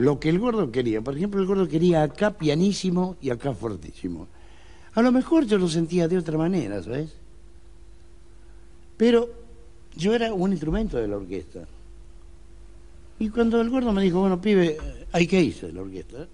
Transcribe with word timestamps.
lo 0.00 0.18
que 0.18 0.30
el 0.30 0.38
gordo 0.38 0.72
quería. 0.72 1.02
Por 1.02 1.14
ejemplo, 1.14 1.40
el 1.42 1.46
gordo 1.46 1.68
quería 1.68 2.02
acá 2.02 2.30
pianísimo 2.30 3.16
y 3.20 3.28
acá 3.28 3.52
fortísimo. 3.52 4.28
A 4.94 5.02
lo 5.02 5.12
mejor 5.12 5.44
yo 5.44 5.58
lo 5.58 5.68
sentía 5.68 6.08
de 6.08 6.16
otra 6.16 6.38
manera, 6.38 6.82
¿sabes? 6.82 7.12
Pero 8.96 9.28
yo 9.94 10.14
era 10.14 10.32
un 10.32 10.52
instrumento 10.52 10.96
de 10.96 11.06
la 11.06 11.18
orquesta. 11.18 11.66
Y 13.18 13.28
cuando 13.28 13.60
el 13.60 13.68
gordo 13.68 13.92
me 13.92 14.02
dijo, 14.02 14.20
bueno, 14.20 14.40
pibe, 14.40 14.78
hay 15.12 15.26
que 15.26 15.38
irse 15.38 15.66
de 15.66 15.74
la 15.74 15.82
orquesta. 15.82 16.26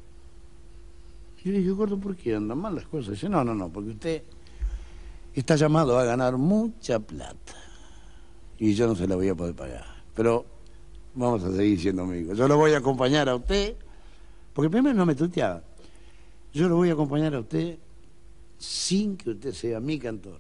Yo 1.45 1.51
le 1.51 1.59
dije, 1.59 1.71
gordo, 1.73 1.99
¿por 1.99 2.15
qué 2.15 2.37
andan 2.37 2.59
mal 2.59 2.77
las 2.77 2.87
cosas? 2.87 3.15
Dice, 3.15 3.29
no, 3.29 3.43
no, 3.43 3.53
no, 3.53 3.69
porque 3.69 3.91
usted 3.91 4.23
está 5.35 5.57
llamado 5.57 5.99
a 5.99 6.05
ganar 6.05 6.37
mucha 6.37 7.01
plata. 7.01 7.55
Y 8.61 8.75
yo 8.75 8.87
no 8.87 8.95
se 8.95 9.09
la 9.09 9.17
voy 9.17 9.29
a 9.29 9.35
poder 9.35 9.57
pagar. 9.57 9.85
Pero 10.15 10.56
vamos 11.17 11.43
a 11.43 11.53
seguir 11.53 11.81
siendo 11.81 12.03
amigos. 12.03 12.39
Yo 12.39 12.47
lo 12.47 12.57
voy 12.57 12.73
a 12.73 12.79
acompañar 12.79 13.29
a 13.29 13.35
usted, 13.35 13.75
porque 14.53 14.71
primero 14.71 14.95
no 14.95 15.07
me 15.07 15.15
tuteaba. 15.15 15.63
Yo 16.53 16.69
lo 16.69 16.77
voy 16.77 16.91
a 16.91 16.93
acompañar 16.93 17.35
a 17.35 17.41
usted 17.41 17.79
sin 18.59 19.17
que 19.17 19.31
usted 19.31 19.53
sea 19.53 19.81
mi 19.81 19.99
cantor. 19.99 20.39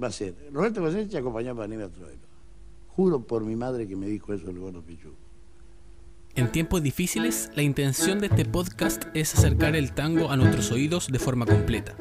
Va 0.00 0.08
a 0.08 0.12
ser. 0.12 0.34
Roberto 0.52 0.80
Cosecha 0.80 1.18
acompañaba 1.18 1.62
a 1.62 1.64
Aníbal 1.66 1.90
Troilo. 1.90 2.32
Juro 2.88 3.20
por 3.20 3.44
mi 3.44 3.56
madre 3.56 3.88
que 3.88 3.96
me 3.96 4.06
dijo 4.06 4.32
eso 4.32 4.48
el 4.50 4.58
gordo 4.58 4.82
Pichu. 4.82 5.14
En 6.34 6.50
tiempos 6.50 6.82
difíciles, 6.82 7.50
la 7.54 7.62
intención 7.62 8.18
de 8.18 8.26
este 8.26 8.46
podcast 8.46 9.04
es 9.12 9.34
acercar 9.34 9.76
el 9.76 9.92
tango 9.92 10.30
a 10.30 10.36
nuestros 10.36 10.70
oídos 10.72 11.08
de 11.08 11.18
forma 11.18 11.44
completa. 11.44 11.94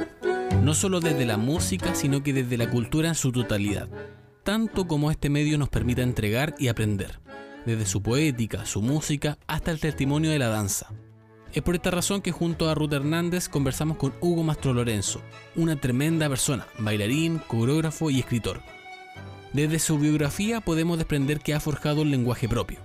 No 0.64 0.74
solo 0.74 1.02
desde 1.02 1.26
la 1.26 1.38
música, 1.38 1.96
sino 1.96 2.24
que 2.24 2.34
desde 2.34 2.58
la 2.58 2.70
cultura 2.70 3.10
en 3.10 3.16
su 3.16 3.34
totalidad, 3.34 3.90
tanto 4.44 4.88
como 4.88 5.12
este 5.12 5.30
medio 5.30 5.58
nos 5.58 5.70
permita 5.70 6.02
entregar 6.02 6.56
y 6.58 6.70
aprender 6.70 7.21
desde 7.66 7.86
su 7.86 8.02
poética, 8.02 8.66
su 8.66 8.82
música, 8.82 9.38
hasta 9.48 9.72
el 9.72 9.80
testimonio 9.80 10.32
de 10.32 10.40
la 10.40 10.48
danza. 10.48 10.88
Es 11.54 11.62
por 11.62 11.76
esta 11.76 11.92
razón 11.92 12.22
que 12.22 12.32
junto 12.32 12.70
a 12.70 12.76
Ruth 12.76 12.94
Hernández 12.94 13.50
conversamos 13.50 13.98
con 13.98 14.14
Hugo 14.22 14.44
Mastro 14.44 14.74
Lorenzo, 14.74 15.22
una 15.56 15.76
tremenda 15.76 16.30
persona, 16.30 16.66
bailarín, 16.80 17.40
coreógrafo 17.40 18.10
y 18.10 18.20
escritor. 18.20 18.62
Desde 19.52 19.80
su 19.80 20.00
biografía 20.00 20.62
podemos 20.62 20.98
desprender 20.98 21.42
que 21.42 21.54
ha 21.54 21.60
forjado 21.60 22.04
un 22.04 22.12
lenguaje 22.12 22.48
propio. 22.48 22.80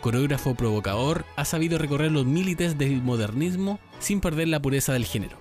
Coreógrafo 0.00 0.54
provocador, 0.54 1.24
ha 1.34 1.44
sabido 1.44 1.78
recorrer 1.78 2.12
los 2.12 2.26
mílites 2.26 2.78
del 2.78 3.02
modernismo 3.02 3.80
sin 3.98 4.20
perder 4.20 4.46
la 4.48 4.62
pureza 4.62 4.92
del 4.92 5.04
género. 5.04 5.36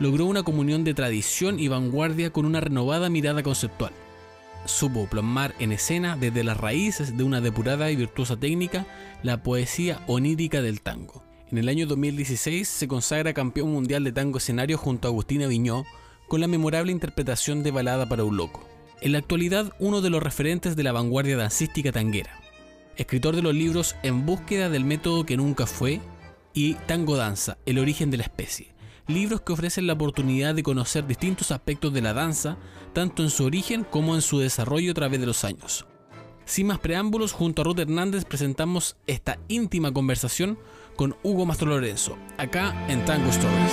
Logró 0.00 0.26
una 0.26 0.42
comunión 0.42 0.82
de 0.82 0.94
tradición 0.94 1.60
y 1.60 1.68
vanguardia 1.68 2.32
con 2.32 2.44
una 2.44 2.60
renovada 2.60 3.08
mirada 3.08 3.44
conceptual 3.44 3.92
supo 4.64 5.06
plasmar 5.06 5.54
en 5.58 5.72
escena 5.72 6.16
desde 6.16 6.44
las 6.44 6.56
raíces 6.56 7.16
de 7.16 7.24
una 7.24 7.40
depurada 7.40 7.90
y 7.90 7.96
virtuosa 7.96 8.36
técnica 8.36 8.86
la 9.22 9.42
poesía 9.42 10.00
onírica 10.06 10.62
del 10.62 10.80
tango. 10.80 11.24
En 11.50 11.58
el 11.58 11.68
año 11.68 11.86
2016 11.86 12.66
se 12.68 12.88
consagra 12.88 13.34
campeón 13.34 13.72
mundial 13.72 14.04
de 14.04 14.12
tango 14.12 14.38
escenario 14.38 14.78
junto 14.78 15.06
a 15.06 15.10
Agustina 15.10 15.46
Viñó 15.46 15.84
con 16.28 16.40
la 16.40 16.48
memorable 16.48 16.92
interpretación 16.92 17.62
de 17.62 17.70
Balada 17.70 18.08
para 18.08 18.24
un 18.24 18.36
Loco. 18.36 18.66
En 19.00 19.12
la 19.12 19.18
actualidad 19.18 19.72
uno 19.78 20.00
de 20.00 20.10
los 20.10 20.22
referentes 20.22 20.76
de 20.76 20.82
la 20.82 20.92
vanguardia 20.92 21.36
dancística 21.36 21.92
tanguera. 21.92 22.40
Escritor 22.96 23.36
de 23.36 23.42
los 23.42 23.54
libros 23.54 23.96
En 24.02 24.24
búsqueda 24.24 24.70
del 24.70 24.84
método 24.84 25.26
que 25.26 25.36
nunca 25.36 25.66
fue 25.66 26.00
y 26.54 26.74
Tango 26.86 27.16
Danza, 27.16 27.58
el 27.66 27.78
origen 27.78 28.10
de 28.10 28.18
la 28.18 28.24
especie 28.24 28.71
libros 29.12 29.42
que 29.42 29.52
ofrecen 29.52 29.86
la 29.86 29.92
oportunidad 29.92 30.54
de 30.54 30.62
conocer 30.62 31.06
distintos 31.06 31.50
aspectos 31.50 31.92
de 31.92 32.00
la 32.00 32.14
danza, 32.14 32.56
tanto 32.92 33.22
en 33.22 33.30
su 33.30 33.44
origen 33.44 33.84
como 33.84 34.14
en 34.14 34.22
su 34.22 34.38
desarrollo 34.38 34.92
a 34.92 34.94
través 34.94 35.20
de 35.20 35.26
los 35.26 35.44
años. 35.44 35.86
Sin 36.44 36.66
más 36.66 36.78
preámbulos, 36.78 37.32
junto 37.32 37.62
a 37.62 37.64
Ruth 37.64 37.78
Hernández 37.78 38.24
presentamos 38.24 38.96
esta 39.06 39.38
íntima 39.48 39.92
conversación 39.92 40.58
con 40.96 41.14
Hugo 41.22 41.46
Mastro 41.46 41.68
Lorenzo, 41.68 42.16
acá 42.38 42.74
en 42.88 43.04
Tango 43.04 43.28
Stories. 43.30 43.72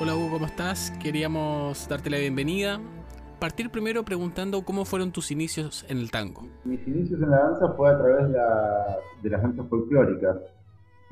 Hola 0.00 0.14
Hugo, 0.16 0.30
¿cómo 0.32 0.46
estás? 0.46 0.92
Queríamos 1.02 1.88
darte 1.88 2.10
la 2.10 2.18
bienvenida. 2.18 2.80
Partir 3.40 3.70
primero 3.70 4.04
preguntando 4.04 4.64
cómo 4.64 4.84
fueron 4.84 5.10
tus 5.10 5.30
inicios 5.30 5.84
en 5.88 5.98
el 5.98 6.10
tango. 6.10 6.46
Mis 6.64 6.86
inicios 6.86 7.20
en 7.20 7.30
la 7.30 7.38
danza 7.38 7.72
fue 7.76 7.90
a 7.90 7.98
través 7.98 8.28
de, 8.28 8.38
de 9.22 9.30
las 9.30 9.42
danzas 9.42 9.66
folclóricas. 9.68 10.36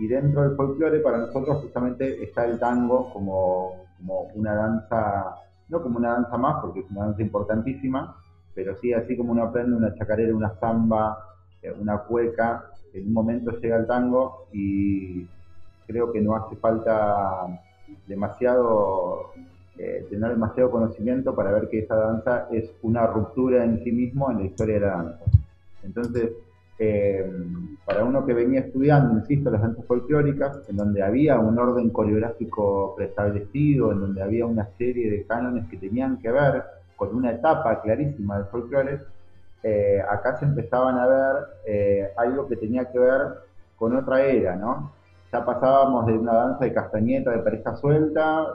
Y 0.00 0.08
dentro 0.08 0.42
del 0.42 0.56
folclore, 0.56 1.00
para 1.00 1.18
nosotros 1.18 1.58
justamente 1.58 2.24
está 2.24 2.46
el 2.46 2.58
tango 2.58 3.12
como, 3.12 3.84
como 3.98 4.22
una 4.34 4.54
danza, 4.54 5.36
no 5.68 5.82
como 5.82 5.98
una 5.98 6.12
danza 6.12 6.38
más, 6.38 6.56
porque 6.62 6.80
es 6.80 6.90
una 6.90 7.04
danza 7.04 7.20
importantísima, 7.20 8.16
pero 8.54 8.74
sí, 8.78 8.94
así 8.94 9.14
como 9.14 9.32
uno 9.32 9.42
aprende 9.44 9.76
una 9.76 9.94
chacarera, 9.94 10.34
una 10.34 10.58
samba, 10.58 11.18
eh, 11.60 11.70
una 11.78 11.98
cueca, 11.98 12.70
en 12.94 13.08
un 13.08 13.12
momento 13.12 13.50
llega 13.60 13.76
el 13.76 13.86
tango 13.86 14.46
y 14.54 15.28
creo 15.86 16.10
que 16.10 16.22
no 16.22 16.34
hace 16.34 16.56
falta 16.56 17.46
demasiado 18.06 19.32
eh, 19.76 20.06
tener 20.08 20.30
demasiado 20.30 20.70
conocimiento 20.70 21.34
para 21.34 21.52
ver 21.52 21.68
que 21.68 21.80
esa 21.80 21.96
danza 21.96 22.48
es 22.50 22.72
una 22.82 23.06
ruptura 23.06 23.64
en 23.64 23.84
sí 23.84 23.92
mismo 23.92 24.30
en 24.30 24.38
la 24.38 24.44
historia 24.44 24.74
de 24.76 24.80
la 24.80 24.96
danza. 24.96 25.24
Entonces, 25.82 26.32
eh, 26.82 27.30
para 27.84 28.04
uno 28.04 28.24
que 28.24 28.32
venía 28.32 28.60
estudiando, 28.60 29.18
insisto, 29.18 29.50
las 29.50 29.60
danzas 29.60 29.84
folclóricas, 29.84 30.62
en 30.66 30.78
donde 30.78 31.02
había 31.02 31.38
un 31.38 31.58
orden 31.58 31.90
coreográfico 31.90 32.94
preestablecido, 32.96 33.92
en 33.92 34.00
donde 34.00 34.22
había 34.22 34.46
una 34.46 34.66
serie 34.78 35.10
de 35.10 35.26
cánones 35.26 35.68
que 35.68 35.76
tenían 35.76 36.16
que 36.16 36.30
ver 36.30 36.64
con 36.96 37.14
una 37.14 37.32
etapa 37.32 37.82
clarísima 37.82 38.38
del 38.38 38.46
folclore, 38.46 38.98
eh, 39.62 40.02
acá 40.10 40.38
se 40.38 40.46
empezaban 40.46 40.96
a 40.96 41.06
ver 41.06 41.36
eh, 41.66 42.08
algo 42.16 42.48
que 42.48 42.56
tenía 42.56 42.90
que 42.90 42.98
ver 42.98 43.20
con 43.76 43.94
otra 43.94 44.22
era, 44.22 44.56
¿no? 44.56 44.92
Ya 45.30 45.44
pasábamos 45.44 46.06
de 46.06 46.14
una 46.14 46.32
danza 46.32 46.64
de 46.64 46.72
castañeta, 46.72 47.30
de 47.30 47.40
pareja 47.40 47.76
suelta, 47.76 48.46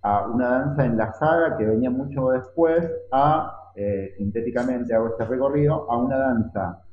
a 0.00 0.26
una 0.28 0.48
danza 0.48 0.86
enlazada 0.86 1.56
que 1.56 1.64
venía 1.64 1.90
mucho 1.90 2.30
después, 2.30 2.88
a, 3.10 3.72
sintéticamente 4.16 4.94
hago 4.94 5.08
este 5.08 5.24
recorrido, 5.24 5.90
a 5.90 5.96
una 5.96 6.18
danza 6.18 6.83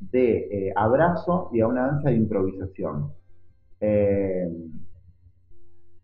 de 0.00 0.68
eh, 0.68 0.72
abrazo 0.74 1.50
y 1.52 1.60
a 1.60 1.66
una 1.66 1.86
danza 1.86 2.10
de 2.10 2.16
improvisación. 2.16 3.12
Eh, 3.80 4.48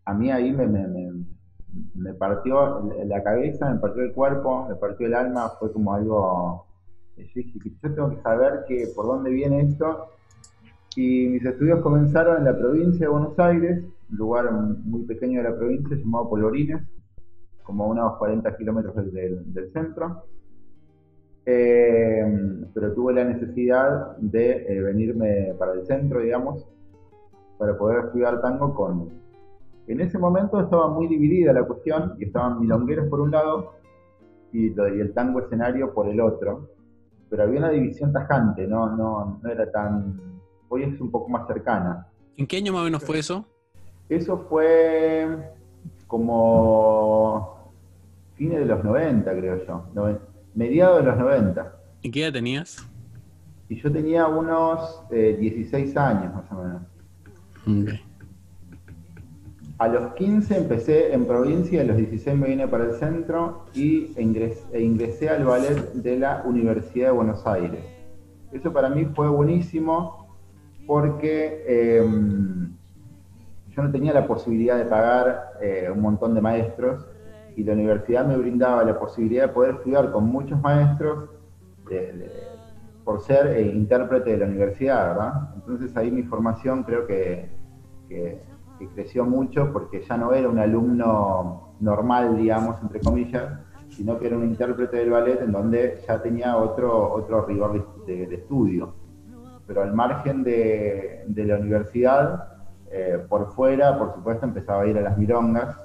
a 0.05 0.13
mí 0.13 0.31
ahí 0.31 0.51
me, 0.51 2.13
partió 2.13 2.89
la 3.05 3.23
cabeza, 3.23 3.73
me 3.73 3.79
partió 3.79 4.03
el 4.03 4.13
cuerpo, 4.13 4.67
me 4.69 4.75
partió 4.75 5.07
el 5.07 5.13
alma, 5.13 5.49
fue 5.59 5.71
como 5.71 5.93
algo... 5.93 6.67
Yo 7.17 7.41
yo 7.81 7.93
tengo 7.93 8.09
que 8.09 8.21
saber 8.21 8.65
que, 8.67 8.87
por 8.93 9.05
dónde 9.05 9.31
viene 9.31 9.61
esto. 9.61 10.09
Y 10.97 11.27
mis 11.27 11.45
estudios 11.45 11.81
comenzaron 11.81 12.37
en 12.37 12.45
la 12.45 12.57
provincia 12.57 13.05
de 13.05 13.11
Buenos 13.11 13.39
Aires, 13.39 13.83
un 14.11 14.17
lugar 14.17 14.51
muy 14.51 15.03
pequeño 15.03 15.41
de 15.41 15.49
la 15.49 15.55
provincia 15.55 15.95
llamado 15.95 16.29
Polorines, 16.29 16.81
como 17.63 17.85
a 17.85 17.87
unos 17.87 18.17
40 18.17 18.57
kilómetros 18.57 18.95
del 19.13 19.71
centro. 19.71 20.25
Eh, 21.45 22.65
pero 22.73 22.93
tuve 22.93 23.13
la 23.13 23.23
necesidad 23.23 24.17
de 24.17 24.65
eh, 24.67 24.81
venirme 24.81 25.53
para 25.59 25.73
el 25.73 25.85
centro, 25.85 26.21
digamos, 26.21 26.65
para 27.57 27.77
poder 27.77 28.05
estudiar 28.05 28.41
tango 28.41 28.73
con... 28.73 29.09
En 29.87 30.01
ese 30.01 30.17
momento 30.17 30.59
estaba 30.59 30.87
muy 30.89 31.07
dividida 31.07 31.53
la 31.53 31.63
cuestión 31.63 32.15
y 32.17 32.25
estaban 32.25 32.59
milongueros 32.59 33.07
por 33.07 33.21
un 33.21 33.31
lado 33.31 33.73
y, 34.51 34.67
el 34.67 35.13
tango 35.13 35.41
escenario 35.41 35.93
por 35.93 36.07
el 36.07 36.19
otro, 36.19 36.69
pero 37.29 37.43
había 37.43 37.59
una 37.59 37.69
división 37.69 38.11
tajante, 38.11 38.65
no, 38.65 38.95
no, 38.95 39.39
no 39.41 39.49
era 39.49 39.69
tan... 39.71 40.19
Hoy 40.69 40.83
es 40.83 40.99
un 40.99 41.11
poco 41.11 41.29
más 41.29 41.45
cercana. 41.45 42.07
¿En 42.35 42.47
qué 42.47 42.57
año 42.57 42.73
más 42.73 42.81
o 42.81 42.85
menos 42.85 43.03
fue 43.03 43.19
eso? 43.19 43.45
Eso 44.09 44.39
fue 44.49 45.53
como 46.07 47.71
fines 48.33 48.59
de 48.59 48.65
los 48.65 48.83
90, 48.83 49.31
creo 49.35 49.65
yo 49.65 49.83
mediados 50.55 51.03
de 51.03 51.11
los 51.11 51.17
90. 51.17 51.75
¿Y 52.01 52.11
qué 52.11 52.23
edad 52.23 52.33
tenías? 52.33 52.87
Y 53.69 53.75
yo 53.75 53.91
tenía 53.91 54.27
unos 54.27 55.01
16 55.09 55.73
eh, 55.73 55.99
años 55.99 56.33
más 56.33 56.51
o 56.51 56.55
menos. 57.65 58.01
A 59.77 59.87
los 59.89 60.13
15 60.13 60.57
empecé 60.57 61.13
en 61.13 61.25
provincia, 61.25 61.81
a 61.81 61.83
los 61.83 61.97
16 61.97 62.37
me 62.37 62.47
vine 62.47 62.67
para 62.67 62.85
el 62.85 62.93
centro 62.93 63.65
y 63.73 64.13
ingresé, 64.17 64.63
e 64.71 64.81
ingresé 64.81 65.29
al 65.29 65.43
ballet 65.43 65.93
de 65.93 66.17
la 66.17 66.43
Universidad 66.45 67.07
de 67.07 67.11
Buenos 67.11 67.45
Aires. 67.45 67.83
Eso 68.53 68.71
para 68.71 68.89
mí 68.89 69.05
fue 69.13 69.27
buenísimo 69.27 70.37
porque 70.87 71.65
em, 71.67 72.73
yo 73.75 73.83
no 73.83 73.91
tenía 73.91 74.13
la 74.13 74.25
posibilidad 74.25 74.77
de 74.77 74.85
pagar 74.85 75.53
eh, 75.61 75.89
un 75.91 76.01
montón 76.01 76.35
de 76.35 76.41
maestros 76.41 77.05
y 77.55 77.63
la 77.63 77.73
universidad 77.73 78.25
me 78.25 78.37
brindaba 78.37 78.83
la 78.83 78.99
posibilidad 78.99 79.47
de 79.47 79.53
poder 79.53 79.75
estudiar 79.75 80.11
con 80.11 80.25
muchos 80.25 80.61
maestros 80.61 81.29
por 83.03 83.21
ser 83.21 83.59
intérprete 83.65 84.31
de 84.31 84.37
la 84.37 84.45
universidad. 84.45 85.51
Entonces 85.55 85.95
ahí 85.95 86.11
mi 86.11 86.23
formación 86.23 86.83
creo 86.83 87.05
que, 87.05 87.49
creció 88.93 89.25
mucho 89.25 89.71
porque 89.71 90.01
ya 90.01 90.17
no 90.17 90.33
era 90.33 90.49
un 90.49 90.59
alumno 90.59 91.75
normal, 91.79 92.37
digamos, 92.37 92.81
entre 92.81 92.99
comillas, 92.99 93.59
sino 93.89 94.19
que 94.19 94.27
era 94.27 94.37
un 94.37 94.43
intérprete 94.43 94.97
del 94.97 95.09
ballet 95.09 95.41
en 95.41 95.51
donde 95.51 96.01
ya 96.07 96.21
tenía 96.21 96.57
otro, 96.57 97.13
otro 97.13 97.45
rigor 97.45 98.05
de, 98.05 98.23
estudio. 98.35 98.93
pero 99.65 99.81
al 99.81 99.93
margen 99.93 100.43
de, 100.43 101.25
la 101.35 101.57
universidad, 101.57 102.49
eh, 102.91 103.25
por 103.27 103.51
fuera, 103.53 103.97
por 103.97 104.13
supuesto, 104.13 104.45
empezaba 104.45 104.83
a 104.83 104.87
ir 104.87 104.97
a 104.97 105.01
las 105.01 105.17
milongas, 105.17 105.84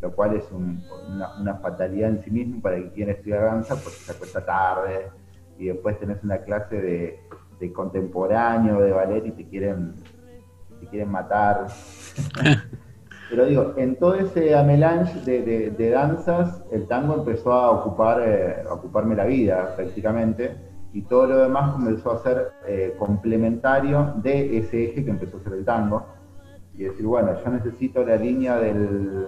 lo 0.00 0.12
cual 0.12 0.36
es 0.36 0.44
una, 0.52 1.54
fatalidad 1.56 2.10
en 2.10 2.22
sí 2.22 2.30
mismo 2.30 2.60
para 2.60 2.76
quien 2.76 2.90
quiere 2.90 3.12
estudiar 3.12 3.44
danza, 3.44 3.74
porque 3.74 3.98
se 3.98 4.12
acuesta 4.12 4.44
tarde 4.44 5.08
y 5.58 5.66
después 5.66 5.98
tenés 5.98 6.22
una 6.22 6.38
clase 6.38 6.80
de, 6.80 7.20
de 7.58 7.72
contemporáneo, 7.72 8.80
de 8.80 8.92
ballet 8.92 9.26
y 9.26 9.32
te 9.32 9.48
quieren, 9.48 9.94
te 10.80 10.86
quieren 10.86 11.10
matar. 11.10 11.66
Pero 13.30 13.44
digo, 13.44 13.74
en 13.76 13.96
todo 13.96 14.14
ese 14.14 14.54
amelange 14.54 15.20
de, 15.20 15.90
danzas, 15.90 16.62
el 16.72 16.86
tango 16.86 17.14
empezó 17.14 17.52
a 17.52 17.70
ocupar, 17.72 18.22
eh, 18.24 18.64
ocuparme 18.70 19.14
la 19.14 19.26
vida 19.26 19.74
prácticamente, 19.76 20.56
y 20.94 21.02
todo 21.02 21.26
lo 21.26 21.38
demás 21.38 21.72
comenzó 21.72 22.12
a 22.12 22.22
ser 22.22 22.52
eh, 22.66 22.94
complementario 22.98 24.14
de 24.22 24.56
ese 24.56 24.84
eje 24.84 25.04
que 25.04 25.10
empezó 25.10 25.36
a 25.36 25.42
ser 25.42 25.52
el 25.52 25.64
tango. 25.64 26.06
Y 26.74 26.84
decir, 26.84 27.04
bueno, 27.04 27.32
yo 27.44 27.50
necesito 27.50 28.02
la 28.04 28.16
línea 28.16 28.56
del, 28.56 29.26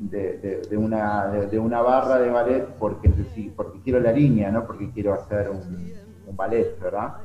de, 0.00 0.76
una, 0.76 1.26
de, 1.28 1.58
una 1.58 1.82
barra 1.82 2.18
de 2.18 2.30
ballet 2.30 2.66
porque, 2.78 3.12
porque 3.54 3.80
quiero 3.82 4.00
la 4.00 4.12
línea, 4.12 4.50
no 4.50 4.66
porque 4.66 4.90
quiero 4.90 5.12
hacer 5.12 5.50
un, 5.50 5.90
ballet, 6.34 6.80
¿verdad? 6.80 7.16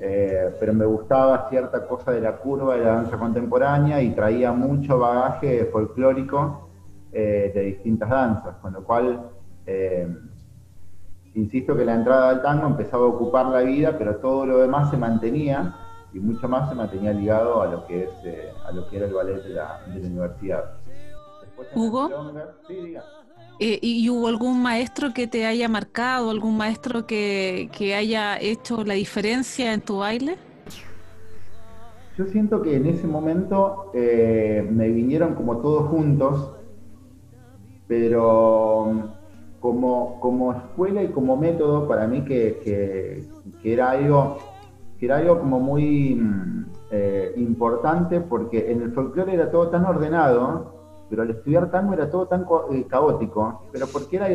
Eh, 0.00 0.54
pero 0.58 0.72
me 0.72 0.86
gustaba 0.86 1.48
cierta 1.48 1.86
cosa 1.86 2.10
de 2.10 2.20
la 2.20 2.36
curva 2.36 2.74
de 2.74 2.84
la 2.84 2.94
danza 2.96 3.18
contemporánea 3.18 4.02
y 4.02 4.10
traía 4.10 4.50
mucho 4.52 4.98
bagaje 4.98 5.66
folclórico 5.66 6.70
eh, 7.12 7.52
de 7.54 7.60
distintas 7.60 8.08
danzas, 8.08 8.56
con 8.56 8.72
lo 8.72 8.82
cual, 8.82 9.30
eh, 9.66 10.08
insisto 11.34 11.76
que 11.76 11.84
la 11.84 11.94
entrada 11.94 12.30
al 12.30 12.42
tango 12.42 12.66
empezaba 12.66 13.04
a 13.04 13.08
ocupar 13.08 13.46
la 13.46 13.60
vida, 13.60 13.96
pero 13.96 14.16
todo 14.16 14.46
lo 14.46 14.58
demás 14.58 14.90
se 14.90 14.96
mantenía 14.96 15.74
y 16.12 16.18
mucho 16.18 16.48
más 16.48 16.68
se 16.68 16.74
mantenía 16.74 17.12
ligado 17.12 17.60
a 17.60 17.66
lo 17.66 17.86
que, 17.86 18.04
es, 18.04 18.10
a 18.66 18.72
lo 18.72 18.88
que 18.88 18.96
era 18.96 19.06
el 19.06 19.12
ballet 19.12 19.42
de 19.42 19.50
la, 19.50 19.80
universidad. 19.86 20.64
Hugo. 21.74 22.10
Eh, 23.58 23.78
¿Y 23.80 24.10
hubo 24.10 24.28
algún 24.28 24.62
maestro 24.62 25.14
que 25.14 25.26
te 25.26 25.46
haya 25.46 25.68
marcado, 25.68 26.30
algún 26.30 26.58
maestro 26.58 27.06
que, 27.06 27.70
haya 27.96 28.38
hecho 28.38 28.84
la 28.84 28.94
diferencia 28.94 29.72
en 29.72 29.80
tu 29.80 29.98
baile? 29.98 30.36
Yo 32.18 32.26
siento 32.26 32.62
que 32.62 32.76
en 32.76 32.86
ese 32.86 33.06
momento 33.06 33.90
eh, 33.94 34.66
me 34.70 34.88
vinieron 34.88 35.34
como 35.34 35.58
todos 35.58 35.88
juntos, 35.88 36.52
pero 37.88 39.14
como, 39.60 40.20
como 40.20 40.52
escuela 40.52 41.02
y 41.02 41.08
como 41.08 41.36
método 41.36 41.88
para 41.88 42.06
mí 42.06 42.24
que, 42.24 43.24
era 43.64 43.90
algo 43.90 44.38
que 44.98 45.06
era 45.06 45.18
algo 45.18 45.38
como 45.40 45.60
muy 45.60 46.14
mm, 46.14 46.66
eh, 46.90 47.32
importante 47.36 48.20
porque 48.20 48.70
en 48.70 48.82
el 48.82 48.92
folclore 48.92 49.34
era 49.34 49.50
todo 49.50 49.68
tan 49.68 49.84
ordenado 49.84 50.75
pero 51.08 51.22
al 51.22 51.30
estudiar 51.30 51.70
tango 51.70 51.94
era 51.94 52.10
todo 52.10 52.26
tan 52.26 52.44
eh, 52.72 52.84
caótico, 52.88 53.68
pero 53.72 53.86
porque 53.86 54.16
era 54.16 54.28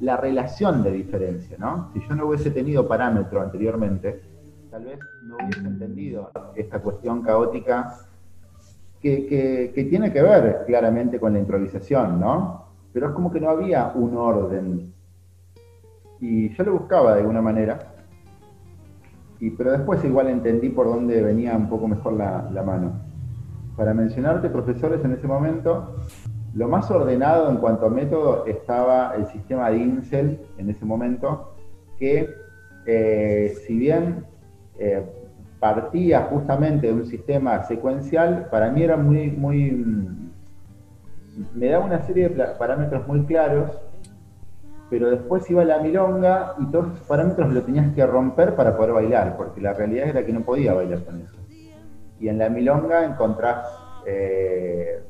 la, 0.00 0.16
relación 0.16 0.82
de 0.82 0.92
diferencia, 0.92 1.56
¿no? 1.58 1.90
Si 1.92 2.00
yo 2.08 2.14
no 2.14 2.26
hubiese 2.26 2.50
tenido 2.50 2.86
parámetro 2.86 3.40
anteriormente, 3.40 4.22
tal 4.70 4.84
vez 4.84 4.98
no 5.24 5.36
hubiese 5.36 5.66
entendido 5.66 6.30
esta 6.54 6.80
cuestión 6.80 7.22
caótica 7.22 7.98
que, 9.00 9.86
tiene 9.90 10.12
que 10.12 10.22
ver 10.22 10.64
claramente 10.66 11.18
con 11.20 11.34
la 11.34 11.38
improvisación, 11.40 12.20
¿no? 12.20 12.64
Pero 12.92 13.08
es 13.08 13.12
como 13.12 13.30
que 13.30 13.40
no 13.40 13.50
había 13.50 13.92
un 13.94 14.16
orden. 14.16 14.94
Y 16.20 16.54
yo 16.54 16.64
lo 16.64 16.72
buscaba 16.78 17.14
de 17.14 17.20
alguna 17.20 17.42
manera, 17.42 17.78
y, 19.40 19.50
pero 19.50 19.72
después 19.72 20.02
igual 20.04 20.28
entendí 20.28 20.70
por 20.70 20.86
dónde 20.86 21.20
venía 21.20 21.56
un 21.56 21.68
poco 21.68 21.88
mejor 21.88 22.14
la, 22.14 22.48
la 22.52 22.62
mano 22.62 23.03
para 23.76 23.94
mencionarte 23.94 24.48
profesores 24.48 25.04
en 25.04 25.12
ese 25.12 25.26
momento, 25.26 25.96
lo 26.54 26.68
más 26.68 26.90
ordenado 26.90 27.50
en 27.50 27.56
cuanto 27.56 27.86
a 27.86 27.90
método 27.90 28.46
estaba 28.46 29.14
el 29.16 29.26
sistema 29.26 29.70
de 29.70 29.78
INSEL 29.78 30.40
en 30.58 30.70
ese 30.70 30.84
momento, 30.84 31.54
que 31.98 32.30
eh, 32.86 33.54
si 33.66 33.76
bien 33.76 34.24
eh, 34.78 35.02
partía 35.58 36.22
justamente 36.30 36.86
de 36.86 36.92
un 36.92 37.06
sistema 37.06 37.64
secuencial, 37.64 38.48
para 38.50 38.70
mí 38.70 38.82
era 38.82 38.96
muy, 38.96 39.30
muy, 39.30 39.70
me 41.54 41.66
daba 41.66 41.86
una 41.86 42.02
serie 42.02 42.28
de 42.28 42.44
parámetros 42.58 43.06
muy 43.08 43.24
claros, 43.24 43.70
pero 44.90 45.10
después 45.10 45.50
iba 45.50 45.64
la 45.64 45.78
milonga 45.78 46.54
y 46.60 46.66
todos 46.66 46.92
esos 46.92 47.06
parámetros 47.08 47.52
lo 47.52 47.62
tenías 47.62 47.92
que 47.94 48.06
romper 48.06 48.54
para 48.54 48.76
poder 48.76 48.92
bailar, 48.92 49.36
porque 49.36 49.60
la 49.60 49.72
realidad 49.72 50.08
era 50.08 50.24
que 50.24 50.32
no 50.32 50.42
podía 50.42 50.74
bailar 50.74 51.04
con 51.04 51.20
eso. 51.20 51.43
Y 52.20 52.28
en 52.28 52.38
la 52.38 52.48
milonga 52.48 53.04
encontrás, 53.04 53.66
eh, 54.06 55.02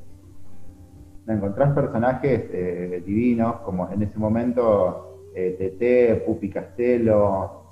encontrás 1.26 1.74
personajes 1.74 2.44
eh, 2.52 3.02
divinos, 3.04 3.56
como 3.60 3.90
en 3.90 4.02
ese 4.02 4.18
momento 4.18 5.30
eh, 5.34 5.54
Tete, 5.58 6.22
Pupi 6.26 6.50
Castelo, 6.50 7.62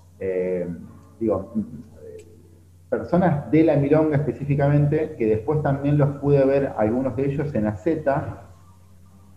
digo, 1.18 1.52
personas 2.88 3.50
de 3.50 3.64
la 3.64 3.76
milonga 3.76 4.16
específicamente, 4.16 5.16
que 5.16 5.26
después 5.26 5.62
también 5.62 5.98
los 5.98 6.16
pude 6.18 6.44
ver, 6.44 6.72
algunos 6.76 7.16
de 7.16 7.26
ellos 7.26 7.52
en 7.54 7.66
AZ, 7.66 7.86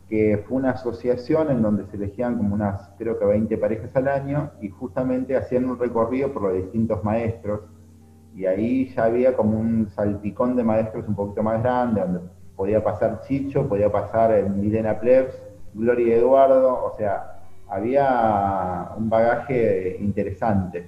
que 0.09 0.43
fue 0.45 0.57
una 0.57 0.71
asociación 0.71 1.49
en 1.49 1.61
donde 1.61 1.85
se 1.87 1.95
elegían 1.95 2.37
como 2.37 2.53
unas, 2.53 2.91
creo 2.97 3.17
que 3.17 3.25
20 3.25 3.57
parejas 3.57 3.95
al 3.95 4.07
año, 4.07 4.51
y 4.61 4.69
justamente 4.69 5.35
hacían 5.35 5.65
un 5.65 5.79
recorrido 5.79 6.31
por 6.31 6.43
los 6.43 6.53
distintos 6.53 7.03
maestros 7.03 7.61
y 8.35 8.45
ahí 8.45 8.93
ya 8.93 9.05
había 9.05 9.33
como 9.33 9.57
un 9.57 9.87
salpicón 9.89 10.57
de 10.57 10.63
maestros 10.63 11.07
un 11.07 11.15
poquito 11.15 11.41
más 11.41 11.63
grande, 11.63 12.01
donde 12.01 12.19
podía 12.55 12.83
pasar 12.83 13.21
Chicho, 13.21 13.67
podía 13.67 13.89
pasar 13.89 14.49
Milena 14.49 14.99
Plebs, 14.99 15.33
Gloria 15.73 16.17
Eduardo, 16.17 16.83
o 16.83 16.93
sea, 16.97 17.39
había 17.69 18.89
un 18.97 19.09
bagaje 19.09 19.97
interesante. 20.01 20.87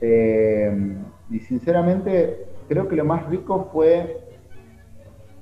Eh, 0.00 0.96
y 1.30 1.40
sinceramente 1.40 2.46
creo 2.68 2.86
que 2.86 2.96
lo 2.96 3.04
más 3.04 3.26
rico 3.26 3.70
fue 3.72 4.20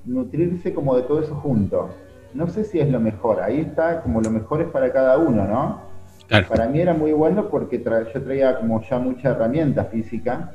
nutrirse 0.05 0.73
como 0.73 0.97
de 0.97 1.03
todo 1.03 1.21
eso 1.23 1.35
junto. 1.35 1.91
No 2.35 2.47
sé 2.47 2.65
si 2.65 2.79
es 2.79 2.89
lo 2.89 3.01
mejor, 3.01 3.41
ahí 3.41 3.61
está 3.61 4.01
como 4.01 4.21
lo 4.21 4.31
mejor 4.31 4.61
es 4.61 4.69
para 4.69 4.93
cada 4.93 5.19
uno, 5.19 5.45
¿no? 5.45 5.86
Para 6.28 6.67
mí 6.69 6.81
era 6.81 6.93
muy 6.93 7.12
bueno 7.12 7.49
porque 7.49 7.82
yo 7.82 8.23
traía 8.23 8.58
como 8.58 8.82
ya 8.82 8.99
mucha 8.99 9.31
herramienta 9.31 9.84
física, 9.84 10.52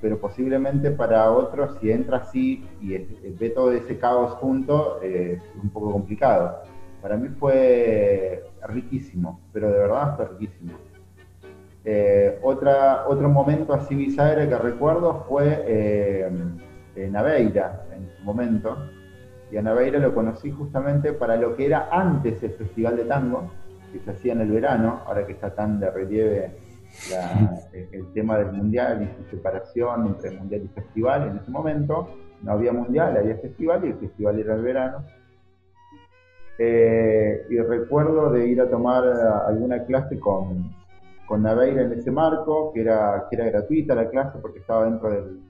pero 0.00 0.18
posiblemente 0.18 0.90
para 0.90 1.30
otros, 1.30 1.78
si 1.80 1.90
entra 1.90 2.18
así 2.18 2.64
y 2.80 2.98
ve 2.98 3.50
todo 3.50 3.72
ese 3.72 3.98
caos 3.98 4.32
junto, 4.34 5.00
eh, 5.02 5.40
es 5.40 5.62
un 5.62 5.70
poco 5.70 5.92
complicado. 5.92 6.62
Para 7.00 7.16
mí 7.16 7.28
fue 7.28 8.44
riquísimo, 8.68 9.40
pero 9.52 9.70
de 9.70 9.78
verdad 9.78 10.16
fue 10.16 10.28
riquísimo. 10.28 10.72
Eh, 11.84 12.40
otro 12.42 13.28
momento 13.28 13.72
así 13.72 13.94
bizarro 13.94 14.48
que 14.48 14.58
recuerdo 14.58 15.24
fue 15.28 15.64
eh, 15.66 16.28
en 16.96 17.16
Aveira, 17.16 17.86
en 17.94 18.10
su 18.16 18.24
momento. 18.24 18.76
Y 19.50 19.56
a 19.56 19.62
Naveira 19.62 20.00
lo 20.00 20.12
conocí 20.12 20.50
justamente 20.50 21.12
para 21.12 21.36
lo 21.36 21.54
que 21.54 21.66
era 21.66 21.88
antes 21.92 22.42
el 22.42 22.50
Festival 22.50 22.96
de 22.96 23.04
Tango, 23.04 23.52
que 23.98 24.04
se 24.04 24.10
hacía 24.10 24.32
en 24.32 24.40
el 24.42 24.50
verano, 24.50 25.02
ahora 25.06 25.26
que 25.26 25.32
está 25.32 25.54
tan 25.54 25.80
de 25.80 25.90
relieve 25.90 26.50
el 27.92 28.12
tema 28.12 28.38
del 28.38 28.52
mundial 28.52 29.02
y 29.02 29.22
su 29.22 29.30
separación 29.30 30.06
entre 30.06 30.30
mundial 30.30 30.62
y 30.64 30.68
festival. 30.68 31.28
En 31.28 31.36
ese 31.38 31.50
momento 31.50 32.08
no 32.42 32.52
había 32.52 32.72
mundial, 32.72 33.16
había 33.16 33.36
festival 33.36 33.84
y 33.84 33.88
el 33.88 33.98
festival 33.98 34.38
era 34.38 34.54
el 34.54 34.62
verano. 34.62 35.04
Eh, 36.58 37.46
y 37.50 37.58
recuerdo 37.58 38.30
de 38.30 38.46
ir 38.46 38.60
a 38.62 38.70
tomar 38.70 39.04
alguna 39.46 39.84
clase 39.84 40.18
con, 40.18 40.74
con 41.26 41.42
Naveira 41.42 41.82
en 41.82 41.92
ese 41.92 42.10
marco, 42.10 42.72
que 42.72 42.80
era, 42.80 43.26
que 43.28 43.36
era 43.36 43.50
gratuita 43.50 43.94
la 43.94 44.08
clase 44.08 44.38
porque 44.40 44.60
estaba 44.60 44.84
dentro 44.86 45.10
del, 45.10 45.40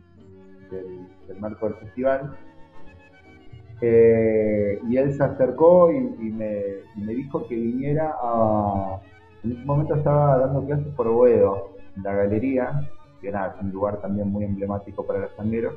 del 0.71 1.41
marco 1.41 1.67
del 1.67 1.77
festival. 1.77 2.37
Eh, 3.81 4.81
y 4.89 4.97
él 4.97 5.13
se 5.15 5.23
acercó 5.23 5.91
y, 5.93 6.01
me, 6.31 7.15
dijo 7.15 7.47
que 7.47 7.55
viniera 7.55 8.15
a... 8.21 9.01
En 9.45 9.53
ese 9.53 9.65
momento 9.65 9.95
estaba 9.95 10.39
dando 10.39 10.65
clases 10.65 10.89
por 10.95 11.09
Boedo, 11.09 11.77
en 11.97 12.03
la 12.03 12.15
galería, 12.15 12.89
que 13.21 13.29
era 13.29 13.55
un 13.61 13.71
lugar 13.71 14.01
también 14.01 14.29
muy 14.29 14.45
emblemático 14.45 15.07
para 15.07 15.21
los 15.21 15.37
tangueros, 15.37 15.75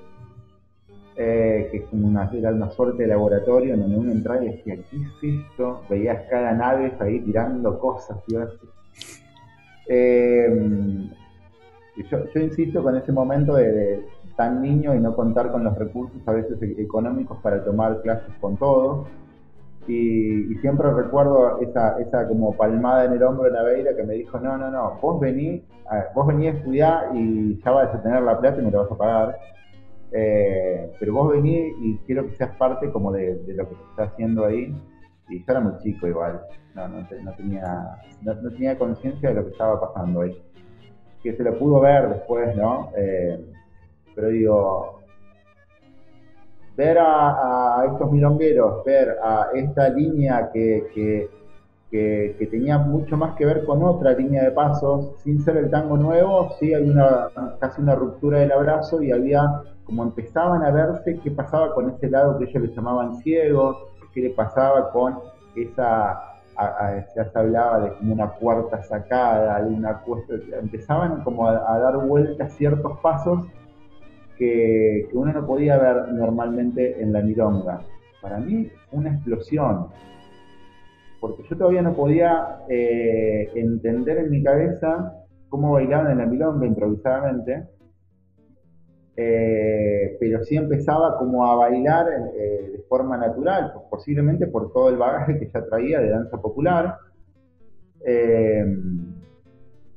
eh, 1.15 1.67
que 1.71 1.77
es 1.77 1.83
una, 1.91 2.29
era 2.33 2.51
una 2.51 2.71
suerte 2.71 3.03
de 3.03 3.09
laboratorio 3.09 3.73
en 3.73 3.81
donde 3.81 3.97
uno 3.97 4.11
entraba 4.11 4.43
y 4.43 4.51
decía, 4.51 4.75
¿qué 4.89 4.97
es 4.97 5.41
esto? 5.45 5.81
Veías 5.89 6.23
cada 6.29 6.53
nave 6.53 6.93
ahí 6.99 7.19
tirando 7.19 7.77
cosas. 7.77 8.17
Eh, 9.87 11.09
yo, 12.09 12.25
yo, 12.33 12.41
insisto 12.41 12.81
con 12.81 12.95
ese 12.95 13.11
momento 13.11 13.55
de 13.55 14.05
tan 14.39 14.61
niño 14.61 14.95
y 14.95 15.01
no 15.01 15.17
contar 15.17 15.51
con 15.51 15.65
los 15.65 15.77
recursos 15.77 16.25
a 16.25 16.31
veces 16.31 16.61
e-, 16.61 16.81
económicos 16.81 17.37
para 17.39 17.61
tomar 17.61 18.01
clases 18.01 18.33
con 18.39 18.55
todos. 18.55 19.05
Y, 19.85 20.55
siempre 20.61 20.89
recuerdo 20.93 21.59
esa, 21.59 21.99
esa 21.99 22.25
como 22.27 22.55
palmada 22.55 23.05
en 23.05 23.13
el 23.13 23.23
hombro 23.23 23.45
de 23.45 23.51
Naveira 23.51 23.95
que 23.95 24.03
me 24.03 24.13
dijo, 24.13 24.39
no, 24.39 24.57
no, 24.57 24.71
no, 24.71 24.97
vos 25.01 25.19
vení, 25.19 25.63
vos 26.15 26.27
vení 26.27 26.47
a 26.47 26.51
estudiar 26.51 27.09
y 27.15 27.59
ya 27.61 27.71
vas 27.71 27.93
a 27.93 28.01
tener 28.01 28.21
la 28.21 28.39
plata 28.39 28.61
y 28.61 28.65
me 28.65 28.71
lo 28.71 28.83
vas 28.83 28.91
a 28.91 28.97
pagar. 28.97 29.39
Eh, 30.11 30.91
pero 30.99 31.13
vos 31.13 31.33
vení 31.33 31.73
y 31.81 31.97
quiero 32.05 32.25
que 32.25 32.37
seas 32.37 32.55
parte 32.55 32.89
como 32.91 33.11
de, 33.11 33.41
lo 33.47 33.67
que 33.67 33.75
se 33.75 33.81
está 33.89 34.03
haciendo 34.03 34.45
ahí. 34.45 34.73
Y 35.27 35.39
yo 35.39 35.45
era 35.47 35.59
muy 35.59 35.77
chico 35.79 36.07
igual, 36.07 36.41
no, 36.75 36.87
no, 36.87 37.05
tenía, 37.35 37.97
no, 38.21 38.51
tenía 38.51 38.77
conciencia 38.77 39.29
de 39.29 39.35
lo 39.35 39.43
que 39.43 39.51
estaba 39.51 39.81
pasando 39.81 40.21
ahí. 40.21 40.41
Que 41.23 41.35
se 41.35 41.43
lo 41.43 41.57
pudo 41.59 41.81
ver 41.81 42.07
después, 42.09 42.55
¿no? 42.55 42.91
Eh, 42.95 43.37
pero 44.19 44.31
digo, 44.31 44.99
ver 46.75 46.97
a, 46.99 47.85
estos 47.89 48.11
milongueros, 48.11 48.83
ver 48.83 49.17
a 49.23 49.47
esta 49.53 49.87
línea 49.89 50.49
que, 50.51 51.29
que, 51.89 52.47
tenía 52.51 52.77
mucho 52.77 53.15
más 53.15 53.35
que 53.35 53.45
ver 53.45 53.63
con 53.65 53.81
otra 53.81 54.11
línea 54.11 54.43
de 54.43 54.51
pasos, 54.51 55.13
sin 55.23 55.41
ser 55.41 55.55
el 55.55 55.69
tango 55.69 55.95
nuevo, 55.95 56.49
sí 56.59 56.73
hay 56.73 56.89
una, 56.89 57.29
casi 57.59 57.81
una 57.81 57.95
ruptura 57.95 58.39
del 58.39 58.51
abrazo 58.51 59.01
y 59.01 59.11
había 59.11 59.61
como 59.85 60.03
empezaban 60.03 60.63
a 60.63 60.71
verse 60.71 61.19
qué 61.23 61.31
pasaba 61.31 61.73
con 61.73 61.89
ese 61.89 62.09
lado 62.09 62.37
que 62.37 62.45
ellos 62.45 62.61
le 62.63 62.75
llamaban 62.75 63.15
ciego, 63.17 63.87
qué 64.13 64.21
le 64.21 64.29
pasaba 64.31 64.91
con 64.91 65.17
esa, 65.55 66.19
ya 67.15 67.25
se 67.25 67.39
hablaba 67.39 67.79
de 67.79 67.93
como 67.93 68.13
una 68.13 68.29
cuarta 68.31 68.83
sacada, 68.83 69.61
de 69.61 70.57
empezaban 70.59 71.23
como 71.23 71.47
a, 71.47 71.73
a 71.73 71.79
dar 71.79 71.97
vueltas 72.05 72.53
ciertos 72.53 72.99
pasos 72.99 73.45
que, 74.39 75.09
uno 75.13 75.33
no 75.33 75.45
podía 75.45 75.77
ver 75.77 76.13
normalmente 76.13 77.01
en 77.01 77.13
la 77.13 77.21
milonga. 77.21 77.81
Para 78.21 78.39
mí, 78.39 78.69
una 78.91 79.13
explosión, 79.13 79.87
porque 81.19 81.43
yo 81.43 81.57
todavía 81.57 81.81
no 81.81 81.93
podía 81.93 82.61
eh, 82.69 83.51
entender 83.53 84.17
en 84.17 84.31
mi 84.31 84.41
cabeza 84.41 85.13
cómo 85.49 85.73
bailaban 85.73 86.11
en 86.11 86.17
la 86.19 86.25
milonga 86.25 86.65
improvisadamente, 86.65 87.67
eh, 89.17 90.15
pero 90.19 90.43
sí 90.43 90.55
empezaba 90.55 91.17
como 91.17 91.45
a 91.45 91.55
bailar 91.55 92.07
eh, 92.37 92.71
de 92.71 92.83
forma 92.87 93.17
natural, 93.17 93.71
pues 93.73 93.85
posiblemente 93.89 94.47
por 94.47 94.71
todo 94.71 94.89
el 94.89 94.95
bagaje 94.95 95.37
que 95.37 95.49
ya 95.53 95.65
traía 95.65 95.99
de 95.99 96.09
danza 96.09 96.41
popular 96.41 96.95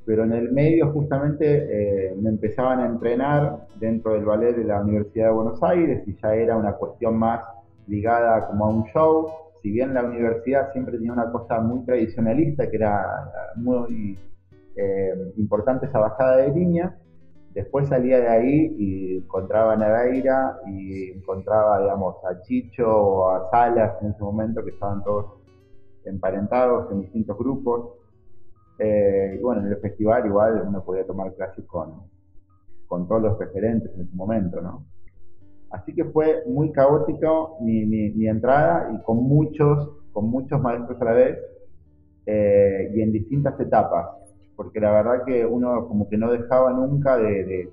pero 0.04 0.25
en 0.25 0.32
el 0.32 0.50
medio 0.50 0.90
justamente 0.90 2.12
me 2.20 2.30
empezaban 2.30 2.80
a 2.80 2.87
entrenar 2.87 3.66
dentro 3.82 4.12
del 4.12 4.24
ballet 4.24 4.54
de 4.54 4.62
la 4.62 4.80
Universidad 4.80 5.26
de 5.26 5.32
Buenos 5.32 5.60
Aires 5.60 6.04
y 6.06 6.16
ya 6.22 6.34
era 6.34 6.56
una 6.56 6.74
cuestión 6.74 7.18
más 7.18 7.40
ligada 7.88 8.46
como 8.46 8.64
a 8.64 8.68
un 8.68 8.84
show. 8.84 9.26
Si 9.60 9.72
bien 9.72 9.92
la 9.92 10.04
universidad 10.04 10.72
siempre 10.72 10.96
tenía 10.96 11.12
una 11.12 11.30
cosa 11.32 11.60
muy 11.60 11.84
tradicionalista, 11.84 12.70
que 12.70 12.76
era 12.76 13.52
muy 13.56 14.16
eh, 14.76 15.32
importante 15.36 15.86
esa 15.86 15.98
bajada 15.98 16.36
de 16.36 16.52
línea, 16.52 16.96
después 17.54 17.88
salía 17.88 18.20
de 18.20 18.28
ahí 18.28 18.74
y 18.78 19.16
encontraba 19.18 19.72
a 19.72 19.76
Naveira 19.76 20.58
y 20.68 21.10
encontraba, 21.10 21.80
digamos, 21.80 22.16
a 22.24 22.40
Chicho 22.42 22.88
o 22.88 23.30
a 23.30 23.50
Salas 23.50 24.00
en 24.00 24.10
ese 24.12 24.22
momento, 24.22 24.64
que 24.64 24.70
estaban 24.70 25.02
todos 25.02 25.42
emparentados 26.04 26.90
en 26.92 27.00
distintos 27.00 27.36
grupos. 27.36 27.98
Eh, 28.78 29.36
y 29.38 29.42
bueno, 29.42 29.62
en 29.62 29.72
el 29.72 29.76
festival 29.78 30.24
igual 30.24 30.64
uno 30.68 30.84
podía 30.84 31.04
tomar 31.04 31.34
clases 31.34 31.64
con, 31.66 32.12
con 32.92 33.08
todos 33.08 33.22
los 33.22 33.38
referentes 33.38 33.90
en 33.94 34.02
ese 34.02 34.14
momento, 34.14 34.61
¿no? 34.61 34.84
Así 35.70 35.94
que 35.94 36.04
fue 36.04 36.42
muy 36.46 36.72
caótico 36.72 37.56
mi, 37.62 38.28
entrada 38.28 38.90
y 38.92 39.02
con 39.02 39.16
muchos, 39.16 39.92
con 40.12 40.28
muchos 40.28 40.61
maestros 40.61 41.00
a 41.00 41.04
la 41.06 41.12
vez 41.12 41.38
eh, 42.26 42.92
y 42.94 43.00
en 43.00 43.12
distintas 43.12 43.58
etapas, 43.58 44.11
porque 44.56 44.78
la 44.78 44.90
verdad 44.90 45.25
que 45.25 45.46
uno 45.46 45.88
como 45.88 46.06
que 46.06 46.18
no 46.18 46.30
dejaba 46.30 46.70
nunca 46.75 47.16
de, 47.16 47.70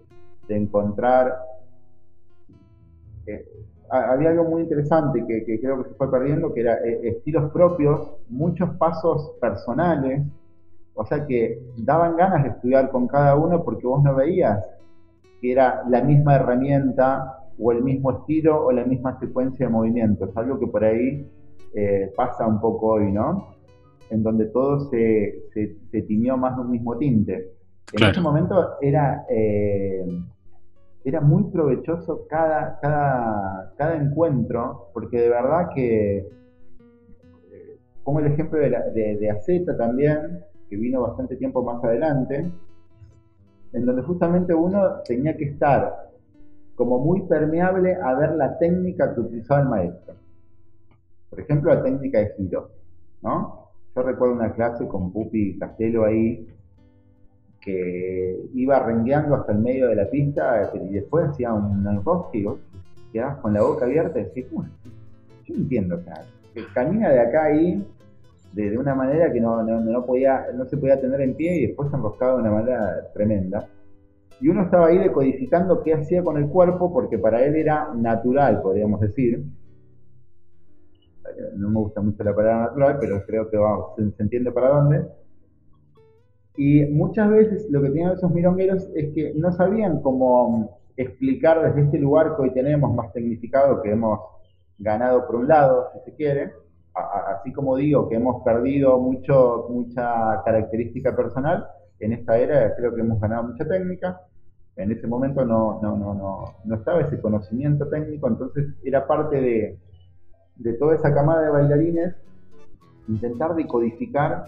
encontrar... 0.47 1.37
Eh, 3.27 3.45
había 3.89 4.29
algo 4.29 4.45
muy 4.45 4.61
interesante 4.61 5.25
que, 5.27 5.43
que, 5.43 5.59
creo 5.59 5.83
que 5.83 5.89
se 5.89 5.95
fue 5.95 6.09
perdiendo, 6.09 6.53
que 6.53 6.61
era 6.61 6.75
estilos 6.75 7.51
propios, 7.51 8.15
muchos 8.29 8.69
pasos 8.77 9.33
personales, 9.41 10.21
o 10.93 11.05
sea 11.05 11.27
que 11.27 11.61
daban 11.75 12.15
ganas 12.15 12.43
de 12.43 12.49
estudiar 12.51 12.89
con 12.89 13.05
cada 13.05 13.35
uno 13.35 13.65
porque 13.65 13.85
vos 13.85 14.01
no 14.01 14.15
veías 14.15 14.63
que 15.41 15.51
era 15.51 15.83
la 15.89 16.01
misma 16.01 16.35
herramienta 16.35 17.39
o 17.57 17.71
el 17.71 17.83
mismo 17.83 18.11
estilo 18.11 18.65
o 18.65 18.71
la 18.71 18.85
misma 18.85 19.19
secuencia 19.19 19.67
de 19.67 19.71
movimientos, 19.71 20.35
algo 20.35 20.59
que 20.59 20.67
por 20.67 20.83
ahí 20.83 21.27
eh, 21.75 22.11
pasa 22.15 22.47
un 22.47 22.59
poco 22.59 22.93
hoy, 22.93 23.11
¿no? 23.11 23.55
En 24.09 24.23
donde 24.23 24.45
todo 24.45 24.89
se, 24.89 25.43
se, 25.53 26.01
tiñó 26.03 26.37
más 26.37 26.55
de 26.55 26.61
un 26.61 26.71
mismo 26.71 26.97
tinte. 26.97 27.51
En 27.93 28.09
ese 28.09 28.21
momento 28.21 28.77
era, 28.81 29.25
eh, 29.29 30.05
era 31.03 31.21
muy 31.21 31.43
provechoso 31.51 32.25
cada, 32.27 32.79
cada, 32.79 33.73
cada 33.77 33.95
encuentro, 33.95 34.89
porque 34.93 35.21
de 35.21 35.29
verdad 35.29 35.69
que, 35.75 36.17
eh, 36.17 37.77
pongo 38.03 38.19
el 38.19 38.27
ejemplo 38.27 38.59
de, 38.59 38.69
la, 38.69 38.81
de, 38.89 39.17
de 39.17 39.29
Aceta 39.29 39.75
también, 39.77 40.43
que 40.69 40.75
vino 40.77 41.01
bastante 41.01 41.35
tiempo 41.35 41.63
más 41.63 41.83
adelante, 41.83 42.51
en 43.73 43.85
donde 43.85 44.01
justamente 44.01 44.53
uno 44.53 45.01
tenía 45.05 45.35
que 45.35 45.45
estar 45.45 46.09
como 46.75 46.99
muy 46.99 47.21
permeable 47.23 47.95
a 47.95 48.13
ver 48.15 48.31
la 48.35 48.57
técnica 48.57 49.13
que 49.13 49.21
utilizaba 49.21 49.61
el 49.61 49.67
maestro. 49.67 50.15
Por 51.29 51.39
ejemplo, 51.39 51.73
la 51.73 51.83
técnica 51.83 52.19
de 52.19 52.33
giro, 52.37 52.69
¿no? 53.21 53.69
Yo 53.95 54.01
recuerdo 54.01 54.35
una 54.35 54.53
clase 54.53 54.87
con 54.87 55.11
Pupi 55.11 55.57
Castelo 55.59 56.05
ahí, 56.05 56.47
que 57.59 58.49
iba 58.53 58.79
rengueando 58.79 59.35
hasta 59.35 59.51
el 59.51 59.59
medio 59.59 59.89
de 59.89 59.95
la 59.95 60.09
pista 60.09 60.71
y 60.73 60.93
después 60.93 61.27
hacía 61.27 61.53
un 61.53 61.85
enrosque 61.85 62.39
y 62.39 62.47
quedabas 63.11 63.37
con 63.39 63.53
la 63.53 63.61
boca 63.61 63.85
abierta 63.85 64.19
y 64.19 64.23
decías, 64.23 64.47
yo 65.45 65.55
entiendo, 65.55 65.97
o 65.97 65.99
sea, 65.99 66.23
que 66.53 66.63
camina 66.73 67.09
de 67.09 67.19
acá 67.19 67.45
ahí 67.45 67.85
de, 68.53 68.77
una 68.77 68.95
manera 68.95 69.31
que 69.31 69.39
no, 69.39 69.61
no, 69.63 70.05
podía, 70.05 70.47
no 70.55 70.65
se 70.65 70.77
podía 70.77 70.99
tener 70.99 71.21
en 71.21 71.35
pie 71.35 71.55
y 71.55 71.67
después 71.67 71.89
se 71.89 71.95
enroscaba 71.95 72.33
de 72.33 72.41
una 72.41 72.51
manera 72.51 73.11
tremenda. 73.13 73.67
Y 74.41 74.47
uno 74.47 74.63
estaba 74.63 74.87
ahí 74.87 74.97
decodificando 74.97 75.83
qué 75.83 75.93
hacía 75.93 76.23
con 76.23 76.37
el 76.37 76.47
cuerpo 76.47 76.91
porque 76.93 77.17
para 77.17 77.43
él 77.43 77.55
era 77.55 77.93
natural, 77.93 78.61
podríamos 78.61 79.01
decir. 79.01 79.43
No 81.55 81.69
me 81.69 81.79
gusta 81.79 82.01
mucho 82.01 82.23
la 82.23 82.35
palabra 82.35 82.65
natural, 82.67 82.97
pero 82.99 83.25
creo 83.25 83.49
que 83.49 83.57
se, 84.11 84.23
entiende 84.23 84.51
para 84.51 84.69
dónde. 84.69 85.05
Y 86.57 86.85
muchas 86.85 87.29
veces 87.29 87.67
lo 87.69 87.81
que 87.81 87.89
tenían 87.89 88.13
esos 88.13 88.31
mirongueros 88.31 88.89
es 88.95 89.13
que 89.13 89.33
no 89.35 89.51
sabían 89.51 90.01
cómo 90.01 90.79
explicar 90.97 91.61
desde 91.63 91.85
este 91.85 91.97
lugar 91.97 92.35
que 92.35 92.41
hoy 92.41 92.53
tenemos 92.53 92.93
más 92.93 93.13
tecnificado, 93.13 93.81
que 93.81 93.91
hemos 93.91 94.19
ganado 94.77 95.25
por 95.27 95.35
un 95.37 95.47
lado, 95.47 95.89
si 95.93 96.11
se 96.11 96.15
quiere, 96.15 96.51
así 96.93 97.53
como 97.53 97.77
digo 97.77 98.09
que 98.09 98.15
hemos 98.15 98.43
perdido 98.43 98.99
mucho, 98.99 99.67
mucha 99.69 100.41
característica 100.43 101.15
personal, 101.15 101.67
en 101.99 102.13
esta 102.13 102.37
era 102.37 102.75
creo 102.75 102.93
que 102.93 103.01
hemos 103.01 103.19
ganado 103.19 103.43
mucha 103.43 103.65
técnica. 103.65 104.21
En 104.75 104.91
ese 104.91 105.07
momento 105.07 105.43
no, 105.45 105.79
no, 105.81 105.97
no, 105.97 106.13
no, 106.13 106.55
no 106.63 106.75
estaba 106.75 107.01
ese 107.01 107.19
conocimiento 107.19 107.87
técnico, 107.89 108.27
entonces 108.27 108.67
era 108.83 109.05
parte 109.05 109.41
de, 109.41 109.79
de 110.55 110.73
toda 110.73 110.95
esa 110.95 111.13
camada 111.13 111.41
de 111.41 111.49
bailarines 111.49 112.15
intentar 113.09 113.55
decodificar 113.55 114.45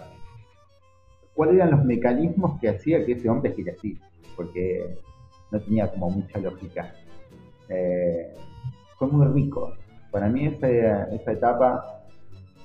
cuáles 1.34 1.56
eran 1.56 1.72
los 1.72 1.84
mecanismos 1.84 2.60
que 2.60 2.68
hacía 2.68 3.04
que 3.04 3.12
ese 3.12 3.28
hombre 3.28 3.52
gira 3.52 3.72
así, 3.76 3.98
porque 4.36 4.94
no 5.50 5.60
tenía 5.60 5.90
como 5.90 6.10
mucha 6.10 6.38
lógica. 6.38 6.92
Eh, 7.68 8.34
fue 8.98 9.08
muy 9.08 9.26
rico. 9.26 9.72
Para 10.10 10.28
mí 10.28 10.46
esa, 10.46 11.04
esa 11.10 11.32
etapa 11.32 12.01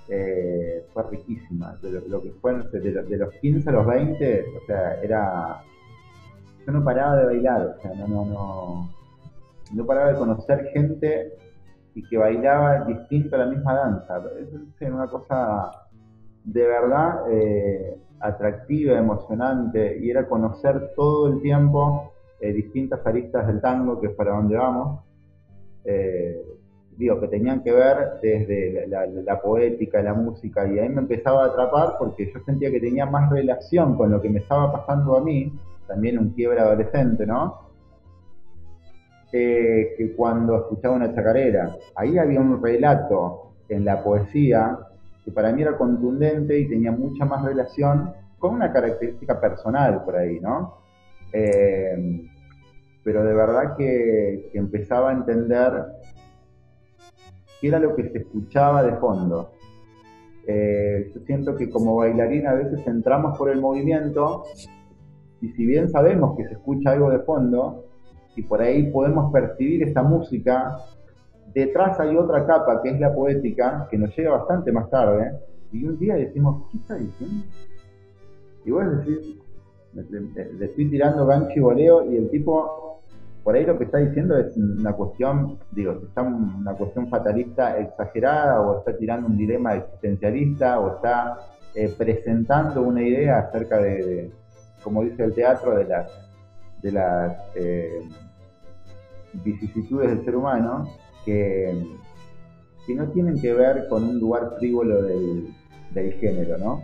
eh, 0.09 0.85
fue 0.93 1.03
riquísima. 1.09 1.77
De 1.81 2.01
lo, 2.07 2.21
que 2.21 2.31
fue, 2.41 2.53
de, 2.53 3.17
los 3.17 3.33
15 3.33 3.69
a 3.69 3.73
los 3.73 3.85
20, 3.85 4.45
o 4.61 4.65
sea, 4.65 5.01
era. 5.01 5.63
Yo 6.65 6.71
no 6.71 6.83
paraba 6.83 7.17
de 7.17 7.25
bailar, 7.25 7.75
o 7.77 7.81
sea, 7.81 7.93
no, 7.95 8.07
no, 8.07 8.25
no. 8.25 8.89
No 9.73 9.85
paraba 9.85 10.13
de 10.13 10.17
conocer 10.17 10.69
gente 10.73 11.33
y 11.93 12.03
que 12.07 12.17
bailaba 12.17 12.85
distinto 12.85 13.35
a 13.35 13.39
la 13.39 13.45
misma 13.47 13.73
danza. 13.73 14.23
Es 14.79 14.89
una 14.89 15.07
cosa 15.07 15.71
de 16.43 16.65
verdad 16.65 17.29
eh, 17.29 17.97
atractiva, 18.19 18.97
emocionante, 18.97 19.97
y 19.99 20.09
era 20.09 20.27
conocer 20.27 20.91
todo 20.95 21.33
el 21.33 21.41
tiempo 21.41 22.13
eh, 22.39 22.53
distintas 22.53 23.05
aristas 23.05 23.47
del 23.47 23.59
tango, 23.59 23.99
que 23.99 24.07
es 24.07 24.13
para 24.13 24.31
donde 24.31 24.55
vamos. 24.55 25.01
Digo, 26.97 27.19
que 27.19 27.27
tenían 27.27 27.63
que 27.63 27.71
ver 27.71 28.19
desde 28.21 28.87
la, 28.87 29.41
poética, 29.41 30.01
la 30.01 30.13
música, 30.13 30.67
y 30.67 30.79
ahí 30.79 30.89
me 30.89 31.01
empezaba 31.01 31.43
a 31.43 31.47
atrapar 31.47 31.95
porque 31.99 32.31
yo 32.33 32.39
sentía 32.45 32.71
que 32.71 32.79
tenía 32.79 33.05
más 33.05 33.29
relación 33.29 33.95
con 33.95 34.11
lo 34.11 34.21
que 34.21 34.29
me 34.29 34.39
estaba 34.39 34.71
pasando 34.71 35.17
a 35.17 35.23
mí, 35.23 35.53
también 35.87 36.17
un 36.17 36.31
quiebre 36.31 36.59
adolescente, 36.59 37.25
¿no? 37.25 37.67
que 39.29 40.13
cuando 40.15 40.57
escuchaba 40.57 40.95
una 40.95 41.13
chacarera. 41.13 41.69
Ahí 41.95 42.17
había 42.17 42.39
un 42.39 42.63
relato 42.63 43.51
en 43.69 43.85
la 43.85 44.01
poesía 44.01 44.79
que 45.27 45.33
para 45.33 45.51
mí 45.51 45.61
era 45.61 45.77
contundente 45.77 46.57
y 46.57 46.69
tenía 46.69 46.93
mucha 46.93 47.25
más 47.25 47.43
relación 47.43 48.13
con 48.39 48.55
una 48.55 48.71
característica 48.71 49.41
personal 49.41 50.05
por 50.05 50.15
ahí, 50.15 50.39
¿no? 50.39 50.77
Eh, 51.33 52.29
pero 53.03 53.25
de 53.25 53.33
verdad 53.33 53.75
que, 53.75 54.49
empezaba 54.53 55.09
a 55.09 55.13
entender 55.13 55.83
qué 57.59 57.67
era 57.67 57.79
lo 57.79 57.95
que 57.95 58.09
se 58.09 58.19
escuchaba 58.19 58.83
de 58.83 58.93
fondo. 58.97 59.51
Eh, 60.45 61.11
yo 61.13 61.21
siento 61.21 61.55
que 61.55 61.69
como 61.69 61.97
bailarina 61.97 62.51
a 62.51 62.55
veces 62.55 62.85
entramos 62.87 63.37
por 63.37 63.49
el 63.49 63.59
movimiento 63.59 64.43
y 65.41 65.49
si 65.49 65.65
bien 65.65 65.89
sabemos 65.89 66.37
que 66.37 66.45
se 66.45 66.53
escucha 66.53 66.91
algo 66.91 67.09
de 67.09 67.19
fondo 67.19 67.83
y 68.35 68.43
por 68.43 68.61
ahí 68.61 68.89
podemos 68.91 69.31
percibir 69.33 69.83
esta 69.83 70.03
música, 70.03 70.77
detrás 71.53 71.99
hay 71.99 72.15
otra 72.15 72.45
capa 72.45 72.81
que 72.81 72.91
es 72.91 72.99
la 72.99 73.13
poética 73.13 73.87
que 73.91 73.97
nos 73.97 74.15
llega 74.15 74.31
bastante 74.31 74.71
más 74.71 74.89
tarde 74.89 75.33
y 75.71 75.83
un 75.85 75.99
día 75.99 76.15
decimos, 76.15 76.63
¿qué 76.71 76.77
está 76.77 76.95
diciendo? 76.95 77.45
Y 78.63 78.71
vos 78.71 78.85
decís, 78.97 79.37
le, 79.93 80.65
estoy 80.65 80.89
tirando 80.89 81.25
gancho 81.25 81.53
y 81.55 81.59
voleo 81.59 82.09
y 82.09 82.17
el 82.17 82.29
tipo 82.29 82.96
por 83.47 83.55
ahí 83.55 83.65
lo 83.65 83.77
que 83.77 83.85
está 83.85 83.99
diciendo 83.99 84.37
es 84.37 84.57
una 84.57 84.91
cuestión, 84.91 85.57
digo, 85.71 86.01
está 86.05 86.21
una 86.21 86.73
cuestión 86.73 87.07
fatalista 87.07 87.77
exagerada 87.77 88.59
o 88.59 88.79
está 88.79 88.97
tirando 88.97 89.27
un 89.27 89.37
dilema 89.37 89.73
existencialista 89.75 90.77
o 90.81 90.95
está 90.95 91.37
eh, 91.73 91.95
presentando 91.97 92.81
una 92.81 93.01
idea 93.01 93.37
acerca 93.37 93.77
de, 93.77 94.33
como 94.83 95.01
dice 95.03 95.23
el 95.23 95.33
teatro, 95.33 95.77
de 95.77 95.85
las, 95.85 96.11
de 96.81 96.91
las 96.91 97.37
eh, 97.55 98.01
vicisitudes 99.31 100.09
del 100.09 100.25
ser 100.25 100.35
humano 100.35 100.83
que, 101.23 101.73
no 102.97 103.07
tienen 103.11 103.39
que 103.39 103.53
ver 103.53 103.87
con 103.87 104.03
un 104.03 104.19
lugar 104.19 104.55
frívolo 104.59 105.03
del, 105.03 105.53
género, 106.19 106.57
¿no? 106.57 106.83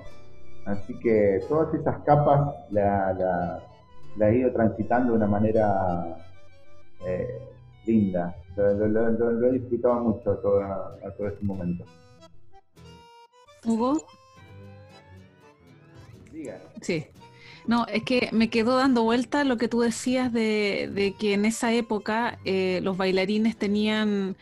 Así 0.65 0.97
que 0.97 1.41
todas 1.49 1.73
esas 1.73 2.03
capas 2.05 2.55
la, 2.69 3.59
la, 4.15 4.29
he 4.29 4.37
ido 4.37 4.53
transitando 4.53 5.11
de 5.11 5.17
una 5.17 5.27
manera 5.27 6.15
eh, 7.05 7.39
linda. 7.85 8.35
Lo, 8.55 9.47
he 9.47 9.51
disfrutado 9.53 9.99
mucho 10.01 10.31
a 10.31 10.41
todo, 10.41 10.61
a 10.61 11.11
todo 11.17 11.27
este 11.27 11.43
momento. 11.43 11.85
¿Hugo? 13.65 14.05
Diga. 16.31 16.61
Sí. 16.81 17.05
No, 17.65 17.85
es 17.87 18.03
que 18.03 18.29
me 18.33 18.49
quedó 18.49 18.75
dando 18.75 19.03
vuelta 19.03 19.43
lo 19.43 19.57
que 19.57 19.69
tú 19.69 19.81
decías 19.81 20.33
de, 20.33 20.89
de 20.93 21.13
que 21.13 21.33
en 21.33 21.45
esa 21.45 21.73
época 21.73 22.37
eh, 22.43 22.81
los 22.83 22.97
bailarines 22.97 23.55
tenían 23.55 24.35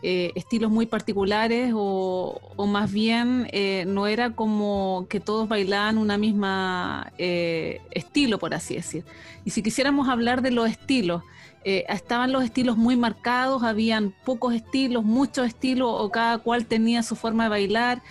eh, 0.00 0.30
estilos 0.36 0.70
muy 0.70 0.86
particulares 0.86 1.72
o, 1.74 2.40
más 2.68 2.92
bien 2.92 3.48
eh, 3.50 3.84
no 3.88 4.06
era 4.06 4.30
como 4.36 5.06
que 5.08 5.18
todos 5.18 5.48
bailaban 5.48 5.98
una 5.98 6.16
misma 6.16 7.12
eh, 7.18 7.80
estilo, 7.90 8.38
por 8.38 8.54
así 8.54 8.76
decir. 8.76 9.04
Y 9.44 9.50
si 9.50 9.60
quisiéramos 9.60 10.08
hablar 10.08 10.40
de 10.40 10.52
los 10.52 10.70
estilos, 10.70 11.24
estaban 11.64 12.32
los 12.32 12.44
estilos 12.44 12.76
muy 12.76 12.96
marcados, 12.96 13.62
habían 13.62 14.14
pocos 14.24 14.54
estilos, 14.54 15.04
muchos 15.04 15.46
estilos 15.46 15.88
o 15.90 16.10
cada 16.10 16.38
cual 16.38 16.66
tenía 16.66 17.02
su 17.02 17.16
forma 17.16 17.44
de 17.44 17.50
bailar. 17.50 18.02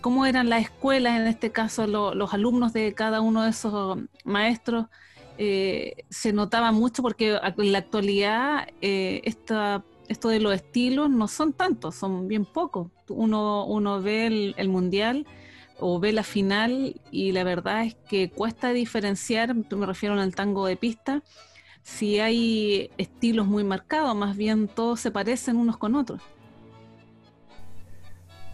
¿Cómo 0.00 0.24
eran 0.24 0.48
las 0.48 0.62
escuelas, 0.62 1.20
en 1.20 1.26
este 1.26 1.50
caso 1.50 1.86
los 1.86 2.32
alumnos 2.32 2.72
de 2.72 2.94
cada 2.94 3.20
uno 3.20 3.42
de 3.42 3.50
esos 3.50 3.98
maestros? 4.24 4.86
se 5.38 6.32
notaba 6.32 6.70
mucho 6.70 7.02
porque 7.02 7.36
en 7.42 7.72
la 7.72 7.78
actualidad 7.78 8.68
esta 8.80 9.82
esto 10.12 10.28
de 10.28 10.40
los 10.40 10.54
estilos 10.54 11.10
no 11.10 11.26
son 11.26 11.52
tantos, 11.52 11.94
son 11.94 12.28
bien 12.28 12.44
pocos. 12.44 12.88
Uno, 13.08 13.66
uno 13.66 14.00
ve 14.00 14.54
el, 14.56 14.68
mundial 14.68 15.26
o 15.80 15.98
ve 15.98 16.12
la 16.12 16.22
final 16.22 17.00
y 17.10 17.32
la 17.32 17.44
verdad 17.44 17.84
es 17.84 17.94
que 18.08 18.30
cuesta 18.30 18.72
diferenciar, 18.72 19.54
me 19.54 19.86
refiero 19.86 20.14
al 20.20 20.34
tango 20.34 20.66
de 20.66 20.76
pista, 20.76 21.22
si 21.82 22.20
hay 22.20 22.90
estilos 22.96 23.46
muy 23.46 23.64
marcados, 23.64 24.14
más 24.16 24.36
bien 24.36 24.68
todos 24.68 25.00
se 25.00 25.10
parecen 25.10 25.56
unos 25.56 25.76
con 25.76 25.94
otros. 25.94 26.22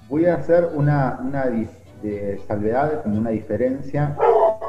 Voy 0.09 0.25
a 0.27 0.37
hacer 0.37 0.71
una, 0.75 1.21
salvedad, 2.47 3.03
como 3.03 3.19
una 3.19 3.31
diferencia 3.31 4.17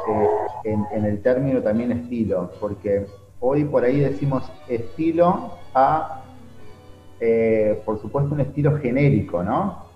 eh, 0.10 0.28
en, 0.66 0.86
en 0.92 1.06
el 1.06 1.22
término 1.22 1.62
también 1.62 1.92
estilo, 1.92 2.52
porque 2.60 3.06
hoy 3.40 3.64
por 3.64 3.84
ahí 3.86 4.02
decimos 4.02 4.52
estilo 4.68 5.54
a 5.74 6.20
eh, 7.20 7.82
por 7.86 8.00
supuesto, 8.00 8.34
un 8.34 8.42
estilo 8.42 8.78
genérico, 8.78 9.44
¿no? 9.44 9.90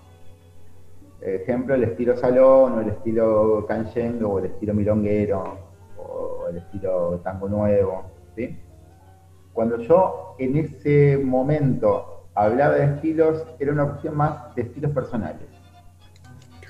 Ejemplo, 1.20 1.74
el 1.74 1.84
estilo 1.84 2.16
salón, 2.18 2.74
o 2.74 2.80
el 2.82 2.88
estilo 2.90 3.64
canyengo, 3.66 4.34
o 4.34 4.38
el 4.40 4.46
estilo 4.46 4.74
milonguero, 4.74 5.56
o 5.96 6.48
el 6.50 6.58
estilo 6.58 7.20
tango 7.24 7.48
nuevo, 7.48 8.04
¿sí? 8.36 8.58
Cuando 9.52 9.78
yo 9.78 10.36
en 10.38 10.56
ese 10.56 11.18
momento 11.22 12.28
hablaba 12.34 12.74
de 12.74 12.84
estilos, 12.96 13.44
era 13.58 13.72
una 13.72 13.86
cuestión 13.86 14.16
más 14.16 14.54
de 14.54 14.62
estilos 14.62 14.90
personales. 14.90 15.46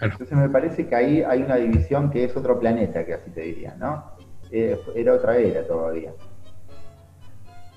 Entonces 0.01 0.37
me 0.37 0.49
parece 0.49 0.87
que 0.87 0.95
ahí 0.95 1.23
hay 1.23 1.43
una 1.43 1.57
división 1.57 2.11
que 2.11 2.25
es 2.25 2.37
otro 2.37 2.59
planeta, 2.59 3.07
que 3.07 3.15
así 3.15 3.31
te 3.31 3.41
diría, 3.41 3.75
¿no? 3.79 4.05
Eh, 4.51 4.79
era 4.95 5.15
otra 5.15 5.37
era 5.39 5.67
todavía. 5.67 6.13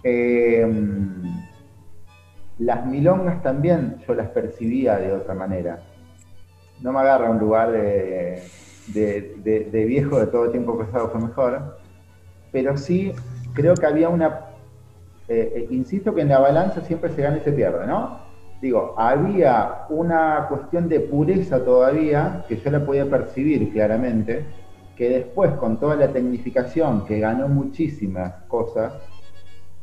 Eh, 0.03 0.67
las 2.59 2.85
milongas 2.85 3.41
también 3.43 3.97
yo 4.07 4.15
las 4.15 4.29
percibía 4.29 4.97
de 4.97 5.13
otra 5.13 5.33
manera. 5.33 5.79
No 6.81 6.91
me 6.91 6.99
agarra 6.99 7.29
un 7.29 7.39
lugar 7.39 7.71
de, 7.71 8.41
viejo 9.71 10.19
de 10.19 10.27
todo 10.27 10.45
el 10.45 10.51
tiempo 10.51 10.77
pasado 10.77 11.09
fue 11.09 11.21
mejor, 11.21 11.77
pero 12.51 12.77
sí 12.77 13.13
creo 13.57 13.73
que 13.73 13.87
había 13.87 14.07
una... 14.07 14.41
Eh, 15.27 15.51
eh, 15.55 15.67
insisto 15.71 16.13
que 16.13 16.21
en 16.21 16.29
la 16.29 16.39
balanza 16.39 16.81
siempre 16.81 17.09
se 17.09 17.23
gana 17.23 17.37
y 17.37 17.41
se 17.41 17.51
pierde, 17.51 17.87
¿no? 17.87 18.19
Digo, 18.61 18.93
había 18.97 19.85
una 19.89 20.45
cuestión 20.47 20.87
de 20.87 20.99
pureza 20.99 21.65
todavía, 21.65 22.45
que 22.47 22.57
yo 22.57 22.69
la 22.69 22.85
podía 22.85 23.09
percibir 23.09 23.71
claramente, 23.73 24.45
que 24.95 25.09
después 25.09 25.51
con 25.53 25.79
toda 25.79 25.95
la 25.95 26.13
tecnificación, 26.13 27.05
que 27.05 27.19
ganó 27.19 27.47
muchísimas 27.47 28.33
cosas, 28.47 28.93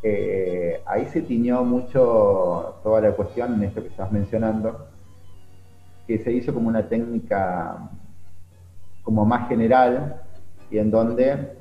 eh, 0.03 0.81
ahí 0.87 1.07
se 1.07 1.23
tiñó 1.23 1.65
mucho 1.65 2.77
toda 2.83 3.01
la 3.01 3.11
cuestión 3.13 3.55
en 3.55 3.65
esto 3.65 3.83
que 3.83 3.89
estás 3.89 4.11
mencionando, 4.13 4.87
que 6.07 6.19
se 6.19 6.33
hizo 6.33 6.55
como 6.55 6.69
una 6.69 6.89
técnica 6.89 7.91
como 9.03 9.25
más 9.25 9.49
general 9.49 10.23
y 10.71 10.79
en 10.79 10.91
donde 10.91 11.57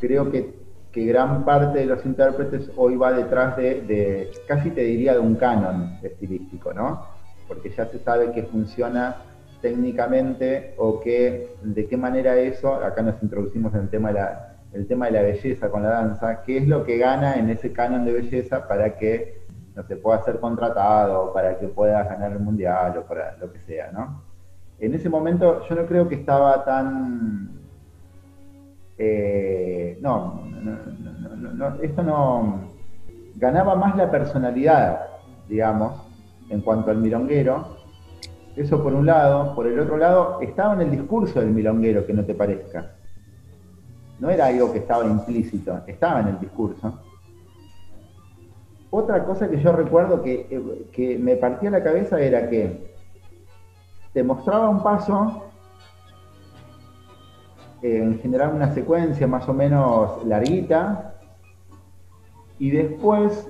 creo 0.00 0.30
que, 0.30 0.63
gran 0.94 1.44
parte 1.44 1.80
de 1.80 1.86
los 1.86 2.04
intérpretes 2.06 2.70
hoy 2.76 2.96
va 2.96 3.12
detrás 3.12 3.56
de, 3.56 4.30
casi 4.46 4.70
te 4.70 4.82
diría, 4.82 5.14
de 5.14 5.18
un 5.18 5.34
canon 5.34 5.98
estilístico, 6.02 6.72
¿no? 6.72 7.06
Porque 7.48 7.70
ya 7.70 7.86
se 7.86 7.98
sabe 7.98 8.32
que 8.32 8.44
funciona 8.44 9.16
técnicamente 9.60 10.74
o 10.78 11.00
que 11.00 11.56
de 11.62 11.86
qué 11.86 11.96
manera 11.96 12.36
eso, 12.36 12.74
acá 12.74 13.02
nos 13.02 13.22
introducimos 13.22 13.74
en 13.74 13.80
el 13.80 13.88
tema 13.88 14.08
de 14.08 14.14
la 14.14 14.50
el 14.74 14.88
tema 14.88 15.06
de 15.06 15.12
la 15.12 15.22
belleza 15.22 15.70
con 15.70 15.84
la 15.84 15.90
danza, 15.90 16.42
qué 16.42 16.58
es 16.58 16.66
lo 16.66 16.84
que 16.84 16.98
gana 16.98 17.36
en 17.36 17.48
ese 17.48 17.72
canon 17.72 18.04
de 18.04 18.12
belleza 18.12 18.66
para 18.66 18.96
que 18.96 19.44
no 19.74 19.84
se 19.84 19.96
pueda 19.96 20.22
ser 20.22 20.40
contratado, 20.40 21.32
para 21.32 21.58
que 21.58 21.68
pueda 21.68 22.02
ganar 22.02 22.32
el 22.32 22.40
mundial 22.40 22.98
o 22.98 23.02
para 23.04 23.36
lo 23.38 23.52
que 23.52 23.60
sea, 23.60 23.90
¿no? 23.92 24.22
En 24.80 24.94
ese 24.94 25.08
momento 25.08 25.64
yo 25.68 25.76
no 25.76 25.86
creo 25.86 26.08
que 26.08 26.16
estaba 26.16 26.64
tan... 26.64 27.63
Eh, 28.98 29.98
no, 30.00 30.42
esto 31.82 32.02
no... 32.02 32.72
Ganaba 33.36 33.74
más 33.74 33.96
la 33.96 34.10
personalidad, 34.10 35.00
digamos, 35.48 36.00
en 36.50 36.60
cuanto 36.60 36.90
al 36.90 36.98
milonguero. 36.98 37.76
Eso 38.54 38.82
por 38.82 38.94
un 38.94 39.06
lado. 39.06 39.54
Por 39.56 39.66
el 39.66 39.78
otro 39.80 39.96
lado, 39.96 40.40
estaba 40.40 40.74
en 40.74 40.82
el 40.82 40.90
discurso 40.92 41.40
del 41.40 41.50
milonguero, 41.50 42.06
que 42.06 42.12
no 42.12 42.24
te 42.24 42.34
parezca 42.34 42.94
no 44.18 44.30
era 44.30 44.46
algo 44.46 44.72
que 44.72 44.78
estaba 44.78 45.04
implícito, 45.04 45.82
estaba 45.86 46.20
en 46.20 46.28
el 46.28 46.40
discurso. 46.40 47.00
Otra 48.90 49.24
cosa 49.24 49.48
que 49.48 49.60
yo 49.60 49.72
recuerdo 49.72 50.22
que, 50.22 50.46
eh, 50.50 50.88
que 50.92 51.18
me 51.18 51.36
partía 51.36 51.70
la 51.70 51.82
cabeza 51.82 52.20
era 52.20 52.48
que 52.48 52.94
te 54.12 54.22
mostraba 54.22 54.68
un 54.68 54.82
paso, 54.82 55.44
en 57.84 58.18
general 58.20 58.54
una 58.54 58.72
secuencia 58.72 59.26
más 59.26 59.46
o 59.46 59.52
menos 59.52 60.24
larguita, 60.24 61.16
y 62.58 62.70
después, 62.70 63.46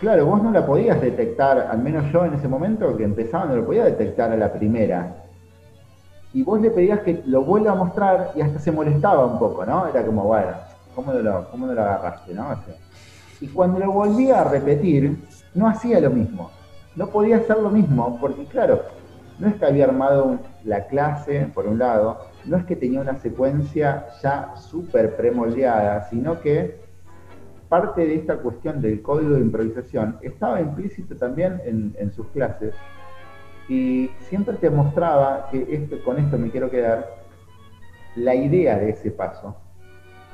claro, 0.00 0.24
vos 0.24 0.42
no 0.42 0.50
la 0.50 0.64
podías 0.64 0.98
detectar, 0.98 1.68
al 1.70 1.78
menos 1.80 2.10
yo 2.10 2.24
en 2.24 2.32
ese 2.32 2.48
momento 2.48 2.96
que 2.96 3.04
empezaba 3.04 3.44
no 3.44 3.56
lo 3.56 3.66
podía 3.66 3.84
detectar 3.84 4.32
a 4.32 4.36
la 4.36 4.50
primera 4.50 5.24
y 6.32 6.42
vos 6.42 6.60
le 6.60 6.70
pedías 6.70 7.00
que 7.00 7.22
lo 7.26 7.42
vuelva 7.42 7.72
a 7.72 7.74
mostrar 7.74 8.32
y 8.34 8.40
hasta 8.40 8.58
se 8.58 8.72
molestaba 8.72 9.26
un 9.26 9.38
poco, 9.38 9.64
¿no? 9.66 9.86
Era 9.88 10.04
como, 10.04 10.24
bueno, 10.24 10.52
¿cómo 10.94 11.12
no 11.12 11.20
lo, 11.20 11.50
cómo 11.50 11.66
lo 11.66 11.80
agarraste, 11.80 12.32
no? 12.34 12.46
y 13.40 13.48
cuando 13.48 13.78
lo 13.78 13.92
volvía 13.92 14.40
a 14.40 14.44
repetir, 14.44 15.22
no 15.54 15.68
hacía 15.68 16.00
lo 16.00 16.08
mismo. 16.08 16.50
No 16.94 17.08
podía 17.08 17.36
hacer 17.36 17.58
lo 17.58 17.68
mismo, 17.68 18.16
porque 18.18 18.46
claro, 18.46 18.82
no 19.38 19.48
es 19.48 19.54
que 19.56 19.66
había 19.66 19.84
armado 19.84 20.38
la 20.64 20.86
clase, 20.86 21.50
por 21.54 21.66
un 21.66 21.78
lado, 21.78 22.18
no 22.46 22.56
es 22.56 22.64
que 22.64 22.76
tenía 22.76 23.00
una 23.00 23.16
secuencia 23.16 24.06
ya 24.22 24.54
súper 24.56 25.16
premoldeada, 25.16 26.08
sino 26.08 26.40
que 26.40 26.78
parte 27.68 28.06
de 28.06 28.14
esta 28.14 28.36
cuestión 28.38 28.80
del 28.80 29.02
código 29.02 29.34
de 29.34 29.40
improvisación 29.40 30.18
estaba 30.22 30.60
implícito 30.60 31.16
también 31.16 31.60
en, 31.64 32.12
sus 32.12 32.26
clases 32.28 32.74
y 33.68 34.10
siempre 34.28 34.56
te 34.56 34.70
mostraba 34.70 35.48
que 35.50 36.00
con 36.04 36.18
esto 36.18 36.38
me 36.38 36.50
quiero 36.50 36.70
quedar, 36.70 37.16
la 38.14 38.34
idea 38.34 38.78
de 38.78 38.90
ese 38.90 39.10
paso 39.10 39.56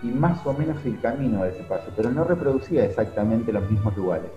y 0.03 0.07
más 0.07 0.47
o 0.47 0.53
menos 0.53 0.77
el 0.85 1.01
camino 1.01 1.43
de 1.43 1.51
ese 1.51 1.63
paso, 1.65 1.91
pero 1.97 2.11
no 2.11 2.25
reproducía 2.25 2.85
exactamente 2.85 3.53
los 3.53 3.69
mismos 3.71 3.97
lugares. 3.97 4.31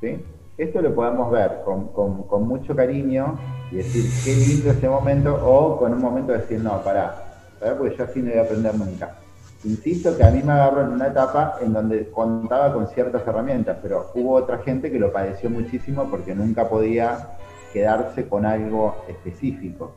¿Sí? 0.00 0.24
Esto 0.56 0.80
lo 0.80 0.94
podemos 0.94 1.32
ver 1.32 1.62
con, 1.64 2.46
mucho 2.46 2.76
cariño 2.76 3.38
y 3.72 3.76
decir 3.76 4.04
qué 4.24 4.36
lindo 4.36 4.70
ese 4.70 4.88
momento, 4.88 5.34
o 5.34 5.78
con 5.78 5.92
un 5.92 6.00
momento 6.00 6.32
de 6.32 6.38
decir, 6.38 6.60
no, 6.60 6.80
pará, 6.82 7.14
pará 7.58 7.76
porque 7.76 7.96
yo 7.96 8.04
así 8.04 8.22
no 8.22 8.30
voy 8.30 8.38
a 8.38 8.42
aprender 8.42 8.74
nunca. 8.76 9.16
Insisto 9.64 10.16
que 10.16 10.22
a 10.22 10.30
mí 10.30 10.42
me 10.44 10.52
agarró 10.52 10.82
en 10.82 10.90
una 10.90 11.08
etapa 11.08 11.56
en 11.60 11.72
donde 11.72 12.08
contaba 12.10 12.72
con 12.72 12.86
ciertas 12.88 13.26
herramientas, 13.26 13.78
pero 13.82 14.12
hubo 14.14 14.34
otra 14.34 14.58
gente 14.58 14.92
que 14.92 14.98
lo 14.98 15.12
padeció 15.12 15.50
muchísimo 15.50 16.08
porque 16.08 16.34
nunca 16.34 16.68
podía 16.68 17.30
quedarse 17.72 18.28
con 18.28 18.46
algo 18.46 19.04
específico. 19.08 19.96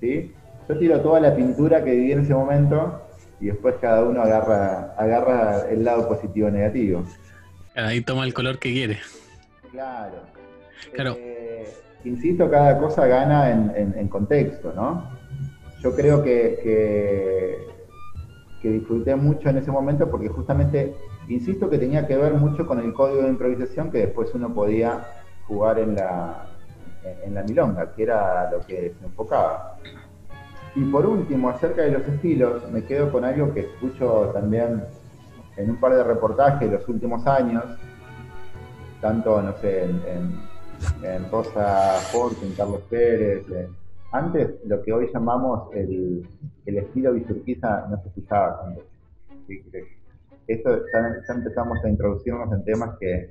¿sí? 0.00 0.34
Yo 0.68 0.78
tiro 0.78 1.00
toda 1.00 1.20
la 1.20 1.36
pintura 1.36 1.84
que 1.84 1.92
viví 1.92 2.12
en 2.12 2.20
ese 2.20 2.34
momento 2.34 3.02
y 3.38 3.46
después 3.46 3.76
cada 3.80 4.02
uno 4.02 4.22
agarra, 4.22 4.94
agarra 4.96 5.68
el 5.70 5.84
lado 5.84 6.08
positivo 6.08 6.48
o 6.48 6.50
negativo. 6.50 7.04
Ahí 7.76 8.00
toma 8.00 8.24
el 8.24 8.34
color 8.34 8.58
que 8.58 8.72
quiere. 8.72 8.98
Claro. 9.72 10.18
Claro. 10.92 11.16
Eh, 11.18 11.66
insisto, 12.04 12.50
cada 12.50 12.78
cosa 12.78 13.06
gana 13.06 13.50
en, 13.50 14.08
contexto, 14.08 14.72
¿no? 14.74 15.10
Yo 15.80 15.96
creo 15.96 16.22
que, 16.22 17.66
que, 18.60 18.70
disfruté 18.70 19.16
mucho 19.16 19.48
en 19.48 19.58
ese 19.58 19.72
momento 19.72 20.08
porque 20.08 20.28
justamente, 20.28 20.94
insisto, 21.28 21.68
que 21.68 21.78
tenía 21.78 22.06
que 22.06 22.16
ver 22.16 22.34
mucho 22.34 22.66
con 22.66 22.78
el 22.78 22.92
código 22.92 23.22
de 23.22 23.30
improvisación 23.30 23.90
que 23.90 23.98
después 23.98 24.32
uno 24.34 24.54
podía 24.54 25.04
jugar 25.48 25.80
en 25.80 25.96
la, 25.96 26.46
en 27.24 27.34
la 27.34 27.42
milonga, 27.42 27.92
que 27.92 28.04
era 28.04 28.50
lo 28.50 28.60
que 28.60 28.94
se 28.98 29.04
enfocaba. 29.04 29.78
Y 30.74 30.84
por 30.84 31.04
último, 31.06 31.48
acerca 31.50 31.82
de 31.82 31.92
los 31.92 32.06
estilos, 32.06 32.70
me 32.70 32.84
quedo 32.84 33.10
con 33.10 33.24
algo 33.24 33.52
que 33.52 33.60
escucho 33.60 34.30
también 34.32 34.84
en 35.56 35.70
un 35.70 35.76
par 35.76 35.94
de 35.94 36.04
reportajes 36.04 36.70
de 36.70 36.78
los 36.78 36.88
últimos 36.88 37.26
años, 37.26 37.64
tanto, 39.02 39.42
no 39.42 39.52
sé, 39.58 39.84
en, 39.84 40.50
Rosa 41.30 41.98
Jorge, 42.12 42.46
en 42.46 42.54
Carlos 42.54 42.80
Pérez. 42.88 43.44
Antes, 44.12 44.50
lo 44.66 44.82
que 44.82 44.92
hoy 44.92 45.10
llamamos 45.12 45.68
el, 45.74 46.26
estilo 46.64 47.12
bisurquiza 47.12 47.86
no 47.90 48.00
se 48.00 48.08
escuchaba 48.08 48.62
antes. 48.64 48.84
Esto 50.46 50.82
ya, 50.92 51.34
empezamos 51.34 51.84
a 51.84 51.88
introducirnos 51.88 52.52
en 52.52 52.64
temas 52.64 52.96
que, 52.98 53.30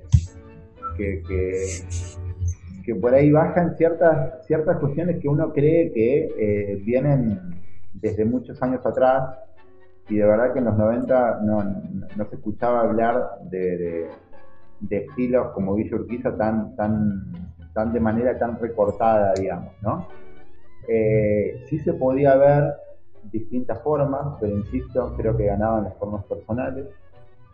que, 0.96 2.94
por 2.94 3.14
ahí 3.14 3.30
bajan 3.32 3.76
ciertas, 3.76 4.46
ciertas 4.46 4.78
cuestiones 4.78 5.20
que 5.20 5.28
uno 5.28 5.52
cree 5.52 5.92
que 5.92 6.32
eh, 6.38 6.82
vienen 6.84 7.40
desde 7.94 8.24
muchos 8.24 8.60
años 8.62 8.84
atrás 8.84 9.38
y 10.08 10.16
de 10.16 10.26
verdad 10.26 10.52
que 10.52 10.58
en 10.58 10.64
los 10.66 10.76
90 10.76 11.40
no, 11.42 11.62
no 12.16 12.28
se 12.28 12.36
escuchaba 12.36 12.80
hablar 12.80 13.38
de 13.50 14.08
estilos 14.90 15.52
como 15.52 15.74
Villa 15.74 15.96
Urquiza 15.96 16.36
tan, 16.36 16.74
tan, 16.76 17.22
tan 17.72 17.92
de 17.92 18.00
manera 18.00 18.38
tan 18.38 18.58
recortada, 18.58 19.34
digamos, 19.34 19.72
¿no? 19.82 20.06
Eh, 20.88 21.64
sí 21.68 21.78
se 21.80 21.94
podía 21.94 22.36
ver 22.36 22.74
distintas 23.30 23.80
formas, 23.82 24.36
pero 24.40 24.56
insisto, 24.56 25.14
creo 25.16 25.36
que 25.36 25.46
ganaban 25.46 25.84
las 25.84 25.94
formas 25.94 26.24
personales 26.24 26.86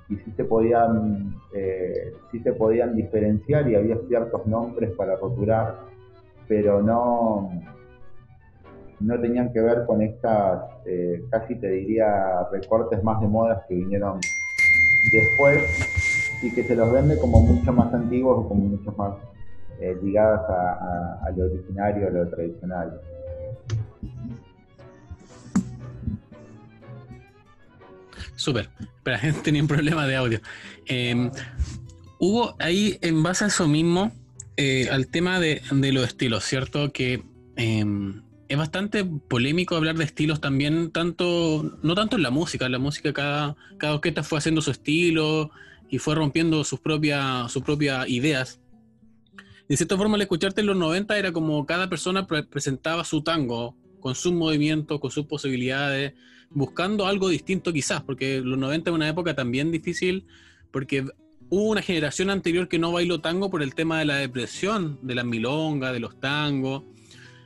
y 0.09 0.17
sí 0.17 0.33
se 0.37 0.45
podían, 0.45 1.35
eh, 1.55 2.15
sí 2.31 2.41
se 2.41 2.53
podían 2.55 2.97
diferenciar 2.97 3.69
y 3.69 3.75
había 3.75 3.99
ciertos 4.09 4.47
nombres 4.47 4.91
para 4.97 5.17
roturar, 5.17 5.77
pero 6.49 6.83
no, 6.83 7.51
no 9.01 9.21
tenían 9.21 9.53
que 9.53 9.61
ver 9.61 9.85
con 9.87 10.01
estas, 10.01 10.63
eh, 10.87 11.23
casi 11.31 11.57
te 11.57 11.69
diría, 11.69 12.49
recortes 12.51 13.03
más 13.05 13.21
de 13.21 13.29
modas 13.29 13.63
que 13.69 13.75
vinieron 13.75 14.19
después 15.13 16.18
y 16.43 16.51
que 16.51 16.65
se 16.65 16.75
los 16.75 16.93
vende 16.93 17.19
como 17.19 17.41
mucho 17.41 17.73
más 17.73 17.93
antiguos 17.93 18.45
o 18.45 18.49
como 18.49 18.63
mucho 18.63 18.93
más 18.93 19.15
eh, 19.81 19.97
ligadas 20.03 20.41
a, 20.49 21.31
lo 21.37 21.45
originario, 21.45 22.09
a 22.09 22.11
lo 22.11 22.29
tradicional. 22.29 23.01
Súper, 28.37 28.69
pero 29.03 29.19
tenía 29.43 29.63
un 29.63 29.69
problema 29.69 30.07
de 30.07 30.17
audio. 30.17 30.41
Eh, 30.87 31.31
hubo 32.19 32.55
ahí, 32.59 32.99
en 33.03 33.23
base 33.23 33.45
a 33.45 33.49
eso 33.49 33.67
mismo, 33.67 34.13
eh, 34.57 34.89
al 34.91 35.09
tema 35.09 35.39
de, 35.41 35.63
los 35.71 36.07
estilos, 36.07 36.45
¿cierto? 36.45 36.93
Que 36.93 37.23
em, 37.57 38.23
es 38.49 38.57
bastante 38.57 39.05
polémico 39.05 39.77
hablar 39.77 39.97
de 39.97 40.05
estilos 40.05 40.41
también, 40.41 40.91
tanto, 40.91 41.79
no 41.83 41.95
tanto 41.95 42.17
en 42.17 42.23
la 42.23 42.31
música, 42.31 42.67
en 42.67 42.73
la 42.73 42.79
música 42.79 43.13
cada, 43.13 43.57
cada 43.77 43.95
orquesta 43.95 44.23
fue 44.23 44.39
haciendo 44.39 44.61
su 44.61 44.71
estilo, 44.71 45.51
y 45.91 45.99
fue 45.99 46.15
rompiendo 46.15 46.63
sus 46.65 46.81
propias, 46.81 47.51
sus 47.51 47.63
propias 47.63 48.09
ideas. 48.09 48.61
De 49.69 49.77
cierta 49.77 49.97
forma, 49.97 50.15
al 50.15 50.23
escucharte 50.23 50.61
en 50.61 50.67
los 50.67 50.77
90 50.77 51.19
era 51.19 51.33
como 51.33 51.67
cada 51.67 51.89
persona 51.89 52.27
presentaba 52.27 53.05
su 53.05 53.23
tango 53.23 53.77
con 54.01 54.15
sus 54.15 54.33
movimientos, 54.33 55.01
con 55.01 55.11
sus 55.11 55.27
posibilidades, 55.27 56.15
buscando 56.51 57.07
algo 57.07 57.29
distinto 57.29 57.73
quizás, 57.73 58.03
porque 58.03 58.41
los 58.41 58.59
90 58.59 58.91
es 58.91 58.95
una 58.95 59.09
época 59.09 59.35
también 59.35 59.71
difícil, 59.71 60.27
porque 60.71 61.05
hubo 61.51 61.71
una 61.71 61.83
generación 61.83 62.31
anterior 62.31 62.69
que 62.69 62.79
no 62.79 62.93
bailó 62.93 63.21
tango 63.21 63.51
por 63.51 63.63
el 63.63 63.75
tema 63.75 63.99
de 63.99 64.05
la 64.05 64.17
depresión, 64.17 64.99
de 65.03 65.15
la 65.15 65.25
milonga, 65.25 65.93
de 65.93 66.01
los 66.01 66.19
tangos. 66.21 66.85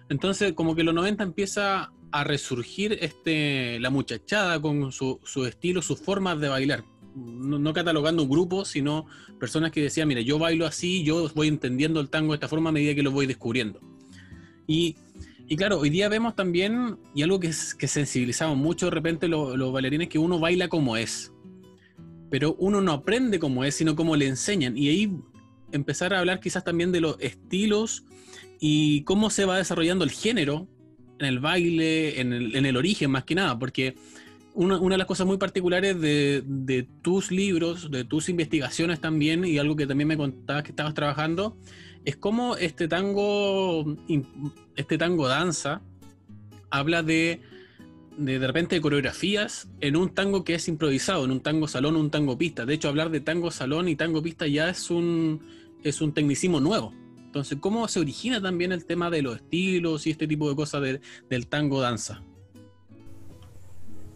Entonces, 0.09 0.53
como 0.53 0.77
que 0.77 0.85
los 0.85 0.95
90 0.95 1.25
empieza 1.25 1.91
a 2.13 2.25
resurgir 2.25 2.99
este, 3.01 3.81
la 3.81 3.91
muchachada 3.91 4.61
con 4.61 4.93
su, 4.93 5.19
su 5.25 5.47
estilo, 5.47 5.81
sus 5.81 6.01
formas 6.01 6.39
de 6.39 6.49
bailar 6.49 6.85
no, 7.15 7.73
catalogando 7.73 8.23
un 8.23 8.29
grupo, 8.29 8.65
sino 8.65 9.07
personas 9.39 9.71
que 9.71 9.83
decían, 9.83 10.09
mire, 10.09 10.25
yo 10.25 10.39
bailo 10.39 10.67
así, 10.67 11.03
yo 11.03 11.31
voy 11.35 11.49
entendiendo 11.49 12.01
el 12.01 12.09
tango 12.09 12.33
de 12.33 12.37
esta 12.37 12.49
forma 12.49 12.71
a 12.71 12.73
medida 12.73 12.95
que 12.95 13.03
lo 13.03 13.11
voy 13.11 13.27
descubriendo. 13.27 13.81
Y, 14.67 14.97
claro, 15.57 15.81
hoy 15.81 15.91
día 15.91 16.09
vemos 16.09 16.35
también, 16.35 16.97
y 17.15 17.23
algo 17.23 17.39
que, 17.39 17.51
que 17.79 17.89
sensibilizamos 17.89 18.57
mucho 18.57 18.87
de 18.87 18.93
repente 18.93 19.29
los, 19.29 19.73
bailarines, 19.73 20.09
que 20.09 20.19
uno 20.19 20.39
baila 20.39 20.69
como 20.69 20.97
es. 20.97 21.33
Pero 22.31 22.55
uno 22.59 22.81
no 22.81 22.93
aprende 22.93 23.39
como 23.39 23.65
es, 23.65 23.75
sino 23.75 23.95
como 23.95 24.17
le 24.17 24.27
enseñan. 24.27 24.77
Y 24.77 24.89
ahí 24.89 25.13
empezar 25.73 26.15
a 26.15 26.21
hablar 26.21 26.41
quizás 26.41 26.65
también 26.65 26.93
de 26.93 27.01
los 27.01 27.17
estilos 27.21 28.05
y 28.61 29.03
cómo 29.03 29.29
se 29.29 29.45
va 29.45 29.59
desarrollando 29.59 30.05
el 30.05 30.11
género 30.11 30.69
en 31.19 31.27
el 31.27 31.41
baile, 31.41 32.21
en 32.21 32.33
el, 32.33 32.57
en 32.57 32.65
el 32.65 32.77
origen 32.77 33.11
más 33.11 33.25
que 33.25 33.35
nada, 33.35 33.59
porque 33.59 33.95
una, 34.55 34.79
de 34.79 34.99
las 34.99 35.07
cosas 35.07 35.27
muy 35.27 35.39
particulares 35.39 36.01
de, 36.01 36.89
tus 37.03 37.31
libros, 37.31 37.91
de 37.91 38.05
tus 38.05 38.29
investigaciones 38.29 39.01
también, 39.01 39.45
y 39.45 39.59
algo 39.59 39.77
que 39.77 39.87
también 39.87 40.09
me 40.09 40.17
contabas 40.17 40.63
que 40.63 40.71
estabas 40.71 40.95
trabajando, 40.95 41.57
es 42.05 42.17
cómo 42.17 42.57
este 42.57 42.89
tango, 42.89 43.97
este 44.77 44.99
tango 44.99 45.29
danza, 45.29 45.83
habla 46.71 47.03
de, 47.03 47.41
de, 48.17 48.39
de 48.39 48.47
repente 48.47 48.75
de 48.75 48.81
coreografías 48.81 49.69
en 49.81 49.97
un 49.97 50.15
tango 50.15 50.45
que 50.45 50.55
es 50.55 50.69
improvisado, 50.69 51.25
en 51.25 51.31
un 51.31 51.41
tango 51.41 51.69
salón, 51.69 51.97
un 51.97 52.11
tango 52.11 52.37
pista. 52.37 52.67
De 52.67 52.75
hecho, 52.75 52.89
hablar 52.89 53.11
de 53.11 53.21
tango 53.21 53.51
salón 53.51 53.89
y 53.89 53.97
tango 53.97 54.23
pista 54.23 54.47
ya 54.47 54.69
es 54.69 54.91
un, 54.91 55.41
es 55.83 56.01
un 56.01 56.13
tecnicismo 56.13 56.61
nuevo. 56.61 56.93
Entonces, 57.19 57.59
¿cómo 57.61 57.89
se 57.89 58.01
origina 58.01 58.43
también 58.43 58.73
el 58.73 58.85
tema 58.85 59.09
de 59.09 59.23
los 59.23 59.37
estilos 59.37 60.07
y 60.07 60.11
este 60.11 60.27
tipo 60.27 60.51
de 60.51 60.57
cosas 60.57 60.83
del 61.31 61.47
tango 61.47 61.81
danza? 61.81 62.23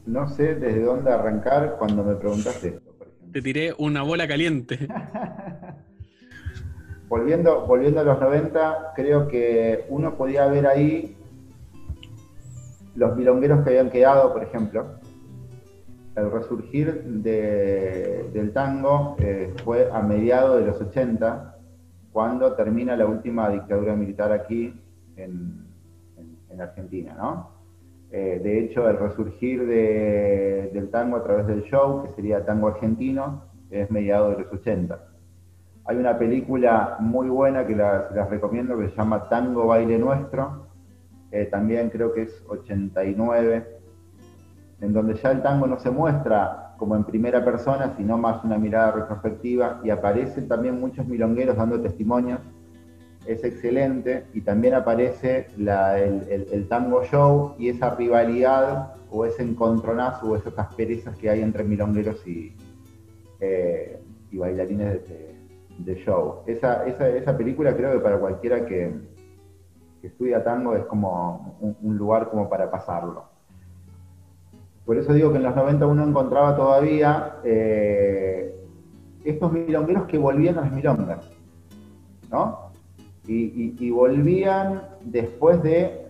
No 0.06 0.28
sé 0.28 0.54
desde 0.54 0.82
dónde 0.82 1.12
arrancar 1.12 1.76
cuando 1.78 2.04
me 2.04 2.14
preguntaste 2.14 2.68
esto. 2.68 2.94
Te 3.32 3.42
tiré 3.42 3.74
una 3.78 4.02
bola 4.02 4.26
caliente. 4.26 4.88
volviendo, 7.08 7.66
volviendo 7.66 8.00
a 8.00 8.04
los 8.04 8.20
90, 8.20 8.92
creo 8.94 9.28
que 9.28 9.84
uno 9.88 10.16
podía 10.16 10.46
ver 10.46 10.66
ahí 10.66 11.16
los 12.94 13.16
milongueros 13.16 13.62
que 13.62 13.70
habían 13.70 13.90
quedado, 13.90 14.32
por 14.32 14.42
ejemplo. 14.42 14.86
El 16.14 16.30
resurgir 16.30 17.04
del 17.04 18.52
tango 18.54 19.16
eh, 19.18 19.52
fue 19.64 19.90
a 19.92 20.00
mediados 20.00 20.60
de 20.60 20.66
los 20.66 20.80
80, 20.80 21.58
cuando 22.10 22.54
termina 22.54 22.96
la 22.96 23.04
última 23.04 23.50
dictadura 23.50 23.94
militar 23.94 24.32
aquí 24.32 24.72
en, 25.16 25.66
en 26.48 26.60
Argentina, 26.60 27.14
¿no? 27.18 27.55
Eh, 28.18 28.40
de 28.42 28.60
hecho, 28.60 28.88
el 28.88 28.96
resurgir 28.98 29.66
del 29.66 30.88
tango 30.90 31.18
a 31.18 31.22
través 31.22 31.46
del 31.46 31.64
show, 31.64 32.02
que 32.02 32.14
sería 32.14 32.46
tango 32.46 32.68
argentino, 32.68 33.42
es 33.68 33.90
mediado 33.90 34.30
de 34.30 34.38
los 34.38 34.52
80. 34.54 34.98
Hay 35.84 35.98
una 35.98 36.16
película 36.16 36.96
muy 36.98 37.28
buena 37.28 37.66
que 37.66 37.76
las, 37.76 38.10
recomiendo 38.30 38.78
que 38.78 38.88
se 38.88 38.96
llama 38.96 39.28
Tango 39.28 39.66
Baile 39.66 39.98
Nuestro, 39.98 40.66
eh, 41.30 41.44
también 41.44 41.90
creo 41.90 42.14
que 42.14 42.22
es 42.22 42.42
89, 42.48 43.66
en 44.80 44.92
donde 44.94 45.12
ya 45.16 45.32
el 45.32 45.42
tango 45.42 45.66
no 45.66 45.78
se 45.78 45.90
muestra 45.90 46.74
como 46.78 46.96
en 46.96 47.04
primera 47.04 47.44
persona, 47.44 47.92
sino 47.98 48.16
más 48.16 48.42
una 48.44 48.56
mirada 48.56 48.92
retrospectiva 48.92 49.82
y 49.84 49.90
aparecen 49.90 50.48
también 50.48 50.80
muchos 50.80 51.06
milongueros 51.06 51.58
dando 51.58 51.82
testimonios. 51.82 52.40
Es 53.26 53.42
excelente 53.44 54.26
y 54.34 54.40
también 54.40 54.74
aparece 54.74 55.48
el, 55.56 56.66
tango 56.68 57.02
show 57.04 57.54
y 57.58 57.68
esa 57.68 57.94
rivalidad 57.94 58.94
o 59.10 59.24
ese 59.24 59.42
encontronazo 59.42 60.30
o 60.30 60.36
esas 60.36 60.58
asperezas 60.58 61.16
que 61.16 61.30
hay 61.30 61.40
entre 61.42 61.64
milongueros 61.64 62.26
y, 62.26 62.54
eh, 63.40 64.00
bailarines 64.32 65.00
de, 65.78 65.94
show. 66.04 66.42
Esa, 66.46 66.86
esa, 66.86 67.36
película 67.36 67.74
creo 67.76 67.92
que 67.92 68.00
para 68.00 68.18
cualquiera 68.18 68.64
que, 68.64 68.92
estudia 70.02 70.44
tango 70.44 70.76
es 70.76 70.84
como 70.84 71.58
un 71.60 71.96
lugar 71.96 72.28
como 72.30 72.48
para 72.48 72.70
pasarlo. 72.70 73.24
Por 74.86 74.96
eso 74.96 75.12
digo 75.12 75.32
que 75.32 75.38
en 75.38 75.42
los 75.42 75.56
90 75.56 75.84
uno 75.84 76.04
encontraba 76.06 76.54
todavía 76.54 77.38
eh, 77.42 78.54
estos 79.24 79.52
milongueros 79.52 80.06
que 80.06 80.16
volvían 80.16 80.58
a 80.58 80.60
las 80.60 80.72
milongas, 80.72 81.28
¿no? 82.30 82.65
Y, 83.28 83.90
volvían 83.90 84.82
después 85.02 85.62
de, 85.62 86.06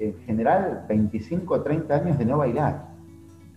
en 0.00 0.14
general, 0.26 0.84
25 0.88 1.54
o 1.54 1.62
30 1.62 1.94
años 1.94 2.18
de 2.18 2.24
no 2.24 2.38
bailar. 2.38 2.88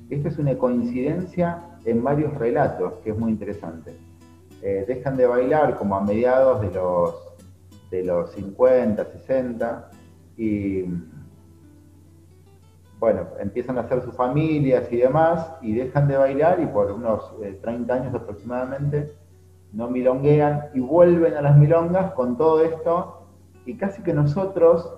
Esta 0.10 0.30
es 0.30 0.38
una 0.38 0.58
coincidencia 0.58 1.64
en 1.86 2.04
varios 2.04 2.34
relatos 2.36 2.94
que 3.04 3.12
es 3.12 3.18
muy 3.18 3.32
interesante. 3.32 3.96
Eh, 4.62 4.86
dejan 4.88 5.18
de 5.18 5.26
bailar 5.26 5.78
como 5.78 5.96
a 5.96 6.02
mediados 6.02 6.62
de 6.62 6.72
los, 6.72 7.16
de 7.90 8.04
los 8.04 8.32
50, 8.34 9.04
60 9.06 9.90
y 10.38 10.84
bueno, 13.02 13.26
empiezan 13.40 13.80
a 13.80 13.82
hacer 13.82 14.04
sus 14.04 14.14
familias 14.14 14.88
y 14.92 14.98
demás, 14.98 15.56
y 15.64 15.74
dejan 15.74 16.08
de 16.08 16.18
bailar 16.18 16.60
y 16.60 16.68
por 16.68 16.92
unos 16.92 17.34
30 17.40 17.72
eh, 17.72 18.00
años 18.00 18.14
aproximadamente 18.14 19.12
no 19.74 19.90
milonguean 19.90 20.70
y 20.74 20.80
vuelven 20.80 21.36
a 21.36 21.42
las 21.42 21.58
milongas 21.58 22.14
con 22.14 22.38
todo 22.38 22.64
esto, 22.64 23.28
y 23.66 23.76
casi 23.78 24.02
que 24.04 24.14
nosotros, 24.14 24.94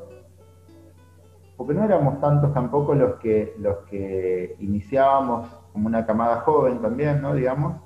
porque 1.58 1.74
no 1.74 1.84
éramos 1.84 2.20
tantos 2.20 2.54
tampoco 2.54 2.96
los 2.96 3.16
que, 3.16 3.56
los 3.60 3.78
que 3.90 4.56
iniciábamos 4.60 5.48
como 5.72 5.88
una 5.88 6.06
camada 6.06 6.42
joven 6.42 6.82
también, 6.82 7.22
¿no? 7.22 7.36
Digamos, 7.36 7.82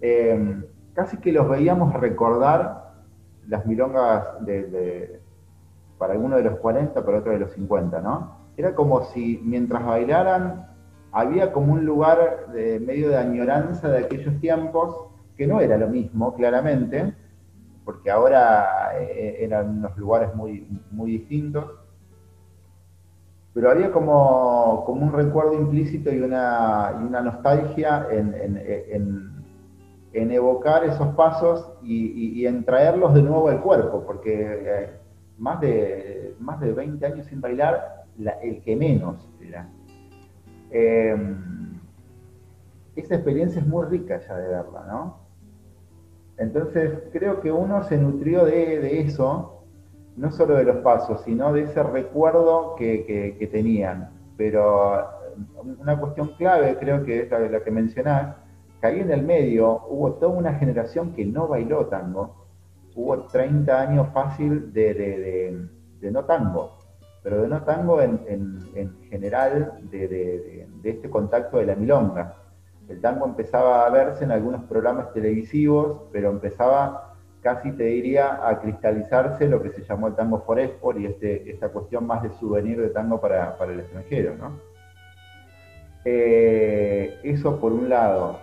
eh, 0.00 0.62
casi 0.94 1.16
que 1.18 1.32
los 1.32 1.48
veíamos 1.48 1.92
recordar 1.94 2.92
las 3.48 3.66
milongas 3.66 4.44
de, 4.44 5.20
para 5.98 6.12
algunos 6.12 6.38
de 6.38 6.44
los 6.44 6.58
40, 6.58 7.04
para 7.04 7.18
otros 7.18 7.34
de 7.34 7.40
los 7.40 7.52
50, 7.52 8.00
¿no? 8.00 8.42
era 8.56 8.74
como 8.74 9.04
si 9.04 9.40
mientras 9.42 9.84
bailaran 9.84 10.66
había 11.12 11.52
como 11.52 11.72
un 11.74 11.84
lugar 11.84 12.48
de 12.52 12.80
medio 12.80 13.08
de 13.10 13.18
añoranza 13.18 13.88
de 13.88 14.04
aquellos 14.04 14.38
tiempos, 14.40 15.08
que 15.36 15.46
no 15.46 15.60
era 15.60 15.76
lo 15.76 15.88
mismo, 15.88 16.34
claramente, 16.34 17.14
porque 17.84 18.10
ahora 18.10 18.92
eh, 19.00 19.38
eran 19.40 19.78
unos 19.78 19.96
lugares 19.96 20.34
muy, 20.34 20.66
muy 20.90 21.12
distintos, 21.12 21.66
pero 23.54 23.70
había 23.70 23.90
como, 23.90 24.84
como 24.86 25.06
un 25.06 25.12
recuerdo 25.12 25.54
implícito 25.54 26.12
y 26.12 26.20
una, 26.20 26.98
y 27.00 27.04
una 27.04 27.20
nostalgia 27.20 28.06
en, 28.10 29.32
evocar 30.12 30.84
esos 30.84 31.14
pasos 31.14 31.72
y, 31.82 32.46
en 32.46 32.64
traerlos 32.64 33.12
de 33.14 33.22
nuevo 33.22 33.48
al 33.48 33.60
cuerpo, 33.60 34.04
porque 34.06 34.60
eh, 34.64 34.90
más, 35.38 35.60
de, 35.60 36.34
más 36.38 36.60
de 36.60 36.72
20 36.72 37.04
años 37.04 37.26
sin 37.26 37.40
bailar 37.40 38.04
el 38.42 38.62
que 38.62 38.76
menos. 38.76 39.28
Em, 40.70 41.61
esa 42.96 43.14
experiencia 43.14 43.60
es 43.60 43.66
muy 43.66 43.86
rica 43.86 44.20
ya 44.20 44.36
de 44.36 44.48
verla, 44.48 44.84
¿no? 44.86 45.20
Entonces 46.38 46.92
creo 47.12 47.40
que 47.40 47.52
uno 47.52 47.82
se 47.84 47.96
nutrió 47.96 48.44
de, 48.44 49.00
eso, 49.00 49.64
no 50.16 50.30
solo 50.32 50.56
de 50.56 50.64
los 50.64 50.76
pasos, 50.78 51.22
sino 51.22 51.52
de 51.52 51.62
ese 51.62 51.82
recuerdo 51.82 52.74
que, 52.76 53.48
tenían. 53.50 54.10
Pero 54.36 55.08
una 55.78 55.98
cuestión 55.98 56.34
clave, 56.36 56.76
creo 56.78 57.04
que 57.04 57.22
es 57.22 57.30
la, 57.30 57.62
que 57.62 57.70
mencionás, 57.70 58.36
que 58.80 58.86
ahí 58.86 59.00
en 59.00 59.10
el 59.10 59.22
medio 59.22 59.86
hubo 59.88 60.14
toda 60.14 60.32
una 60.32 60.54
generación 60.54 61.12
que 61.12 61.24
no 61.24 61.48
bailó 61.48 61.86
tango. 61.86 62.46
Hubo 62.94 63.24
30 63.26 63.80
años 63.80 64.08
fácil 64.12 64.72
de 64.72 65.68
no 66.00 66.24
tango 66.24 66.82
pero 67.22 67.42
de 67.42 67.48
no 67.48 67.62
tango 67.62 68.00
en, 68.00 69.00
general 69.08 69.78
de, 69.90 70.66
este 70.82 71.08
contacto 71.08 71.58
de 71.58 71.66
la 71.66 71.76
milonga. 71.76 72.41
El 72.88 73.00
tango 73.00 73.26
empezaba 73.26 73.86
a 73.86 73.90
verse 73.90 74.24
en 74.24 74.32
algunos 74.32 74.64
programas 74.64 75.12
televisivos, 75.12 76.02
pero 76.12 76.30
empezaba 76.30 77.12
casi 77.42 77.72
te 77.72 77.84
diría 77.84 78.46
a 78.46 78.60
cristalizarse 78.60 79.48
lo 79.48 79.60
que 79.60 79.70
se 79.70 79.82
llamó 79.82 80.06
el 80.06 80.14
tango 80.14 80.42
for 80.42 80.60
export 80.60 80.98
y 80.98 81.06
este, 81.06 81.50
esta 81.50 81.68
cuestión 81.70 82.06
más 82.06 82.22
de 82.22 82.30
souvenir 82.38 82.80
de 82.80 82.90
tango 82.90 83.20
para, 83.20 83.56
el 83.68 83.80
extranjero. 83.80 84.36
¿no? 84.36 84.60
Eh, 86.04 87.18
eso 87.24 87.60
por 87.60 87.72
un 87.72 87.88
lado. 87.88 88.38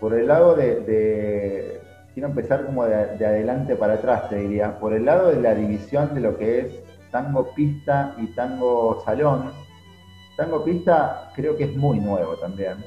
Por 0.00 0.14
el 0.14 0.26
lado 0.26 0.54
de, 0.54 1.80
quiero 2.14 2.28
empezar 2.28 2.66
como 2.66 2.84
de, 2.84 2.94
adelante 2.94 3.76
para 3.76 3.94
atrás, 3.94 4.28
te 4.28 4.36
diría, 4.36 4.78
por 4.78 4.92
el 4.92 5.04
lado 5.04 5.30
de 5.30 5.40
la 5.40 5.54
división 5.54 6.14
de 6.14 6.20
lo 6.20 6.36
que 6.36 6.60
es 6.60 7.10
tango 7.10 7.54
pista 7.54 8.14
y 8.18 8.26
tango 8.28 9.02
salón. 9.04 9.52
Tango 10.36 10.64
pista 10.64 11.30
creo 11.36 11.56
que 11.56 11.64
es 11.64 11.76
muy 11.76 12.00
nuevo 12.00 12.34
también. 12.36 12.78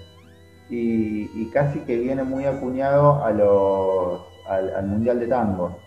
Y, 0.69 1.49
casi 1.51 1.79
que 1.79 1.97
viene 1.97 2.23
muy 2.23 2.45
acuñado 2.45 3.23
a 3.23 3.31
los, 3.31 4.21
al, 4.47 4.85
Mundial 4.85 5.19
de 5.19 5.27
Tango. 5.27 5.77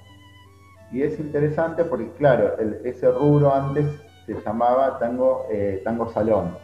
Y 0.91 1.03
es 1.03 1.19
interesante 1.21 1.85
porque, 1.85 2.11
claro, 2.19 2.57
ese 2.85 3.11
rubro 3.11 3.55
antes 3.55 3.87
se 4.27 4.35
llamaba 4.41 4.99
tango, 4.99 5.47
eh, 5.51 5.81
tango 5.85 6.11
salón. 6.13 6.57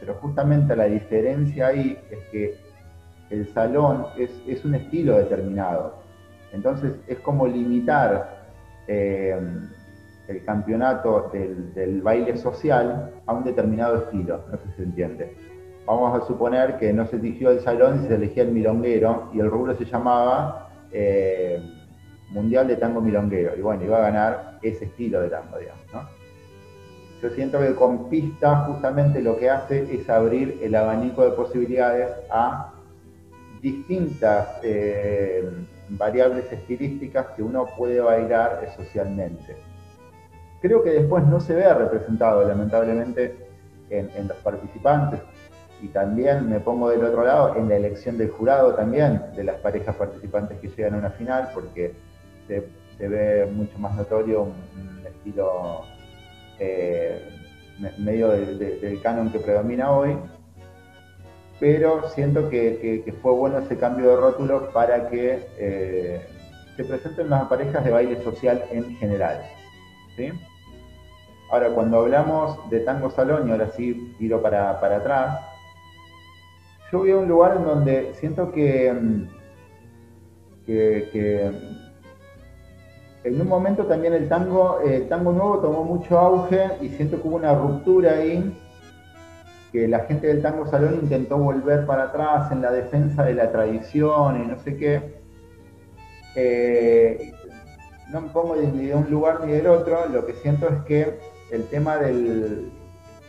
Pero 0.00 0.14
justamente 0.14 0.76
la 0.76 0.84
diferencia 0.84 1.68
ahí 1.68 1.98
es 2.10 2.18
que 2.30 2.54
el 3.30 3.52
salón 3.52 4.06
es, 4.16 4.64
un 4.64 4.74
estilo 4.74 5.18
determinado. 5.18 5.94
Entonces 6.52 6.94
es 7.06 7.18
como 7.18 7.46
limitar 7.46 8.46
eh, 8.86 9.38
el 10.28 10.44
campeonato 10.44 11.30
del, 11.32 12.02
baile 12.02 12.36
social 12.36 13.12
a 13.26 13.32
un 13.32 13.44
determinado 13.44 14.04
estilo, 14.04 14.44
no 14.50 14.56
sé 14.58 14.64
si 14.70 14.76
se 14.76 14.82
entiende. 14.82 15.36
Vamos 15.86 16.20
a 16.20 16.26
suponer 16.26 16.78
que 16.78 16.92
no 16.92 17.06
se 17.06 17.16
eligió 17.16 17.50
el 17.50 17.60
salón 17.60 18.06
se 18.06 18.14
elegía 18.14 18.42
el 18.42 18.50
milonguero 18.50 19.30
y 19.32 19.40
el 19.40 19.48
rubro 19.48 19.76
se 19.76 19.84
llamaba 19.84 20.68
eh, 20.90 21.60
Mundial 22.30 22.66
de 22.66 22.76
Tango 22.76 23.00
Milonguero. 23.00 23.56
Y 23.56 23.60
bueno, 23.60 23.84
iba 23.84 23.98
a 23.98 24.10
ganar 24.10 24.58
ese 24.62 24.86
estilo 24.86 25.20
de 25.20 25.30
tango, 25.30 25.58
digamos. 25.58 26.10
Yo 27.22 27.30
siento 27.30 27.60
que 27.60 27.74
con 27.74 28.10
pista 28.10 28.64
justamente 28.66 29.22
lo 29.22 29.38
que 29.38 29.48
hace 29.48 29.94
es 29.94 30.10
abrir 30.10 30.58
el 30.62 30.74
abanico 30.74 31.24
de 31.24 31.30
posibilidades 31.30 32.10
a 32.30 32.72
distintas 33.62 34.58
eh, 34.62 35.48
variables 35.88 36.52
estilísticas 36.52 37.28
que 37.36 37.42
uno 37.42 37.66
puede 37.76 38.00
bailar 38.00 38.68
socialmente 38.76 39.56
creo 40.60 40.82
que 40.82 40.90
después 40.90 41.24
no 41.26 41.40
se 41.40 41.54
ve 41.54 41.72
representado 41.72 42.46
lamentablemente 42.46 43.36
en, 43.90 44.28
los 44.28 44.36
participantes 44.38 45.20
y 45.82 45.88
también 45.88 46.48
me 46.48 46.60
pongo 46.60 46.90
del 46.90 47.04
otro 47.04 47.24
lado 47.24 47.56
en 47.56 47.68
la 47.68 47.76
elección 47.76 48.16
del 48.16 48.30
jurado 48.30 48.74
también 48.74 49.22
de 49.34 49.44
las 49.44 49.56
parejas 49.56 49.94
participantes 49.96 50.58
que 50.58 50.68
llegan 50.68 50.94
a 50.94 50.98
una 50.98 51.10
final 51.10 51.50
porque 51.52 51.94
se, 52.46 52.64
ve 52.98 53.46
mucho 53.52 53.78
más 53.78 53.94
notorio 53.94 54.42
un, 54.42 55.06
estilo 55.06 55.82
eh, 56.58 57.28
medio 57.98 58.30
del 58.30 59.00
canon 59.02 59.30
que 59.30 59.38
predomina 59.38 59.90
hoy 59.90 60.16
pero 61.58 62.08
siento 62.10 62.48
que, 62.50 63.14
fue 63.22 63.32
bueno 63.32 63.58
ese 63.58 63.78
cambio 63.78 64.10
de 64.10 64.16
rótulo 64.16 64.70
para 64.72 65.08
que 65.08 65.46
eh, 65.58 66.26
se 66.76 66.84
presenten 66.84 67.30
las 67.30 67.44
parejas 67.44 67.84
de 67.84 67.90
baile 67.90 68.22
social 68.22 68.62
en 68.70 68.94
general. 68.96 69.40
¿sí? 70.16 70.30
Ahora, 71.50 71.70
cuando 71.70 72.00
hablamos 72.00 72.68
de 72.68 72.80
tango 72.80 73.10
salón, 73.10 73.48
y 73.48 73.52
ahora 73.52 73.70
sí 73.70 74.14
tiro 74.18 74.42
para, 74.42 74.70
atrás, 74.70 75.40
yo 76.92 76.98
voy 77.00 77.10
a 77.10 77.16
un 77.16 77.28
lugar 77.28 77.56
en 77.56 77.64
donde 77.64 78.14
siento 78.14 78.52
que, 78.52 78.92
mm, 78.92 79.28
que, 80.64 81.50
en 83.24 83.40
un 83.40 83.48
momento 83.48 83.86
también 83.86 84.14
el 84.14 84.28
tango, 84.28 84.80
el 84.80 85.08
tango 85.08 85.32
nuevo 85.32 85.58
tomó 85.58 85.84
mucho 85.84 86.18
auge 86.18 86.70
y 86.80 86.88
siento 86.90 87.20
que 87.20 87.26
hubo 87.26 87.36
una 87.36 87.54
ruptura 87.54 88.12
ahí, 88.12 88.56
que 89.72 89.88
la 89.88 90.00
gente 90.00 90.28
del 90.28 90.42
tango 90.42 90.66
salón 90.66 91.00
intentó 91.02 91.36
volver 91.38 91.86
para 91.86 92.04
atrás 92.04 92.52
en 92.52 92.62
la 92.62 92.70
defensa 92.70 93.24
de 93.24 93.34
la 93.34 93.50
tradición 93.50 94.42
y 94.42 94.46
no 94.46 94.58
sé 94.60 94.76
qué, 94.76 95.16
eh, 96.36 97.32
no 98.12 98.20
me 98.20 98.28
pongo 98.28 98.54
ni 98.54 98.86
de 98.86 98.94
un 98.94 99.10
lugar 99.10 99.44
ni 99.44 99.52
del 99.52 99.66
otro, 99.66 100.06
lo 100.06 100.24
que 100.24 100.34
siento 100.34 100.68
es 100.68 100.80
que 100.84 101.18
el 101.50 101.64
tema 101.64 101.96
del, 101.96 102.70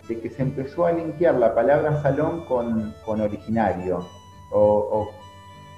de 0.07 0.19
que 0.19 0.29
se 0.29 0.41
empezó 0.41 0.85
a 0.85 0.91
linkear 0.91 1.35
la 1.35 1.53
palabra 1.53 2.01
salón 2.01 2.45
con, 2.45 2.93
originario. 3.05 4.07
O, 4.51 5.09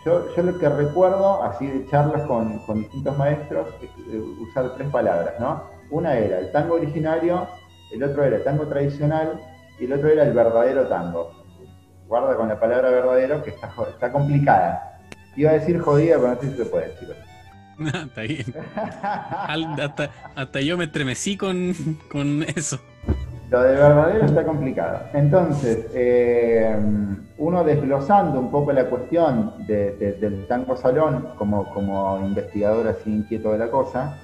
yo, 0.05 0.25
lo 0.37 0.57
que 0.57 0.69
recuerdo, 0.69 1.43
así 1.43 1.67
de 1.67 1.87
charlas 1.87 2.23
con, 2.23 2.79
distintos 2.79 3.17
maestros, 3.17 3.67
es 3.81 3.89
eh, 4.13 4.19
usar 4.39 4.73
tres 4.75 4.89
palabras, 4.89 5.33
¿no? 5.39 5.63
Una 5.89 6.17
era 6.17 6.39
el 6.39 6.51
tango 6.51 6.75
originario, 6.75 7.47
el 7.91 8.03
otro 8.03 8.23
era 8.23 8.37
el 8.37 8.43
tango 8.43 8.67
tradicional 8.67 9.41
y 9.79 9.85
el 9.85 9.93
otro 9.93 10.09
era 10.09 10.23
el 10.23 10.33
verdadero 10.33 10.87
tango. 10.87 11.31
Guarda 12.07 12.35
con 12.35 12.47
la 12.47 12.59
palabra 12.59 12.89
verdadero 12.89 13.43
que 13.43 13.51
está, 13.51 13.71
está 13.89 14.11
complicada. 14.11 14.99
Iba 15.35 15.51
a 15.51 15.53
decir 15.53 15.79
jodida, 15.79 16.17
pero 16.17 16.29
no 16.29 16.41
sé 16.41 16.51
si 16.51 16.57
se 16.57 16.65
puede 16.65 16.89
decir. 16.89 17.15
está 18.07 18.21
bien. 18.21 18.45
hasta, 20.35 20.61
yo 20.61 20.77
me 20.77 20.85
estremecí 20.85 21.37
con, 21.37 21.73
eso. 22.55 22.79
Lo 23.49 23.61
de 23.63 23.75
verdadero 23.75 24.25
está 24.25 24.43
complicado. 24.43 24.99
Entonces, 25.13 25.87
eh, 25.93 26.77
uno 27.37 27.63
desglosando 27.63 28.39
un 28.39 28.51
poco 28.51 28.71
la 28.71 28.85
cuestión 28.85 29.53
del 29.65 30.45
tango 30.47 30.75
salón 30.75 31.29
como, 31.37 31.73
como 31.73 32.19
investigador 32.19 32.87
así 32.87 33.11
inquieto 33.11 33.51
de 33.51 33.57
la 33.57 33.71
cosa, 33.71 34.17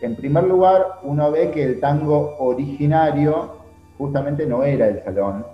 en 0.00 0.14
primer 0.16 0.44
lugar, 0.44 1.00
uno 1.04 1.30
ve 1.30 1.50
que 1.50 1.62
el 1.62 1.80
tango 1.80 2.36
originario 2.38 3.56
justamente 3.96 4.44
no 4.44 4.62
era 4.62 4.88
el 4.88 5.02
salón, 5.02 5.46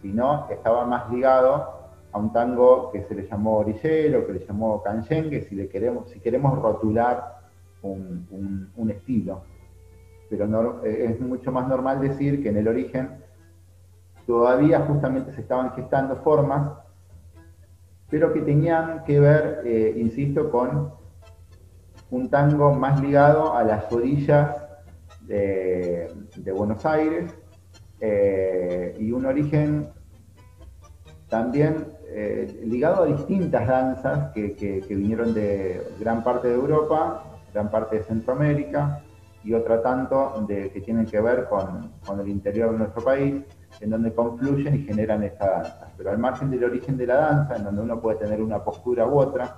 sino 0.00 0.48
estaba 0.50 0.86
más 0.86 1.10
ligado 1.10 1.82
a 2.12 2.18
un 2.18 2.32
tango 2.32 2.90
que 2.90 3.02
se 3.04 3.14
le 3.14 3.28
llamó 3.28 3.58
orillero, 3.58 4.26
que 4.26 4.34
le 4.34 4.46
llamó 4.46 4.82
canyengue, 4.82 5.42
si, 5.42 5.54
le 5.54 5.68
queremos, 5.68 6.10
si 6.10 6.20
queremos 6.20 6.58
rotular 6.60 7.40
un, 7.82 8.90
estilo. 8.90 9.42
Pero 10.32 10.82
eh, 10.82 11.08
es 11.10 11.20
mucho 11.20 11.52
más 11.52 11.68
normal 11.68 12.00
decir 12.00 12.42
que 12.42 12.48
en 12.48 12.56
el 12.56 12.66
origen 12.66 13.18
todavía 14.26 14.80
justamente 14.80 15.30
se 15.32 15.42
estaban 15.42 15.74
gestando 15.74 16.16
formas, 16.16 16.72
pero 18.08 18.32
que 18.32 18.40
tenían 18.40 19.04
que 19.04 19.20
ver, 19.20 19.60
eh, 19.66 19.92
insisto, 19.94 20.50
con 20.50 20.94
un 22.10 22.30
tango 22.30 22.72
más 22.72 23.02
ligado 23.02 23.54
a 23.54 23.62
las 23.62 23.92
orillas 23.92 24.56
de, 25.20 26.10
Buenos 26.56 26.86
Aires 26.86 27.30
eh, 28.00 28.96
y 28.98 29.12
un 29.12 29.26
origen 29.26 29.90
también 31.28 31.92
ligado 32.64 33.04
a 33.04 33.06
distintas 33.06 33.66
danzas 33.66 34.32
que, 34.32 34.84
vinieron 34.88 35.32
de 35.34 35.82
gran 35.98 36.22
parte 36.22 36.48
de 36.48 36.54
Europa, 36.54 37.24
gran 37.52 37.70
parte 37.70 37.96
de 37.96 38.04
Centroamérica 38.04 39.02
y 39.44 39.54
otra 39.54 39.82
tanto 39.82 40.44
de, 40.46 40.70
que 40.70 40.80
tienen 40.80 41.06
que 41.06 41.20
ver 41.20 41.48
con, 41.48 41.92
el 42.20 42.28
interior 42.28 42.72
de 42.72 42.78
nuestro 42.78 43.02
país, 43.02 43.42
en 43.80 43.90
donde 43.90 44.12
confluyen 44.12 44.74
y 44.74 44.84
generan 44.84 45.22
esta 45.24 45.50
danza. 45.50 45.88
Pero 45.96 46.10
al 46.10 46.18
margen 46.18 46.50
del 46.50 46.64
origen 46.64 46.96
de 46.96 47.06
la 47.06 47.16
danza, 47.16 47.56
en 47.56 47.64
donde 47.64 47.82
uno 47.82 48.00
puede 48.00 48.18
tener 48.18 48.42
una 48.42 48.62
postura 48.62 49.06
u 49.06 49.18
otra, 49.18 49.56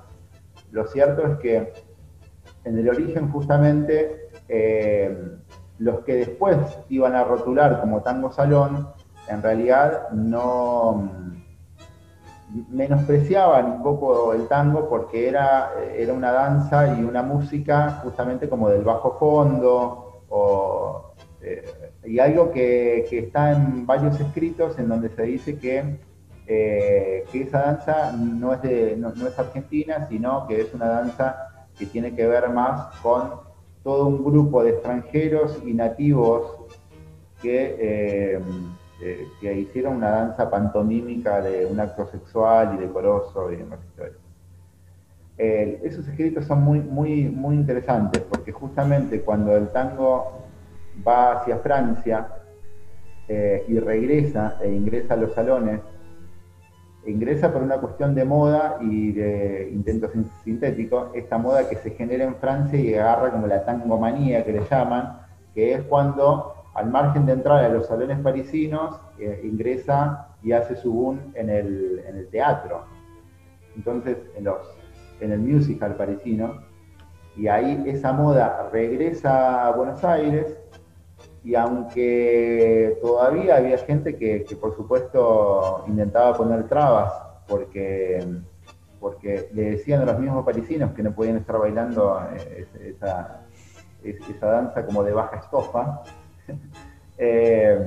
lo 0.71 0.87
cierto 0.87 1.27
es 1.27 1.39
que 1.39 1.73
en 2.65 2.79
el 2.79 2.89
origen 2.89 3.31
justamente 3.31 4.29
eh, 4.49 5.37
los 5.79 6.01
que 6.01 6.15
después 6.15 6.57
iban 6.89 7.15
a 7.15 7.25
rotular 7.25 7.81
como 7.81 8.03
tango 8.03 8.33
salón, 8.33 8.89
en 9.29 9.43
realidad 9.43 10.11
no 10.13 11.11
menospreciaban 12.69 13.67
un 13.73 13.83
poco 13.83 14.33
el 14.33 14.47
tango 14.47 14.89
porque 14.89 15.29
era, 15.29 15.73
era 15.97 16.13
una 16.13 16.31
danza 16.31 16.99
y 16.99 17.03
una 17.03 17.23
música 17.23 18.01
justamente 18.03 18.49
como 18.49 18.69
del 18.69 18.83
bajo 18.83 19.19
fondo, 19.19 20.05
eh, 21.41 21.63
y 22.05 22.19
algo 22.19 22.51
que, 22.51 23.07
está 23.11 23.53
en 23.53 23.87
varios 23.87 24.19
escritos 24.21 24.79
en 24.79 24.89
donde 24.89 25.11
se 25.11 25.23
dice 25.23 25.59
que, 25.59 25.99
eh, 26.47 27.25
que 27.31 27.43
esa 27.43 27.61
danza 27.61 28.13
no 28.13 28.55
es, 28.55 28.63
de, 28.63 28.97
no, 28.97 29.11
es 29.11 29.39
argentina, 29.39 30.07
sino 30.09 30.47
que 30.47 30.63
es 30.63 30.75
una 30.75 30.87
danza 30.87 31.67
que 31.79 31.87
tiene 31.87 32.15
que 32.15 32.27
ver 32.27 32.49
más 32.51 32.95
con 33.01 33.33
todo 33.83 34.07
un 34.07 34.25
grupo 34.25 34.63
de 34.63 34.71
extranjeros 34.71 35.61
y 35.65 35.75
nativos 35.75 36.57
que... 37.43 37.77
Eh, 37.79 38.41
eh, 39.03 39.29
que 39.41 39.53
hicieron 39.55 39.97
una 39.97 40.11
danza 40.11 40.51
pantomímica 40.51 41.41
de 41.41 41.67
un 41.67 41.81
acto 41.81 42.07
sexual 42.07 42.77
y 42.77 42.79
decoroso 42.79 43.51
y 43.53 43.57
demás 43.57 43.81
historias. 43.85 44.19
esos 45.37 46.07
escritos 46.07 46.45
son 46.45 46.63
muy, 46.63 46.81
muy, 46.81 47.25
muy 47.25 47.57
interesantes 47.57 48.23
porque 48.23 48.53
justamente 48.53 49.23
cuando 49.23 49.57
el 49.57 49.69
tango 49.69 50.45
va 51.07 51.41
hacia 51.41 51.59
Francia 51.59 52.29
eh, 53.27 53.65
y 53.69 53.79
regresa 53.79 54.59
e 54.63 54.71
ingresa 54.71 55.15
a 55.15 55.17
los 55.17 55.33
salones, 55.33 55.81
ingresa 57.07 57.53
por 57.53 57.63
una 57.63 57.79
cuestión 57.79 58.15
de 58.15 58.25
moda 58.25 58.79
y 58.81 59.13
de 59.13 59.71
intento 59.73 60.11
sintético, 60.45 61.11
esta 61.15 61.39
moda 61.39 61.69
que 61.69 61.77
se 61.77 61.91
genera 61.91 62.25
en 62.25 62.37
Francia 62.37 62.79
y 62.79 62.95
agarra 62.95 63.31
como 63.31 63.47
la 63.47 63.65
tangomanía 63.65 64.45
que 64.45 64.53
le 64.53 64.63
llaman, 64.71 65.21
que 65.55 65.75
es 65.75 65.83
cuando 65.85 66.55
al 66.75 66.91
margen 66.91 67.25
de 67.27 67.33
entrar 67.33 67.65
a 67.65 67.69
los 67.69 67.87
salones 67.87 68.19
parisinos, 68.21 69.01
eh, 69.19 69.41
ingresa 69.45 70.29
y 70.43 70.53
hace 70.53 70.77
su 70.77 70.93
boom 70.93 71.33
en 71.35 71.49
el, 71.49 72.29
teatro. 72.31 72.85
Entonces, 73.77 74.19
en, 74.37 74.45
los, 74.45 74.59
en 75.21 75.33
el 75.33 75.39
musical 75.39 75.95
parisino, 75.97 76.63
y 77.37 77.49
ahí 77.49 77.83
esa 77.87 78.13
moda 78.13 78.69
regresa 78.73 79.67
a 79.67 79.73
Buenos 79.73 80.03
Aires, 80.05 80.59
y 81.45 81.55
aunque 81.55 82.99
todavía 83.03 83.57
había 83.57 83.77
gente 83.79 84.17
que, 84.17 84.47
por 84.61 84.75
supuesto 84.75 85.85
intentaba 85.87 86.35
poner 86.37 86.67
trabas 86.69 87.13
porque, 87.47 88.27
porque 88.99 89.51
le 89.53 89.73
decían 89.73 90.01
a 90.03 90.05
los 90.07 90.19
mismos 90.19 90.45
parisinos 90.45 90.93
que 90.93 91.03
no 91.03 91.15
podían 91.15 91.37
estar 91.37 91.59
bailando 91.59 92.19
eh, 92.35 92.67
esa, 92.83 93.43
esa 94.03 94.47
danza 94.47 94.87
como 94.87 95.05
de 95.05 95.13
baja 95.13 95.37
estofa, 95.37 96.03
Eh, 97.17 97.87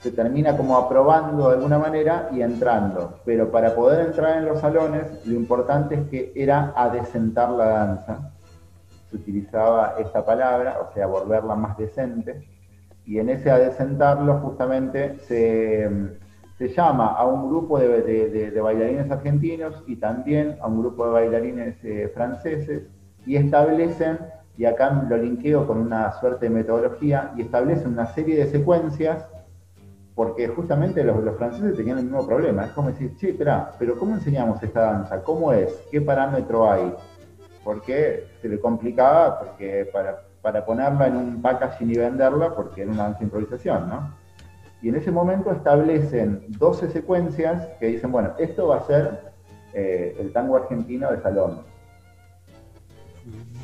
se 0.00 0.12
termina 0.12 0.56
como 0.56 0.78
aprobando 0.78 1.48
de 1.48 1.56
alguna 1.56 1.78
manera 1.78 2.30
y 2.32 2.40
entrando. 2.40 3.20
Pero 3.24 3.50
para 3.50 3.74
poder 3.74 4.06
entrar 4.06 4.38
en 4.38 4.46
los 4.46 4.60
salones, 4.60 5.04
lo 5.26 5.34
importante 5.34 5.94
es 5.94 6.08
que 6.08 6.32
era 6.34 6.72
adecentar 6.74 7.50
la 7.50 7.66
danza. 7.66 8.32
Se 9.10 9.16
utilizaba 9.16 9.96
esta 9.98 10.24
palabra, 10.24 10.78
o 10.80 10.94
sea, 10.94 11.06
volverla 11.06 11.54
más 11.54 11.76
decente. 11.76 12.48
Y 13.04 13.18
en 13.18 13.28
ese 13.28 13.50
adecentarlo 13.50 14.38
justamente 14.38 15.16
se, 15.26 15.90
llama 16.74 17.08
a 17.08 17.26
un 17.26 17.48
grupo 17.50 17.78
de, 17.78 18.58
bailarines 18.62 19.10
argentinos 19.10 19.82
y 19.86 19.96
también 19.96 20.56
a 20.62 20.68
un 20.68 20.80
grupo 20.80 21.06
de 21.06 21.12
bailarines 21.12 21.84
eh, 21.84 22.10
franceses 22.14 22.84
y 23.26 23.36
establecen 23.36 24.18
y 24.56 24.64
acá 24.64 24.90
lo 25.08 25.16
linkeo 25.16 25.66
con 25.66 25.78
una 25.78 26.12
suerte 26.12 26.46
de 26.46 26.50
metodología 26.50 27.32
y 27.36 27.42
establece 27.42 27.88
una 27.88 28.06
serie 28.06 28.36
de 28.36 28.50
secuencias, 28.50 29.26
porque 30.14 30.48
justamente 30.48 31.02
los, 31.02 31.16
franceses 31.36 31.76
tenían 31.76 31.98
el 31.98 32.04
mismo 32.04 32.26
problema. 32.26 32.66
Es 32.66 32.72
como 32.72 32.90
decir, 32.90 33.14
sí, 33.18 33.28
espera, 33.28 33.72
pero 33.78 33.98
¿cómo 33.98 34.14
enseñamos 34.14 34.62
esta 34.62 34.82
danza? 34.82 35.22
¿Cómo 35.22 35.52
es? 35.52 35.72
¿Qué 35.90 36.00
parámetro 36.00 36.70
hay? 36.70 36.94
Porque 37.64 38.24
se 38.42 38.48
le 38.48 38.60
complicaba 38.60 39.38
porque 39.38 39.88
para, 39.90 40.22
para 40.42 40.64
ponerla 40.64 41.06
en 41.06 41.16
un 41.16 41.40
packaging 41.40 41.90
y 41.92 41.96
venderla, 41.96 42.54
porque 42.54 42.82
era 42.82 42.90
una 42.90 43.04
danza 43.04 43.20
de 43.20 43.24
improvisación, 43.24 43.88
¿no? 43.88 44.14
Y 44.82 44.88
en 44.88 44.96
ese 44.96 45.10
momento 45.10 45.52
establecen 45.52 46.44
12 46.48 46.90
secuencias 46.90 47.66
que 47.78 47.86
dicen, 47.86 48.12
bueno, 48.12 48.32
esto 48.38 48.68
va 48.68 48.78
a 48.78 48.86
ser 48.86 49.32
eh, 49.72 50.16
el 50.18 50.32
tango 50.32 50.56
argentino 50.56 51.10
de 51.10 51.20
salón 51.20 51.69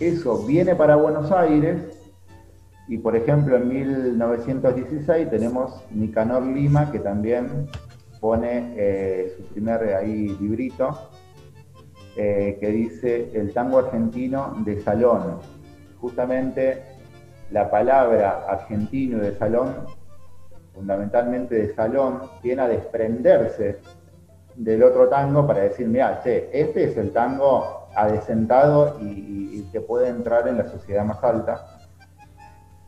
eso 0.01 0.45
viene 0.47 0.75
para 0.75 0.97
Buenos 0.97 1.31
Aires 1.33 1.83
y 2.88 2.99
por 2.99 3.16
ejemplo 3.16 3.57
en 3.57 3.69
1916 3.69 5.31
tenemos 5.31 5.83
Nicanor 5.91 6.45
Lima 6.45 6.91
que 6.93 7.01
también 7.01 7.68
pone 8.20 8.74
eh, 8.76 9.35
su 9.37 9.45
primer 9.55 9.95
ahí 9.95 10.37
librito 10.41 11.11
eh, 12.16 12.57
que 12.59 12.68
dice 12.68 13.31
el 13.35 13.53
tango 13.53 13.78
argentino 13.78 14.57
de 14.64 14.81
salón. 14.81 15.39
Justamente 16.01 16.83
la 17.51 17.70
palabra 17.70 18.47
argentino 18.49 19.18
de 19.18 19.35
salón, 19.35 19.74
fundamentalmente 20.74 21.55
de 21.55 21.74
salón, 21.74 22.22
viene 22.43 22.62
a 22.62 22.68
desprenderse 22.68 23.81
del 24.55 24.83
otro 24.83 25.09
tango 25.09 25.47
para 25.47 25.61
decir, 25.61 25.87
mira, 25.89 26.20
che, 26.22 26.49
este 26.53 26.85
es 26.85 26.97
el 26.97 27.12
tango 27.12 27.86
adesentado 27.97 28.99
y, 29.01 29.05
y, 29.05 29.68
que 29.72 29.80
puede 29.80 30.09
entrar 30.09 30.47
en 30.47 30.59
la 30.59 30.68
sociedad 30.68 31.05
más 31.05 31.22
alta. 31.24 31.80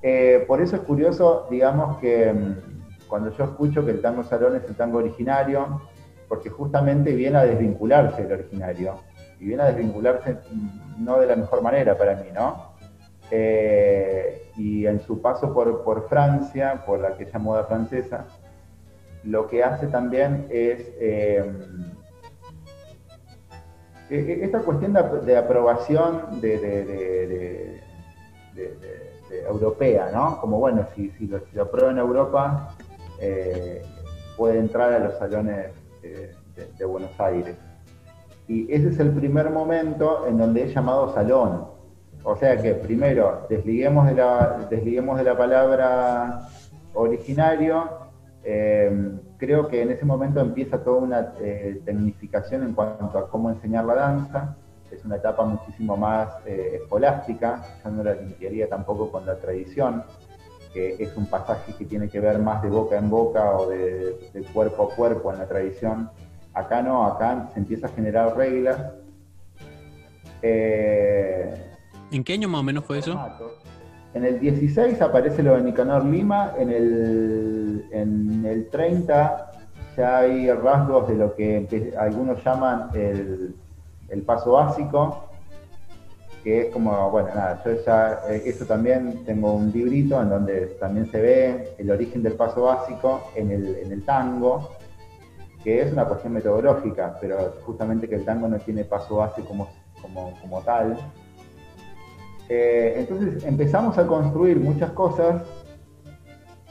Eh, 0.02 0.44
por 0.46 0.60
eso 0.60 0.76
es 0.76 0.82
curioso, 0.82 1.46
digamos, 1.50 1.98
que 1.98 2.32
mm, 2.32 3.08
cuando 3.08 3.32
yo 3.32 3.44
escucho 3.44 3.84
que 3.84 3.92
el 3.92 4.02
tango 4.02 4.22
salón 4.22 4.56
es 4.56 4.64
el 4.64 4.76
tango 4.76 4.98
originario, 4.98 5.82
porque 6.28 6.50
justamente 6.50 7.14
viene 7.14 7.38
a 7.38 7.44
desvincularse 7.44 8.22
el 8.22 8.32
originario. 8.32 8.96
y 9.40 9.46
viene 9.46 9.62
a 9.62 9.66
desvincularse 9.66 10.36
no 10.98 11.20
de 11.20 11.26
la 11.26 11.36
mejor 11.36 11.62
manera 11.62 11.96
para 11.96 12.16
mí, 12.16 12.28
¿no? 12.34 12.74
Eh, 13.30 14.50
y 14.56 14.86
en 14.86 15.00
su 15.00 15.22
paso 15.22 15.54
por, 15.54 15.84
por, 15.84 16.08
Francia, 16.08 16.82
por 16.84 16.98
la 17.00 17.08
aquella 17.08 17.38
moda 17.38 17.64
francesa, 17.64 18.26
lo 19.24 19.46
que 19.46 19.62
hace 19.62 19.86
también 19.86 20.46
es 20.50 20.80
eh, 21.00 21.44
esta 24.10 24.60
cuestión 24.60 24.92
de, 24.92 25.36
aprobación 25.36 26.40
de, 26.40 27.80
europea, 29.46 30.10
¿no? 30.12 30.40
Como 30.40 30.58
bueno, 30.58 30.86
si, 30.94 31.10
si, 31.10 31.26
lo, 31.26 31.40
aprueba 31.62 31.90
en 31.90 31.98
Europa, 31.98 32.74
eh, 33.20 33.82
puede 34.36 34.58
entrar 34.58 34.92
a 34.92 34.98
los 34.98 35.18
salones 35.18 35.66
de 36.02 36.84
Buenos 36.84 37.18
Aires. 37.20 37.56
Y 38.48 38.72
ese 38.72 38.88
es 38.88 38.98
el 38.98 39.10
primer 39.10 39.50
momento 39.50 40.26
en 40.26 40.38
donde 40.38 40.64
he 40.64 40.68
llamado 40.68 41.12
salón. 41.12 41.66
O 42.24 42.36
sea 42.36 42.56
que 42.56 42.74
primero 42.74 43.46
desliguemos 43.48 44.06
de 44.06 44.14
la, 44.14 44.66
desliguemos 44.70 45.18
de 45.18 45.24
la 45.24 45.36
palabra 45.36 46.48
originario. 46.94 47.88
Eh, 48.42 49.18
creo 49.38 49.68
que 49.68 49.82
en 49.82 49.90
ese 49.90 50.04
momento 50.04 50.40
empieza 50.40 50.82
toda 50.82 50.98
una 50.98 51.32
eh, 51.40 51.80
tecnificación 51.84 52.62
en 52.64 52.74
cuanto 52.74 53.18
a 53.18 53.30
cómo 53.30 53.50
enseñar 53.50 53.84
la 53.84 53.94
danza. 53.94 54.56
Es 54.90 55.04
una 55.04 55.16
etapa 55.16 55.44
muchísimo 55.44 55.96
más 55.96 56.28
eh, 56.46 56.80
escolástica, 56.82 57.62
yo 57.84 57.90
no 57.90 58.02
la 58.02 58.14
limpiaría 58.14 58.68
tampoco 58.68 59.10
con 59.10 59.24
la 59.24 59.36
tradición, 59.38 60.02
que 60.72 60.96
es 60.98 61.16
un 61.16 61.26
pasaje 61.26 61.72
que 61.74 61.84
tiene 61.84 62.08
que 62.08 62.20
ver 62.20 62.38
más 62.38 62.62
de 62.62 62.68
boca 62.68 62.96
en 62.96 63.08
boca 63.08 63.56
o 63.56 63.68
de 63.68 64.44
cuerpo 64.52 64.90
a 64.90 64.94
cuerpo 64.94 65.32
en 65.32 65.38
la 65.38 65.46
tradición 65.46 66.10
Acá 66.58 66.82
no, 66.82 67.06
acá 67.06 67.48
se 67.54 67.60
empieza 67.60 67.86
a 67.86 67.90
generar 67.90 68.36
reglas. 68.36 68.92
Eh, 70.42 71.72
¿En 72.10 72.24
qué 72.24 72.32
año 72.32 72.48
más 72.48 72.60
o 72.60 72.64
menos 72.64 72.84
fue 72.84 72.98
eso? 72.98 73.16
En 74.14 74.24
el 74.24 74.40
16 74.40 75.00
aparece 75.02 75.42
lo 75.42 75.56
de 75.56 75.62
Nicanor 75.62 76.04
Lima, 76.04 76.54
en 76.58 76.70
el, 76.70 77.84
en 77.92 78.44
el 78.46 78.68
30 78.68 79.48
ya 79.98 80.18
hay 80.18 80.50
rasgos 80.52 81.08
de 81.08 81.16
lo 81.16 81.34
que 81.34 81.92
algunos 81.98 82.42
llaman 82.44 82.88
el, 82.94 84.22
paso 84.24 84.52
básico, 84.52 85.24
que 86.44 86.60
es 86.62 86.72
como, 86.72 87.10
bueno, 87.10 87.28
nada, 87.34 87.60
yo 87.64 87.72
ya, 87.84 88.20
eh, 88.28 88.42
eso 88.46 88.64
también 88.64 89.24
tengo 89.26 89.52
un 89.54 89.72
librito 89.72 90.22
en 90.22 90.30
donde 90.30 90.66
también 90.78 91.10
se 91.10 91.20
ve 91.20 91.74
el 91.78 91.90
origen 91.90 92.22
del 92.22 92.34
paso 92.34 92.62
básico 92.62 93.30
en 93.34 93.50
el, 93.50 93.74
en 93.76 93.92
el 93.92 94.04
tango, 94.04 94.70
que 95.64 95.82
es 95.82 95.92
una 95.92 96.04
cuestión 96.04 96.32
metodológica, 96.32 97.18
pero 97.20 97.56
justamente 97.66 98.08
que 98.08 98.14
el 98.14 98.24
tango 98.24 98.46
no 98.46 98.58
tiene 98.58 98.84
paso 98.84 99.16
base 99.16 99.42
como, 99.42 99.68
como, 100.00 100.62
tal. 100.62 100.96
Eh, 102.48 102.94
entonces 102.96 103.44
empezamos 103.44 103.98
a 103.98 104.06
construir 104.06 104.58
muchas 104.58 104.90
cosas 104.92 105.42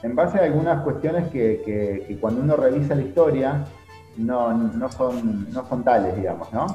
en 0.02 0.16
base 0.16 0.38
a 0.38 0.44
algunas 0.44 0.82
cuestiones 0.82 1.28
que, 1.28 2.18
cuando 2.20 2.42
uno 2.42 2.56
revisa 2.56 2.94
la 2.94 3.02
historia 3.02 3.64
no, 4.16 4.90
son, 4.90 5.50
no 5.52 5.66
son 5.66 5.84
tales, 5.84 6.16
digamos, 6.16 6.52
¿no? 6.52 6.66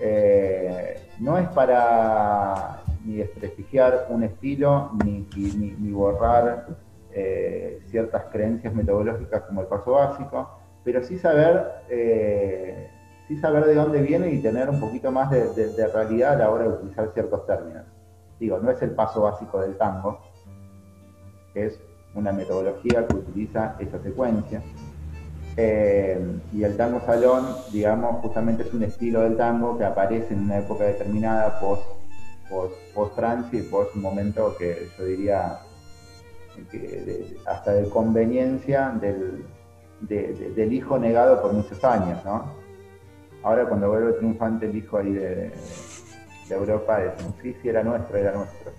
Eh, 0.00 1.00
no 1.20 1.38
es 1.38 1.48
para 1.48 2.82
ni 3.04 3.16
desprestigiar 3.16 4.06
un 4.10 4.24
estilo 4.24 4.90
ni, 5.04 5.26
ni, 5.36 5.92
borrar 5.92 6.66
eh, 7.12 7.80
ciertas 7.86 8.24
creencias 8.32 8.74
metodológicas 8.74 9.42
como 9.42 9.60
el 9.62 9.66
paso 9.68 9.92
básico, 9.92 10.58
pero 10.84 11.02
sí 11.02 11.18
saber, 11.18 11.64
sí 13.28 13.36
saber 13.38 13.64
de 13.66 13.74
dónde 13.74 14.02
viene 14.02 14.30
y 14.30 14.42
tener 14.42 14.68
un 14.68 14.80
poquito 14.80 15.10
más 15.10 15.30
de, 15.30 15.86
realidad 15.92 16.34
a 16.34 16.36
la 16.36 16.50
hora 16.50 16.64
de 16.64 16.70
utilizar 16.70 17.10
ciertos 17.14 17.46
términos. 17.46 17.84
Digo, 18.38 18.58
no 18.58 18.70
es 18.70 18.82
el 18.82 18.90
paso 18.90 19.22
básico 19.22 19.60
del 19.60 19.76
tango, 19.76 20.20
es 21.54 21.78
una 22.14 22.32
metodología 22.32 23.06
que 23.06 23.16
utiliza 23.16 23.76
esa 23.78 24.02
secuencia. 24.02 24.62
Eh, 25.56 26.18
y 26.52 26.64
el 26.64 26.76
tango 26.76 27.00
salón, 27.00 27.46
digamos, 27.72 28.20
justamente 28.22 28.64
es 28.64 28.74
un 28.74 28.82
estilo 28.82 29.20
del 29.20 29.36
tango 29.36 29.78
que 29.78 29.84
aparece 29.84 30.34
en 30.34 30.40
una 30.40 30.58
época 30.58 30.84
determinada, 30.84 31.60
post, 31.60 31.84
post, 32.94 33.14
Francia 33.14 33.58
y 33.58 33.62
post 33.62 33.94
un 33.94 34.02
momento 34.02 34.56
que 34.56 34.88
yo 34.98 35.04
diría 35.04 35.58
hasta 37.46 37.72
de 37.72 37.88
conveniencia 37.88 38.90
del, 39.00 39.44
del 40.00 40.72
hijo 40.72 40.98
negado 40.98 41.40
por 41.42 41.52
muchos 41.52 41.82
años, 41.84 42.24
¿no? 42.24 42.44
Ahora 43.42 43.66
cuando 43.66 43.88
vuelve 43.88 44.12
triunfante 44.14 44.66
el 44.66 44.76
hijo 44.76 44.98
ahí 44.98 45.12
de, 45.12 45.52
Europa, 46.50 46.98
decimos, 46.98 47.34
sí, 47.42 47.54
sí, 47.62 47.68
era 47.68 47.82
nuestro, 47.82 48.16
era 48.16 48.32
nuestro. 48.32 48.72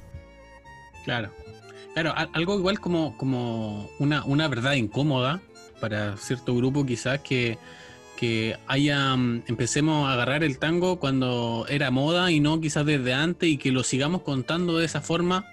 Claro. 1.03 1.30
Claro, 1.93 2.13
algo 2.34 2.57
igual 2.57 2.80
como, 2.82 3.18
como 3.18 3.89
una, 3.99 4.26
una 4.26 4.49
verdad 4.49 4.74
incómoda 4.74 5.39
para 5.80 6.18
cierto 6.18 6.53
grupo 6.53 6.86
quizás 6.86 7.22
que, 7.22 7.57
que 8.18 8.57
haya, 8.68 9.16
mm, 9.16 9.43
empecemos 9.47 10.09
a 10.09 10.13
agarrar 10.13 10.43
el 10.43 10.59
tango 10.59 10.99
cuando 10.99 11.66
era 11.70 11.91
moda 11.91 12.32
y 12.32 12.41
no 12.41 12.59
quizás 12.59 12.86
desde 12.86 13.13
antes 13.13 13.47
y 13.47 13.57
que 13.57 13.72
lo 13.72 13.84
sigamos 13.84 14.24
contando 14.24 14.78
de 14.78 14.86
esa 14.86 14.99
forma 14.99 15.45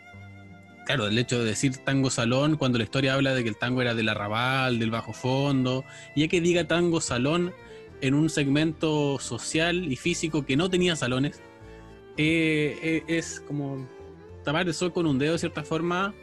claro, 0.85 1.07
el 1.07 1.19
hecho 1.19 1.39
de 1.39 1.45
decir 1.45 1.77
tango 1.79 2.11
salón, 2.11 2.57
cuando 2.57 2.79
la 2.79 2.85
historia 2.85 3.15
habla 3.15 3.35
de 3.35 3.43
que 3.43 3.49
el 3.49 3.57
tango 3.57 3.83
era 3.83 3.95
del 3.95 4.09
arrabal, 4.09 4.79
del 4.79 4.91
bajo 4.91 5.13
fondo, 5.13 5.85
ya 6.17 6.29
que 6.29 6.41
diga 6.41 6.65
tango 6.65 7.01
salón 7.01 7.55
en 8.01 8.15
un 8.15 8.29
segmento 8.29 9.19
social 9.21 9.91
y 9.91 9.97
físico 9.97 10.45
que 10.45 10.57
no 10.57 10.69
tenía 10.71 10.97
salones, 10.97 11.41
eh, 12.17 12.79
eh, 12.83 13.05
es 13.07 13.41
como 13.41 13.87
tapar 14.45 14.67
el 14.67 14.75
sol 14.75 14.93
con 14.93 15.07
un 15.07 15.19
dedo 15.19 15.33
de 15.33 15.39
cierta 15.39 15.63
forma 15.63 16.15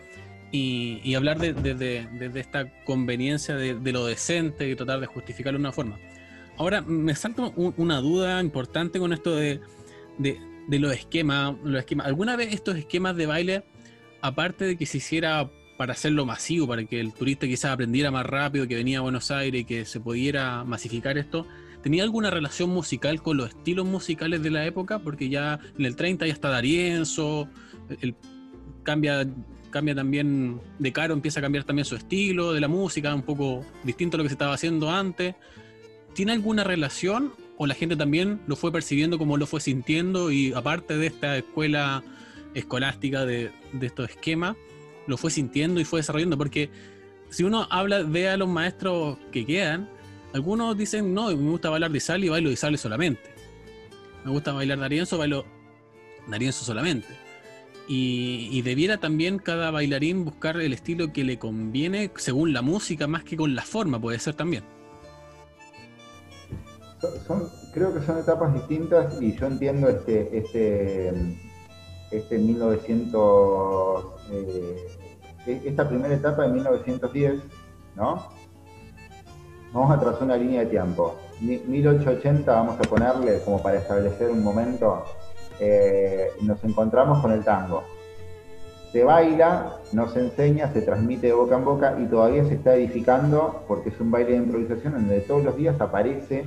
y, 0.51 1.13
hablar 1.15 1.37
de, 1.39 2.31
esta 2.35 2.83
conveniencia 2.83 3.55
de, 3.55 3.91
lo 3.91 4.05
decente 4.05 4.69
y 4.69 4.75
tratar 4.75 4.99
de 4.99 5.05
justificarlo 5.05 5.59
de 5.59 5.61
una 5.61 5.71
forma. 5.71 5.99
Ahora, 6.57 6.81
me 6.81 7.15
salta 7.15 7.53
una 7.55 8.01
duda 8.01 8.41
importante 8.41 8.99
con 8.99 9.13
esto 9.13 9.35
de, 9.35 9.61
los 10.67 10.93
esquemas, 10.93 11.55
los 11.63 11.79
esquemas. 11.79 12.07
¿Alguna 12.07 12.35
vez 12.35 12.53
estos 12.53 12.75
esquemas 12.77 13.15
de 13.15 13.25
baile 13.27 13.63
aparte 14.21 14.65
de 14.65 14.75
que 14.75 14.85
se 14.85 14.97
hiciera 14.97 15.49
para 15.77 15.93
hacerlo 15.93 16.25
masivo, 16.25 16.67
para 16.67 16.83
que 16.83 16.99
el 16.99 17.13
turista 17.13 17.47
quizás 17.47 17.71
aprendiera 17.71 18.11
más 18.11 18.25
rápido, 18.25 18.67
que 18.67 18.75
venía 18.75 18.97
a 18.97 19.01
Buenos 19.01 19.31
Aires 19.31 19.61
y 19.61 19.63
que 19.65 19.85
se 19.85 20.01
pudiera 20.01 20.65
masificar 20.65 21.17
esto, 21.17 21.47
¿tenía 21.81 22.03
alguna 22.03 22.29
relación 22.29 22.69
musical 22.69 23.21
con 23.21 23.37
los 23.37 23.49
estilos 23.49 23.85
musicales 23.85 24.41
de 24.43 24.49
la 24.49 24.65
época? 24.65 24.99
Porque 24.99 25.29
ya 25.29 25.59
en 25.77 25.85
el 25.85 25.95
30 25.95 26.27
ya 26.27 26.33
está 26.33 26.49
Darienzo, 26.49 27.47
el, 28.01 28.15
cambia, 28.83 29.25
también, 29.71 30.59
De 30.79 30.91
Caro 30.91 31.13
empieza 31.13 31.39
a 31.39 31.43
cambiar 31.43 31.63
también 31.63 31.85
su 31.85 31.95
estilo 31.95 32.53
de 32.53 32.61
la 32.61 32.67
música, 32.67 33.13
un 33.13 33.21
poco 33.21 33.65
distinto 33.83 34.15
a 34.15 34.19
lo 34.19 34.23
que 34.23 34.29
se 34.29 34.35
estaba 34.35 34.53
haciendo 34.53 34.89
antes. 34.89 35.35
¿Tiene 36.13 36.31
alguna 36.31 36.63
relación 36.63 37.33
o 37.57 37.67
la 37.67 37.75
gente 37.75 37.95
también 37.95 38.39
lo 38.47 38.55
fue 38.55 38.71
percibiendo 38.71 39.17
como 39.17 39.37
lo 39.37 39.45
fue 39.45 39.59
sintiendo 39.59 40.31
y 40.31 40.53
aparte 40.53 40.97
de 40.97 41.07
esta 41.07 41.37
escuela 41.37 42.03
escolástica 42.53 43.25
de, 43.25 43.51
estos 43.81 44.09
esquemas, 44.09 44.55
lo 45.07 45.17
fue 45.17 45.29
sintiendo 45.29 45.79
y 45.79 45.85
fue 45.85 45.99
desarrollando, 45.99 46.37
porque 46.37 46.69
si 47.29 47.43
uno 47.43 47.67
habla, 47.69 48.03
ve 48.03 48.29
a 48.29 48.37
los 48.37 48.47
maestros 48.47 49.17
que 49.31 49.45
quedan, 49.45 49.89
algunos 50.33 50.77
dicen, 50.77 51.13
no, 51.13 51.27
me 51.27 51.49
gusta 51.49 51.69
bailar 51.69 51.91
de 51.91 51.99
sal 51.99 52.23
y 52.23 52.29
bailo 52.29 52.49
de 52.49 52.55
sal 52.55 52.77
solamente. 52.77 53.21
Me 54.23 54.31
gusta 54.31 54.53
bailar 54.53 54.79
Darienzo, 54.79 55.17
bailo 55.17 55.45
Darienzo 56.27 56.65
solamente. 56.65 57.07
Y, 57.87 58.61
debiera 58.61 58.97
también 58.97 59.39
cada 59.39 59.71
bailarín 59.71 60.23
buscar 60.23 60.57
el 60.57 60.73
estilo 60.73 61.11
que 61.11 61.23
le 61.23 61.39
conviene 61.39 62.11
según 62.17 62.53
la 62.53 62.61
música, 62.61 63.07
más 63.07 63.23
que 63.23 63.35
con 63.35 63.55
la 63.55 63.63
forma, 63.63 63.99
puede 63.99 64.19
ser 64.19 64.35
también. 64.35 64.63
creo 67.73 67.93
que 67.93 68.05
son 68.05 68.19
etapas 68.19 68.53
distintas 68.53 69.19
y 69.19 69.35
yo 69.35 69.47
entiendo 69.47 69.89
este, 69.89 70.37
este 70.37 71.39
este 72.11 72.37
1900, 72.37 74.05
eh, 74.31 74.87
e-, 75.45 75.61
esta 75.65 75.87
primera 75.87 76.13
etapa 76.13 76.43
de 76.43 76.53
1910, 76.53 77.41
¿no? 77.95 78.29
Vamos 79.71 79.91
a 79.91 79.99
trazar 79.99 80.23
una 80.23 80.37
línea 80.37 80.61
de 80.61 80.67
tiempo. 80.67 81.15
1880 81.41 82.51
vamos 82.51 82.79
a 82.79 82.81
ponerle 82.81 83.41
como 83.43 83.61
para 83.61 83.77
establecer 83.77 84.29
un 84.29 84.43
momento, 84.43 85.05
eh, 85.59 86.29
nos 86.41 86.63
encontramos 86.63 87.19
con 87.19 87.31
el 87.31 87.43
tango. 87.43 87.83
Se 88.91 89.03
baila, 89.03 89.77
nos 89.93 90.15
enseña, 90.17 90.73
se 90.73 90.81
transmite 90.81 91.27
de 91.27 91.33
boca 91.33 91.55
en 91.55 91.65
boca 91.65 91.95
y 91.99 92.05
todavía 92.05 92.43
se 92.45 92.55
está 92.55 92.73
edificando 92.75 93.63
porque 93.67 93.89
es 93.89 93.99
un 93.99 94.09
baile 94.09 94.31
de 94.31 94.37
improvisación 94.37 94.95
en 94.95 95.07
donde 95.07 95.21
todos 95.21 95.43
los 95.43 95.55
días 95.55 95.79
aparece 95.79 96.45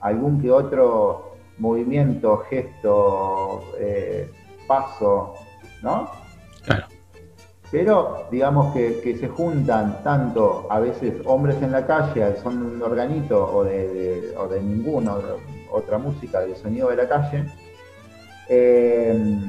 algún 0.00 0.42
que 0.42 0.50
otro 0.50 1.36
movimiento, 1.58 2.38
gesto, 2.50 3.62
eh, 3.78 4.28
paso, 4.66 5.34
¿no? 5.82 6.10
Claro. 6.64 6.93
Pero 7.74 8.28
digamos 8.30 8.72
que, 8.72 9.16
se 9.18 9.26
juntan 9.26 10.00
tanto 10.04 10.68
a 10.70 10.78
veces 10.78 11.14
hombres 11.24 11.60
en 11.60 11.72
la 11.72 11.84
calle, 11.84 12.36
son 12.40 12.62
un 12.62 12.80
organito 12.80 13.52
o 13.52 13.64
de, 13.64 14.32
o 14.38 14.46
de 14.46 14.62
ninguna 14.62 15.16
otra 15.72 15.98
música 15.98 16.38
del 16.38 16.54
sonido 16.54 16.90
de 16.90 16.96
la 16.96 17.08
calle, 17.08 17.44
Eh, 18.48 19.40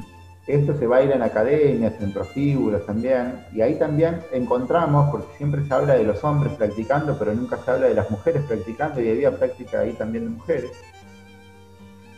esto 0.48 0.76
se 0.76 0.88
baila 0.88 1.16
en 1.16 1.22
academias, 1.22 1.94
en 2.02 2.14
prostíbulos 2.14 2.84
también, 2.88 3.46
y 3.54 3.62
ahí 3.62 3.76
también 3.76 4.22
encontramos, 4.32 5.12
porque 5.12 5.38
siempre 5.38 5.64
se 5.64 5.72
habla 5.72 5.94
de 5.94 6.06
los 6.06 6.24
hombres 6.24 6.52
practicando, 6.54 7.16
pero 7.20 7.32
nunca 7.32 7.58
se 7.58 7.70
habla 7.70 7.88
de 7.90 7.94
las 7.94 8.10
mujeres 8.10 8.42
practicando, 8.48 9.02
y 9.02 9.10
había 9.12 9.38
práctica 9.38 9.82
ahí 9.82 9.94
también 9.94 10.24
de 10.24 10.30
mujeres. 10.32 10.72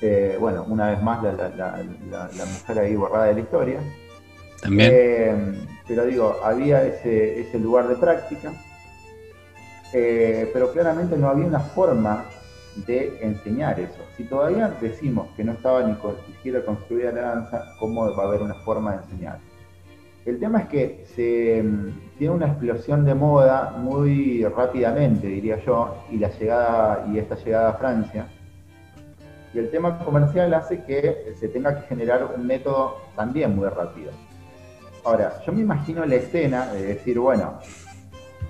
Eh, 0.02 0.38
bueno, 0.40 0.64
una 0.70 0.92
vez 0.92 1.02
más 1.04 1.22
la, 1.22 2.46
mujer 2.46 2.80
ahí 2.80 2.96
borrada 2.96 3.26
de 3.26 3.34
la 3.34 3.40
historia. 3.42 3.80
También. 4.62 4.92
Eh, 4.94 5.77
pero 5.88 6.06
digo, 6.06 6.38
había 6.44 6.84
ese, 6.84 7.42
ese 7.42 7.60
lugar 7.60 7.88
de 7.88 7.96
práctica, 7.96 8.52
eh, 9.94 10.50
pero 10.54 10.72
claramente 10.72 11.18
no 11.18 11.30
había 11.30 11.46
una 11.46 11.60
forma 11.60 12.26
de 12.86 13.18
enseñar 13.22 13.80
eso. 13.80 14.02
Si 14.16 14.26
todavía 14.26 14.76
decimos 14.82 15.30
que 15.36 15.44
no 15.44 15.54
estaba 15.54 15.84
ni 15.84 15.96
siquiera 16.34 16.64
construida 16.64 17.12
la 17.12 17.22
danza, 17.22 17.74
¿cómo 17.80 18.14
va 18.14 18.24
a 18.24 18.28
haber 18.28 18.42
una 18.42 18.56
forma 18.56 18.92
de 18.92 18.98
enseñar? 19.04 19.40
El 20.26 20.40
tema 20.40 20.60
es 20.60 20.68
que 20.68 21.06
se 21.16 21.64
mm, 21.64 22.18
tiene 22.18 22.34
una 22.34 22.48
explosión 22.48 23.06
de 23.06 23.16
moda 23.16 23.76
muy 23.78 24.44
rápidamente, 24.44 25.28
diría 25.28 25.58
yo, 25.64 26.04
y 26.12 26.18
la 26.18 26.30
llegada 26.38 27.08
y 27.12 27.18
esta 27.18 27.36
llegada 27.36 27.70
a 27.70 27.74
Francia. 27.74 28.28
Y 29.54 29.60
el 29.60 29.72
tema 29.72 29.98
comercial 30.00 30.54
hace 30.54 30.84
que 30.84 31.34
se 31.40 31.48
tenga 31.48 31.80
que 31.80 31.88
generar 31.88 32.30
un 32.36 32.46
método 32.46 32.98
también 33.16 33.56
muy 33.56 33.70
rápido. 33.70 34.12
Ahora, 35.08 35.40
yo 35.46 35.54
me 35.54 35.62
imagino 35.62 36.06
la 36.06 36.16
escena 36.16 36.66
de 36.74 36.84
decir, 36.84 37.18
bueno, 37.18 37.60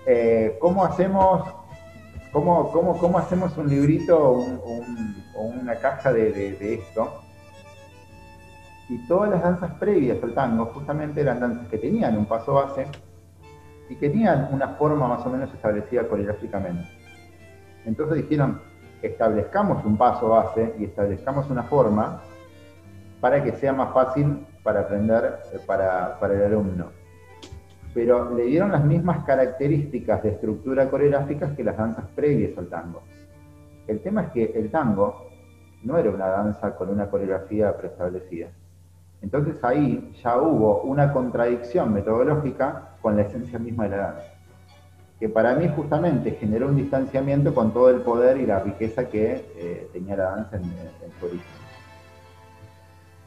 eh, 0.07 0.57
¿cómo 0.59 0.83
hacemos 0.83 1.47
¿Cómo, 2.31 2.71
cómo, 2.71 2.97
cómo 2.97 3.19
hacemos 3.19 3.55
un 3.57 3.69
librito 3.69 4.17
o 4.19 5.41
una 5.41 5.75
caja 5.75 6.11
de, 6.11 6.73
esto? 6.73 7.21
Y 8.89 8.97
todas 9.07 9.29
las 9.29 9.43
danzas 9.43 9.71
previas 9.75 10.17
al 10.23 10.33
tango 10.33 10.65
justamente 10.65 11.21
eran 11.21 11.39
danzas 11.39 11.67
que 11.67 11.77
tenían 11.77 12.17
un 12.17 12.25
paso 12.25 12.55
base 12.55 12.87
y 13.89 13.95
que 13.95 14.09
tenían 14.09 14.49
una 14.51 14.69
forma 14.69 15.07
más 15.07 15.23
o 15.27 15.29
menos 15.29 15.53
establecida 15.53 16.07
coreográficamente. 16.07 16.89
Entonces 17.85 18.17
dijeron, 18.17 18.61
establezcamos 19.03 19.85
un 19.85 19.95
paso 19.95 20.29
base 20.29 20.73
y 20.79 20.85
establezcamos 20.85 21.49
una 21.51 21.63
forma 21.63 22.23
para 23.21 23.43
que 23.43 23.51
sea 23.53 23.73
más 23.73 23.93
fácil 23.93 24.45
para 24.67 24.81
aprender 24.81 25.39
eh, 25.53 25.59
para, 25.65 26.19
para 26.19 26.33
el 26.33 26.43
alumno 26.43 26.91
pero 27.93 28.35
le 28.35 28.43
dieron 28.43 28.71
las 28.71 28.83
mismas 28.83 29.25
características 29.25 30.21
de 30.21 30.29
estructura 30.29 30.87
coreográfica 30.87 31.55
que 31.55 31.63
las 31.63 31.77
danzas 31.77 32.05
previas 32.15 32.55
al 32.55 32.67
tango. 32.67 33.01
El 33.87 34.01
tema 34.01 34.21
es 34.21 34.31
que 34.33 34.43
el 34.53 34.69
tango 34.69 35.29
no 35.83 35.97
era 35.97 36.11
una 36.11 36.27
danza 36.27 36.75
con 36.75 36.89
una 36.89 37.09
coreografía 37.09 37.75
preestablecida. 37.75 38.49
Entonces 39.23 39.63
ahí 39.63 40.13
ya 40.23 40.39
hubo 40.39 40.81
una 40.81 41.11
contradicción 41.11 41.91
metodológica 41.91 42.97
con 43.01 43.15
la 43.15 43.23
esencia 43.23 43.57
misma 43.57 43.85
de 43.85 43.89
la 43.89 43.97
danza, 43.97 44.33
que 45.19 45.29
para 45.29 45.55
mí 45.55 45.67
justamente 45.75 46.33
generó 46.33 46.67
un 46.67 46.75
distanciamiento 46.75 47.51
con 47.55 47.73
todo 47.73 47.89
el 47.89 48.01
poder 48.01 48.37
y 48.37 48.45
la 48.45 48.59
riqueza 48.59 49.09
que 49.09 49.43
eh, 49.57 49.89
tenía 49.91 50.15
la 50.17 50.35
danza 50.35 50.57
en, 50.57 50.65
su 51.19 51.25
origen. 51.25 51.56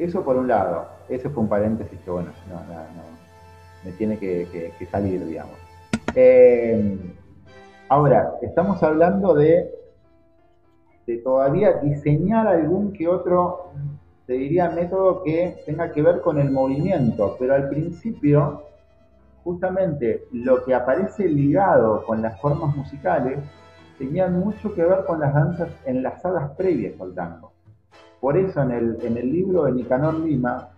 Eso 0.01 0.25
por 0.25 0.37
un 0.37 0.49
lado, 0.49 0.87
ese 1.11 1.29
fue 1.29 1.43
un 1.43 1.49
paréntesis 1.51 2.01
que 2.01 2.11
bueno, 2.11 2.31
no, 2.49 2.55
no, 2.55 2.73
no 2.73 3.21
me 3.85 3.93
tiene 3.93 4.19
que, 4.19 4.73
salir, 4.91 5.27
digamos. 5.27 5.59
Eh, 6.15 6.99
ahora, 7.87 8.33
estamos 8.41 8.83
hablando 8.83 9.35
de, 9.35 9.71
de 11.07 11.19
todavía 11.19 11.75
diseñar 11.83 12.47
algún 12.47 12.95
que 12.95 13.09
otro, 13.09 13.73
te 14.27 14.33
diría, 14.33 14.71
método 14.71 15.23
que 15.23 15.63
tenga 15.67 15.93
que 15.93 16.01
ver 16.01 16.23
con 16.23 16.39
el 16.39 16.51
movimiento, 16.51 17.37
pero 17.39 17.55
al 17.55 17.69
principio, 17.69 18.63
justamente 19.45 20.25
lo 20.33 20.65
que 20.65 20.75
aparece 20.75 21.29
ligado 21.29 22.07
con 22.07 22.23
las 22.23 22.41
formas 22.41 22.75
musicales 22.75 23.39
tenía 23.99 24.29
mucho 24.29 24.75
que 24.75 24.83
ver 24.83 25.05
con 25.05 25.21
las 25.21 25.35
danzas 25.35 25.69
enlazadas 25.85 26.53
previas 26.57 26.99
al 26.99 27.15
tango. 27.15 27.50
Por 28.21 28.37
eso 28.37 28.63
en 28.63 28.73
el, 28.73 28.99
en 29.03 29.17
el 29.17 29.33
libro 29.33 29.65
de 29.65 29.73
Nicanor 29.73 30.21
Lima 30.21 30.69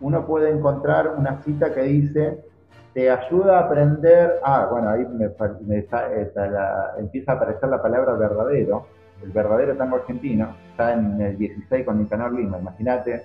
uno 0.00 0.26
puede 0.26 0.50
encontrar 0.50 1.14
una 1.16 1.42
cita 1.42 1.74
que 1.74 1.82
dice 1.82 2.44
te 2.92 3.08
ayuda 3.08 3.58
a 3.58 3.66
aprender, 3.66 4.40
ah, 4.42 4.66
bueno, 4.70 4.90
ahí 4.90 5.06
me, 5.06 5.26
empieza 6.98 7.32
a 7.32 7.34
aparecer 7.36 7.68
la 7.68 7.80
palabra 7.80 8.14
verdadero, 8.14 8.86
el 9.22 9.30
verdadero 9.30 9.76
tango 9.76 9.96
argentino, 9.96 10.56
está 10.70 10.94
en 10.94 11.20
el 11.20 11.38
16 11.38 11.84
con 11.84 11.98
Nicanor 11.98 12.32
Lima, 12.32 12.58
imagínate, 12.58 13.22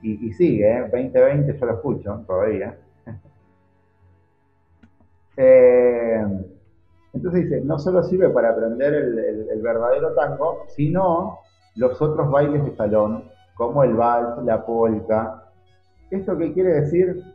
y, 0.00 0.32
sigue, 0.32 0.70
¿eh? 0.70 0.80
2020 0.82 1.58
yo 1.58 1.66
lo 1.66 1.72
escucho 1.72 2.24
todavía. 2.26 2.76
eh, 5.38 6.22
entonces 7.14 7.44
dice, 7.44 7.60
no 7.62 7.78
solo 7.78 8.02
sirve 8.02 8.28
para 8.28 8.50
aprender 8.50 8.94
el 8.94 9.62
verdadero 9.62 10.14
tango, 10.14 10.64
sino 10.68 11.38
los 11.76 12.00
otros 12.00 12.30
bailes 12.30 12.64
de 12.64 12.76
salón, 12.76 13.24
como 13.54 13.82
el 13.84 13.94
vals, 13.94 14.44
la 14.44 14.64
polka. 14.64 15.44
¿Esto 16.10 16.36
qué 16.36 16.52
quiere 16.52 16.80
decir? 16.80 17.34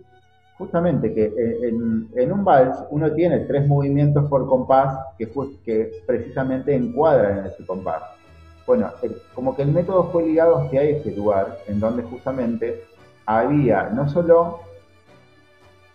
justamente 0.59 1.13
que 1.13 1.23
eh, 1.23 1.69
en, 1.69 2.31
un 2.31 2.43
vals 2.43 2.77
uno 2.91 3.11
tiene 3.13 3.39
tres 3.39 3.65
movimientos 3.65 4.29
por 4.29 4.45
compás 4.45 4.99
que, 5.17 5.31
que 5.63 5.89
precisamente 6.05 6.75
encuadran 6.75 7.39
en 7.39 7.45
ese 7.45 7.65
compás. 7.65 8.03
Bueno, 8.67 8.91
como 9.33 9.55
que 9.55 9.61
el 9.63 9.71
método 9.71 10.11
fue 10.11 10.27
ligado 10.27 10.57
hacia 10.57 10.83
ese 10.83 11.15
lugar, 11.15 11.57
en 11.65 11.79
donde 11.79 12.03
justamente 12.03 12.83
había 13.25 13.89
no 13.89 14.09
solo 14.09 14.59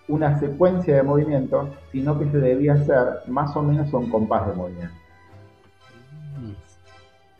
una 0.09 0.41
secuencia 0.41 0.97
de 0.97 1.03
movimientos, 1.03 1.69
sino 1.93 2.19
que 2.19 2.29
se 2.31 2.39
debía 2.39 2.73
hacer 2.73 3.21
más 3.29 3.55
o 3.55 3.63
menos 3.63 3.93
un 3.93 4.11
compás 4.11 4.49
de 4.49 4.55
movimiento. 4.55 4.95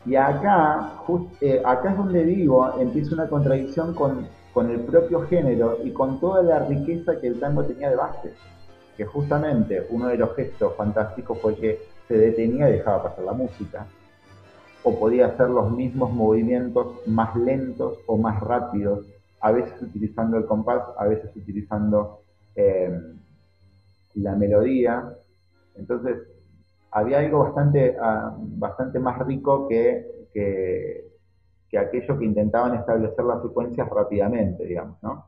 Y 0.05 0.15
acá, 0.15 1.01
eh, 1.41 1.61
acá 1.65 1.91
es 1.91 1.97
donde 1.97 2.23
digo, 2.23 2.79
empieza 2.79 3.15
una 3.15 3.27
contradicción 3.27 3.93
con 3.93 4.27
con 4.55 4.71
el 4.71 4.79
propio 4.79 5.27
género 5.27 5.79
y 5.83 5.91
con 5.91 6.17
toda 6.21 6.41
la 6.41 6.59
riqueza 6.59 7.19
que 7.19 7.27
el 7.27 7.41
tango 7.41 7.65
tenía 7.65 7.89
de 7.89 7.97
base. 7.97 8.31
Que 8.95 9.03
justamente 9.03 9.85
uno 9.89 10.07
de 10.07 10.17
los 10.17 10.33
gestos 10.33 10.73
fantásticos 10.77 11.37
fue 11.41 11.55
que 11.57 11.81
se 12.07 12.17
detenía 12.17 12.69
y 12.69 12.77
dejaba 12.77 13.03
pasar 13.03 13.25
la 13.25 13.33
música. 13.33 13.85
O 14.83 14.97
podía 14.97 15.25
hacer 15.25 15.49
los 15.49 15.69
mismos 15.71 16.13
movimientos 16.13 17.05
más 17.05 17.35
lentos 17.35 17.97
o 18.07 18.17
más 18.17 18.39
rápidos, 18.39 19.05
a 19.41 19.51
veces 19.51 19.73
utilizando 19.81 20.37
el 20.37 20.45
compás, 20.45 20.83
a 20.97 21.05
veces 21.05 21.35
utilizando 21.35 22.21
eh, 22.55 22.97
la 24.13 24.35
melodía. 24.37 25.17
Entonces, 25.75 26.15
había 26.95 27.19
algo 27.19 27.39
bastante, 27.43 27.97
ah, 28.01 28.33
bastante 28.39 28.99
más 28.99 29.19
rico 29.27 29.67
que, 29.67 30.27
que, 30.33 31.11
que 31.69 31.77
aquellos 31.77 32.17
que 32.17 32.23
intentaban 32.23 32.73
establecer 32.75 33.25
las 33.25 33.41
secuencias 33.41 33.89
rápidamente, 33.89 34.63
digamos, 34.63 35.03
¿no? 35.03 35.27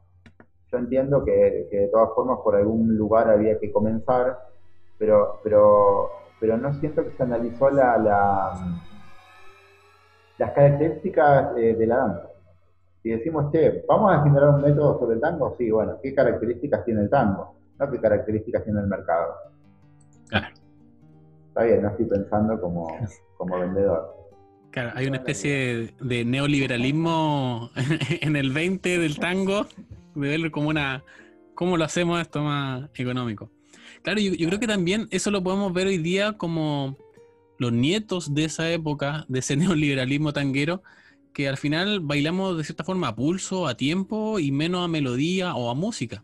Yo 0.71 0.77
entiendo 0.77 1.25
que, 1.25 1.67
de 1.69 1.89
todas 1.91 2.13
formas 2.15 2.39
por 2.41 2.55
algún 2.55 2.97
lugar 2.97 3.29
había 3.29 3.59
que 3.59 3.71
comenzar, 3.71 4.37
pero, 4.97 5.39
pero, 5.43 6.09
pero 6.39 6.57
no 6.57 6.73
siento 6.75 7.03
que 7.03 7.11
se 7.11 7.23
analizó 7.23 7.69
la, 7.69 7.97
las 10.37 10.51
características 10.51 11.53
de 11.53 11.85
la 11.85 11.97
danza. 11.97 12.29
Si 13.03 13.09
decimos, 13.09 13.51
che, 13.51 13.83
vamos 13.87 14.13
a 14.13 14.23
generar 14.23 14.49
un 14.49 14.61
método 14.61 14.99
sobre 14.99 15.15
el 15.15 15.21
tango, 15.21 15.53
sí, 15.57 15.69
bueno, 15.69 15.97
¿qué 16.01 16.15
características 16.15 16.85
tiene 16.85 17.01
el 17.01 17.09
tango? 17.09 17.55
No 17.77 17.91
qué 17.91 17.99
características 17.99 18.63
tiene 18.63 18.79
el 18.79 18.87
mercado. 18.87 19.33
Está 21.57 21.65
bien, 21.69 21.81
no 21.81 21.89
estoy 21.89 22.05
pensando 22.05 22.61
como, 22.61 22.87
como 23.35 23.57
vendedor. 23.57 24.15
Hay 24.93 25.07
una 25.07 25.17
especie 25.17 25.95
de 25.99 26.23
neoliberalismo 26.23 27.71
en 28.21 28.35
el 28.35 28.51
20 28.51 28.99
del 28.99 29.17
tango, 29.17 29.65
de 30.13 30.29
verlo 30.29 30.51
como 30.51 30.69
una, 30.69 31.03
¿cómo 31.55 31.75
lo 31.75 31.83
hacemos 31.83 32.21
esto 32.21 32.43
más 32.43 32.87
económico? 32.93 33.49
Claro, 34.03 34.19
yo, 34.19 34.47
creo 34.47 34.59
que 34.59 34.67
también 34.67 35.07
eso 35.09 35.31
lo 35.31 35.41
podemos 35.41 35.73
ver 35.73 35.87
hoy 35.87 35.97
día 35.97 36.33
como 36.33 36.95
los 37.57 37.73
nietos 37.73 38.35
de 38.35 38.45
esa 38.45 38.69
época, 38.69 39.25
de 39.27 39.39
ese 39.39 39.55
neoliberalismo 39.57 40.33
tanguero, 40.33 40.83
que 41.33 41.49
al 41.49 41.57
final 41.57 42.01
bailamos 42.01 42.55
de 42.55 42.65
cierta 42.65 42.83
forma 42.83 43.07
a 43.07 43.15
pulso, 43.15 43.65
a 43.65 43.75
tiempo 43.75 44.37
y 44.37 44.51
menos 44.51 44.85
a 44.85 44.87
melodía 44.87 45.55
o 45.55 45.71
a 45.71 45.73
música 45.73 46.23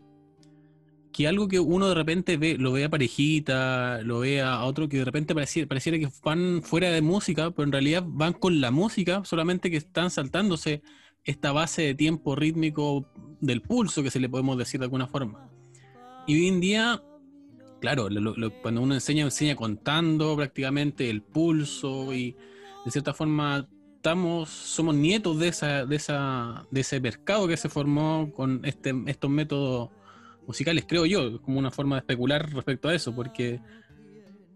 que 1.14 1.28
algo 1.28 1.46
que 1.46 1.60
uno 1.60 1.88
de 1.88 1.94
repente 1.94 2.36
ve, 2.36 2.58
lo 2.58 2.72
ve 2.72 2.84
a 2.84 2.90
parejita, 2.90 4.00
lo 4.02 4.18
ve 4.18 4.42
a 4.42 4.64
otro 4.64 4.88
que 4.88 4.98
de 4.98 5.04
repente 5.04 5.32
pareciera, 5.32 5.68
pareciera 5.68 5.96
que 5.96 6.08
van 6.24 6.60
fuera 6.60 6.90
de 6.90 7.02
música, 7.02 7.52
pero 7.52 7.64
en 7.64 7.72
realidad 7.72 8.02
van 8.04 8.32
con 8.32 8.60
la 8.60 8.72
música, 8.72 9.24
solamente 9.24 9.70
que 9.70 9.76
están 9.76 10.10
saltándose 10.10 10.82
esta 11.22 11.52
base 11.52 11.82
de 11.82 11.94
tiempo 11.94 12.34
rítmico 12.34 13.08
del 13.40 13.62
pulso, 13.62 14.02
que 14.02 14.10
se 14.10 14.18
le 14.18 14.28
podemos 14.28 14.58
decir 14.58 14.80
de 14.80 14.86
alguna 14.86 15.06
forma. 15.06 15.48
Y 16.26 16.34
hoy 16.34 16.48
en 16.48 16.60
día, 16.60 17.00
claro, 17.80 18.08
cuando 18.60 18.82
uno 18.82 18.94
enseña, 18.94 19.22
enseña 19.22 19.54
contando 19.54 20.34
prácticamente 20.34 21.08
el 21.10 21.22
pulso 21.22 22.12
y 22.12 22.36
de 22.84 22.90
cierta 22.90 23.14
forma 23.14 23.68
estamos, 23.94 24.50
somos 24.50 24.96
nietos 24.96 25.38
de 25.38 25.46
esa, 25.46 25.86
de 25.86 25.94
esa, 25.94 26.66
de 26.72 26.80
ese 26.80 27.00
mercado 27.00 27.46
que 27.46 27.56
se 27.56 27.68
formó 27.68 28.32
con 28.34 28.62
este, 28.64 28.92
estos 29.06 29.30
métodos 29.30 29.90
musicales, 30.46 30.84
creo 30.86 31.06
yo, 31.06 31.40
como 31.42 31.58
una 31.58 31.70
forma 31.70 31.96
de 31.96 32.00
especular 32.00 32.50
respecto 32.52 32.88
a 32.88 32.94
eso, 32.94 33.14
porque 33.14 33.60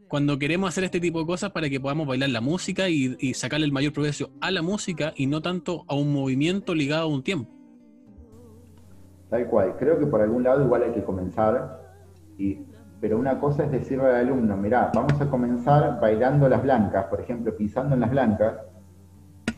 cuando 0.09 0.39
queremos 0.39 0.69
hacer 0.69 0.85
este 0.85 1.01
tipo 1.01 1.21
de 1.21 1.27
cosas 1.27 1.51
para 1.51 1.69
que 1.69 1.81
podamos 1.81 2.07
bailar 2.07 2.31
la 2.31 2.41
música 2.41 2.89
y, 2.89 3.17
y 3.21 3.35
sacarle 3.35 3.67
el 3.67 3.73
mayor 3.73 3.93
provecho 3.93 4.31
a 4.41 4.51
la 4.51 4.63
música 4.63 5.13
y 5.17 5.27
no 5.27 5.43
tanto 5.43 5.85
a 5.89 5.95
un 5.95 6.13
movimiento 6.13 6.75
ligado 6.75 7.05
a 7.05 7.07
un 7.07 7.23
tiempo. 7.23 7.51
Tal 9.29 9.47
cual, 9.47 9.77
creo 9.79 9.99
que 9.99 10.07
por 10.07 10.23
algún 10.23 10.43
lado 10.43 10.65
igual 10.65 10.85
hay 10.85 10.93
que 10.93 11.05
comenzar, 11.05 11.83
y, 12.39 12.61
pero 13.01 13.19
una 13.19 13.39
cosa 13.39 13.65
es 13.65 13.71
decirle 13.71 14.07
al 14.07 14.17
alumno, 14.17 14.57
mirá, 14.57 14.91
vamos 14.95 15.21
a 15.21 15.29
comenzar 15.29 16.01
bailando 16.01 16.49
las 16.49 16.63
blancas, 16.63 17.07
por 17.07 17.21
ejemplo, 17.21 17.55
pisando 17.55 17.95
en 17.95 18.01
las 18.01 18.11
blancas, 18.11 18.55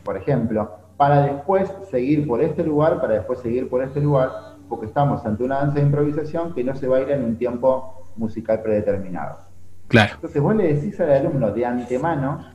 por 0.03 0.17
ejemplo, 0.17 0.71
para 0.97 1.23
después 1.23 1.71
seguir 1.89 2.27
por 2.27 2.41
este 2.41 2.63
lugar, 2.63 2.99
para 2.99 3.15
después 3.15 3.39
seguir 3.39 3.69
por 3.69 3.81
este 3.81 4.01
lugar, 4.01 4.50
porque 4.71 4.85
estamos 4.85 5.25
ante 5.25 5.43
una 5.43 5.57
danza 5.57 5.79
de 5.79 5.85
improvisación 5.85 6.53
que 6.53 6.63
no 6.63 6.73
se 6.73 6.87
baila 6.87 7.13
en 7.13 7.25
un 7.25 7.35
tiempo 7.35 8.07
musical 8.15 8.61
predeterminado. 8.61 9.39
Claro. 9.89 10.13
Entonces 10.15 10.41
vos 10.41 10.55
le 10.55 10.73
decís 10.73 10.97
al 11.01 11.11
alumno 11.11 11.51
de 11.51 11.65
antemano 11.65 12.53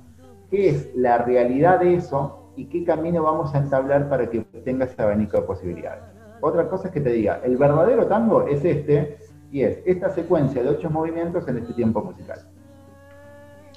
qué 0.50 0.70
es 0.70 0.96
la 0.96 1.18
realidad 1.18 1.78
de 1.78 1.96
eso 1.96 2.54
y 2.56 2.70
qué 2.70 2.84
camino 2.84 3.22
vamos 3.22 3.54
a 3.54 3.58
entablar 3.58 4.08
para 4.08 4.30
que 4.30 4.40
tenga 4.64 4.86
ese 4.86 5.02
abanico 5.02 5.38
de 5.38 5.42
posibilidades. 5.42 6.04
Otra 6.40 6.66
cosa 6.70 6.88
es 6.88 6.94
que 6.94 7.02
te 7.02 7.10
diga, 7.10 7.42
el 7.44 7.58
verdadero 7.58 8.06
tango 8.06 8.48
es 8.48 8.64
este, 8.64 9.18
y 9.52 9.60
es 9.60 9.80
esta 9.84 10.08
secuencia 10.08 10.62
de 10.62 10.70
ocho 10.70 10.88
movimientos 10.88 11.46
en 11.48 11.58
este 11.58 11.74
tiempo 11.74 12.02
musical. 12.02 12.38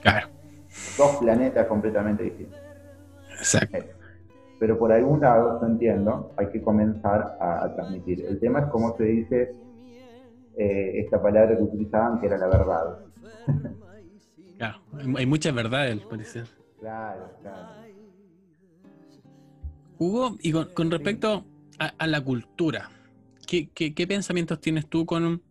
Claro. 0.01 0.29
Dos 0.97 1.17
planetas 1.17 1.67
completamente 1.67 2.23
distintos. 2.23 2.57
Exacto. 3.31 3.98
Pero 4.59 4.77
por 4.77 4.91
algún 4.91 5.21
lado, 5.21 5.59
yo 5.61 5.67
entiendo, 5.67 6.33
hay 6.37 6.47
que 6.49 6.61
comenzar 6.61 7.37
a, 7.39 7.63
a 7.63 7.75
transmitir. 7.75 8.25
El 8.25 8.39
tema 8.39 8.59
es 8.59 8.65
cómo 8.67 8.95
se 8.97 9.03
dice 9.05 9.55
eh, 10.57 10.99
esta 10.99 11.21
palabra 11.21 11.55
que 11.55 11.63
utilizaban, 11.63 12.19
que 12.19 12.27
era 12.27 12.37
la 12.37 12.47
verdad. 12.47 12.99
Claro. 14.57 14.79
Hay- 15.15 15.25
muchas 15.25 15.55
verdades, 15.55 16.01
parece. 16.05 16.43
Claro, 16.79 17.31
claro. 17.41 17.67
Hugo, 19.97 20.35
y 20.41 20.51
con, 20.51 20.65
con 20.73 20.91
respecto 20.91 21.45
a, 21.79 21.93
a 21.97 22.07
la 22.07 22.21
cultura, 22.21 22.89
¿qué, 23.47 23.69
qué, 23.73 23.93
qué 23.93 24.07
pensamientos 24.07 24.59
tienes 24.59 24.87
tú 24.87 25.05
con, 25.05 25.41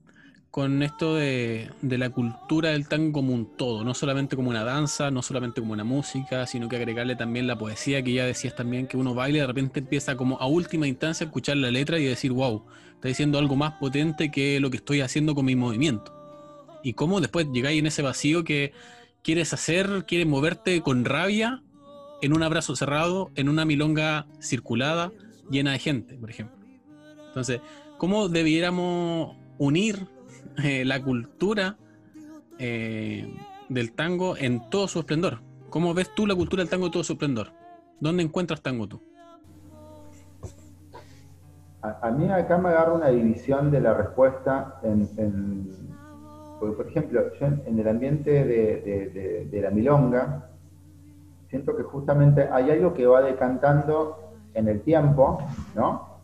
con 0.50 0.82
esto 0.82 1.14
de, 1.14 1.70
de 1.82 1.98
la 1.98 2.10
cultura 2.10 2.70
del 2.70 2.88
tango 2.88 3.12
como 3.12 3.34
un 3.34 3.56
todo? 3.56 3.84
No 3.84 3.94
solamente 3.94 4.36
como 4.36 4.50
una 4.50 4.64
danza, 4.64 5.10
no 5.10 5.22
solamente 5.22 5.60
como 5.60 5.72
una 5.72 5.84
música, 5.84 6.46
sino 6.46 6.68
que 6.68 6.76
agregarle 6.76 7.16
también 7.16 7.46
la 7.46 7.58
poesía, 7.58 8.02
que 8.02 8.12
ya 8.12 8.24
decías 8.24 8.56
también 8.56 8.86
que 8.86 8.96
uno 8.96 9.14
baila 9.14 9.38
y 9.38 9.40
de 9.40 9.46
repente 9.46 9.80
empieza 9.80 10.16
como 10.16 10.38
a 10.38 10.46
última 10.46 10.86
instancia 10.86 11.24
a 11.24 11.28
escuchar 11.28 11.56
la 11.58 11.70
letra 11.70 11.98
y 11.98 12.04
decir, 12.04 12.32
wow, 12.32 12.64
está 12.94 13.08
diciendo 13.08 13.38
algo 13.38 13.56
más 13.56 13.74
potente 13.74 14.30
que 14.30 14.58
lo 14.60 14.70
que 14.70 14.78
estoy 14.78 15.00
haciendo 15.00 15.34
con 15.34 15.44
mi 15.44 15.54
movimiento. 15.54 16.14
Y 16.82 16.94
cómo 16.94 17.20
después 17.20 17.46
llegáis 17.52 17.78
en 17.78 17.86
ese 17.86 18.02
vacío 18.02 18.44
que 18.44 18.72
quieres 19.22 19.52
hacer, 19.52 20.04
quieres 20.06 20.26
moverte 20.26 20.80
con 20.80 21.04
rabia 21.04 21.62
en 22.22 22.32
un 22.32 22.42
abrazo 22.42 22.74
cerrado, 22.74 23.30
en 23.34 23.48
una 23.48 23.64
milonga 23.64 24.26
circulada, 24.40 25.12
llena 25.50 25.72
de 25.72 25.78
gente, 25.78 26.16
por 26.16 26.30
ejemplo. 26.30 26.56
Entonces, 27.28 27.60
¿cómo 27.98 28.28
debiéramos 28.28 29.36
unir 29.58 30.08
eh, 30.62 30.84
la 30.84 31.02
cultura 31.02 31.76
eh, 32.58 33.32
del 33.68 33.92
tango 33.92 34.36
en 34.36 34.68
todo 34.70 34.88
su 34.88 34.98
esplendor? 35.00 35.38
¿Cómo 35.70 35.94
ves 35.94 36.14
tú 36.14 36.26
la 36.26 36.34
cultura 36.34 36.62
del 36.62 36.70
tango 36.70 36.86
en 36.86 36.92
todo 36.92 37.04
su 37.04 37.12
esplendor? 37.14 37.48
¿Dónde 38.00 38.22
encuentras 38.22 38.60
tango 38.62 38.86
tú? 38.86 39.00
A, 41.82 42.10
mí 42.10 42.28
acá 42.28 42.58
me 42.58 42.70
agarra 42.70 42.94
una 42.94 43.08
división 43.08 43.70
de 43.70 43.80
la 43.80 43.94
respuesta 43.94 44.80
en, 44.82 45.70
porque, 46.58 46.76
por 46.76 46.88
ejemplo, 46.88 47.22
yo 47.38 47.46
en, 47.46 47.78
el 47.78 47.88
ambiente 47.88 48.44
de 48.44 49.60
la 49.62 49.70
milonga, 49.70 50.50
siento 51.48 51.76
que 51.76 51.82
justamente 51.82 52.48
hay 52.52 52.70
algo 52.70 52.94
que 52.94 53.06
va 53.06 53.22
decantando 53.22 54.34
en 54.54 54.68
el 54.68 54.80
tiempo, 54.82 55.38
¿no? 55.74 56.20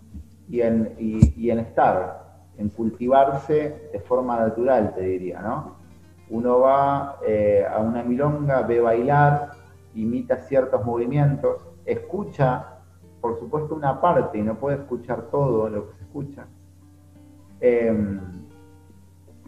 Y 0.48 0.60
en, 0.60 0.94
y- 0.98 1.34
y 1.40 1.50
en 1.50 1.60
estar, 1.60 2.23
en 2.58 2.68
cultivarse 2.68 3.88
de 3.92 4.00
forma 4.00 4.36
natural, 4.38 4.94
te 4.94 5.02
diría, 5.02 5.40
¿no? 5.40 5.76
Uno 6.30 6.60
va 6.60 7.18
eh, 7.26 7.66
a 7.70 7.78
una 7.80 8.02
milonga, 8.02 8.62
ve 8.62 8.80
bailar, 8.80 9.50
imita 9.94 10.36
ciertos 10.38 10.84
movimientos, 10.84 11.66
escucha 11.84 12.70
por 13.20 13.38
supuesto, 13.38 13.74
una 13.74 14.02
parte 14.02 14.36
y 14.36 14.42
no 14.42 14.56
puede 14.56 14.76
escuchar 14.76 15.22
todo 15.30 15.70
lo 15.70 15.88
que 15.88 15.96
se 15.96 16.02
escucha. 16.02 16.46
Eh, 17.58 18.20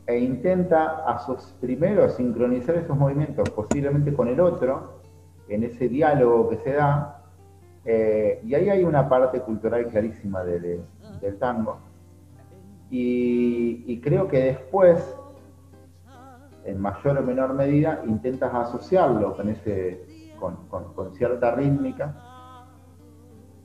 e 0.06 0.18
intenta 0.18 1.04
a 1.06 1.18
sus 1.18 1.52
primero 1.60 2.08
sincronizar 2.08 2.76
esos 2.76 2.96
movimientos 2.96 3.50
posiblemente 3.50 4.14
con 4.14 4.28
el 4.28 4.40
otro, 4.40 5.00
en 5.48 5.62
ese 5.64 5.90
diálogo 5.90 6.48
que 6.48 6.56
se 6.56 6.72
da, 6.72 7.22
eh, 7.84 8.40
y 8.46 8.54
ahí 8.54 8.70
hay 8.70 8.82
una 8.82 9.06
parte 9.10 9.40
cultural 9.40 9.86
clarísima 9.88 10.42
de- 10.42 10.58
de- 10.58 10.80
del 11.20 11.36
tango. 11.38 11.76
Y, 12.90 14.00
creo 14.00 14.28
que 14.28 14.38
después, 14.38 15.16
en 16.64 16.80
mayor 16.80 17.18
o 17.18 17.22
menor 17.22 17.54
medida, 17.54 18.02
intentas 18.06 18.54
asociarlo 18.54 19.36
con, 19.36 19.48
ese, 19.48 20.32
con, 20.38 20.68
con- 20.68 21.14
cierta 21.14 21.54
rítmica. 21.54 22.22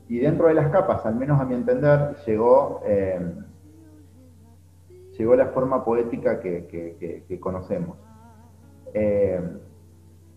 Y 0.08 0.18
dentro 0.18 0.48
de 0.48 0.54
las 0.54 0.70
capas, 0.70 1.06
al 1.06 1.14
menos 1.14 1.40
a 1.40 1.44
mi 1.44 1.54
entender, 1.54 2.16
llegó, 2.26 2.82
eh, 2.84 3.34
llegó 5.16 5.36
la 5.36 5.46
forma 5.46 5.84
poética 5.84 6.40
que, 6.40 7.38
conocemos. 7.40 7.96
Eh, 8.92 9.40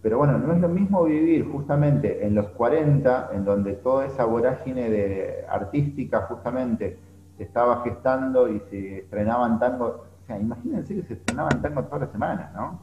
pero 0.02 0.20
bueno, 0.20 0.38
no 0.38 0.54
es 0.54 0.62
lo 0.62 0.70
mismo 0.70 1.04
vivir 1.06 1.50
justamente 1.52 2.24
en 2.24 2.36
los 2.36 2.50
40, 2.50 3.32
en 3.34 3.44
donde 3.44 3.74
toda 3.74 4.06
esa 4.06 4.24
vorágine 4.26 4.90
de, 4.90 5.44
artística 5.50 6.22
justamente 6.28 7.00
se 7.38 7.44
estaba 7.44 7.84
gestando 7.84 8.48
y 8.48 8.60
se 8.70 9.00
estrenaban 9.00 9.60
tango. 9.60 9.86
O 9.86 10.26
sea, 10.28 10.40
imagínense 10.40 10.96
que 10.96 11.04
se 11.04 11.14
estrenaban 11.14 11.62
tango 11.62 11.84
todas 11.84 12.02
las 12.02 12.12
semanas, 12.12 12.54
¿no? 12.54 12.80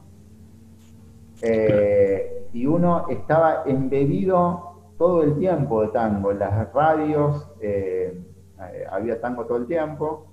Eh, 1.41 2.47
y 2.53 2.65
uno 2.65 3.07
estaba 3.09 3.63
embebido 3.65 4.73
todo 4.97 5.23
el 5.23 5.37
tiempo 5.37 5.81
de 5.81 5.89
tango. 5.89 6.31
Las 6.33 6.71
radios 6.73 7.49
eh, 7.59 8.21
había 8.89 9.19
tango 9.19 9.45
todo 9.45 9.57
el 9.57 9.67
tiempo. 9.67 10.27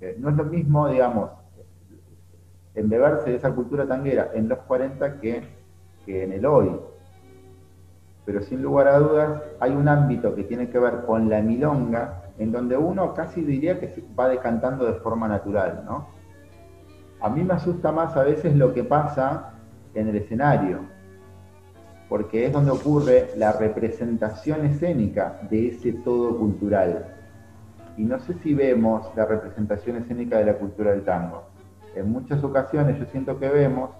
Eh, 0.00 0.16
no 0.18 0.30
es 0.30 0.36
lo 0.36 0.44
mismo, 0.44 0.88
digamos, 0.88 1.30
embeberse 2.74 3.30
de 3.30 3.36
esa 3.36 3.54
cultura 3.54 3.86
tanguera 3.86 4.30
en 4.34 4.48
los 4.48 4.58
40 4.60 5.20
que, 5.20 5.42
que 6.06 6.24
en 6.24 6.32
el 6.32 6.46
hoy. 6.46 6.70
Pero 8.24 8.42
sin 8.42 8.62
lugar 8.62 8.88
a 8.88 8.98
dudas 8.98 9.42
hay 9.60 9.72
un 9.72 9.88
ámbito 9.88 10.34
que 10.34 10.44
tiene 10.44 10.70
que 10.70 10.78
ver 10.78 11.04
con 11.06 11.28
la 11.28 11.42
milonga, 11.42 12.19
en 12.40 12.50
donde 12.50 12.74
uno 12.74 13.12
casi 13.12 13.42
diría 13.42 13.78
que 13.78 14.02
va 14.18 14.26
decantando 14.26 14.86
de 14.86 14.94
forma 14.94 15.28
natural, 15.28 15.82
¿no? 15.84 16.08
A 17.20 17.28
mí 17.28 17.44
me 17.44 17.52
asusta 17.52 17.92
más 17.92 18.16
a 18.16 18.24
veces 18.24 18.56
lo 18.56 18.72
que 18.72 18.82
pasa 18.82 19.52
en 19.92 20.08
el 20.08 20.16
escenario, 20.16 20.78
porque 22.08 22.46
es 22.46 22.52
donde 22.52 22.70
ocurre 22.70 23.28
la 23.36 23.52
representación 23.52 24.64
escénica 24.64 25.38
de 25.50 25.68
ese 25.68 25.92
todo 25.92 26.38
cultural. 26.38 27.14
Y 27.98 28.04
no 28.04 28.18
sé 28.20 28.32
si 28.42 28.54
vemos 28.54 29.06
la 29.14 29.26
representación 29.26 29.98
escénica 29.98 30.38
de 30.38 30.46
la 30.46 30.54
cultura 30.54 30.92
del 30.92 31.04
tango. 31.04 31.44
En 31.94 32.10
muchas 32.10 32.42
ocasiones 32.42 32.98
yo 32.98 33.04
siento 33.12 33.38
que 33.38 33.50
vemos 33.50 33.90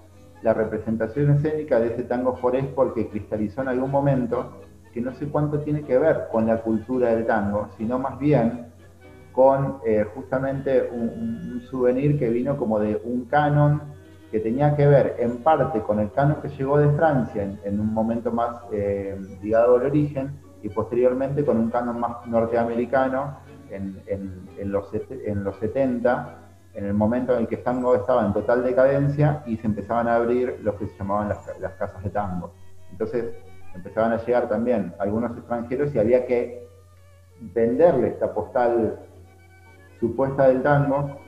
la 0.41 0.55
representación 0.55 1.32
escénica 1.32 1.78
de 1.78 1.88
ese 1.88 2.05
tango 2.05 2.36
forespo 2.36 2.95
que 2.95 3.09
cristalizó 3.09 3.61
en 3.61 3.68
algún 3.68 3.91
momento, 3.91 4.62
que 4.93 5.01
no 5.01 5.12
sé 5.14 5.26
cuánto 5.28 5.61
tiene 5.61 5.82
que 5.82 5.99
ver 5.99 6.28
con 6.32 6.47
la 6.47 6.59
cultura 6.62 7.11
del 7.11 7.26
tango, 7.26 7.68
sino 7.76 7.99
más 7.99 8.18
bien 8.18 8.66
con 9.32 9.78
eh, 9.86 10.05
justamente 10.14 10.88
un, 10.93 11.09
un- 11.09 11.61
souvenir 11.70 12.18
que 12.18 12.28
vino 12.28 12.57
como 12.57 12.80
de 12.80 13.01
un 13.05 13.26
canon 13.26 13.80
que 14.30 14.41
tenía 14.41 14.74
que 14.76 14.86
ver 14.86 15.16
en 15.18 15.38
parte 15.38 15.80
con 15.82 16.01
el 16.01 16.11
canon 16.12 16.36
que 16.43 16.49
llegó 16.49 16.78
de 16.78 16.91
Francia 16.97 17.43
en, 17.45 17.61
en 17.64 17.78
un 17.80 17.93
momento 17.93 18.32
más 18.32 18.62
eh, 18.72 19.16
ligado 19.43 19.76
al 19.76 19.82
origen 19.86 20.32
y 20.62 20.68
posteriormente 20.68 21.45
con 21.45 21.59
un 21.59 21.70
canon 21.70 22.01
más 22.01 22.26
norteamericano 22.26 23.36
en, 23.70 24.03
en- 24.07 24.49
en 24.59 24.72
los, 24.72 24.88
en 24.93 25.45
los 25.45 25.57
70, 25.57 26.36
en 26.74 26.84
el 26.86 26.95
momento 26.95 27.32
en 27.34 27.41
el 27.43 27.49
que 27.49 27.57
el 27.57 27.62
tango 27.62 27.95
estaba 27.95 28.26
en 28.26 28.32
total 28.32 28.62
decadencia 28.64 29.43
y 29.47 29.57
se 29.57 29.66
empezaban 29.66 30.09
a 30.09 30.16
abrir 30.16 30.59
los 30.62 30.74
que 30.76 30.86
se 30.88 30.97
llamaban 30.99 31.28
las, 31.28 31.41
las 31.61 31.72
casas 31.74 32.03
de 32.03 32.11
tango. 32.11 32.53
Entonces 32.91 33.26
empezaban 33.75 34.12
a 34.12 34.25
llegar 34.25 34.49
también 34.49 34.95
algunos 34.99 35.37
extranjeros 35.37 35.95
y 35.95 35.99
había 35.99 36.27
que 36.27 36.66
venderle 37.41 38.09
esta 38.09 38.33
postal 38.33 38.99
supuesta 39.99 40.49
del 40.49 40.62
tango. 40.62 41.18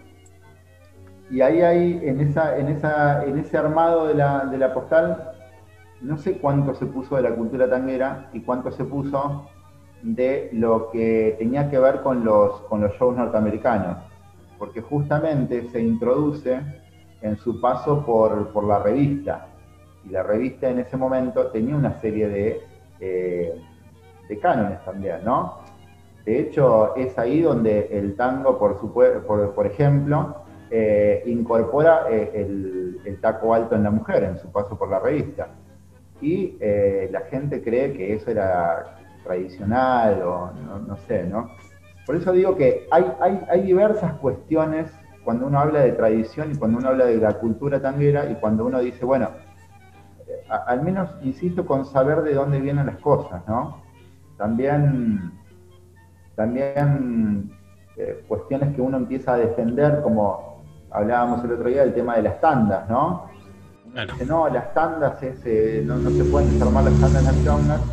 Y 1.30 1.40
ahí 1.40 1.62
hay, 1.62 2.00
en, 2.02 2.20
esa, 2.20 2.58
en, 2.58 2.68
esa, 2.68 3.24
en 3.24 3.38
ese 3.38 3.56
armado 3.56 4.06
de 4.06 4.14
la, 4.14 4.44
de 4.46 4.58
la 4.58 4.74
postal, 4.74 5.32
no 6.00 6.18
sé 6.18 6.38
cuánto 6.38 6.74
se 6.74 6.86
puso 6.86 7.16
de 7.16 7.22
la 7.22 7.34
cultura 7.34 7.70
tanguera 7.70 8.28
y 8.32 8.40
cuánto 8.40 8.70
se 8.72 8.84
puso 8.84 9.46
de 10.02 10.50
lo 10.52 10.90
que 10.90 11.36
tenía 11.38 11.70
que 11.70 11.78
ver 11.78 12.02
con 12.02 12.24
los, 12.24 12.60
con 12.62 12.80
los 12.80 12.92
shows 12.94 13.16
norteamericanos, 13.16 13.98
porque 14.58 14.82
justamente 14.82 15.68
se 15.70 15.80
introduce 15.80 16.60
en 17.22 17.36
su 17.36 17.60
paso 17.60 18.04
por, 18.04 18.64
la 18.64 18.80
revista, 18.80 19.46
y 20.04 20.10
la 20.10 20.22
revista 20.22 20.68
en 20.68 20.80
ese 20.80 20.96
momento 20.96 21.48
tenía 21.48 21.76
una 21.76 22.00
serie 22.00 22.28
de, 22.28 22.60
eh, 23.00 23.54
de 24.28 24.38
cánones 24.38 24.84
también, 24.84 25.24
¿no? 25.24 25.60
De 26.24 26.38
hecho, 26.38 26.94
es 26.96 27.18
ahí 27.18 27.40
donde 27.40 27.88
el 27.90 28.14
tango, 28.16 28.58
por, 28.58 28.78
por, 28.92 29.54
por 29.54 29.66
ejemplo, 29.66 30.36
eh, 30.70 31.22
incorpora 31.26 32.06
eh, 32.10 32.30
el, 32.34 33.18
taco 33.20 33.54
alto 33.54 33.76
en 33.76 33.84
la 33.84 33.90
mujer 33.90 34.24
en 34.24 34.38
su 34.38 34.50
paso 34.50 34.76
por 34.76 34.88
la 34.88 34.98
revista. 34.98 35.48
Y 36.20 36.56
la 37.10 37.20
gente 37.22 37.62
cree 37.62 37.92
que 37.92 38.14
eso 38.14 38.30
era 38.30 38.96
tradicional 39.24 40.22
o 40.22 40.52
no, 40.86 40.96
sé, 41.08 41.24
¿no? 41.24 41.50
Por 42.06 42.14
eso 42.14 42.32
digo 42.32 42.56
que 42.56 42.86
hay, 42.92 43.12
hay, 43.20 43.40
hay, 43.48 43.62
diversas 43.62 44.14
cuestiones 44.14 44.92
cuando 45.24 45.46
uno 45.46 45.58
habla 45.58 45.80
de 45.80 45.92
tradición 45.92 46.52
y 46.52 46.56
cuando 46.56 46.78
uno 46.78 46.90
habla 46.90 47.06
de 47.06 47.16
la 47.16 47.34
cultura 47.34 47.80
tanguera 47.80 48.30
y 48.30 48.36
cuando 48.36 48.64
uno 48.64 48.80
dice, 48.80 49.04
bueno, 49.04 49.30
al 50.66 50.82
menos 50.82 51.08
insisto 51.22 51.64
con 51.64 51.84
saber 51.84 52.22
de 52.22 52.34
dónde 52.34 52.60
vienen 52.60 52.86
las 52.86 52.98
cosas, 52.98 53.42
¿no? 53.48 53.82
También, 54.36 55.32
también 56.36 57.50
eh, 57.96 58.24
cuestiones 58.28 58.74
que 58.74 58.80
uno 58.80 58.96
empieza 58.98 59.34
a 59.34 59.38
defender, 59.38 60.00
como 60.02 60.62
hablábamos 60.90 61.44
el 61.44 61.52
otro 61.52 61.68
día 61.68 61.82
del 61.82 61.94
tema 61.94 62.16
de 62.16 62.22
las 62.22 62.40
tandas, 62.40 62.88
¿no? 62.88 63.30
Dice, 63.94 64.24
no, 64.24 64.48
las 64.48 64.72
tandas 64.72 65.22
es, 65.22 65.40
eh, 65.44 65.82
no, 65.84 65.98
se 66.10 66.24
pueden 66.24 66.50
desarmar 66.50 66.84
las 66.84 66.98
tandas 66.98 67.24
nacionales 67.24 67.84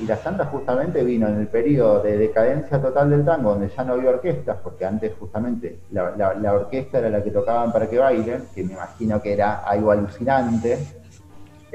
y 0.00 0.06
la 0.06 0.16
santa 0.16 0.44
justamente 0.46 1.02
vino 1.02 1.28
en 1.28 1.40
el 1.40 1.48
periodo 1.48 2.02
de 2.02 2.16
decadencia 2.16 2.80
total 2.80 3.10
del 3.10 3.24
tango, 3.24 3.50
donde 3.50 3.68
ya 3.68 3.84
no 3.84 3.94
había 3.94 4.10
orquestas, 4.10 4.58
porque 4.62 4.84
antes 4.84 5.12
justamente 5.18 5.80
la, 5.90 6.52
orquesta 6.52 6.98
era 6.98 7.10
la 7.10 7.22
que 7.22 7.30
tocaban 7.30 7.72
para 7.72 7.88
que 7.88 7.98
bailen, 7.98 8.44
que 8.54 8.64
me 8.64 8.74
imagino 8.74 9.20
que 9.20 9.32
era 9.32 9.56
algo 9.64 9.90
alucinante. 9.90 10.78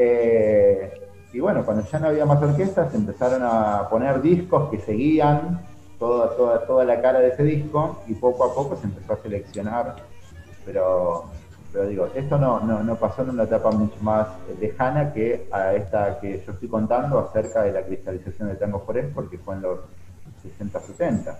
Eh, 0.02 0.94
y 1.34 1.40
bueno, 1.42 1.66
cuando 1.66 1.86
ya 1.86 2.00
no 2.00 2.08
había 2.08 2.26
más 2.26 2.42
orquestas, 2.42 2.94
empezaron 2.96 3.42
a 3.44 3.90
poner 3.90 4.22
discos 4.22 4.70
que 4.70 4.80
seguían 4.80 5.60
toda, 6.00 6.36
toda, 6.38 6.66
toda 6.66 6.86
la 6.86 7.02
cara 7.02 7.20
de 7.20 7.30
ese 7.30 7.44
disco 7.44 8.02
y 8.08 8.14
poco 8.14 8.46
a 8.46 8.56
poco 8.56 8.78
se 8.78 8.86
empezó 8.86 9.14
a 9.14 9.18
seleccionar. 9.18 9.96
Pero 10.66 11.26
pero 11.72 11.88
digo, 11.88 12.08
esto 12.16 12.38
no, 12.38 12.60
no, 12.62 12.96
pasó 12.96 13.22
en 13.22 13.30
una 13.30 13.44
etapa 13.44 13.70
mucho 13.72 13.96
más 14.02 14.28
lejana 14.60 15.14
que 15.14 15.48
a 15.52 15.74
esta 15.74 16.20
que 16.20 16.44
yo 16.44 16.54
estoy 16.54 16.68
contando 16.68 17.20
acerca 17.20 17.62
de 17.62 17.72
la 17.72 17.84
cristalización 17.84 18.48
del 18.48 18.58
tango 18.58 18.80
forest, 18.80 19.14
porque 19.14 19.38
fue 19.38 19.56
en 19.56 19.62
los 19.62 19.80
60-70. 20.60 21.36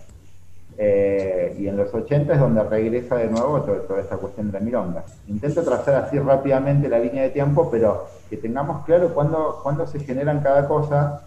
Eh, 0.82 1.58
y 1.60 1.68
en 1.68 1.76
los 1.76 1.94
80 1.94 2.34
es 2.34 2.40
donde 2.40 2.64
regresa 2.64 3.18
de 3.18 3.28
nuevo 3.28 3.60
toda, 3.64 4.00
esta 4.00 4.16
cuestión 4.16 4.48
de 4.48 4.54
la 4.54 4.64
milonga. 4.64 5.04
Intento 5.28 5.62
trazar 5.62 5.96
así 5.96 6.18
rápidamente 6.18 6.88
la 6.88 7.00
línea 7.00 7.24
de 7.24 7.32
tiempo, 7.32 7.70
pero 7.70 8.08
que 8.30 8.38
tengamos 8.38 8.86
claro 8.86 9.14
cuándo, 9.14 9.60
cuándo 9.62 9.86
se 9.86 10.00
generan 10.00 10.40
cada 10.40 10.70
cosa 10.70 11.26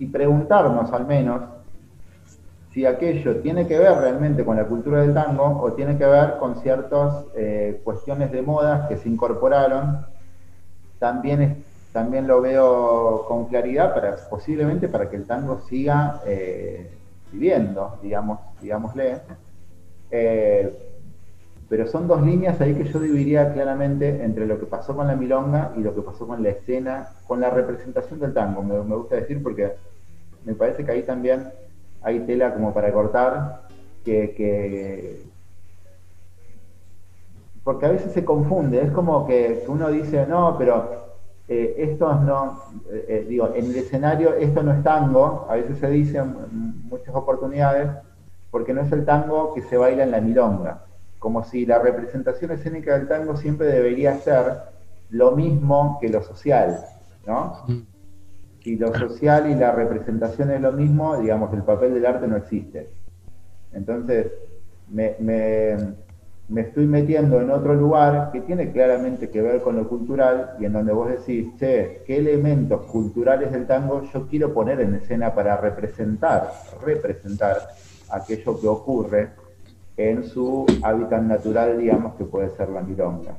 y 0.00 0.06
preguntarnos 0.06 0.92
al 0.92 1.06
menos 1.06 1.42
si 2.72 2.84
aquello 2.84 3.36
tiene 3.36 3.68
que 3.68 3.78
ver 3.78 3.96
realmente 3.96 4.44
con 4.44 4.56
la 4.56 4.64
cultura 4.64 5.02
del 5.02 5.14
tango 5.14 5.60
o 5.62 5.74
tiene 5.74 5.96
que 5.96 6.06
ver 6.06 6.38
con 6.40 6.60
ciertas 6.60 7.24
eh, 7.36 7.80
cuestiones 7.84 8.32
de 8.32 8.42
moda 8.42 8.88
que 8.88 8.96
se 8.96 9.08
incorporaron, 9.08 10.04
también, 10.98 11.64
también 11.92 12.26
lo 12.26 12.40
veo 12.40 13.26
con 13.28 13.46
claridad 13.46 13.94
para 13.94 14.16
posiblemente 14.28 14.88
para 14.88 15.08
que 15.08 15.14
el 15.14 15.24
tango 15.24 15.60
siga 15.68 16.20
eh, 16.26 16.97
viviendo, 17.32 17.98
digamos, 18.02 18.38
digámosle. 18.60 19.20
Eh, 20.10 20.72
pero 21.68 21.86
son 21.86 22.08
dos 22.08 22.22
líneas 22.22 22.60
ahí 22.60 22.74
que 22.74 22.84
yo 22.84 22.98
dividiría 22.98 23.52
claramente 23.52 24.24
entre 24.24 24.46
lo 24.46 24.58
que 24.58 24.66
pasó 24.66 24.96
con 24.96 25.06
la 25.06 25.16
milonga 25.16 25.72
y 25.76 25.80
lo 25.80 25.94
que 25.94 26.00
pasó 26.00 26.26
con 26.26 26.42
la 26.42 26.48
escena, 26.48 27.08
con 27.26 27.40
la 27.40 27.50
representación 27.50 28.20
del 28.20 28.32
tango, 28.32 28.62
me, 28.62 28.82
me 28.82 28.96
gusta 28.96 29.16
decir 29.16 29.42
porque 29.42 29.74
me 30.44 30.54
parece 30.54 30.84
que 30.84 30.92
ahí 30.92 31.02
también 31.02 31.50
hay 32.02 32.20
tela 32.20 32.54
como 32.54 32.72
para 32.72 32.92
cortar, 32.92 33.68
que, 34.04 35.22
porque 37.62 37.86
a 37.86 37.90
veces 37.90 38.12
se 38.12 38.24
confunde, 38.24 38.82
es 38.82 38.90
como 38.92 39.26
que, 39.26 39.64
uno 39.68 39.90
dice, 39.90 40.26
no, 40.26 40.56
pero 40.56 41.07
eh, 41.48 41.74
esto 41.78 42.14
no, 42.14 42.62
eh, 42.90 43.04
eh, 43.08 43.26
digo, 43.28 43.52
en 43.54 43.66
el 43.66 43.76
escenario 43.76 44.34
esto 44.34 44.62
no 44.62 44.72
es 44.72 44.82
tango, 44.82 45.46
a 45.48 45.54
veces 45.56 45.78
se 45.78 45.88
dice 45.88 46.18
en 46.18 46.88
muchas 46.88 47.14
oportunidades, 47.14 47.90
porque 48.50 48.74
no 48.74 48.82
es 48.82 48.92
el 48.92 49.04
tango 49.04 49.54
que 49.54 49.62
se 49.62 49.76
baila 49.76 50.04
en 50.04 50.10
la 50.10 50.20
milonga, 50.20 50.84
como 51.18 51.44
si 51.44 51.66
la 51.66 51.78
representación 51.78 52.50
escénica 52.52 52.98
del 52.98 53.08
tango 53.08 53.36
siempre 53.36 53.66
debería 53.66 54.18
ser 54.18 54.58
lo 55.10 55.32
mismo 55.32 55.98
que 56.00 56.08
lo 56.08 56.22
social, 56.22 56.84
¿no? 57.26 57.64
Mm 57.66 57.98
si 58.62 58.76
lo 58.76 58.94
social 58.94 59.50
y 59.50 59.54
la 59.54 59.72
representación 59.72 60.50
es 60.50 60.60
lo 60.60 60.72
mismo, 60.72 61.16
digamos, 61.16 61.52
el 61.54 61.62
papel 61.62 61.94
del 61.94 62.06
arte 62.06 62.26
no 62.26 62.36
existe. 62.36 62.90
Entonces, 63.72 64.26
me, 64.88 65.14
estoy 66.56 66.86
metiendo 66.86 67.40
en 67.40 67.50
otro 67.50 67.74
lugar 67.74 68.30
que 68.32 68.40
tiene 68.40 68.72
claramente 68.72 69.30
que 69.30 69.42
ver 69.42 69.60
con 69.60 69.76
lo 69.76 69.88
cultural 69.88 70.56
y 70.58 70.64
en 70.64 70.72
donde 70.72 70.92
vos 70.92 71.08
decís, 71.08 71.48
che, 71.58 72.02
¿qué 72.06 72.16
elementos 72.16 72.86
culturales 72.86 73.52
del 73.52 73.66
tango 73.66 74.02
yo 74.12 74.26
quiero 74.26 74.54
poner 74.54 74.80
en 74.80 74.94
escena 74.94 75.34
para 75.34 75.56
representar, 75.58 76.50
representar 76.82 77.68
aquello 78.10 78.60
que 78.60 78.66
ocurre 78.66 79.30
en 79.96 80.24
su 80.24 80.64
hábitat 80.82 81.22
natural, 81.22 81.78
digamos, 81.78 82.14
que 82.14 82.24
puede 82.24 82.48
ser 82.56 82.70
la 82.70 82.80
milonga? 82.80 83.36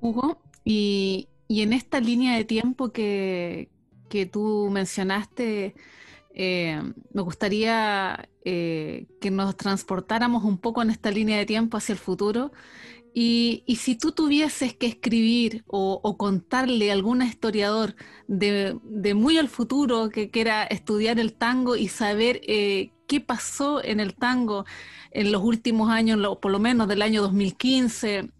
Hugo, 0.00 0.38
y, 0.64 1.28
y 1.48 1.62
en 1.62 1.72
esta 1.72 1.98
línea 1.98 2.36
de 2.36 2.44
tiempo 2.44 2.90
que, 2.90 3.70
tú 4.30 4.68
mencionaste, 4.70 5.74
eh, 6.40 6.80
me 7.12 7.22
gustaría 7.22 8.28
eh, 8.44 9.06
que 9.20 9.32
nos 9.32 9.56
transportáramos 9.56 10.44
un 10.44 10.56
poco 10.56 10.80
en 10.82 10.90
esta 10.90 11.10
línea 11.10 11.36
de 11.36 11.46
tiempo 11.46 11.76
hacia 11.76 11.94
el 11.94 11.98
futuro. 11.98 12.52
Y, 13.12 13.64
si 13.80 13.96
tú 13.96 14.12
tuvieses 14.12 14.74
que 14.76 14.86
escribir 14.86 15.64
o, 15.66 16.16
contarle 16.16 16.90
a 16.90 16.94
algún 16.94 17.22
historiador 17.22 17.96
de, 18.28 18.78
muy 19.16 19.38
al 19.38 19.48
futuro 19.48 20.08
que 20.10 20.30
quiera 20.30 20.62
estudiar 20.62 21.18
el 21.18 21.32
tango 21.32 21.74
y 21.74 21.88
saber 21.88 22.40
eh, 22.46 22.92
qué 23.08 23.20
pasó 23.20 23.82
en 23.82 23.98
el 23.98 24.14
tango 24.14 24.64
en 25.10 25.32
los 25.32 25.42
últimos 25.42 25.90
años, 25.90 26.38
por 26.40 26.52
lo 26.52 26.60
menos 26.60 26.86
del 26.86 27.02
año 27.02 27.22
2015 27.22 28.30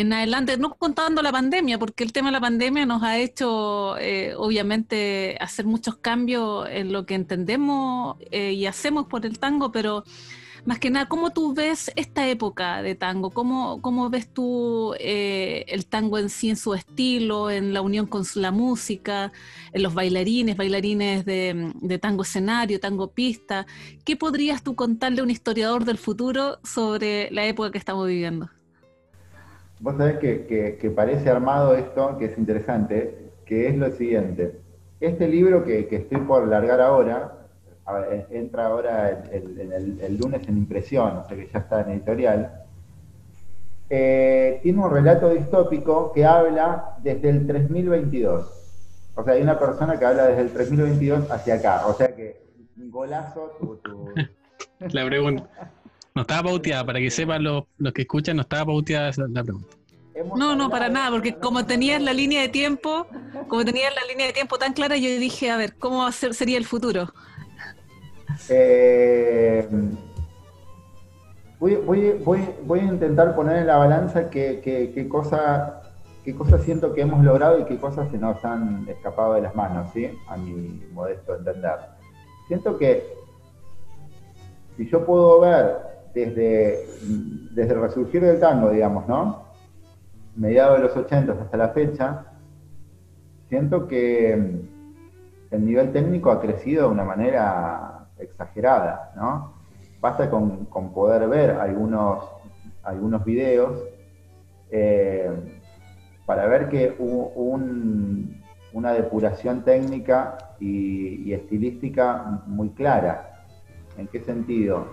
en 0.00 0.12
adelante, 0.12 0.56
no 0.56 0.74
contando 0.74 1.22
la 1.22 1.32
pandemia, 1.32 1.78
porque 1.78 2.04
el 2.04 2.12
tema 2.12 2.28
de 2.28 2.32
la 2.32 2.40
pandemia 2.40 2.86
nos 2.86 3.02
ha 3.02 3.18
hecho, 3.18 3.96
eh, 3.98 4.34
obviamente, 4.36 5.36
hacer 5.40 5.66
muchos 5.66 5.96
cambios 5.96 6.68
en 6.70 6.92
lo 6.92 7.06
que 7.06 7.14
entendemos 7.14 8.16
eh, 8.30 8.52
y 8.52 8.66
hacemos 8.66 9.06
por 9.06 9.24
el 9.26 9.38
tango, 9.38 9.72
pero 9.72 10.04
más 10.64 10.78
que 10.78 10.90
nada, 10.90 11.06
¿cómo 11.08 11.30
tú 11.30 11.52
ves 11.54 11.92
esta 11.94 12.26
época 12.28 12.82
de 12.82 12.94
tango? 12.94 13.30
¿Cómo, 13.30 13.82
cómo 13.82 14.08
ves 14.08 14.32
tú 14.32 14.94
eh, 14.98 15.64
el 15.68 15.86
tango 15.86 16.18
en 16.18 16.30
sí, 16.30 16.48
en 16.48 16.56
su 16.56 16.74
estilo, 16.74 17.50
en 17.50 17.74
la 17.74 17.82
unión 17.82 18.06
con 18.06 18.24
la 18.36 18.50
música, 18.50 19.30
en 19.72 19.82
los 19.82 19.92
bailarines, 19.92 20.56
bailarines 20.56 21.24
de, 21.26 21.72
de 21.74 21.98
tango 21.98 22.22
escenario, 22.22 22.80
tango 22.80 23.12
pista? 23.12 23.66
¿Qué 24.04 24.16
podrías 24.16 24.62
tú 24.62 24.74
contarle 24.74 25.20
a 25.20 25.24
un 25.24 25.30
historiador 25.30 25.84
del 25.84 25.98
futuro 25.98 26.58
sobre 26.64 27.30
la 27.30 27.46
época 27.46 27.70
que 27.70 27.78
estamos 27.78 28.06
viviendo? 28.08 28.48
Vos 29.80 29.96
sabés 29.96 30.18
que, 30.18 30.92
parece 30.94 31.30
armado 31.30 31.74
esto, 31.74 32.16
que 32.18 32.26
es 32.26 32.38
interesante, 32.38 33.32
que 33.44 33.68
es 33.68 33.76
lo 33.76 33.90
siguiente. 33.90 34.60
Este 35.00 35.28
libro 35.28 35.64
que, 35.64 35.88
estoy 35.90 36.18
por 36.18 36.46
largar 36.48 36.80
ahora, 36.80 37.46
entra 38.30 38.66
ahora 38.66 39.24
el, 39.30 40.16
lunes 40.18 40.46
en 40.48 40.58
impresión, 40.58 41.18
o 41.18 41.28
sea 41.28 41.36
que 41.36 41.48
ya 41.52 41.58
está 41.58 41.82
en 41.82 41.90
editorial, 41.90 42.64
eh, 43.90 44.60
tiene 44.62 44.82
un 44.82 44.90
relato 44.90 45.30
distópico 45.30 46.12
que 46.12 46.24
habla 46.24 46.96
desde 47.02 47.28
el 47.28 47.46
3022. 47.46 48.64
O 49.16 49.22
sea, 49.22 49.34
hay 49.34 49.42
una 49.42 49.58
persona 49.58 49.98
que 49.98 50.04
habla 50.04 50.26
desde 50.26 50.42
el 50.42 50.52
3022 50.52 51.30
hacia 51.30 51.54
acá. 51.54 51.86
O 51.86 51.92
sea 51.92 52.14
que, 52.14 52.42
golazo 52.76 53.52
tu... 53.58 53.78
La 54.90 55.06
pregunta. 55.06 55.48
No 56.16 56.22
estaba 56.22 56.44
pauteada, 56.44 56.86
para 56.86 57.00
que 57.00 57.10
sepan 57.10 57.42
los, 57.42 57.64
que 57.92 58.02
escuchan, 58.02 58.36
no 58.36 58.42
estaba 58.42 58.66
pauteada 58.66 59.10
la 59.30 59.42
pregunta. 59.42 59.76
No, 60.36 60.54
no, 60.54 60.70
para 60.70 60.88
nada, 60.88 61.10
porque 61.10 61.34
como 61.34 61.66
tenías 61.66 62.00
la 62.00 62.12
línea 62.12 62.40
de 62.40 62.48
tiempo, 62.48 63.08
como 63.48 63.64
tenías 63.64 63.92
la 63.96 64.02
línea 64.08 64.28
de 64.28 64.32
tiempo 64.32 64.56
tan 64.56 64.74
clara, 64.74 64.96
yo 64.96 65.08
dije, 65.18 65.50
a 65.50 65.56
ver, 65.56 65.74
¿cómo 65.76 66.10
sería 66.12 66.56
el 66.56 66.66
futuro? 66.66 67.12
Eh, 68.48 69.68
voy, 71.58 72.78
a 72.78 72.84
intentar 72.84 73.34
poner 73.34 73.56
en 73.56 73.66
la 73.66 73.78
balanza 73.78 74.30
qué, 74.30 75.08
cosa 75.10 75.82
qué 76.24 76.32
cosas 76.36 76.62
siento 76.62 76.94
que 76.94 77.00
hemos 77.00 77.24
logrado 77.24 77.58
y 77.58 77.64
qué 77.64 77.76
cosas 77.76 78.08
se 78.12 78.18
nos 78.18 78.44
han 78.44 78.86
escapado 78.88 79.34
de 79.34 79.42
las 79.42 79.56
manos, 79.56 79.90
¿sí? 79.92 80.08
A 80.28 80.36
mi 80.36 80.80
modesto 80.92 81.34
entender. 81.34 81.74
Siento 82.46 82.78
que 82.78 83.04
si 84.76 84.88
yo 84.88 85.04
puedo 85.04 85.40
ver 85.40 85.93
desde, 86.14 86.86
desde 87.50 87.74
el 87.74 87.80
resurgir 87.80 88.22
del 88.22 88.40
tango, 88.40 88.70
digamos, 88.70 89.08
¿no? 89.08 89.44
Mediados 90.36 90.78
de 90.78 90.84
los 90.84 90.96
80 90.96 91.32
hasta 91.32 91.56
la 91.56 91.68
fecha, 91.70 92.26
siento 93.48 93.86
que 93.86 94.32
el 95.50 95.64
nivel 95.64 95.92
técnico 95.92 96.30
ha 96.30 96.40
crecido 96.40 96.86
de 96.88 96.94
una 96.94 97.04
manera 97.04 98.08
exagerada, 98.18 99.12
¿no? 99.16 99.54
Basta 100.00 100.28
con, 100.30 100.66
poder 100.92 101.28
ver 101.28 101.52
algunos, 101.52 102.24
algunos 102.82 103.24
videos 103.24 103.82
eh, 104.70 105.30
para 106.26 106.46
ver 106.46 106.68
que 106.68 106.94
hubo 106.98 107.28
una 108.72 108.92
depuración 108.92 109.62
técnica 109.62 110.54
y, 110.60 111.32
estilística 111.32 112.42
muy 112.46 112.70
clara. 112.70 113.44
¿En 113.96 114.08
qué 114.08 114.20
sentido? 114.20 114.86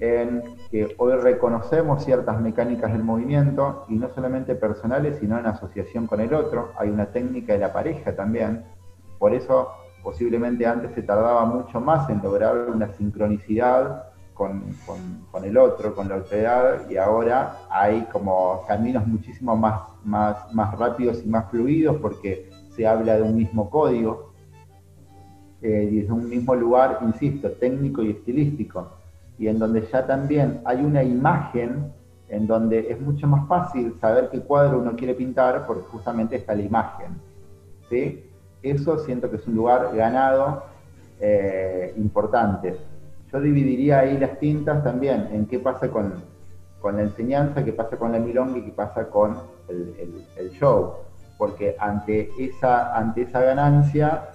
En 0.00 0.42
que 0.70 0.94
hoy 0.98 1.12
reconocemos 1.14 2.04
ciertas 2.04 2.40
mecánicas 2.40 2.92
del 2.92 3.04
movimiento 3.04 3.84
y 3.88 3.96
no 3.96 4.08
solamente 4.14 4.54
personales, 4.54 5.18
sino 5.20 5.38
en 5.38 5.46
asociación 5.46 6.06
con 6.06 6.20
el 6.20 6.32
otro. 6.32 6.72
Hay 6.78 6.88
una 6.88 7.06
técnica 7.06 7.52
de 7.52 7.58
la 7.58 7.72
pareja 7.72 8.16
también. 8.16 8.64
Por 9.18 9.34
eso 9.34 9.68
posiblemente 10.02 10.66
antes 10.66 10.92
se 10.94 11.02
tardaba 11.02 11.44
mucho 11.44 11.80
más 11.80 12.08
en 12.08 12.22
lograr 12.22 12.70
una 12.70 12.88
sincronicidad 12.94 14.10
con, 15.30 15.44
el 15.44 15.58
otro, 15.58 15.94
con 15.94 16.08
la 16.08 16.16
otredad, 16.16 16.88
y 16.88 16.96
ahora 16.96 17.58
hay 17.68 18.06
como 18.10 18.64
caminos 18.66 19.06
muchísimo 19.06 19.54
más, 19.54 19.82
más, 20.02 20.50
más 20.54 20.78
rápidos 20.78 21.22
y 21.22 21.28
más 21.28 21.50
fluidos 21.50 21.98
porque 21.98 22.48
se 22.74 22.86
habla 22.86 23.16
de 23.16 23.22
un 23.22 23.36
mismo 23.36 23.68
código 23.68 24.32
eh, 25.60 25.90
y 25.92 26.00
de 26.00 26.10
un 26.10 26.26
mismo 26.26 26.54
lugar, 26.54 27.00
insisto, 27.02 27.50
técnico 27.52 28.02
y 28.02 28.12
estilístico, 28.12 28.88
y 29.40 29.48
en 29.48 29.58
donde 29.58 29.88
ya 29.90 30.06
también 30.06 30.60
hay 30.66 30.84
una 30.84 31.02
imagen 31.02 31.90
en 32.28 32.46
donde 32.46 32.92
es 32.92 33.00
mucho 33.00 33.26
más 33.26 33.48
fácil 33.48 33.96
saber 33.98 34.28
qué 34.28 34.40
cuadro 34.40 34.78
uno 34.78 34.94
quiere 34.94 35.14
pintar 35.14 35.66
porque 35.66 35.84
justamente 35.90 36.36
está 36.36 36.54
la 36.54 36.60
imagen. 36.60 37.18
¿sí? 37.88 38.30
Eso 38.62 38.98
siento 38.98 39.30
que 39.30 39.36
es 39.36 39.46
un 39.46 39.54
lugar 39.54 39.96
ganado 39.96 40.64
eh, 41.18 41.94
importante. 41.96 42.76
Yo 43.32 43.40
dividiría 43.40 44.00
ahí 44.00 44.18
las 44.18 44.38
tintas 44.38 44.84
también 44.84 45.30
en 45.32 45.46
qué 45.46 45.58
pasa 45.58 45.88
con, 45.88 46.12
la 46.84 47.02
enseñanza, 47.02 47.64
qué 47.64 47.72
pasa 47.72 47.96
con 47.96 48.12
la 48.12 48.18
milonga 48.18 48.58
y 48.58 48.62
qué 48.66 48.72
pasa 48.72 49.08
con 49.08 49.38
el, 49.68 50.50
show. 50.50 50.96
Porque 51.38 51.76
ante 51.78 52.28
esa, 52.38 52.94
ante 52.94 53.22
esa 53.22 53.40
ganancia 53.40 54.28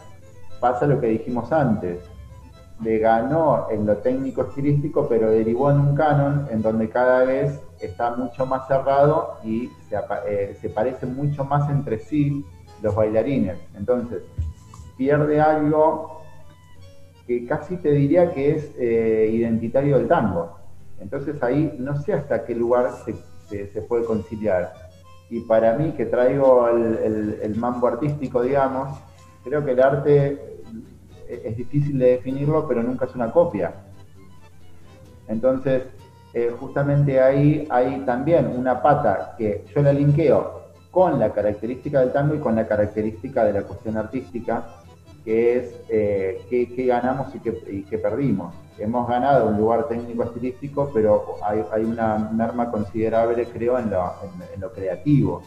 pasa 0.59 0.87
lo 0.87 0.99
que 0.99 1.07
dijimos 1.07 1.51
antes. 1.51 1.99
Le 2.81 2.99
ganó 2.99 3.67
en 3.71 3.85
lo 3.85 3.97
técnico 3.97 4.43
estilístico, 4.43 5.07
pero 5.07 5.31
derivó 5.31 5.71
en 5.71 5.79
un 5.79 5.95
canon 5.95 6.47
en 6.51 6.61
donde 6.61 6.89
cada 6.89 7.23
vez 7.23 7.59
está 7.79 8.15
mucho 8.15 8.45
más 8.45 8.67
cerrado 8.67 9.37
y 9.43 9.69
se, 9.89 9.95
eh, 10.27 10.57
se 10.59 10.69
parece 10.69 11.05
mucho 11.05 11.45
más 11.45 11.69
entre 11.69 11.99
sí 11.99 12.45
los 12.81 12.93
bailarines. 12.93 13.57
Entonces, 13.75 14.23
pierde 14.97 15.39
algo 15.39 16.21
que 17.27 17.45
casi 17.45 17.77
te 17.77 17.91
diría 17.91 18.31
que 18.33 18.55
es 18.55 18.71
eh, 18.77 19.29
identitario 19.31 19.97
del 19.97 20.07
tango. 20.07 20.57
Entonces 20.99 21.41
ahí 21.43 21.75
no 21.79 21.99
sé 22.01 22.13
hasta 22.13 22.45
qué 22.45 22.55
lugar 22.55 22.91
se, 23.49 23.81
puede 23.81 24.05
conciliar. 24.05 24.73
Y 25.29 25.41
para 25.41 25.75
mí, 25.75 25.91
que 25.93 26.05
traigo 26.05 26.67
el, 26.69 27.55
mambo 27.55 27.87
artístico, 27.87 28.41
digamos, 28.43 28.97
creo 29.43 29.65
que 29.65 29.71
el 29.71 29.81
arte 29.81 30.54
es 31.27 31.57
difícil 31.57 31.97
de 31.97 32.11
definirlo, 32.11 32.67
pero 32.67 32.83
nunca 32.83 33.05
es 33.05 33.15
una 33.15 33.31
copia. 33.31 33.73
Entonces, 35.27 35.83
eh, 36.33 36.53
justamente 36.59 37.21
ahí 37.21 37.65
hay 37.69 37.99
también 38.05 38.47
una 38.47 38.81
pata 38.81 39.35
que 39.37 39.63
yo 39.73 39.81
la 39.81 39.93
linkeo 39.93 40.65
con 40.91 41.19
la 41.19 41.31
característica 41.31 42.01
del 42.01 42.11
tango 42.11 42.35
y 42.35 42.39
con 42.39 42.55
la 42.55 42.67
característica 42.67 43.43
de 43.45 43.53
la 43.53 43.63
cuestión 43.63 43.97
artística, 43.97 44.65
que 45.23 45.57
es 45.57 45.75
eh, 45.89 46.45
qué, 46.49 46.85
ganamos 46.85 47.33
y 47.35 47.83
qué, 47.83 47.97
perdimos. 47.97 48.53
Hemos 48.77 49.07
ganado 49.07 49.47
un 49.47 49.57
lugar 49.57 49.87
técnico 49.87 50.23
estilístico, 50.23 50.91
pero 50.93 51.37
hay, 51.43 51.83
una 51.83 52.17
merma 52.17 52.69
considerable, 52.69 53.45
creo, 53.45 53.79
en 53.79 53.89
lo, 53.89 54.71
creativo. 54.73 55.41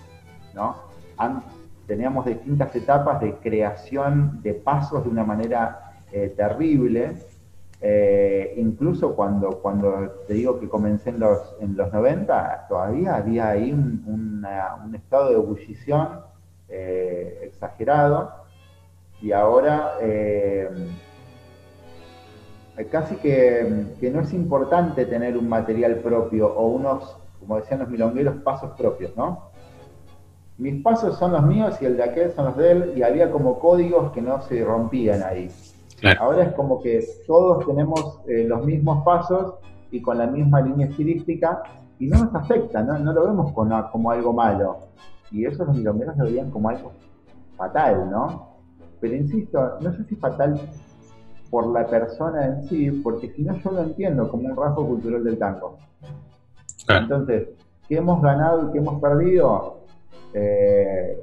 ¿no? 0.55 0.75
Teníamos 1.89 2.27
distintas 2.27 2.77
etapas 2.77 3.21
de 3.23 3.35
creación 3.37 4.43
de 4.43 4.53
pasos 4.53 5.03
de 5.03 5.11
una 5.11 5.25
manera 5.25 5.95
eh, 6.13 6.33
terrible, 6.37 7.17
eh, 7.81 8.55
incluso 8.59 9.17
cuando, 9.17 9.61
cuando 9.63 10.11
te 10.27 10.35
digo 10.35 10.61
que 10.61 10.69
comencé 10.69 11.11
en 11.11 11.21
los, 11.21 11.57
en 11.61 11.77
los 11.77 11.91
90, 11.91 12.67
todavía 12.69 13.17
había 13.17 13.49
ahí 13.49 13.73
un, 13.73 14.47
estado 14.95 15.31
de 15.31 15.35
ebullición 15.35 16.21
eh, 16.69 17.41
exagerado 17.45 18.33
y 19.23 19.33
ahora 19.33 19.95
casi 22.91 23.17
que, 23.17 23.87
no 24.13 24.21
es 24.21 24.33
importante 24.35 25.07
tener 25.07 25.37
un 25.39 25.49
material 25.49 25.97
propio 25.97 26.49
o 26.55 26.69
unos, 26.69 27.17
como 27.41 27.57
decían 27.57 27.81
los 27.81 27.89
milongueros, 27.89 28.37
pasos 28.43 28.73
propios, 28.77 29.17
¿no? 29.17 29.48
Mis 30.59 30.83
pasos 30.83 31.17
son 31.17 31.33
los 31.33 31.45
míos 31.45 31.77
y 31.81 31.85
el 31.85 31.97
de 31.97 32.03
aquel 32.03 32.33
son 32.33 32.47
los 32.47 32.57
de 32.57 32.73
él 32.73 32.93
y 32.97 33.03
había 33.03 33.31
como 33.31 33.61
códigos 33.61 34.11
que 34.11 34.21
no 34.21 34.43
se 34.43 34.65
rompían 34.65 35.23
ahí. 35.23 35.49
Ahora 36.19 36.45
es 36.45 36.53
como 36.55 36.81
que 36.81 37.05
todos 37.27 37.65
tenemos 37.65 38.21
eh, 38.27 38.45
los 38.45 38.65
mismos 38.65 39.05
pasos 39.05 39.55
y 39.93 40.03
con 40.03 40.19
la 40.19 40.27
misma 40.27 40.61
línea 40.61 40.89
estilística 40.89 41.63
y 42.01 42.09
no 42.09 42.25
nos 42.25 42.35
afecta, 42.35 42.83
no, 42.83 42.99
lo 42.99 43.27
vemos 43.27 43.53
como, 43.53 44.11
algo 44.11 44.33
malo. 44.33 44.79
Y 45.31 45.45
eso 45.47 45.65
los 45.65 45.77
milongueros 45.77 46.17
lo 46.17 46.25
veían 46.25 46.51
como 46.51 46.71
algo 46.71 46.93
fatal, 47.57 48.11
¿no? 48.11 48.49
Pero 49.01 49.15
insisto, 49.15 49.79
no 49.81 49.93
sé 49.93 50.05
si 50.05 50.17
fatal 50.17 50.61
por 51.51 51.69
la 51.69 51.87
persona 51.87 52.47
en 52.47 52.69
sí, 52.69 52.91
porque 52.91 53.31
si 53.31 53.43
no 53.43 53.57
yo 53.59 53.71
lo 53.71 53.83
entiendo 53.83 54.29
como 54.29 54.49
un 54.49 54.57
rasgo 54.57 54.87
cultural 54.87 55.23
del 55.23 55.39
tango. 55.39 55.79
Entonces, 56.89 57.49
¿qué 57.89 57.97
hemos 57.97 58.21
ganado 58.23 58.69
y 58.69 58.73
qué 58.73 58.79
hemos 58.79 59.01
perdido? 59.01 59.78
Eh, 60.39 61.21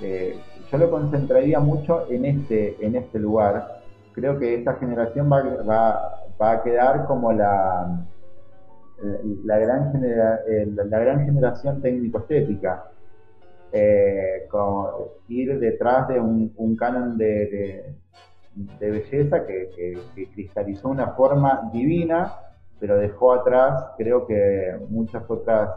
eh, 0.00 0.38
yo 0.70 0.78
lo 0.78 0.90
concentraría 0.90 1.60
mucho 1.60 2.10
en 2.10 2.24
este, 2.24 2.76
en 2.84 2.96
este 2.96 3.18
lugar, 3.18 3.82
creo 4.12 4.38
que 4.38 4.54
esta 4.54 4.74
generación 4.74 5.30
va, 5.30 6.22
va, 6.40 6.50
a 6.50 6.62
quedar 6.62 7.06
como 7.06 7.32
la, 7.32 8.06
la, 9.44 9.58
gran, 9.58 9.92
la 10.74 10.98
gran 10.98 11.26
generación 11.26 11.82
técnico-estética. 11.82 12.84
Eh, 13.72 14.48
ir 15.28 15.58
detrás 15.58 16.08
de 16.08 16.18
un, 16.20 16.76
canon 16.76 17.18
de, 17.18 17.94
de, 18.54 18.90
belleza 18.90 19.44
que, 19.44 19.98
cristalizó 20.34 20.88
una 20.88 21.08
forma 21.08 21.68
divina, 21.72 22.32
pero 22.80 22.96
dejó 22.96 23.34
atrás, 23.34 23.92
creo 23.98 24.26
que, 24.26 24.76
muchas 24.88 25.22
otras 25.28 25.70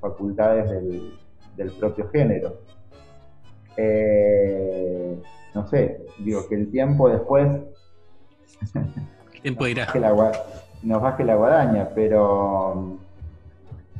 facultades 0.00 0.68
del, 0.70 1.12
propio 1.78 2.08
género. 2.10 2.60
Eh, 3.76 5.20
no 5.54 5.66
sé, 5.68 6.06
digo 6.18 6.48
que 6.48 6.54
el 6.54 6.70
tiempo 6.70 7.08
después 7.08 7.48
tiempo 9.42 9.66
irá. 9.66 9.86
nos 10.82 11.02
baje 11.02 11.24
la 11.24 11.36
guadaña, 11.36 11.88
pero 11.94 12.98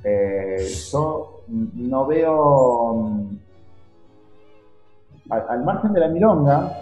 eh, 0.03 0.69
yo 0.91 1.43
no 1.49 2.07
veo, 2.07 3.27
al, 5.31 5.65
margen 5.65 5.93
de 5.93 6.01
la 6.01 6.09
milonga, 6.09 6.73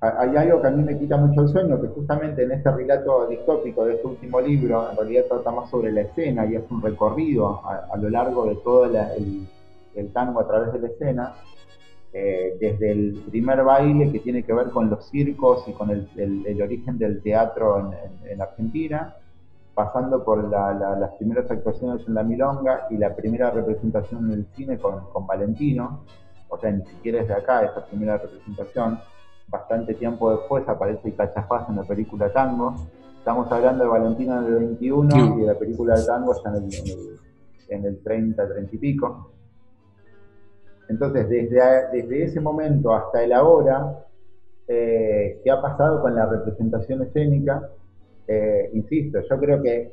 hay 0.00 0.36
algo 0.36 0.62
que 0.62 0.68
a 0.68 0.70
mí 0.70 0.82
me 0.82 0.98
quita 0.98 1.16
mucho 1.16 1.42
el 1.42 1.48
sueño, 1.48 1.80
que 1.80 1.88
justamente 1.88 2.42
en 2.42 2.52
este 2.52 2.70
relato 2.70 3.26
distópico 3.26 3.84
de 3.84 3.94
este 3.94 4.06
último 4.06 4.40
libro, 4.40 4.90
en 4.90 4.96
realidad 4.96 5.24
trata 5.28 5.50
más 5.50 5.70
sobre 5.70 5.92
la 5.92 6.02
escena 6.02 6.46
y 6.46 6.56
es 6.56 6.62
un 6.70 6.80
recorrido 6.80 7.62
a, 7.66 7.96
lo 7.98 8.08
largo 8.08 8.46
de 8.46 8.56
todo 8.56 8.86
el 8.86 9.46
tango 10.12 10.40
a 10.40 10.46
través 10.46 10.72
de 10.72 10.78
la 10.80 10.88
escena, 10.88 11.34
eh, 12.12 12.56
desde 12.60 12.90
el 12.90 13.22
primer 13.30 13.62
baile 13.62 14.10
que 14.10 14.18
tiene 14.18 14.42
que 14.42 14.52
ver 14.52 14.70
con 14.70 14.90
los 14.90 15.08
circos 15.10 15.62
y 15.68 15.72
con 15.72 15.90
el, 15.90 16.60
origen 16.60 16.98
del 16.98 17.22
teatro 17.22 17.92
en, 18.28 18.42
Argentina, 18.42 19.14
pasando 19.74 20.24
por 20.24 20.50
las 20.50 21.12
primeras 21.18 21.48
actuaciones 21.48 22.04
en 22.08 22.14
la 22.14 22.24
Milonga 22.24 22.88
y 22.90 22.96
la 22.96 23.14
primera 23.14 23.52
representación 23.52 24.26
en 24.26 24.40
el 24.40 24.46
cine 24.56 24.78
con, 24.78 25.24
Valentino, 25.24 26.04
o 26.48 26.58
sea, 26.58 26.72
ni 26.72 26.84
siquiera 26.84 27.20
es 27.20 27.28
de 27.28 27.34
acá 27.34 27.62
esa 27.62 27.86
primera 27.86 28.18
representación, 28.18 28.98
bastante 29.46 29.94
tiempo 29.94 30.32
después 30.32 30.68
aparece 30.68 31.14
Cachafaz 31.14 31.68
en 31.68 31.76
la 31.76 31.84
película 31.84 32.32
Tango, 32.32 32.74
estamos 33.18 33.50
hablando 33.52 33.84
de 33.84 33.90
Valentino 33.90 34.40
en 34.40 34.46
el 34.46 34.54
21 34.54 35.36
y 35.36 35.40
de 35.42 35.46
la 35.46 35.54
película 35.56 35.94
de 35.94 36.04
Tango 36.04 36.34
está 36.34 36.48
en 36.50 36.56
el, 36.56 36.74
en 36.74 36.86
el, 36.88 37.18
en 37.68 37.84
el 37.84 38.02
30, 38.02 38.48
30 38.48 38.74
y 38.74 38.78
pico. 38.78 39.30
Entonces, 40.90 41.28
desde, 41.28 42.24
ese 42.24 42.40
momento 42.40 42.92
hasta 42.92 43.22
el 43.22 43.32
ahora, 43.32 44.04
eh, 44.66 45.40
¿qué 45.44 45.50
ha 45.50 45.62
pasado 45.62 46.02
con 46.02 46.16
la 46.16 46.26
representación 46.26 47.02
escénica? 47.02 47.70
Eh, 48.26 48.70
insisto, 48.74 49.20
yo 49.20 49.38
creo 49.38 49.62
que 49.62 49.88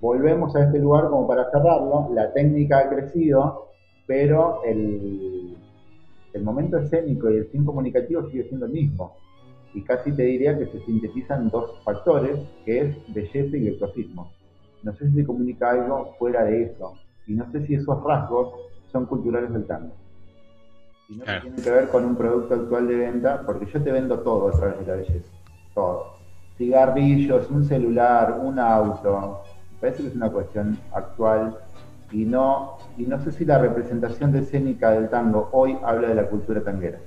volvemos 0.00 0.54
a 0.56 0.64
este 0.64 0.80
lugar 0.80 1.08
como 1.08 1.28
para 1.28 1.48
cerrarlo, 1.52 2.08
la 2.12 2.32
técnica 2.32 2.80
ha 2.80 2.88
crecido, 2.88 3.68
pero 4.08 4.64
el, 4.64 5.56
el 6.32 6.42
momento 6.42 6.78
escénico 6.78 7.30
y 7.30 7.36
el 7.36 7.46
fin 7.46 7.64
comunicativo 7.64 8.28
sigue 8.28 8.48
siendo 8.48 8.66
el 8.66 8.72
mismo. 8.72 9.14
Y 9.72 9.84
casi 9.84 10.10
te 10.10 10.24
diría 10.24 10.58
que 10.58 10.66
se 10.66 10.80
sintetizan 10.80 11.48
dos 11.50 11.80
factores, 11.84 12.40
que 12.64 12.80
es 12.80 13.14
belleza 13.14 13.56
y 13.56 13.60
virtuosismo. 13.60 14.32
No 14.82 14.92
sé 14.96 15.10
si 15.10 15.14
se 15.14 15.24
comunica 15.24 15.70
algo 15.70 16.16
fuera 16.18 16.42
de 16.42 16.64
eso. 16.64 16.94
Y 17.28 17.34
no 17.34 17.48
sé 17.52 17.64
si 17.68 17.76
esos 17.76 18.02
rasgos 18.02 18.52
son 18.90 19.06
culturales 19.06 19.52
del 19.52 19.64
tango. 19.68 19.94
Tiene 21.10 21.56
que 21.62 21.70
ver 21.70 21.88
con 21.88 22.04
un 22.04 22.14
producto 22.14 22.54
actual 22.54 22.86
de 22.86 22.94
venta, 22.94 23.42
porque 23.44 23.66
yo 23.66 23.82
te 23.82 23.90
vendo 23.90 24.20
todo 24.20 24.48
a 24.48 24.52
través 24.52 24.78
de 24.78 24.86
la 24.86 24.94
belleza. 24.94 25.28
Todo. 25.74 26.14
Cigarrillos, 26.56 27.50
un 27.50 27.64
celular, 27.64 28.38
un 28.40 28.58
auto. 28.60 29.42
Me 29.72 29.78
parece 29.80 30.02
que 30.02 30.08
es 30.10 30.14
una 30.14 30.30
cuestión 30.30 30.78
actual 30.92 31.58
y 32.12 32.24
no, 32.24 32.78
y 32.96 33.02
no 33.02 33.22
sé 33.24 33.32
si 33.32 33.44
la 33.44 33.58
representación 33.58 34.34
escénica 34.36 34.92
del 34.92 35.08
tango 35.08 35.48
hoy 35.52 35.76
habla 35.84 36.08
de 36.08 36.14
la 36.14 36.28
cultura 36.28 36.62
tanguera. 36.62 37.00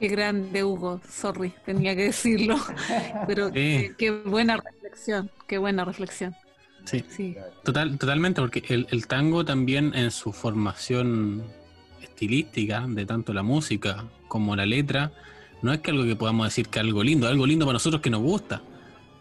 Qué 0.00 0.08
grande, 0.08 0.64
Hugo. 0.64 1.00
Sorry, 1.06 1.52
tenía 1.66 1.94
que 1.94 2.04
decirlo. 2.04 2.56
Pero 3.26 3.52
qué, 3.52 4.22
buena 4.24 4.56
reflexión, 4.56 5.30
qué 5.46 5.58
buena 5.58 5.84
reflexión. 5.84 6.34
Sí, 6.84 7.04
sí. 7.08 7.36
Total, 7.62 7.96
totalmente, 7.98 8.40
porque 8.40 8.64
el, 8.70 8.86
el, 8.90 9.06
tango 9.06 9.44
también 9.44 9.94
en 9.94 10.10
su 10.10 10.32
formación 10.32 11.44
estilística, 12.22 12.86
de 12.88 13.04
tanto 13.04 13.32
la 13.32 13.42
música 13.42 14.04
como 14.28 14.54
la 14.54 14.64
letra, 14.64 15.12
no 15.60 15.72
es 15.72 15.80
que 15.80 15.90
algo 15.90 16.04
que 16.04 16.14
podamos 16.14 16.46
decir 16.46 16.68
que 16.68 16.78
algo 16.78 17.02
lindo, 17.02 17.26
algo 17.26 17.46
lindo 17.46 17.66
para 17.66 17.74
nosotros 17.74 18.00
que 18.00 18.10
nos 18.10 18.22
gusta. 18.22 18.62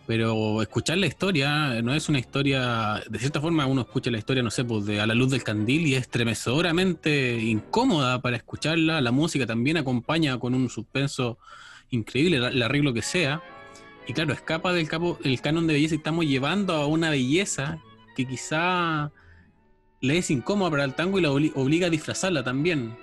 Pero 0.06 0.62
escuchar 0.62 0.98
la 0.98 1.08
historia 1.08 1.82
no 1.82 1.94
es 1.94 2.10
una 2.10 2.20
historia, 2.20 3.02
de 3.10 3.20
cierta 3.20 3.40
forma 3.40 3.66
uno 3.66 3.82
escucha 3.82 4.12
la 4.12 4.18
historia, 4.18 4.44
no 4.44 4.52
sé, 4.52 4.64
pues 4.66 4.86
de 4.86 5.00
A 5.00 5.08
la 5.08 5.16
luz 5.16 5.32
del 5.32 5.44
candil 5.44 5.88
y 5.88 5.96
es 5.96 6.02
estremecedoramente 6.02 7.40
incómoda 7.40 8.22
para 8.22 8.38
escucharla. 8.38 9.02
La 9.02 9.12
música 9.12 9.46
también 9.48 9.78
acompaña 9.78 10.38
con 10.38 10.54
un 10.54 10.70
suspenso 10.70 11.38
increíble, 11.90 12.38
el 12.38 12.62
arreglo 12.62 12.94
que 12.94 13.02
sea. 13.02 13.42
Y 14.08 14.14
claro, 14.14 14.34
escapa 14.34 14.74
del 14.74 14.88
capo, 14.88 15.18
el 15.24 15.40
canon 15.42 15.68
de 15.68 15.74
belleza 15.74 15.96
y 15.96 15.98
estamos 15.98 16.26
llevando 16.26 16.74
a 16.74 16.88
una 16.88 17.10
belleza 17.10 17.80
que 18.16 18.26
quizá 18.26 19.12
le 20.02 20.18
es 20.18 20.32
incómoda 20.32 20.72
para 20.72 20.84
el 20.84 20.96
tango 20.96 21.20
y 21.20 21.22
la 21.22 21.32
obliga 21.32 21.88
a 21.88 21.90
disfrazarla 21.90 22.44
también, 22.44 22.96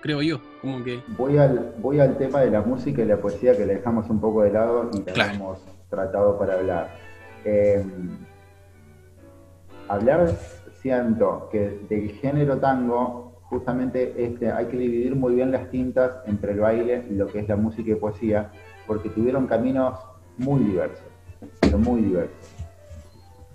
creo 0.00 0.22
yo. 0.22 0.40
Como 0.60 0.82
que... 0.84 1.02
voy, 1.18 1.36
al, 1.36 1.74
voy 1.78 1.98
al 1.98 2.16
tema 2.16 2.40
de 2.40 2.50
la 2.50 2.62
música 2.62 3.02
y 3.02 3.04
la 3.04 3.16
poesía 3.16 3.56
que 3.56 3.66
le 3.66 3.74
dejamos 3.74 4.08
un 4.08 4.20
poco 4.20 4.42
de 4.42 4.52
lado 4.52 4.88
y 4.92 5.18
la 5.18 5.56
tratado 5.90 6.38
para 6.38 6.54
hablar. 6.54 6.96
Eh, 7.44 7.84
hablar, 9.88 10.30
siento 10.80 11.48
que 11.50 11.80
del 11.88 12.10
género 12.12 12.58
tango, 12.58 13.42
justamente 13.42 14.14
este, 14.16 14.50
hay 14.50 14.66
que 14.66 14.76
dividir 14.76 15.16
muy 15.16 15.34
bien 15.34 15.50
las 15.50 15.70
tintas 15.70 16.12
entre 16.26 16.52
el 16.52 16.60
baile 16.60 17.04
y 17.10 17.14
lo 17.14 17.26
que 17.26 17.40
es 17.40 17.48
la 17.48 17.56
música 17.56 17.90
y 17.90 17.94
poesía, 17.96 18.50
porque 18.86 19.08
tuvieron 19.08 19.46
caminos 19.46 19.98
muy 20.38 20.62
diversos, 20.62 21.06
pero 21.60 21.78
muy 21.78 22.00
diversos. 22.00 22.53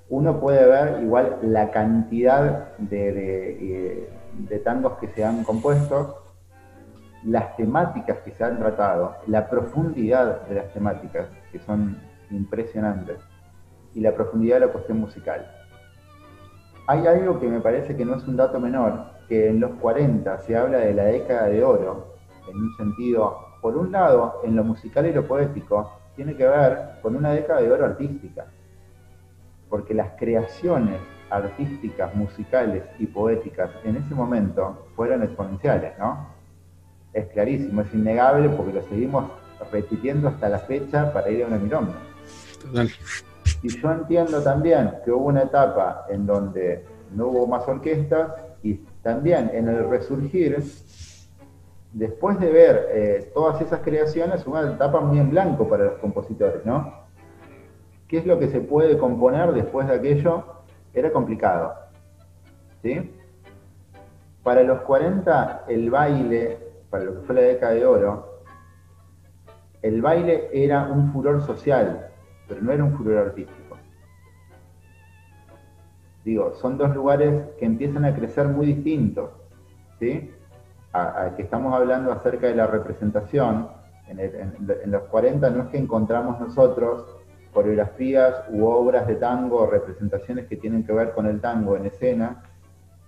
Uno 0.09 0.39
puede 0.39 0.65
ver 0.65 1.03
igual 1.03 1.37
la 1.43 1.69
cantidad 1.69 2.73
de, 2.79 4.09
de, 4.33 4.59
tangos 4.59 4.93
que 4.99 5.07
se 5.09 5.23
han 5.23 5.43
compuesto, 5.43 6.23
las 7.25 7.55
temáticas 7.55 8.17
que 8.19 8.31
se 8.31 8.43
han 8.43 8.57
tratado, 8.57 9.17
la 9.27 9.47
profundidad 9.49 10.47
de 10.47 10.55
las 10.55 10.73
temáticas, 10.73 11.27
que 11.51 11.59
son 11.59 11.97
impresionante. 12.31 13.17
Y 13.93 13.99
la 14.01 14.13
profundidad 14.13 14.59
de 14.59 14.67
la 14.67 14.71
cuestión 14.71 14.99
musical. 14.99 15.45
Hay 16.87 17.05
algo 17.05 17.39
que 17.39 17.47
me 17.47 17.59
parece 17.59 17.95
que 17.95 18.05
no 18.05 18.15
es 18.15 18.27
un 18.27 18.35
dato 18.35 18.59
menor, 18.59 19.11
que 19.27 19.49
en 19.49 19.59
los 19.59 19.71
40 19.75 20.39
se 20.39 20.57
habla 20.57 20.79
de 20.79 20.93
la 20.93 21.03
década 21.03 21.47
de 21.47 21.63
oro, 21.63 22.15
en 22.49 22.57
un 22.57 22.75
sentido, 22.77 23.37
por 23.61 23.77
un 23.77 23.91
lado, 23.91 24.41
en 24.43 24.55
lo 24.55 24.63
musical 24.63 25.05
y 25.05 25.13
lo 25.13 25.27
poético, 25.27 25.91
tiene 26.15 26.35
que 26.35 26.47
ver 26.47 26.99
con 27.03 27.15
una 27.15 27.31
década 27.31 27.61
de 27.61 27.71
oro 27.71 27.85
artística, 27.85 28.47
porque 29.69 29.93
las 29.93 30.11
creaciones 30.17 30.99
artísticas, 31.29 32.13
musicales 32.15 32.83
y 32.97 33.05
poéticas 33.05 33.69
en 33.83 33.97
ese 33.97 34.15
momento 34.15 34.87
fueron 34.95 35.23
exponenciales, 35.23 35.97
¿no? 35.99 36.27
Es 37.13 37.27
clarísimo, 37.27 37.81
es 37.81 37.93
innegable 37.93 38.49
porque 38.49 38.73
lo 38.73 38.81
seguimos 38.83 39.25
repitiendo 39.71 40.29
hasta 40.29 40.49
la 40.49 40.59
fecha 40.59 41.11
para 41.13 41.29
ir 41.29 41.43
a 41.43 41.47
una 41.47 41.57
milonga. 41.57 41.95
Y 43.61 43.69
yo 43.69 43.91
entiendo 43.91 44.41
también 44.41 44.93
que 45.03 45.11
hubo 45.11 45.25
una 45.25 45.43
etapa 45.43 46.05
en 46.09 46.25
donde 46.25 46.85
no 47.11 47.27
hubo 47.27 47.47
más 47.47 47.67
orquestas 47.67 48.31
y 48.63 48.75
también 49.01 49.51
en 49.53 49.67
el 49.67 49.89
resurgir, 49.89 50.63
después 51.93 52.39
de 52.39 52.51
ver 52.51 52.87
eh, 52.91 53.31
todas 53.33 53.61
esas 53.61 53.81
creaciones, 53.81 54.45
una 54.45 54.61
etapa 54.61 55.01
muy 55.01 55.19
en 55.19 55.29
blanco 55.29 55.67
para 55.67 55.85
los 55.85 55.93
compositores, 55.99 56.65
¿no? 56.65 56.98
¿Qué 58.09 58.17
es 58.17 58.25
lo 58.25 58.39
que 58.39 58.47
se 58.47 58.59
puede 58.59 58.97
componer 58.97 59.53
después 59.53 59.87
de 59.87 59.93
aquello? 59.93 60.43
Era 60.95 61.13
complicado. 61.13 61.75
¿Sí? 62.81 63.15
Para 64.41 64.63
los 64.63 64.81
40, 64.81 65.65
el 65.67 65.91
baile, 65.91 66.57
para 66.89 67.03
lo 67.03 67.13
que 67.13 67.27
fue 67.27 67.35
la 67.35 67.41
década 67.41 67.73
de 67.73 67.85
oro, 67.85 68.41
el 69.83 70.01
baile 70.01 70.49
era 70.51 70.87
un 70.87 71.13
furor 71.13 71.45
social, 71.45 72.09
pero 72.47 72.61
no 72.61 72.71
era 72.71 72.83
un 72.83 72.97
furor 72.97 73.27
artístico. 73.27 73.77
Digo, 76.25 76.53
son 76.55 76.79
dos 76.79 76.95
lugares 76.95 77.43
que 77.59 77.65
empiezan 77.65 78.05
a 78.05 78.15
crecer 78.15 78.47
muy 78.47 78.65
distintos, 78.65 79.29
¿sí? 79.99 80.33
Que 81.35 81.41
estamos 81.43 81.75
hablando 81.75 82.11
acerca 82.11 82.47
de 82.47 82.55
la 82.55 82.65
representación, 82.65 83.69
en, 84.07 84.91
los 84.91 85.03
40 85.03 85.47
no 85.51 85.63
es 85.63 85.69
que 85.69 85.77
encontramos 85.77 86.39
nosotros 86.39 87.18
coreografías 87.53 88.43
u 88.49 88.65
obras 88.65 89.07
de 89.07 89.15
tango 89.15 89.65
representaciones 89.65 90.47
que 90.47 90.57
tienen 90.57 90.83
que 90.83 90.93
ver 90.93 91.11
con 91.13 91.25
el 91.25 91.41
tango 91.41 91.75
en 91.75 91.85
escena, 91.85 92.43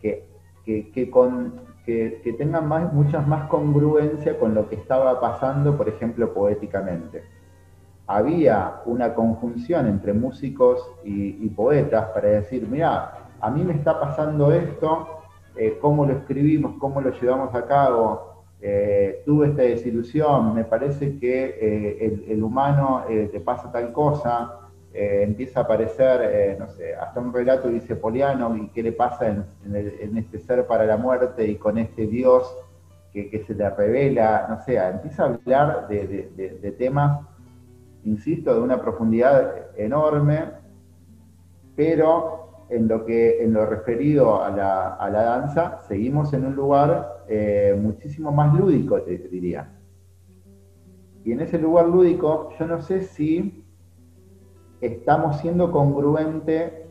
que, 0.02 0.28
que, 0.66 0.92
que, 0.92 2.34
tengan 2.38 2.68
más, 2.68 2.92
muchas 2.94 3.28
más 3.28 3.48
congruencia 3.50 4.38
con 4.40 4.54
lo 4.54 4.70
que 4.70 4.76
estaba 4.76 5.20
pasando, 5.20 5.78
por 5.78 5.90
ejemplo, 5.90 6.34
poéticamente. 6.34 7.24
Había 8.08 8.82
una 8.86 9.14
conjunción 9.14 9.88
entre 9.88 10.14
músicos 10.14 10.92
y, 11.04 11.48
poetas 11.50 12.10
para 12.10 12.30
decir, 12.30 12.68
mira, 12.68 13.30
a 13.40 13.50
mí 13.50 13.64
me 13.64 13.74
está 13.74 14.00
pasando 14.00 14.52
esto, 14.52 15.22
eh, 15.56 15.78
cómo 15.82 16.06
lo 16.06 16.14
escribimos, 16.14 16.76
cómo 16.80 17.02
lo 17.02 17.12
llevamos 17.12 17.54
a 17.56 17.66
cabo, 17.66 18.31
eh, 18.62 19.24
tuve 19.26 19.48
esta 19.48 19.64
desilusión, 19.64 20.54
me 20.54 20.64
parece 20.64 21.18
que 21.18 21.58
eh, 21.60 22.20
el, 22.30 22.44
humano 22.44 23.06
te 23.08 23.40
pasa 23.40 23.72
tal 23.72 23.92
cosa, 23.92 24.58
empieza 24.94 25.62
a 25.62 25.64
aparecer, 25.64 26.58
no 26.60 26.68
sé, 26.68 26.94
hasta 26.96 27.20
un 27.20 27.34
relato 27.34 27.70
dice 27.70 27.96
Poliano, 27.96 28.56
y 28.58 28.68
qué 28.70 28.84
le 28.84 28.92
pasa 28.92 29.28
en, 29.28 30.18
este 30.18 30.40
ser 30.40 30.68
para 30.68 30.86
la 30.86 30.98
muerte 30.98 31.48
y 31.48 31.56
con 31.56 31.78
este 31.78 32.08
Dios 32.08 32.54
que, 33.14 33.44
se 33.48 33.54
le 33.56 33.70
revela, 33.70 34.48
no 34.50 34.62
sé, 34.64 34.78
empieza 34.78 35.24
a 35.24 35.26
hablar 35.28 35.88
de 35.88 36.76
temas 36.78 37.22
insisto, 38.06 38.54
de 38.54 38.62
una 38.62 38.82
profundidad 38.82 39.78
enorme, 39.78 40.46
pero 41.76 42.41
en 42.72 42.88
lo, 42.88 43.06
que, 43.06 43.44
en 43.44 43.54
lo 43.54 43.66
referido 43.66 44.44
a 44.44 44.50
la, 44.50 45.12
danza, 45.12 45.80
seguimos 45.88 46.34
en 46.34 46.46
un 46.46 46.56
lugar 46.56 47.24
eh, 47.28 47.78
muchísimo 47.80 48.32
más 48.32 48.54
lúdico, 48.58 49.02
te 49.02 49.18
diría. 49.18 49.70
Y 51.24 51.34
en 51.34 51.42
ese 51.42 51.60
lugar 51.60 51.88
lúdico, 51.88 52.50
yo 52.58 52.66
no 52.66 52.82
sé 52.82 53.04
si 53.04 53.64
estamos 54.80 55.38
siendo 55.38 55.72
congruente, 55.72 56.88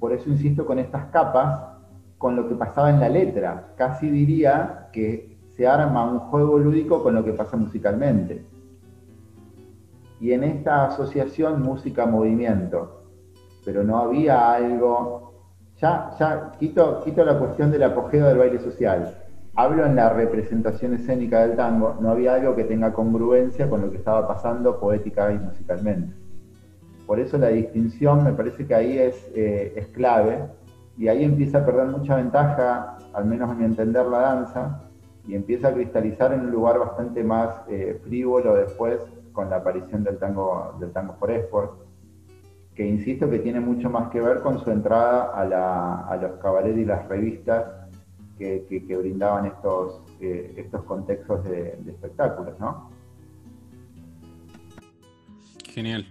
por 0.00 0.12
eso 0.12 0.30
insisto 0.30 0.64
con 0.64 0.78
estas 0.78 1.06
capas, 1.06 1.62
con 2.16 2.34
lo 2.34 2.48
que 2.48 2.54
pasaba 2.54 2.90
en 2.90 3.00
la 3.00 3.08
letra. 3.08 3.74
Casi 3.76 4.08
diría 4.08 4.88
que 4.92 5.36
se 5.48 5.66
arma 5.66 6.10
un 6.10 6.18
juego 6.20 6.58
lúdico 6.58 7.02
con 7.02 7.14
lo 7.14 7.24
que 7.24 7.32
pasa 7.32 7.56
musicalmente 7.56 8.46
y 10.20 10.32
en 10.32 10.44
esta 10.44 10.86
asociación 10.86 11.62
música-movimiento, 11.62 12.97
pero 13.64 13.82
no 13.84 13.98
había 13.98 14.52
algo, 14.52 15.32
ya, 15.80 16.10
ya 16.18 16.52
quito, 16.58 17.02
quito 17.04 17.24
la 17.24 17.38
cuestión 17.38 17.70
del 17.70 17.82
apogeo 17.82 18.26
del 18.26 18.38
baile 18.38 18.60
social, 18.60 19.14
hablo 19.54 19.84
en 19.84 19.96
la 19.96 20.10
representación 20.10 20.94
escénica 20.94 21.46
del 21.46 21.56
tango, 21.56 21.96
no 22.00 22.10
había 22.10 22.34
algo 22.34 22.54
que 22.54 22.64
tenga 22.64 22.92
congruencia 22.92 23.68
con 23.68 23.82
lo 23.82 23.90
que 23.90 23.96
estaba 23.96 24.26
pasando 24.26 24.78
poética 24.78 25.32
y 25.32 25.38
musicalmente. 25.38 26.14
Por 27.06 27.18
eso 27.18 27.38
la 27.38 27.48
distinción 27.48 28.22
me 28.22 28.32
parece 28.32 28.66
que 28.66 28.74
ahí 28.74 28.98
es, 28.98 29.30
eh, 29.34 29.72
es 29.74 29.86
clave 29.88 30.44
y 30.96 31.08
ahí 31.08 31.24
empieza 31.24 31.58
a 31.58 31.66
perder 31.66 31.86
mucha 31.86 32.16
ventaja, 32.16 32.98
al 33.14 33.24
menos 33.24 33.50
a 33.50 33.54
mi 33.54 33.64
entender, 33.64 34.06
la 34.06 34.18
danza, 34.18 34.82
y 35.26 35.34
empieza 35.34 35.68
a 35.68 35.72
cristalizar 35.72 36.32
en 36.32 36.40
un 36.40 36.50
lugar 36.50 36.78
bastante 36.78 37.22
más 37.22 37.62
eh, 37.68 38.00
frívolo 38.04 38.54
después 38.54 38.98
con 39.32 39.50
la 39.50 39.56
aparición 39.56 40.04
del 40.04 40.18
tango, 40.18 40.74
del 40.80 40.90
tango 40.90 41.14
por 41.14 41.30
export, 41.30 41.87
que 42.78 42.86
insisto 42.86 43.28
que 43.28 43.40
tiene 43.40 43.58
mucho 43.58 43.90
más 43.90 44.08
que 44.12 44.20
ver 44.20 44.38
con 44.38 44.62
su 44.62 44.70
entrada 44.70 45.32
a, 45.34 46.16
los 46.16 46.38
cabarets 46.40 46.78
y 46.78 46.84
las 46.84 47.08
revistas 47.08 47.64
que, 48.38 48.64
brindaban 48.96 49.46
estos, 49.46 50.00
eh, 50.20 50.54
estos 50.56 50.84
contextos 50.84 51.42
de, 51.42 51.76
espectáculos, 51.88 52.54
¿no? 52.60 52.88
Genial, 55.68 56.06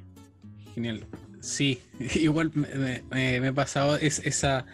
genial. 0.75 1.05
Sí, 1.39 1.79
igual 2.15 2.51
me, 2.53 3.01
me, 3.11 3.37
he 3.37 3.53
pasado 3.53 3.95
es, 3.95 4.19
esa, 4.25 4.65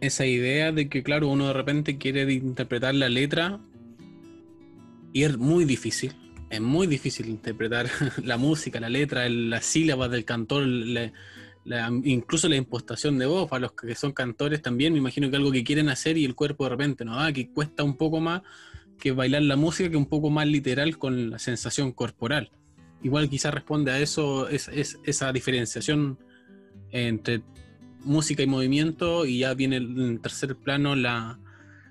esa 0.00 0.26
idea 0.26 0.70
de 0.70 0.88
que, 0.88 1.02
claro, 1.02 1.26
uno 1.26 1.48
de 1.48 1.52
repente 1.52 1.98
quiere 1.98 2.32
interpretar 2.32 2.94
la 2.94 3.08
letra 3.08 3.58
y 5.12 5.24
es 5.24 5.36
muy 5.36 5.64
difícil. 5.64 6.23
Es 6.50 6.60
muy 6.60 6.86
difícil 6.86 7.28
interpretar 7.28 7.88
la 8.24 8.36
música, 8.36 8.80
la 8.80 8.88
letra, 8.88 9.28
las 9.28 9.64
sílabas 9.64 10.10
del 10.10 10.24
cantor, 10.24 10.64
incluso 12.04 12.48
la 12.48 12.56
impostación 12.56 13.18
de 13.18 13.26
voz. 13.26 13.48
Para 13.48 13.60
los 13.60 13.72
que 13.72 13.94
son 13.94 14.12
cantores 14.12 14.62
también, 14.62 14.92
me 14.92 14.98
imagino 14.98 15.30
que 15.30 15.36
algo 15.36 15.50
que 15.50 15.64
quieren 15.64 15.88
hacer 15.88 16.16
y 16.16 16.24
el 16.24 16.34
cuerpo 16.34 16.64
de 16.64 16.70
repente 16.70 17.04
no 17.04 17.16
da, 17.16 17.32
que 17.32 17.48
cuesta 17.48 17.82
un 17.82 17.96
poco 17.96 18.20
más 18.20 18.42
que 18.98 19.12
bailar 19.12 19.42
la 19.42 19.56
música, 19.56 19.90
que 19.90 19.96
un 19.96 20.06
poco 20.06 20.30
más 20.30 20.46
literal 20.46 20.98
con 20.98 21.30
la 21.30 21.38
sensación 21.38 21.92
corporal. 21.92 22.50
Igual 23.02 23.28
quizás 23.28 23.52
responde 23.52 23.90
a 23.90 24.00
eso, 24.00 24.48
es, 24.48 24.70
esa 25.04 25.32
diferenciación 25.32 26.18
entre 26.90 27.42
música 28.04 28.42
y 28.42 28.46
movimiento 28.46 29.26
y 29.26 29.40
ya 29.40 29.54
viene 29.54 29.76
en 29.76 30.20
tercer 30.20 30.56
plano 30.56 30.94
la, 30.94 31.38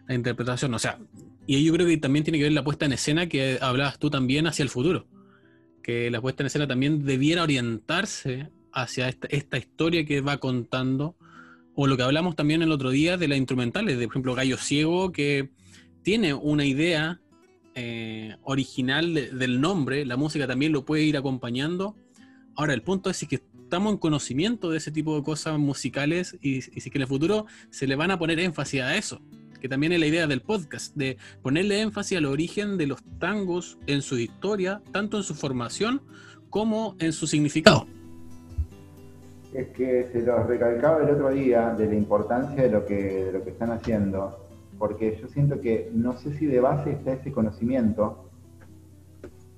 la 0.07 0.15
interpretación. 0.15 0.73
O 0.73 0.79
sea, 0.79 0.99
y 1.45 1.63
yo 1.63 1.73
creo 1.73 1.87
que 1.87 1.97
también 1.97 2.23
tiene 2.23 2.37
que 2.37 2.45
ver 2.45 2.53
la 2.53 2.63
puesta 2.63 2.85
en 2.85 2.93
escena 2.93 3.27
que 3.27 3.57
hablabas 3.61 3.99
tú 3.99 4.09
también 4.09 4.47
hacia 4.47 4.63
el 4.63 4.69
futuro. 4.69 5.07
Que 5.81 6.09
la 6.09 6.21
puesta 6.21 6.43
en 6.43 6.47
escena 6.47 6.67
también 6.67 7.05
debiera 7.05 7.43
orientarse 7.43 8.49
hacia 8.71 9.09
esta, 9.09 9.57
historia 9.57 10.05
que 10.05 10.21
va 10.21 10.37
contando. 10.37 11.15
O 11.75 11.87
lo 11.87 11.97
que 11.97 12.03
hablamos 12.03 12.35
también 12.35 12.61
el 12.61 12.71
otro 12.71 12.91
día 12.91 13.17
de 13.17 13.27
las 13.27 13.37
instrumentales, 13.37 13.97
de 13.97 14.05
por 14.05 14.13
ejemplo 14.13 14.35
Gallo 14.35 14.57
Ciego, 14.57 15.11
que 15.11 15.49
tiene 16.01 16.33
una 16.33 16.65
idea 16.65 17.19
eh, 17.75 18.35
original 18.43 19.13
del 19.13 19.59
nombre, 19.59 20.05
la 20.05 20.15
música 20.15 20.47
también 20.47 20.71
lo 20.71 20.85
puede 20.85 21.03
ir 21.03 21.17
acompañando. 21.17 21.95
Ahora, 22.55 22.73
el 22.73 22.83
punto 22.83 23.09
es 23.09 23.25
que 23.27 23.35
estamos 23.35 23.91
en 23.91 23.97
conocimiento 23.97 24.69
de 24.69 24.77
ese 24.77 24.91
tipo 24.91 25.15
de 25.15 25.23
cosas 25.23 25.57
musicales 25.57 26.37
y, 26.41 26.57
y 26.57 26.61
si 26.61 26.89
que 26.89 26.99
en 26.99 27.01
el 27.01 27.07
futuro 27.07 27.47
se 27.69 27.87
le 27.87 27.95
van 27.95 28.11
a 28.11 28.19
poner 28.19 28.39
énfasis 28.39 28.81
a 28.81 28.95
eso 28.95 29.19
que 29.63 29.69
también 29.69 29.93
es 29.93 29.99
la 30.01 30.07
idea 30.07 30.27
del 30.27 30.41
podcast, 30.41 30.93
de 30.93 31.15
ponerle 31.41 31.79
énfasis 31.79 32.17
al 32.17 32.25
origen 32.25 32.77
de 32.77 32.85
los 32.85 33.01
tangos 33.17 33.79
en 33.87 34.01
su 34.01 34.17
historia, 34.17 34.81
tanto 34.91 35.15
en 35.15 35.23
su 35.23 35.35
formación 35.35 36.01
como 36.49 36.97
en 36.99 37.13
su 37.13 37.27
significado. 37.27 37.87
Es 39.53 39.69
que 39.69 40.09
se 40.11 40.21
los 40.21 40.45
recalcaba 40.47 41.01
el 41.01 41.11
otro 41.11 41.29
día 41.29 41.73
de 41.75 41.87
la 41.87 41.95
importancia 41.95 42.61
de 42.61 42.69
lo 42.71 42.85
que, 42.85 42.95
de 43.23 43.31
lo 43.31 43.41
que 43.45 43.51
están 43.51 43.71
haciendo, 43.71 44.49
porque 44.77 45.17
yo 45.21 45.29
siento 45.29 45.61
que 45.61 45.89
no 45.93 46.17
sé 46.17 46.37
si 46.37 46.45
de 46.45 46.59
base 46.59 46.91
está 46.91 47.13
ese 47.13 47.31
conocimiento, 47.31 48.29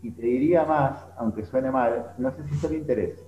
y 0.04 0.12
te 0.12 0.22
diría 0.22 0.66
más, 0.66 1.04
aunque 1.18 1.44
suene 1.46 1.72
mal, 1.72 2.14
no 2.20 2.30
sé 2.30 2.48
si 2.48 2.54
está 2.54 2.68
el 2.68 2.76
interés. 2.76 3.26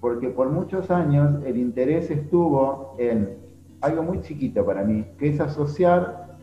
Porque 0.00 0.30
por 0.30 0.48
muchos 0.48 0.90
años 0.90 1.44
el 1.44 1.58
interés 1.58 2.10
estuvo 2.10 2.96
en 2.98 3.43
algo 3.84 4.02
muy 4.02 4.22
chiquito 4.22 4.64
para 4.64 4.82
mí, 4.82 5.04
que 5.18 5.28
es 5.28 5.40
asociar 5.40 6.36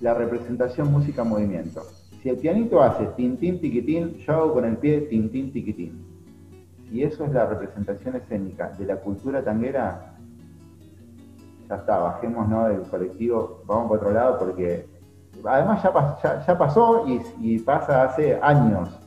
la 0.00 0.12
representación 0.14 0.90
música-movimiento. 0.90 1.82
Si 2.20 2.28
el 2.28 2.36
pianito 2.36 2.82
hace 2.82 3.06
tin-tin, 3.16 3.60
tiquitín, 3.60 4.14
yo 4.18 4.32
hago 4.32 4.54
con 4.54 4.64
el 4.64 4.76
pie 4.76 5.02
tin-tin, 5.02 5.52
tiquitín. 5.52 6.04
Si 6.88 7.02
eso 7.04 7.24
es 7.24 7.32
la 7.32 7.46
representación 7.46 8.16
escénica 8.16 8.70
de 8.70 8.86
la 8.86 8.96
cultura 8.96 9.44
tanguera, 9.44 10.16
ya 11.68 11.76
está, 11.76 11.98
bajemos 11.98 12.48
¿no? 12.48 12.68
del 12.68 12.82
colectivo, 12.82 13.62
vamos 13.66 13.88
para 13.88 14.00
otro 14.00 14.12
lado 14.12 14.38
porque 14.38 14.86
además 15.44 15.82
ya, 15.84 16.44
ya, 16.44 16.58
pasó 16.58 17.06
y, 17.06 17.22
y, 17.40 17.58
pasa 17.60 18.02
hace 18.02 18.36
años. 18.42 18.98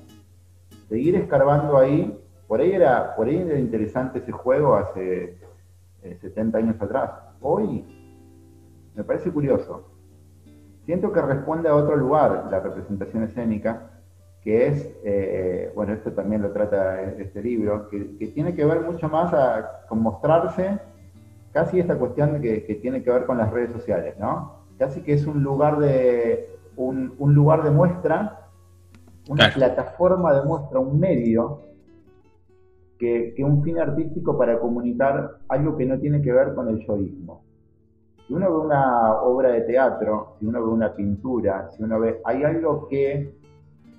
Seguir 0.87 1.15
escarbando 1.17 1.77
ahí, 1.77 2.17
por 2.47 2.61
ahí 2.61 2.71
era, 2.71 3.13
por 3.15 3.27
ahí 3.27 3.37
era 3.37 3.59
interesante 3.59 4.19
ese 4.19 4.31
juego 4.31 4.75
hace 4.75 5.37
70 6.21 6.57
eh, 6.57 6.61
años 6.61 6.81
atrás 6.81 7.32
hoy 7.43 7.85
me 8.95 9.03
parece 9.03 9.31
curioso. 9.31 9.89
Siento 10.85 11.11
que 11.11 11.21
responde 11.21 11.69
a 11.69 11.75
otro 11.75 11.95
lugar 11.95 12.47
la 12.49 12.59
representación 12.59 13.23
escénica, 13.23 13.91
que 14.41 14.67
es, 14.67 14.93
eh, 15.03 15.71
bueno, 15.75 15.93
esto 15.93 16.11
también 16.11 16.41
lo 16.41 16.51
trata 16.51 17.01
este 17.01 17.41
libro, 17.41 17.87
que, 17.87 17.99
tiene 18.33 18.53
que 18.53 18.65
ver 18.65 18.81
mucho 18.81 19.07
más 19.07 19.33
con 19.87 20.01
mostrarse, 20.01 20.79
casi 21.53 21.79
esta 21.79 21.97
cuestión 21.97 22.41
que, 22.41 22.65
que, 22.65 22.75
tiene 22.75 23.03
que 23.03 23.11
ver 23.11 23.25
con 23.25 23.37
las 23.37 23.51
redes 23.51 23.71
sociales, 23.71 24.15
¿no? 24.19 24.65
Casi 24.77 25.01
que 25.01 25.13
es 25.13 25.25
un 25.25 25.43
lugar 25.43 25.79
de, 25.79 26.53
un, 26.75 27.33
lugar 27.33 27.63
de 27.63 27.71
muestra, 27.71 28.49
una 29.29 29.49
plataforma 29.53 30.33
de 30.33 30.45
muestra, 30.45 30.79
un 30.79 30.99
medio, 30.99 31.61
que, 33.03 33.43
un 33.43 33.61
fin 33.63 33.79
artístico 33.79 34.37
para 34.37 34.59
comunicar 34.59 35.37
algo 35.49 35.75
que 35.75 35.85
no 35.85 35.99
tiene 35.99 36.21
que 36.21 36.31
ver 36.31 36.53
con 36.53 36.69
el 36.69 36.85
yoísmo. 36.85 37.43
Si 38.25 38.33
uno 38.33 38.49
ve 38.49 38.65
una 38.65 39.21
obra 39.21 39.49
de 39.49 39.61
teatro, 39.61 40.37
si 40.39 40.45
uno 40.45 40.63
ve 40.63 40.69
una 40.69 40.95
pintura, 40.95 41.69
si 41.71 41.83
uno 41.83 41.99
ve, 41.99 42.21
hay 42.23 42.43
algo 42.43 42.87
que 42.87 43.35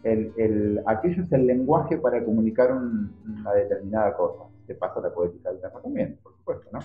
el, 0.02 0.32
el, 0.38 0.82
aquello 0.86 1.22
es 1.22 1.32
el 1.32 1.46
lenguaje 1.46 1.98
para 1.98 2.24
comunicar 2.24 2.72
una 2.72 3.52
determinada 3.52 4.16
cosa. 4.16 4.44
Se 4.66 4.74
pasa 4.74 5.00
la 5.00 5.12
poética 5.12 5.50
del 5.50 5.60
tango 5.60 5.80
también, 5.80 6.18
por 6.22 6.32
supuesto, 6.36 6.68
¿no? 6.72 6.78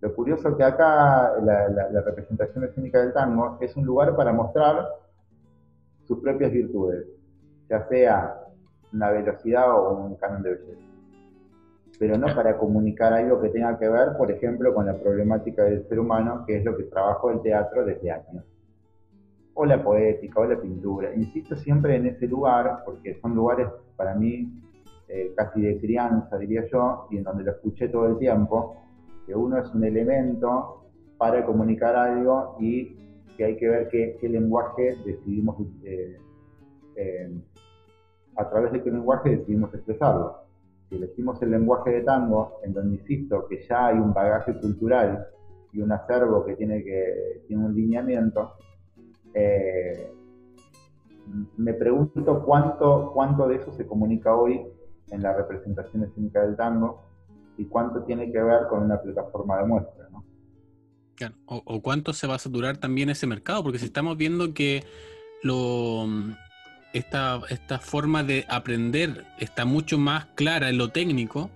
Lo 0.00 0.14
curioso 0.14 0.48
es 0.50 0.54
que 0.56 0.64
acá 0.64 1.32
la, 1.42 1.68
la, 1.68 2.00
representación 2.00 2.64
escénica 2.64 3.00
del 3.00 3.12
tango 3.12 3.58
es 3.60 3.76
un 3.76 3.84
lugar 3.84 4.16
para 4.16 4.32
mostrar 4.32 4.84
sus 6.06 6.18
propias 6.20 6.50
virtudes, 6.50 7.06
ya 7.68 7.86
sea 7.88 8.36
una 8.92 9.10
velocidad 9.10 9.70
o 9.76 9.92
un 9.92 10.16
canon 10.16 10.42
de 10.42 10.54
belleza 10.54 10.91
pero 11.98 12.18
no 12.18 12.34
para 12.34 12.56
comunicar 12.58 13.12
algo 13.12 13.40
que 13.40 13.48
tenga 13.50 13.78
que 13.78 13.88
ver, 13.88 14.16
por 14.16 14.30
ejemplo, 14.30 14.74
con 14.74 14.86
la 14.86 14.98
problemática 14.98 15.64
del 15.64 15.86
ser 15.88 16.00
humano, 16.00 16.44
que 16.46 16.58
es 16.58 16.64
lo 16.64 16.76
que 16.76 16.84
trabajo 16.84 17.30
el 17.30 17.40
teatro 17.42 17.84
desde 17.84 18.10
años. 18.10 18.44
O 19.54 19.66
la 19.66 19.82
poética, 19.82 20.40
o 20.40 20.46
la 20.46 20.60
pintura. 20.60 21.14
Insisto 21.14 21.56
siempre 21.56 21.96
en 21.96 22.06
ese 22.06 22.26
lugar, 22.26 22.82
porque 22.84 23.18
son 23.20 23.34
lugares 23.34 23.68
para 23.96 24.14
mí 24.14 24.50
eh, 25.08 25.32
casi 25.36 25.60
de 25.60 25.78
crianza, 25.78 26.38
diría 26.38 26.64
yo, 26.72 27.06
y 27.10 27.18
en 27.18 27.24
donde 27.24 27.44
lo 27.44 27.52
escuché 27.52 27.88
todo 27.88 28.06
el 28.06 28.18
tiempo, 28.18 28.76
que 29.26 29.34
uno 29.34 29.58
es 29.58 29.72
un 29.74 29.84
elemento 29.84 30.86
para 31.18 31.44
comunicar 31.44 31.94
algo 31.94 32.56
y 32.58 32.96
que 33.36 33.44
hay 33.44 33.56
que 33.56 33.68
ver 33.68 33.88
qué, 33.88 34.28
lenguaje 34.28 34.96
decidimos, 35.04 35.56
eh, 35.84 36.18
eh, 36.96 37.30
a 38.36 38.48
través 38.48 38.72
de 38.72 38.82
qué 38.82 38.90
lenguaje 38.90 39.36
decidimos 39.36 39.72
expresarlo 39.74 40.41
si 40.92 40.98
elegimos 40.98 41.40
el 41.40 41.50
lenguaje 41.50 41.90
de 41.90 42.00
tango, 42.02 42.60
en 42.62 42.74
donde 42.74 42.96
insisto 42.96 43.46
que 43.48 43.64
ya 43.66 43.86
hay 43.86 43.96
un 43.96 44.12
bagaje 44.12 44.54
cultural 44.58 45.26
y 45.72 45.80
un 45.80 45.90
acervo 45.90 46.44
que 46.44 46.54
tiene, 46.54 46.84
que, 46.84 47.44
tiene 47.48 47.64
un 47.64 47.74
lineamiento, 47.74 48.52
eh, 49.32 50.12
me 51.56 51.72
pregunto 51.72 52.44
cuánto, 52.44 53.10
cuánto 53.14 53.48
de 53.48 53.56
eso 53.56 53.72
se 53.72 53.86
comunica 53.86 54.34
hoy 54.34 54.60
en 55.10 55.22
la 55.22 55.32
representación 55.34 56.04
escénica 56.04 56.42
del 56.42 56.56
tango 56.56 57.00
y 57.56 57.64
cuánto 57.64 58.02
tiene 58.02 58.30
que 58.30 58.42
ver 58.42 58.66
con 58.68 58.82
una 58.82 59.00
plataforma 59.00 59.58
de 59.58 59.64
muestra. 59.64 60.08
¿no? 60.10 60.24
O, 61.46 61.62
o, 61.64 61.80
cuánto 61.80 62.12
se 62.12 62.26
va 62.26 62.34
a 62.34 62.38
saturar 62.38 62.76
también 62.76 63.08
ese 63.08 63.26
mercado, 63.26 63.62
porque 63.62 63.78
si 63.78 63.86
estamos 63.86 64.18
viendo 64.18 64.52
que 64.52 64.84
lo, 65.42 66.06
esta, 66.92 67.40
esta 67.48 67.78
forma 67.78 68.22
de 68.22 68.44
aprender 68.48 69.24
está 69.38 69.64
mucho 69.64 69.98
más 69.98 70.26
clara 70.34 70.68
en 70.68 70.78
lo 70.78 70.88
técnico, 70.88 71.50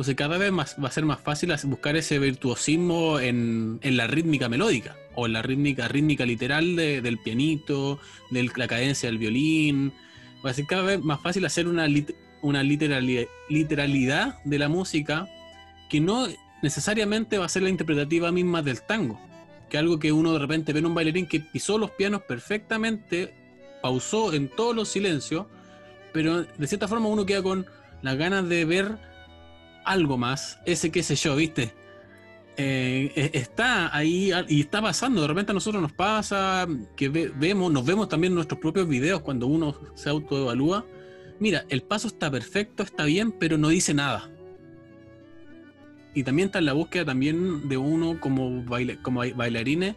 entonces 0.00 0.14
cada 0.14 0.38
vez 0.38 0.50
más, 0.50 0.76
va 0.82 0.88
a 0.88 0.92
ser 0.92 1.04
más 1.04 1.20
fácil 1.20 1.54
buscar 1.64 1.94
ese 1.94 2.18
virtuosismo 2.18 3.20
en, 3.20 3.78
en 3.82 3.96
la 3.98 4.06
rítmica 4.06 4.48
melódica 4.48 4.96
o 5.14 5.26
en 5.26 5.34
la 5.34 5.42
rítmica, 5.42 5.88
rítmica 5.88 6.24
literal 6.24 6.74
del 6.74 7.18
pianito, 7.18 8.00
de 8.30 8.50
la 8.56 8.66
cadencia 8.66 9.10
del 9.10 9.18
violín. 9.18 9.92
Va 10.44 10.50
a 10.50 10.54
ser 10.54 10.64
cada 10.64 10.84
vez 10.84 11.00
más 11.02 11.20
fácil 11.20 11.44
hacer 11.44 11.68
una, 11.68 11.86
una 12.40 12.62
literalidad, 12.62 13.24
literalidad 13.50 14.42
de 14.44 14.58
la 14.58 14.70
música 14.70 15.28
que 15.90 16.00
no 16.00 16.28
necesariamente 16.62 17.36
va 17.36 17.44
a 17.44 17.50
ser 17.50 17.62
la 17.62 17.68
interpretativa 17.68 18.32
misma 18.32 18.62
del 18.62 18.80
tango. 18.80 19.20
Que 19.68 19.76
algo 19.76 19.98
que 19.98 20.12
uno 20.12 20.32
de 20.32 20.38
repente 20.38 20.72
ve 20.72 20.78
en 20.78 20.86
un 20.86 20.94
bailarín 20.94 21.26
que 21.26 21.40
pisó 21.40 21.76
los 21.76 21.90
pianos 21.90 22.22
perfectamente 22.22 23.34
pausó 23.80 24.32
en 24.32 24.48
todos 24.48 24.74
los 24.74 24.88
silencios, 24.88 25.46
pero 26.12 26.42
de 26.42 26.66
cierta 26.66 26.88
forma 26.88 27.08
uno 27.08 27.26
queda 27.26 27.42
con 27.42 27.66
las 28.02 28.16
ganas 28.16 28.48
de 28.48 28.64
ver 28.64 28.98
algo 29.84 30.18
más, 30.18 30.58
ese 30.66 30.90
qué 30.90 31.02
sé 31.02 31.16
yo, 31.16 31.36
¿viste? 31.36 31.74
eh, 32.62 33.12
e, 33.14 33.38
está 33.38 33.94
ahí 33.96 34.32
y 34.48 34.60
está 34.60 34.82
pasando. 34.82 35.22
De 35.22 35.28
repente 35.28 35.52
a 35.52 35.54
nosotros 35.54 35.80
nos 35.80 35.92
pasa 35.92 36.66
que 36.96 37.08
vemos, 37.08 37.72
nos 37.72 37.84
vemos 37.84 38.08
también 38.08 38.34
nuestros 38.34 38.60
propios 38.60 38.88
videos 38.88 39.20
cuando 39.22 39.46
uno 39.46 39.74
se 39.94 40.10
autoevalúa. 40.10 40.84
Mira, 41.38 41.64
el 41.70 41.82
paso 41.82 42.08
está 42.08 42.30
perfecto, 42.30 42.82
está 42.82 43.04
bien, 43.04 43.32
pero 43.32 43.56
no 43.56 43.68
dice 43.68 43.94
nada. 43.94 44.30
Y 46.14 46.22
también 46.24 46.46
está 46.46 46.58
en 46.58 46.66
la 46.66 46.72
búsqueda 46.72 47.06
también 47.06 47.68
de 47.68 47.76
uno 47.76 48.20
como, 48.20 48.64
como 49.02 49.20
bailarines, 49.34 49.94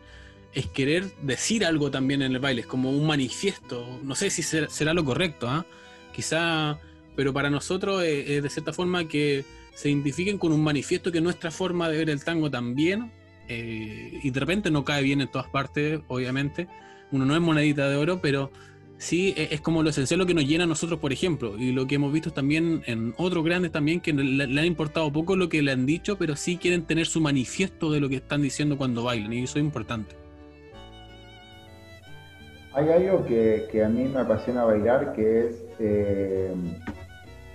es 0.53 0.67
querer 0.67 1.11
decir 1.21 1.65
algo 1.65 1.91
también 1.91 2.21
en 2.21 2.33
el 2.33 2.39
baile, 2.39 2.61
es 2.61 2.67
como 2.67 2.91
un 2.91 3.07
manifiesto. 3.07 3.99
No 4.03 4.15
sé 4.15 4.29
si 4.29 4.43
será, 4.43 4.93
lo 4.93 5.03
correcto, 5.03 5.49
¿ah? 5.49 5.65
quizá, 6.13 6.79
pero 7.15 7.33
para 7.33 7.49
nosotros 7.49 8.03
es 8.03 8.43
de 8.43 8.49
cierta 8.49 8.73
forma 8.73 9.07
que 9.07 9.45
se 9.73 9.89
identifiquen 9.89 10.37
con 10.37 10.51
un 10.51 10.63
manifiesto 10.63 11.11
que 11.11 11.21
nuestra 11.21 11.51
forma 11.51 11.89
de 11.89 11.97
ver 11.97 12.09
el 12.09 12.23
tango 12.23 12.49
también, 12.49 13.11
eh, 13.47 14.19
y 14.23 14.29
de 14.29 14.39
repente 14.39 14.71
no 14.71 14.85
cae 14.85 15.03
bien 15.03 15.21
en 15.21 15.29
todas 15.29 15.47
partes, 15.47 16.01
obviamente, 16.07 16.67
uno 17.11 17.25
no 17.25 17.35
es 17.35 17.41
monedita 17.41 17.89
de 17.89 17.95
oro, 17.95 18.19
pero 18.21 18.51
sí 18.97 19.33
e, 19.35 19.49
es 19.51 19.61
como 19.61 19.83
lo 19.83 19.89
esencial 19.89 20.19
lo 20.19 20.25
que 20.25 20.33
nos 20.33 20.45
llena 20.45 20.63
a 20.63 20.67
nosotros, 20.67 20.99
por 20.99 21.11
ejemplo, 21.11 21.57
y 21.57 21.71
lo 21.71 21.87
que 21.87 21.95
hemos 21.95 22.13
visto 22.13 22.31
también 22.31 22.83
en 22.85 23.13
otros 23.17 23.43
grandes 23.43 23.71
también, 23.71 23.99
que 23.99 24.13
le, 24.13 24.43
han 24.43 24.65
importado 24.65 25.11
poco 25.11 25.35
lo 25.35 25.49
que 25.49 25.61
le 25.61 25.71
han 25.71 25.85
dicho, 25.85 26.17
pero 26.17 26.35
sí 26.35 26.57
quieren 26.57 26.83
tener 26.83 27.07
su 27.07 27.19
manifiesto 27.19 27.91
de 27.91 27.99
lo 27.99 28.09
que 28.09 28.17
están 28.17 28.41
diciendo 28.41 28.77
cuando 28.77 29.03
bailan, 29.03 29.33
y 29.33 29.43
eso 29.43 29.59
es 29.59 29.65
importante. 29.65 30.22
Hay 32.75 32.89
algo 32.89 33.25
que, 33.25 33.83
a 33.83 33.89
mí 33.89 34.05
me 34.05 34.21
apasiona 34.21 34.63
bailar, 34.63 35.13
que 35.13 35.47
es 35.47 35.63
eh, 35.79 36.53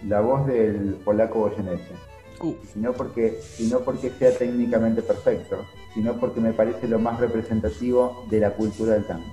la 0.07 0.21
voz 0.21 0.47
del 0.47 0.97
polaco 1.05 1.41
Goyeneche. 1.41 1.93
Uh. 2.41 2.55
no 2.77 2.93
porque, 2.93 3.37
sino 3.43 3.81
porque 3.81 4.11
sea 4.11 4.31
técnicamente 4.31 5.03
perfecto, 5.03 5.65
sino 5.93 6.21
porque 6.21 6.41
me 6.41 6.53
parece 6.53 6.87
lo 6.87 7.01
más 7.01 7.19
representativo 7.19 8.27
de 8.31 8.39
la 8.39 8.51
cultura 8.51 8.93
del 8.93 9.07
tango. 9.07 9.33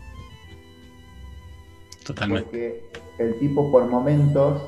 Totalmente. 2.04 2.44
Porque 2.46 2.84
el 3.20 3.38
tipo 3.38 3.72
por 3.72 3.86
momentos 3.86 4.68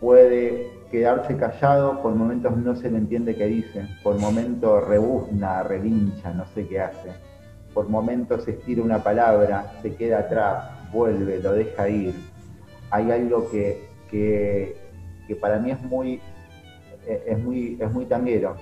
puede 0.00 0.70
quedarse 0.92 1.36
callado, 1.36 2.00
por 2.00 2.14
momentos 2.14 2.56
no 2.56 2.76
se 2.76 2.90
le 2.90 2.98
entiende 2.98 3.34
qué 3.34 3.46
dice, 3.46 3.88
por 4.04 4.18
momentos 4.20 4.86
rebuzna, 4.86 5.64
relincha, 5.64 6.32
no 6.32 6.44
sé 6.54 6.68
qué 6.68 6.80
hace, 6.80 7.10
por 7.74 7.88
momentos 7.88 8.46
estira 8.46 8.82
una 8.82 9.02
palabra, 9.02 9.72
se 9.82 9.94
queda 9.94 10.20
atrás, 10.20 10.92
vuelve, 10.92 11.40
lo 11.40 11.52
deja 11.52 11.88
ir. 11.88 12.14
Hay 12.90 13.10
algo 13.10 13.50
que, 13.50 13.88
que, 14.10 14.76
que 15.26 15.36
para 15.36 15.58
mí 15.58 15.70
es 15.70 15.80
muy 15.82 16.20
eh, 17.06 17.24
es 17.26 17.38
muy, 17.38 17.78
es 17.80 17.90
muy 17.90 18.06
tanguero. 18.06 18.56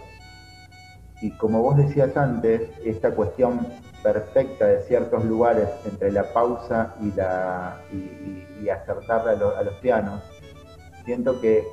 Y 1.20 1.30
como 1.32 1.62
vos 1.62 1.76
decías 1.76 2.16
antes, 2.16 2.70
esta 2.84 3.14
cuestión 3.14 3.66
perfecta 4.02 4.66
de 4.66 4.80
ciertos 4.82 5.24
lugares 5.24 5.68
entre 5.84 6.10
la 6.10 6.32
pausa 6.32 6.94
y, 7.02 7.12
la, 7.12 7.82
y, 7.92 8.68
acertarla 8.70 9.32
a, 9.32 9.62
los 9.62 9.74
pianos, 9.82 10.22
siento 11.04 11.38
que, 11.40 11.66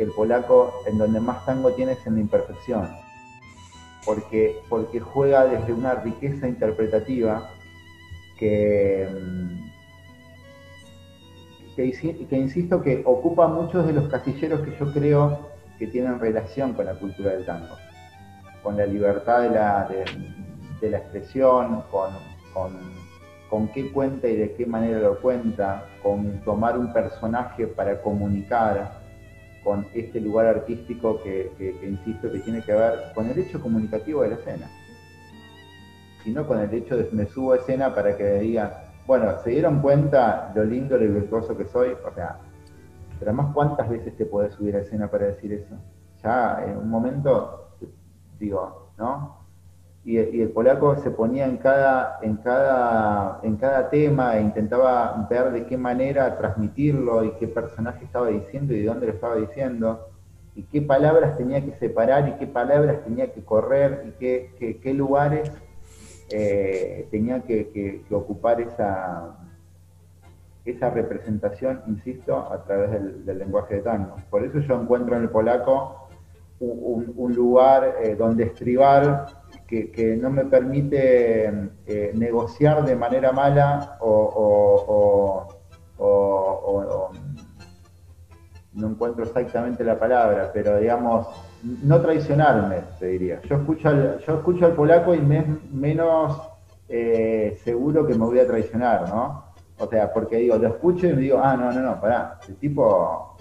el 0.00 0.10
polaco 0.16 0.72
en 0.86 0.98
donde 0.98 1.20
más 1.20 1.44
tango 1.46 1.70
tiene 1.72 1.92
es 1.92 2.04
en 2.06 2.14
la 2.14 2.20
imperfección, 2.22 2.88
porque, 4.04 4.56
porque 4.68 5.00
juega 5.00 5.44
desde 5.44 5.72
una 5.72 5.94
riqueza 5.94 6.48
interpretativa 6.48 7.50
que, 8.38 9.08
que, 11.76 12.26
que 12.28 12.36
insisto 12.36 12.82
que 12.82 13.02
ocupa 13.04 13.46
muchos 13.46 13.86
de 13.86 13.92
los 13.92 14.08
casilleros 14.08 14.62
que 14.62 14.76
yo 14.78 14.92
creo 14.92 15.52
que 15.78 15.86
tienen 15.86 16.18
relación 16.18 16.74
con 16.74 16.86
la 16.86 16.94
cultura 16.94 17.32
del 17.32 17.44
tango, 17.44 17.76
con 18.62 18.76
la 18.76 18.86
libertad 18.86 19.42
de 19.42 19.50
la, 19.50 19.88
de, 20.80 20.90
la 20.90 20.98
expresión, 20.98 21.82
con, 21.90 22.12
con, 23.50 23.68
qué 23.68 23.90
cuenta 23.92 24.28
y 24.28 24.36
de 24.36 24.54
qué 24.54 24.66
manera 24.66 24.98
lo 25.00 25.20
cuenta, 25.20 25.86
con 26.02 26.40
tomar 26.44 26.78
un 26.78 26.92
personaje 26.92 27.66
para 27.66 28.00
comunicar, 28.00 29.01
con 29.64 29.86
este 29.94 30.20
lugar 30.20 30.46
artístico 30.46 31.22
que, 31.22 31.52
insisto 31.82 32.30
que 32.30 32.40
tiene 32.40 32.62
que 32.62 32.72
ver 32.72 33.12
con 33.14 33.28
el 33.30 33.38
hecho 33.38 33.60
comunicativo 33.60 34.22
de 34.22 34.30
la 34.30 34.34
escena, 34.36 34.68
sino 36.24 36.46
con 36.46 36.58
el 36.60 36.72
hecho 36.72 36.96
de 36.96 37.08
me 37.12 37.26
subo 37.26 37.52
a 37.52 37.56
escena 37.56 37.94
para 37.94 38.16
que 38.16 38.40
digan, 38.40 38.70
bueno, 39.06 39.38
¿se 39.42 39.50
dieron 39.50 39.80
cuenta 39.80 40.52
lo 40.54 40.64
lindo, 40.64 40.96
lo 40.96 41.12
virtuoso 41.12 41.56
que 41.56 41.64
soy? 41.66 41.90
O 42.04 42.14
sea, 42.14 42.38
pero 43.18 43.30
además, 43.30 43.52
¿cuántas 43.54 43.88
veces 43.88 44.16
te 44.16 44.24
puedes 44.24 44.54
subir 44.54 44.74
a 44.76 44.80
escena 44.80 45.08
para 45.08 45.26
decir 45.26 45.52
eso? 45.52 45.76
Ya 46.22 46.64
en 46.66 46.76
un 46.76 46.90
momento, 46.90 47.68
digo, 48.38 48.90
¿no? 48.98 49.41
Y, 50.04 50.18
el 50.18 50.50
polaco 50.50 50.96
se 50.96 51.10
ponía 51.10 51.46
en 51.46 51.58
cada, 51.58 52.18
en, 52.22 52.36
cada, 52.36 53.40
en 53.42 53.56
cada 53.56 53.88
tema 53.88 54.36
e 54.36 54.42
intentaba 54.42 55.26
ver 55.30 55.52
de 55.52 55.66
qué 55.66 55.76
manera 55.76 56.36
transmitirlo 56.36 57.24
y 57.24 57.30
qué 57.32 57.46
personaje 57.46 58.04
estaba 58.04 58.28
diciendo 58.28 58.74
y 58.74 58.80
de 58.80 58.86
dónde 58.86 59.06
lo 59.06 59.12
estaba 59.12 59.36
diciendo 59.36 60.08
y 60.56 60.64
qué 60.64 60.82
palabras 60.82 61.36
tenía 61.36 61.64
que 61.64 61.72
separar 61.78 62.28
y 62.28 62.32
qué 62.32 62.46
palabras 62.46 63.04
tenía 63.04 63.32
que 63.32 63.44
correr 63.44 64.04
y 64.08 64.10
qué, 64.18 64.78
qué, 64.82 64.92
lugares 64.92 65.50
eh, 66.30 67.06
tenía 67.10 67.40
que 67.42 68.04
ocupar 68.10 68.60
esa, 68.60 69.36
esa 70.64 70.90
representación, 70.90 71.82
insisto, 71.86 72.38
a 72.38 72.62
través 72.64 72.92
del, 72.92 73.38
lenguaje 73.38 73.76
de 73.76 73.80
tango. 73.82 74.16
Por 74.30 74.44
eso 74.44 74.60
yo 74.60 74.80
encuentro 74.80 75.16
en 75.16 75.22
el 75.22 75.28
polaco 75.30 76.08
un, 76.60 77.34
lugar 77.34 77.96
eh, 78.02 78.14
donde 78.14 78.44
estribar 78.44 79.26
que, 79.72 80.16
no 80.20 80.30
me 80.30 80.44
permite 80.44 81.46
eh, 81.86 82.12
negociar 82.14 82.84
de 82.84 82.94
manera 82.94 83.32
mala 83.32 83.96
o, 84.00 85.48
no 88.74 88.88
encuentro 88.88 89.24
exactamente 89.24 89.84
la 89.84 89.98
palabra, 89.98 90.50
pero 90.52 90.78
digamos, 90.78 91.26
no 91.62 92.00
traicionarme, 92.00 92.76
te 92.98 93.06
diría. 93.06 93.40
Yo 93.42 93.56
escucho 93.56 93.88
al, 93.88 94.18
yo 94.20 94.36
escucho 94.36 94.64
al 94.66 94.72
polaco 94.72 95.14
y 95.14 95.20
me 95.20 95.44
menos 95.70 96.40
eh, 96.88 97.58
seguro 97.62 98.06
que 98.06 98.14
me 98.14 98.24
voy 98.24 98.38
a 98.38 98.46
traicionar, 98.46 99.08
¿no? 99.10 99.44
O 99.78 99.86
sea, 99.86 100.12
porque 100.12 100.36
digo, 100.36 100.56
lo 100.56 100.68
escucho 100.68 101.06
y 101.06 101.12
me 101.12 101.20
digo, 101.20 101.38
ah, 101.42 101.54
no, 101.56 101.70
no, 101.70 101.80
no, 101.80 102.00
pará. 102.00 102.38
El 102.48 102.56
tipo 102.56 103.36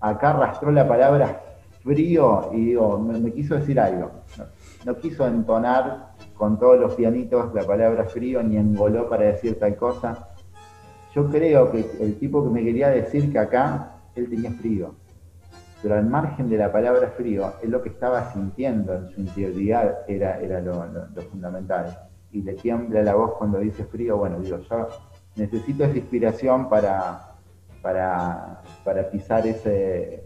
acá 0.00 0.30
arrastró 0.30 0.70
la 0.70 0.86
palabra 0.86 1.40
frío 1.82 2.50
y 2.52 2.66
digo, 2.66 2.98
me, 2.98 3.32
quiso 3.32 3.54
decir 3.54 3.78
algo. 3.78 4.10
No, 4.86 4.96
quiso 5.00 5.26
entonar 5.26 6.12
con 6.36 6.60
todos 6.60 6.78
los 6.78 6.94
pianitos 6.94 7.52
la 7.52 7.64
palabra 7.64 8.04
frío 8.04 8.40
ni 8.40 8.56
engoló 8.56 9.08
para 9.08 9.24
decir 9.24 9.58
tal 9.58 9.74
cosa. 9.74 10.28
Yo 11.12 11.28
creo 11.28 11.72
que 11.72 11.90
el 11.98 12.16
tipo 12.20 12.44
que 12.44 12.50
me 12.50 12.62
quería 12.62 12.90
decir 12.90 13.32
que 13.32 13.38
acá 13.40 13.96
él 14.14 14.30
tenía 14.30 14.52
frío. 14.52 14.94
Pero 15.82 15.96
al 15.96 16.06
margen 16.06 16.48
de 16.48 16.58
la 16.58 16.70
palabra 16.70 17.08
frío, 17.08 17.54
es 17.60 17.68
lo 17.68 17.82
que 17.82 17.88
estaba 17.88 18.32
sintiendo 18.32 18.94
en 18.94 19.10
su 19.10 19.20
interioridad 19.22 20.04
era, 20.06 20.38
era 20.38 20.60
lo, 20.60 20.86
lo 20.86 21.22
fundamental. 21.22 21.98
Y 22.30 22.42
le 22.42 22.54
tiembla 22.54 23.02
la 23.02 23.16
voz 23.16 23.32
cuando 23.38 23.58
dice 23.58 23.84
frío, 23.86 24.18
bueno, 24.18 24.38
digo, 24.38 24.58
yo 24.58 24.88
necesito 25.34 25.82
esa 25.82 25.96
inspiración 25.96 26.68
para, 26.68 27.34
para, 27.82 28.62
para 28.84 29.10
pisar 29.10 29.48
ese, 29.48 30.22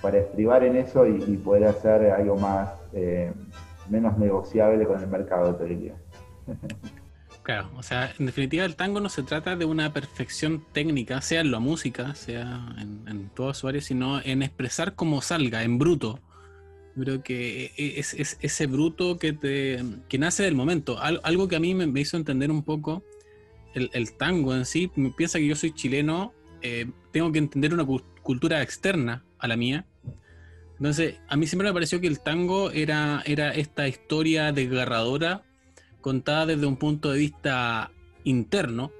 para 0.00 0.16
estribar 0.16 0.64
en 0.64 0.76
eso 0.76 1.06
y, 1.06 1.36
poder 1.36 1.64
hacer 1.64 2.10
algo 2.10 2.36
más, 2.36 2.70
eh, 2.94 3.32
menos 3.90 4.18
negociable 4.18 4.86
con 4.86 5.00
el 5.00 5.08
mercado, 5.08 5.54
te 5.56 5.64
diría. 5.64 5.94
Claro, 7.42 7.70
o 7.76 7.82
sea, 7.82 8.12
en 8.18 8.26
definitiva 8.26 8.64
el 8.66 8.76
tango 8.76 9.00
no 9.00 9.08
se 9.08 9.22
trata 9.22 9.56
de 9.56 9.64
una 9.64 9.92
perfección 9.92 10.64
técnica, 10.72 11.22
sea 11.22 11.40
en 11.40 11.50
la 11.50 11.58
música, 11.60 12.14
sea 12.14 12.74
en, 12.78 13.08
en 13.08 13.28
toda 13.30 13.54
su 13.54 13.66
área, 13.68 13.80
sino 13.80 14.20
en 14.20 14.42
expresar 14.42 14.94
como 14.94 15.22
salga, 15.22 15.62
en 15.62 15.78
bruto. 15.78 16.20
creo 16.94 17.22
que 17.22 17.72
es, 17.76 18.36
ese 18.40 18.66
bruto 18.66 19.18
que, 19.18 19.32
te, 19.32 19.82
que 20.08 20.18
nace 20.18 20.42
del 20.42 20.54
momento. 20.54 20.98
algo 21.00 21.48
que 21.48 21.56
a 21.56 21.60
mí 21.60 21.74
me 21.74 22.00
hizo 22.00 22.18
entender 22.18 22.50
un 22.50 22.62
poco 22.62 23.02
el, 23.74 24.12
tango 24.12 24.54
en 24.54 24.64
sí, 24.64 24.90
piensa 25.16 25.38
que 25.38 25.46
yo 25.46 25.56
soy 25.56 25.72
chileno, 25.72 26.32
eh, 26.62 26.90
tengo 27.12 27.30
que 27.32 27.38
entender 27.38 27.72
una 27.72 27.86
cultura 28.22 28.62
externa 28.62 29.24
a 29.38 29.48
la 29.48 29.56
mía. 29.56 29.86
Entonces, 30.78 31.16
a 31.28 31.36
mí 31.36 31.46
siempre 31.46 31.68
me 31.68 31.74
pareció 31.74 32.00
que 32.00 32.06
el 32.06 32.20
tango 32.20 32.70
era, 32.70 33.22
era 33.26 33.52
esta 33.52 33.88
historia 33.88 34.52
desgarradora 34.52 35.42
contada 36.00 36.46
desde 36.46 36.66
un 36.66 36.76
punto 36.76 37.10
de 37.10 37.18
vista 37.18 37.90
interno, 38.24 38.92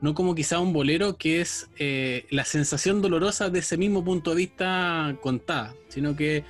no 0.00 0.14
como 0.14 0.34
quizá 0.34 0.58
un 0.58 0.72
bolero 0.72 1.16
que 1.16 1.40
es 1.40 1.68
eh, 1.78 2.26
la 2.30 2.44
sensación 2.44 3.02
dolorosa 3.02 3.50
de 3.50 3.58
ese 3.58 3.76
mismo 3.76 4.04
punto 4.04 4.30
de 4.30 4.36
vista 4.36 5.16
contada, 5.20 5.74
sino 5.88 6.16
que 6.16 6.44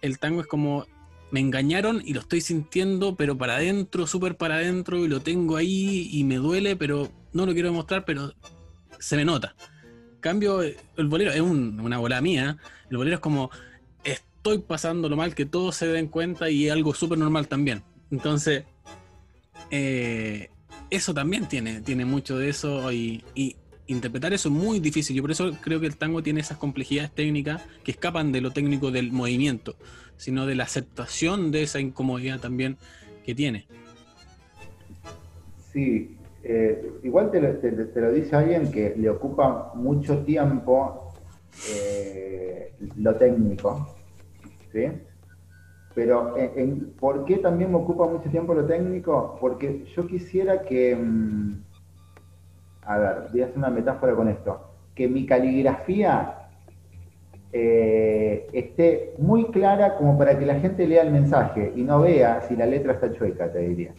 el 0.00 0.18
tango 0.18 0.42
es 0.42 0.46
como 0.46 0.86
me 1.30 1.40
engañaron 1.40 2.00
y 2.04 2.12
lo 2.12 2.20
estoy 2.20 2.40
sintiendo, 2.40 3.16
pero 3.16 3.36
para 3.36 3.56
adentro, 3.56 4.06
súper 4.06 4.36
para 4.36 4.56
adentro, 4.56 5.04
y 5.04 5.08
lo 5.08 5.20
tengo 5.20 5.56
ahí 5.56 6.08
y 6.12 6.22
me 6.22 6.36
duele, 6.36 6.76
pero 6.76 7.10
no 7.32 7.44
lo 7.44 7.52
quiero 7.52 7.70
demostrar, 7.70 8.04
pero 8.04 8.32
se 9.00 9.16
me 9.16 9.24
nota. 9.24 9.56
cambio, 10.20 10.62
el 10.62 11.08
bolero 11.08 11.32
es 11.32 11.40
una 11.40 11.98
bola 11.98 12.20
mía, 12.20 12.56
el 12.88 12.96
bolero 12.96 13.16
es 13.16 13.20
como, 13.20 13.50
estoy 14.44 14.58
pasando 14.58 15.08
lo 15.08 15.16
mal, 15.16 15.34
que 15.34 15.46
todos 15.46 15.74
se 15.74 15.86
den 15.86 16.08
cuenta 16.08 16.50
y 16.50 16.66
es 16.66 16.72
algo 16.72 16.92
súper 16.92 17.16
normal 17.16 17.48
también. 17.48 17.82
Entonces, 18.10 18.64
eh, 19.70 20.50
eso 20.90 21.14
también 21.14 21.48
tiene, 21.48 21.80
tiene 21.80 22.04
mucho 22.04 22.36
de 22.36 22.50
eso 22.50 22.92
y, 22.92 23.24
interpretar 23.86 24.34
eso 24.34 24.50
es 24.50 24.54
muy 24.54 24.80
difícil. 24.80 25.16
Yo 25.16 25.22
por 25.22 25.30
eso 25.30 25.50
creo 25.62 25.80
que 25.80 25.86
el 25.86 25.96
tango 25.96 26.22
tiene 26.22 26.40
esas 26.40 26.58
complejidades 26.58 27.10
técnicas 27.12 27.62
que 27.82 27.92
escapan 27.92 28.32
de 28.32 28.42
lo 28.42 28.50
técnico 28.50 28.90
del 28.90 29.12
movimiento, 29.12 29.76
sino 30.18 30.44
de 30.44 30.56
la 30.56 30.64
aceptación 30.64 31.50
de 31.50 31.62
esa 31.62 31.80
incomodidad 31.80 32.38
también 32.38 32.76
que 33.24 33.34
tiene. 33.34 33.66
Sí, 35.72 36.18
eh, 36.42 36.92
igual 37.02 37.30
te 37.30 37.40
lo, 37.40 38.12
dice 38.12 38.36
alguien 38.36 38.70
que 38.70 38.94
le 38.94 39.08
ocupa 39.08 39.72
mucho 39.74 40.18
tiempo 40.18 41.14
eh, 41.70 42.74
lo 42.96 43.14
técnico, 43.16 43.93
¿sí? 44.74 44.90
Pero 45.94 46.34
¿por 46.98 47.24
qué 47.24 47.36
también 47.36 47.70
me 47.70 47.76
ocupa 47.76 48.08
mucho 48.08 48.28
tiempo 48.28 48.52
lo 48.52 48.64
técnico? 48.66 49.38
Porque 49.40 49.84
yo 49.94 50.06
quisiera 50.08 50.62
que, 50.62 50.96
mm, 50.96 51.62
a 52.82 52.98
ver, 52.98 53.14
voy 53.30 53.42
a 53.42 53.44
hacer 53.44 53.58
una 53.58 53.70
metáfora 53.70 54.14
con 54.14 54.28
esto, 54.28 54.60
que 54.94 55.06
mi 55.06 55.24
caligrafía 55.24 56.38
eh, 57.52 58.48
esté 58.52 59.14
muy 59.18 59.44
clara 59.52 59.96
como 59.96 60.18
para 60.18 60.36
que 60.36 60.44
la 60.44 60.58
gente 60.58 60.88
lea 60.88 61.02
el 61.02 61.12
mensaje 61.12 61.72
y 61.76 61.82
no 61.82 62.00
vea 62.00 62.40
si 62.48 62.56
la 62.56 62.66
letra 62.66 62.94
está 62.94 63.12
chueca, 63.12 63.52
te 63.52 63.60
diría. 63.60 63.92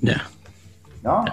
Ya. 0.00 0.22
¿No? 1.02 1.24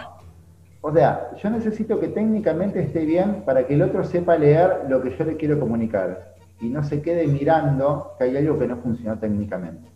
O 0.82 0.91
sea, 0.91 1.30
yo 1.38 1.49
necesito 1.52 1.99
que 1.99 2.08
técnicamente 2.08 2.82
esté 2.82 3.06
bien 3.06 3.44
para 3.45 3.68
que 3.68 3.76
el 3.76 3.84
otro 3.84 4.03
sepa 4.03 4.36
leer 4.36 4.86
lo 4.90 5.03
que 5.03 5.16
yo 5.16 5.24
le 5.24 5.38
quiero 5.38 5.60
comunicar 5.60 6.32
y 6.62 6.70
no 6.70 6.84
se 6.84 7.02
quede 7.02 7.28
mirando 7.28 8.14
que 8.18 8.26
hay 8.26 8.38
algo 8.38 8.58
que 8.60 8.68
no 8.68 8.78
funcionó 8.78 9.18
técnicamente. 9.20 9.90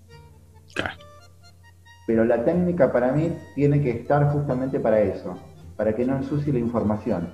Pero 2.08 2.26
la 2.26 2.44
técnica 2.44 2.92
para 2.92 3.12
mí 3.12 3.32
tiene 3.56 3.82
que 3.82 3.92
estar 3.92 4.32
justamente 4.32 4.80
para 4.80 5.00
eso, 5.00 5.38
para 5.76 5.96
que 5.96 6.06
no 6.06 6.18
ensucie 6.18 6.52
la 6.52 6.60
información. 6.60 7.34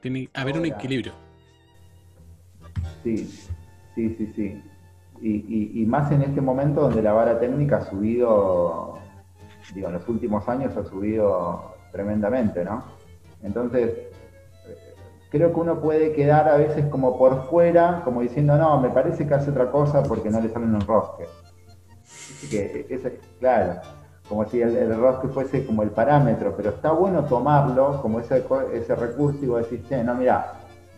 Tiene 0.00 0.26
que 0.26 0.40
haber 0.40 0.58
un 0.58 0.66
equilibrio. 0.66 1.12
Sí, 3.04 3.16
sí, 3.94 4.14
sí, 4.16 4.32
sí. 4.34 4.62
Y, 5.20 5.80
y, 5.80 5.86
más 5.86 6.10
en 6.10 6.22
este 6.22 6.40
momento 6.40 6.80
donde 6.80 7.00
la 7.00 7.12
vara 7.12 7.38
técnica 7.38 7.76
ha 7.76 7.88
subido, 7.88 8.98
digo, 9.72 9.86
en 9.86 9.94
los 9.94 10.08
últimos 10.08 10.48
años 10.48 10.76
ha 10.76 10.84
subido 10.84 11.76
tremendamente, 11.92 12.64
¿no? 12.64 12.82
Entonces, 13.44 14.11
creo 15.32 15.50
que 15.54 15.60
uno 15.60 15.80
puede 15.80 16.12
quedar 16.12 16.46
a 16.46 16.58
veces 16.58 16.84
como 16.86 17.18
por 17.18 17.48
fuera, 17.48 18.02
como 18.04 18.20
diciendo, 18.20 18.58
no, 18.58 18.78
me 18.78 18.90
parece 18.90 19.26
que 19.26 19.32
hace 19.32 19.50
otra 19.50 19.70
cosa 19.70 20.02
porque 20.02 20.28
no 20.28 20.38
le 20.40 20.50
salen 20.50 20.74
un 20.74 20.82
rosque. 20.82 21.24
Que 22.50 22.86
claro, 23.40 23.80
como 24.28 24.44
si 24.44 24.60
el, 24.60 24.94
rosque 24.94 25.28
fuese 25.28 25.64
como 25.64 25.82
el 25.82 25.90
parámetro, 25.90 26.52
pero 26.54 26.68
está 26.68 26.92
bueno 26.92 27.24
tomarlo 27.24 28.02
como 28.02 28.20
ese, 28.20 28.44
recurso 28.94 29.38
y 29.42 29.46
vos 29.46 29.70
decís, 29.70 29.90
no, 30.04 30.14
mira, 30.14 30.52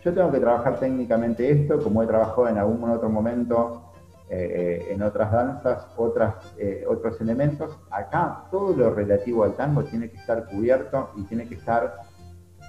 yo 0.04 0.12
tengo 0.12 0.32
que 0.32 0.40
trabajar 0.40 0.80
técnicamente 0.80 1.48
esto, 1.48 1.80
como 1.80 2.02
he 2.02 2.06
trabajado 2.06 2.48
en 2.48 2.58
algún 2.58 2.90
otro 2.90 3.08
momento 3.08 3.92
eh, 4.28 4.88
en 4.90 5.00
otras 5.00 5.30
danzas, 5.30 5.86
otras, 5.96 6.34
eh, 6.58 6.84
otros 6.88 7.20
elementos. 7.20 7.78
Acá 7.88 8.46
todo 8.50 8.74
lo 8.74 8.92
relativo 8.92 9.44
al 9.44 9.54
tango 9.54 9.84
tiene 9.84 10.10
que 10.10 10.16
estar 10.16 10.44
cubierto 10.46 11.10
y 11.14 11.22
tiene 11.22 11.46
que 11.46 11.54
estar 11.54 11.98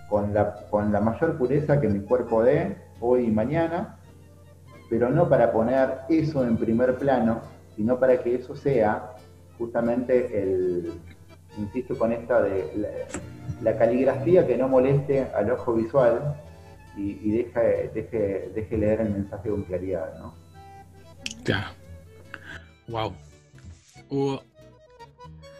con 0.10 0.34
la, 0.34 0.68
con 0.70 0.92
la 0.92 1.02
mayor 1.02 1.38
pureza 1.38 1.80
que 1.80 1.88
mi 1.88 2.02
cuerpo 2.02 2.44
dé 2.44 2.78
hoy 3.00 3.26
y 3.26 3.32
mañana, 3.32 3.98
pero 4.90 5.10
no 5.10 5.28
para 5.28 5.52
poner 5.52 6.00
eso 6.10 6.44
en 6.44 6.58
primer 6.58 6.96
plano, 6.98 7.42
sino 7.76 8.00
para 8.00 8.22
que 8.22 8.36
eso 8.36 8.56
sea 8.56 9.16
justamente 9.58 10.42
el, 10.42 10.94
insisto 11.58 11.98
con 11.98 12.12
esta 12.12 12.42
de 12.42 13.08
la, 13.62 13.78
caligrafía 13.78 14.46
que 14.46 14.58
no 14.58 14.68
moleste 14.68 15.28
al 15.36 15.52
ojo 15.52 15.74
visual 15.74 16.36
y, 16.98 17.32
deje, 17.32 17.92
deje, 18.54 18.78
leer 18.78 19.02
el 19.02 19.10
mensaje 19.10 19.50
con 19.50 19.64
claridad, 19.64 20.18
¿no? 20.18 20.34
Ya. 21.44 21.74
Wow. 22.88 23.14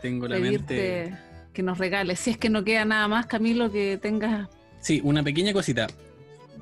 tengo 0.02 0.28
la 0.28 0.40
mente 0.40 1.14
que 1.56 1.64
nos 1.64 1.80
regales. 1.80 2.20
Si 2.20 2.30
es 2.30 2.38
que 2.38 2.50
no 2.50 2.64
queda 2.64 2.86
nada 2.86 3.08
más, 3.08 3.26
Camilo, 3.26 3.72
que 3.72 3.98
tengas. 3.98 4.48
Sí, 4.80 5.02
una 5.04 5.24
pequeña 5.24 5.54
cosita. 5.54 5.88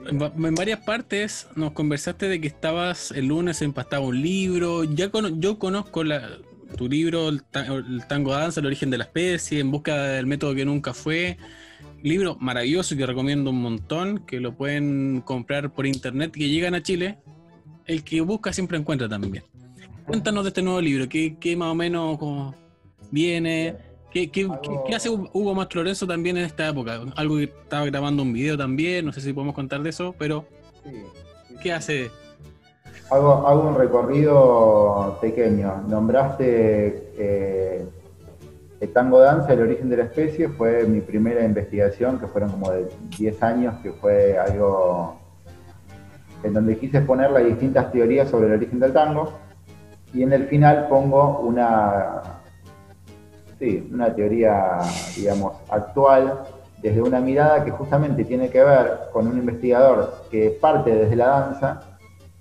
En, 0.07 0.55
varias 0.55 0.79
partes 0.81 1.47
nos 1.55 1.71
conversaste 1.73 2.29
de 2.29 2.39
que 2.39 2.47
estabas 2.47 3.11
el 3.11 3.27
lunes 3.27 3.61
empastado 3.61 4.03
un 4.03 4.21
libro. 4.21 4.85
Ya 4.85 5.11
yo 5.35 5.59
conozco 5.59 6.03
tu 6.77 6.87
libro, 6.87 7.29
el, 7.29 7.41
Tango 8.07 8.31
Danza, 8.31 8.61
el 8.61 8.67
origen 8.67 8.89
de 8.89 8.97
la 8.99 9.03
especie, 9.03 9.59
en 9.59 9.71
busca 9.71 9.95
del 9.95 10.27
método 10.27 10.55
que 10.55 10.63
nunca 10.63 10.93
fue. 10.93 11.37
Libro 12.01 12.37
maravilloso 12.39 12.95
que 12.95 13.05
recomiendo 13.05 13.49
un 13.49 13.61
montón, 13.61 14.19
que 14.25 14.39
lo 14.39 14.55
pueden 14.55 15.21
comprar 15.21 15.73
por 15.73 15.85
internet, 15.85 16.31
que 16.31 16.49
llegan 16.49 16.75
a 16.75 16.83
Chile. 16.83 17.17
El 17.85 18.03
que 18.03 18.21
busca 18.21 18.53
siempre 18.53 18.77
encuentra 18.77 19.09
también. 19.09 19.43
Cuéntanos 20.05 20.43
de 20.43 20.49
este 20.49 20.61
nuevo 20.61 20.81
libro, 20.81 21.09
qué, 21.09 21.37
qué 21.39 21.55
más 21.55 21.69
o 21.69 21.75
menos 21.75 22.19
viene, 23.09 23.77
¿Qué, 24.13 24.29
hace 24.95 25.09
Hugo 25.09 25.55
Mastro 25.55 25.81
Lorenzo 25.81 26.05
también 26.05 26.37
en 26.37 26.43
esta 26.43 26.69
época? 26.69 26.99
Algo 27.15 27.37
que 27.37 27.45
estaba 27.45 27.85
grabando 27.87 28.21
un 28.21 28.31
video 28.31 28.55
también, 28.55 29.07
no 29.07 29.11
sé 29.11 29.21
si 29.21 29.33
podemos 29.33 29.55
contar 29.55 29.81
de 29.81 29.89
eso, 29.89 30.13
pero 30.19 30.45
¿qué 31.63 31.73
hace? 31.73 32.11
Hago, 33.09 33.69
un 33.69 33.75
recorrido 33.75 35.17
pequeño. 35.19 35.81
Nombraste 35.87 37.11
eh, 37.17 37.85
el 38.81 38.93
tango 38.93 39.19
danza, 39.19 39.53
el 39.53 39.61
origen 39.61 39.89
de 39.89 39.97
la 39.97 40.03
especie, 40.03 40.47
fue 40.47 40.85
mi 40.85 41.01
primera 41.01 41.43
investigación, 41.43 42.19
que 42.19 42.27
fueron 42.27 42.51
como 42.51 42.69
de 42.69 42.87
10 43.17 43.41
años, 43.41 43.75
que 43.81 43.93
fue 43.93 44.37
algo 44.37 45.19
en 46.43 46.53
donde 46.53 46.77
quise 46.77 46.97
exponer 46.97 47.31
las 47.31 47.45
distintas 47.45 47.91
teorías 47.91 48.29
sobre 48.29 48.45
el 48.45 48.53
origen 48.53 48.79
del 48.79 48.93
tango. 48.93 49.33
Y 50.13 50.21
en 50.21 50.33
el 50.33 50.47
final 50.47 50.87
pongo 50.87 51.39
una, 51.39 52.42
Sí, 53.63 53.81
una 53.93 54.13
teoría, 54.13 54.79
digamos, 55.15 55.53
actual, 55.69 56.43
desde 56.81 57.01
una 57.01 57.21
mirada 57.21 57.63
que 57.63 57.71
justamente 57.71 58.25
tiene 58.25 58.49
que 58.49 58.61
ver 58.61 59.03
con 59.13 59.25
un 59.25 59.37
investigador 59.37 60.25
que 60.29 60.49
parte 60.49 60.93
desde 60.93 61.15
la 61.15 61.27
danza, 61.27 61.81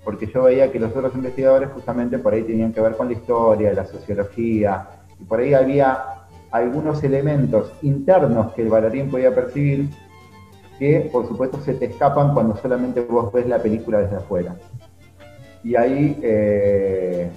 porque 0.03 0.27
yo 0.27 0.43
veía 0.43 0.73
que 0.73 0.81
los 0.81 0.91
otros 0.91 1.15
investigadores 1.15 1.71
justamente 1.71 2.19
por 2.19 2.35
ahí 2.35 2.43
tenían 2.43 2.73
que 2.73 2.81
ver 2.81 2.97
con 2.97 3.07
la 3.07 3.13
historia, 3.13 3.73
la 3.73 3.85
sociología, 3.85 4.89
y 5.21 5.23
por 5.23 5.39
ahí 5.39 5.55
había 5.55 6.03
algunos 6.51 7.05
elementos 7.05 7.73
internos 7.83 8.53
que 8.55 8.63
el 8.63 8.69
bailarín 8.69 9.09
podía 9.09 9.33
percibir 9.33 9.91
que 10.77 11.09
por 11.13 11.29
supuesto 11.29 11.61
se 11.61 11.75
te 11.75 11.85
escapan 11.85 12.35
cuando 12.35 12.57
solamente 12.57 13.01
vos 13.01 13.33
ves 13.33 13.47
la 13.47 13.63
película 13.63 14.01
desde 14.01 14.17
afuera. 14.17 14.57
Y 15.63 15.77
ahí, 15.77 16.19
eh, 16.21 17.31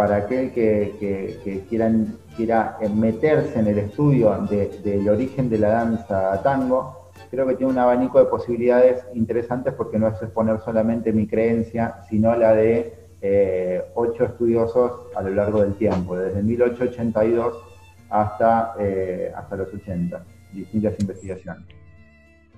para 0.00 0.16
aquel 0.16 0.50
que, 0.52 1.62
quiera 1.68 2.78
meterse 2.94 3.58
en 3.58 3.66
el 3.66 3.80
estudio 3.80 4.34
del 4.82 5.06
origen 5.06 5.50
de 5.50 5.58
la 5.58 5.68
danza 5.68 6.42
tango, 6.42 7.10
creo 7.30 7.46
que 7.46 7.56
tiene 7.56 7.70
un 7.70 7.78
abanico 7.78 8.18
de 8.18 8.24
posibilidades 8.24 9.04
interesantes 9.12 9.74
porque 9.74 9.98
no 9.98 10.08
es 10.08 10.14
exponer 10.22 10.58
solamente 10.60 11.12
mi 11.12 11.26
creencia, 11.26 11.96
sino 12.08 12.34
la 12.34 12.54
de 12.54 12.94
eh, 13.20 13.82
ocho 13.94 14.24
estudiosos 14.24 15.14
a 15.14 15.20
lo 15.20 15.34
largo 15.34 15.60
del 15.60 15.74
tiempo, 15.74 16.16
desde 16.16 16.42
1882 16.44 17.62
hasta, 18.08 18.76
eh, 18.78 19.30
hasta 19.36 19.54
los 19.54 19.68
80, 19.68 20.24
distintas 20.54 20.98
investigaciones. 20.98 21.66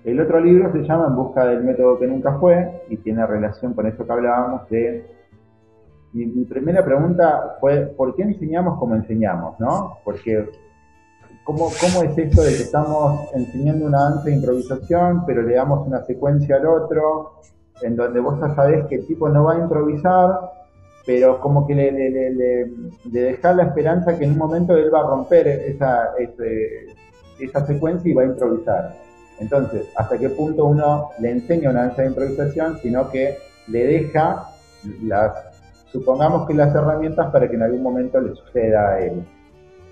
El 0.05 0.21
otro 0.21 0.39
libro 0.39 0.71
se 0.71 0.85
llama 0.85 1.07
En 1.09 1.17
busca 1.17 1.45
del 1.45 1.65
método 1.65 1.99
que 1.99 2.07
nunca 2.07 2.39
fue 2.39 2.71
y 2.89 2.99
tiene 2.99 3.27
relación 3.27 3.75
con 3.75 3.89
eso 3.89 4.07
que 4.07 4.13
hablábamos 4.13 4.71
de 4.71 5.22
mi, 6.13 6.45
primera 6.45 6.85
pregunta 6.85 7.57
fue, 7.61 7.87
¿por 7.97 8.15
qué 8.15 8.23
enseñamos 8.23 8.79
como 8.79 8.95
enseñamos? 8.95 9.59
¿no? 9.59 9.99
Porque, 10.05 10.51
¿cómo, 11.45 11.71
¿cómo 11.81 12.03
es 12.03 12.17
esto 12.19 12.43
de 12.43 12.51
que 12.51 12.63
estamos 12.63 13.33
enseñando 13.35 13.87
una 13.87 14.11
danza 14.11 14.25
de 14.25 14.35
improvisación, 14.35 15.25
pero 15.27 15.43
le 15.43 15.55
damos 15.55 15.87
una 15.87 16.05
secuencia 16.05 16.57
al 16.57 16.67
otro, 16.67 17.41
en 17.83 17.97
donde 17.97 18.21
vos 18.21 18.39
ya 18.41 18.55
sabés 18.55 18.87
que 18.87 18.97
el 18.97 19.07
tipo 19.07 19.29
no 19.29 19.45
va 19.45 19.55
a 19.55 19.59
improvisar, 19.59 20.53
pero 21.05 21.41
como 21.41 21.67
que 21.67 21.75
le, 21.75 21.91
le, 21.91 22.31
le, 22.31 22.73
dejar 23.05 23.57
la 23.57 23.65
esperanza 23.65 24.17
que 24.17 24.25
en 24.25 24.33
un 24.33 24.39
momento 24.39 24.77
él 24.77 24.93
va 24.95 25.01
a 25.01 25.09
romper 25.09 25.49
esa, 25.49 26.11
esa 27.41 27.67
secuencia 27.67 28.11
y 28.11 28.15
va 28.15 28.23
a 28.23 28.27
improvisar. 28.27 28.95
Entonces, 29.41 29.89
¿hasta 29.97 30.19
qué 30.19 30.29
punto 30.29 30.67
uno 30.67 31.11
le 31.19 31.31
enseña 31.31 31.71
una 31.71 31.87
danza 31.87 32.03
de 32.03 32.09
improvisación, 32.09 32.79
sino 32.79 33.11
que 33.11 33.37
le 33.67 33.87
deja 33.87 34.47
las 35.03 35.52
supongamos 35.93 36.47
que 36.49 36.55
las 36.55 36.75
herramientas 36.75 37.31
para 37.31 37.49
que 37.49 37.57
en 37.57 37.63
algún 37.63 37.83
momento 37.83 38.21
le 38.21 38.35
suceda 38.35 38.95
a 38.95 39.01
él. 39.01 39.25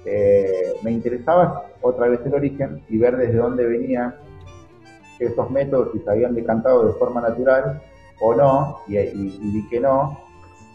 Eh, 0.06 0.74
me 0.82 0.92
interesaba 0.92 1.66
otra 1.82 2.08
vez 2.08 2.20
el 2.24 2.34
origen 2.34 2.82
y 2.88 2.96
ver 2.96 3.16
desde 3.16 3.36
dónde 3.36 3.66
venían 3.66 4.14
estos 5.18 5.50
métodos 5.50 5.94
y 5.94 5.98
se 5.98 6.10
habían 6.10 6.34
decantado 6.34 6.86
de 6.86 6.94
forma 6.94 7.20
natural 7.20 7.82
o 8.20 8.34
no, 8.34 8.78
y, 8.86 8.98
y, 8.98 9.66
que 9.70 9.80
no. 9.80 10.18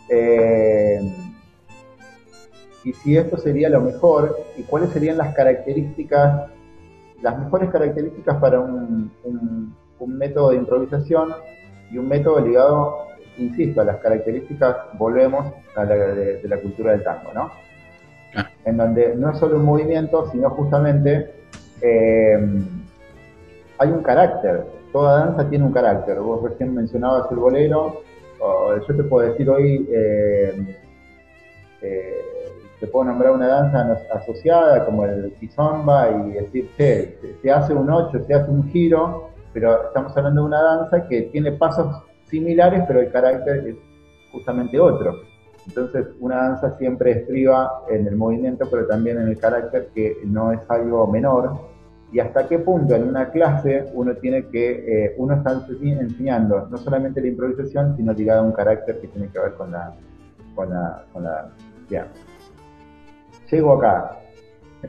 Eh, 0.09 0.99
y 2.83 2.93
si 2.93 3.17
esto 3.17 3.37
sería 3.37 3.69
lo 3.69 3.81
mejor, 3.81 4.35
y 4.57 4.63
cuáles 4.63 4.91
serían 4.91 5.17
las 5.17 5.33
características, 5.33 6.51
las 7.21 7.39
mejores 7.39 7.69
características 7.71 8.37
para 8.37 8.59
un, 8.59 9.11
método 10.07 10.51
de 10.51 10.57
improvisación 10.57 11.33
y 11.91 11.97
un 11.97 12.07
método 12.07 12.39
ligado, 12.39 13.07
insisto, 13.37 13.81
a 13.81 13.85
las 13.85 13.97
características, 13.97 14.75
volvemos 14.93 15.53
a 15.75 15.85
la 15.85 15.95
de, 15.95 16.41
la 16.43 16.57
cultura 16.57 16.91
del 16.91 17.03
tango, 17.03 17.33
¿no? 17.33 17.51
En 18.65 18.77
donde 18.77 19.15
no 19.15 19.31
es 19.31 19.37
solo 19.37 19.57
un 19.57 19.65
movimiento, 19.65 20.29
sino 20.31 20.49
justamente 20.49 21.31
eh, 21.81 22.37
hay 23.77 23.89
un 23.89 24.03
carácter. 24.03 24.65
Toda 24.91 25.25
danza 25.25 25.49
tiene 25.49 25.65
un 25.65 25.73
carácter. 25.73 26.19
Vos 26.19 26.43
recién 26.43 26.73
mencionabas 26.73 27.29
el 27.31 27.37
bolero. 27.37 28.01
yo 28.87 28.95
te 28.95 29.03
puedo 29.03 29.29
decir 29.29 29.49
hoy, 29.49 29.87
eh, 29.91 30.77
eh, 31.81 32.21
te 32.79 32.87
puedo 32.87 33.05
nombrar 33.05 33.33
una 33.33 33.47
danza 33.47 33.99
asociada 34.13 34.85
como 34.85 35.05
el 35.05 35.33
kizomba 35.39 36.09
y 36.09 36.31
decir, 36.31 36.69
che, 36.77 37.17
se 37.41 37.51
hace 37.51 37.73
un 37.73 37.89
8, 37.89 38.23
se 38.25 38.33
hace 38.33 38.51
un 38.51 38.69
giro, 38.69 39.29
pero 39.53 39.87
estamos 39.87 40.15
hablando 40.17 40.41
de 40.41 40.47
una 40.47 40.61
danza 40.61 41.07
que 41.07 41.23
tiene 41.23 41.53
pasos 41.53 42.03
similares, 42.35 42.83
pero 42.87 42.99
el 42.99 43.11
carácter 43.11 43.67
es 43.67 43.75
justamente 44.31 44.79
otro. 44.79 45.21
Entonces, 45.67 46.07
una 46.19 46.35
danza 46.35 46.77
siempre 46.77 47.11
estriba 47.11 47.83
en 47.89 48.05
el 48.07 48.15
movimiento, 48.15 48.67
pero 48.69 48.85
también 48.85 49.19
en 49.19 49.29
el 49.29 49.37
carácter, 49.37 49.89
que 49.95 50.17
no 50.25 50.51
es 50.51 50.59
algo 50.69 51.07
menor, 51.07 51.75
y 52.11 52.19
hasta 52.19 52.47
qué 52.47 52.59
punto 52.59 52.95
en 52.95 53.07
una 53.07 53.31
clase 53.31 53.85
uno 53.93 54.13
tiene 54.15 54.47
que, 54.47 54.65
eh, 55.05 55.15
uno 55.17 55.35
está 55.35 55.65
enseñando 55.81 56.67
no 56.69 56.77
solamente 56.77 57.19
la 57.19 57.27
improvisación, 57.27 57.95
sino 57.97 58.13
ligado 58.13 58.41
a 58.41 58.43
un 58.43 58.51
carácter 58.51 58.99
que 59.01 59.07
tiene 59.07 59.27
que 59.29 59.39
ver 59.39 59.53
con 59.53 59.71
la, 59.71 59.93
con 60.53 60.69
la, 60.69 61.03
con 61.11 61.23
la 61.23 61.49
Llego 63.49 63.73
acá. 63.73 64.19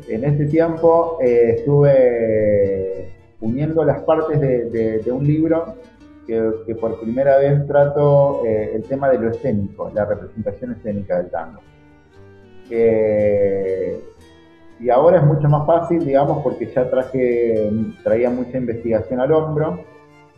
En 0.08 0.24
este 0.24 0.46
tiempo 0.46 1.18
eh, 1.22 1.56
estuve 1.56 3.12
uniendo 3.40 3.84
las 3.84 4.02
partes 4.02 4.40
de, 4.40 5.12
un 5.12 5.24
libro 5.24 5.74
que, 6.26 6.74
por 6.74 7.00
primera 7.00 7.38
vez 7.38 7.66
trato 7.66 8.44
eh, 8.44 8.72
el 8.74 8.82
tema 8.82 9.08
de 9.08 9.18
lo 9.18 9.30
escénico, 9.30 9.90
la 9.94 10.04
representación 10.04 10.72
escénica 10.72 11.18
del 11.18 11.30
tango 11.30 11.60
y 14.78 14.90
ahora 14.90 15.18
es 15.18 15.24
mucho 15.24 15.48
más 15.48 15.66
fácil, 15.66 16.04
digamos, 16.04 16.42
porque 16.42 16.66
ya 16.66 16.88
traje, 16.90 17.70
traía 18.02 18.28
mucha 18.30 18.58
investigación 18.58 19.20
al 19.20 19.32
hombro, 19.32 19.80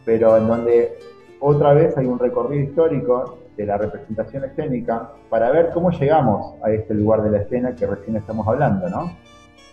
pero 0.05 0.37
en 0.37 0.47
donde 0.47 0.99
otra 1.41 1.73
vez 1.73 1.97
hay 1.97 2.07
un 2.07 2.19
recorrido 2.19 2.63
histórico 2.63 3.39
de 3.57 3.67
la 3.67 3.77
representación 3.77 4.45
escénica 4.45 5.11
para 5.29 5.51
ver 5.51 5.71
cómo 5.75 5.91
llegamos 5.91 6.55
a 6.63 6.71
este 6.71 6.95
lugar 6.95 7.23
de 7.23 7.31
la 7.31 7.39
escena 7.39 7.75
que 7.75 7.87
recién 7.87 8.17
estamos 8.17 8.47
hablando, 8.47 8.89
¿no? 8.89 9.13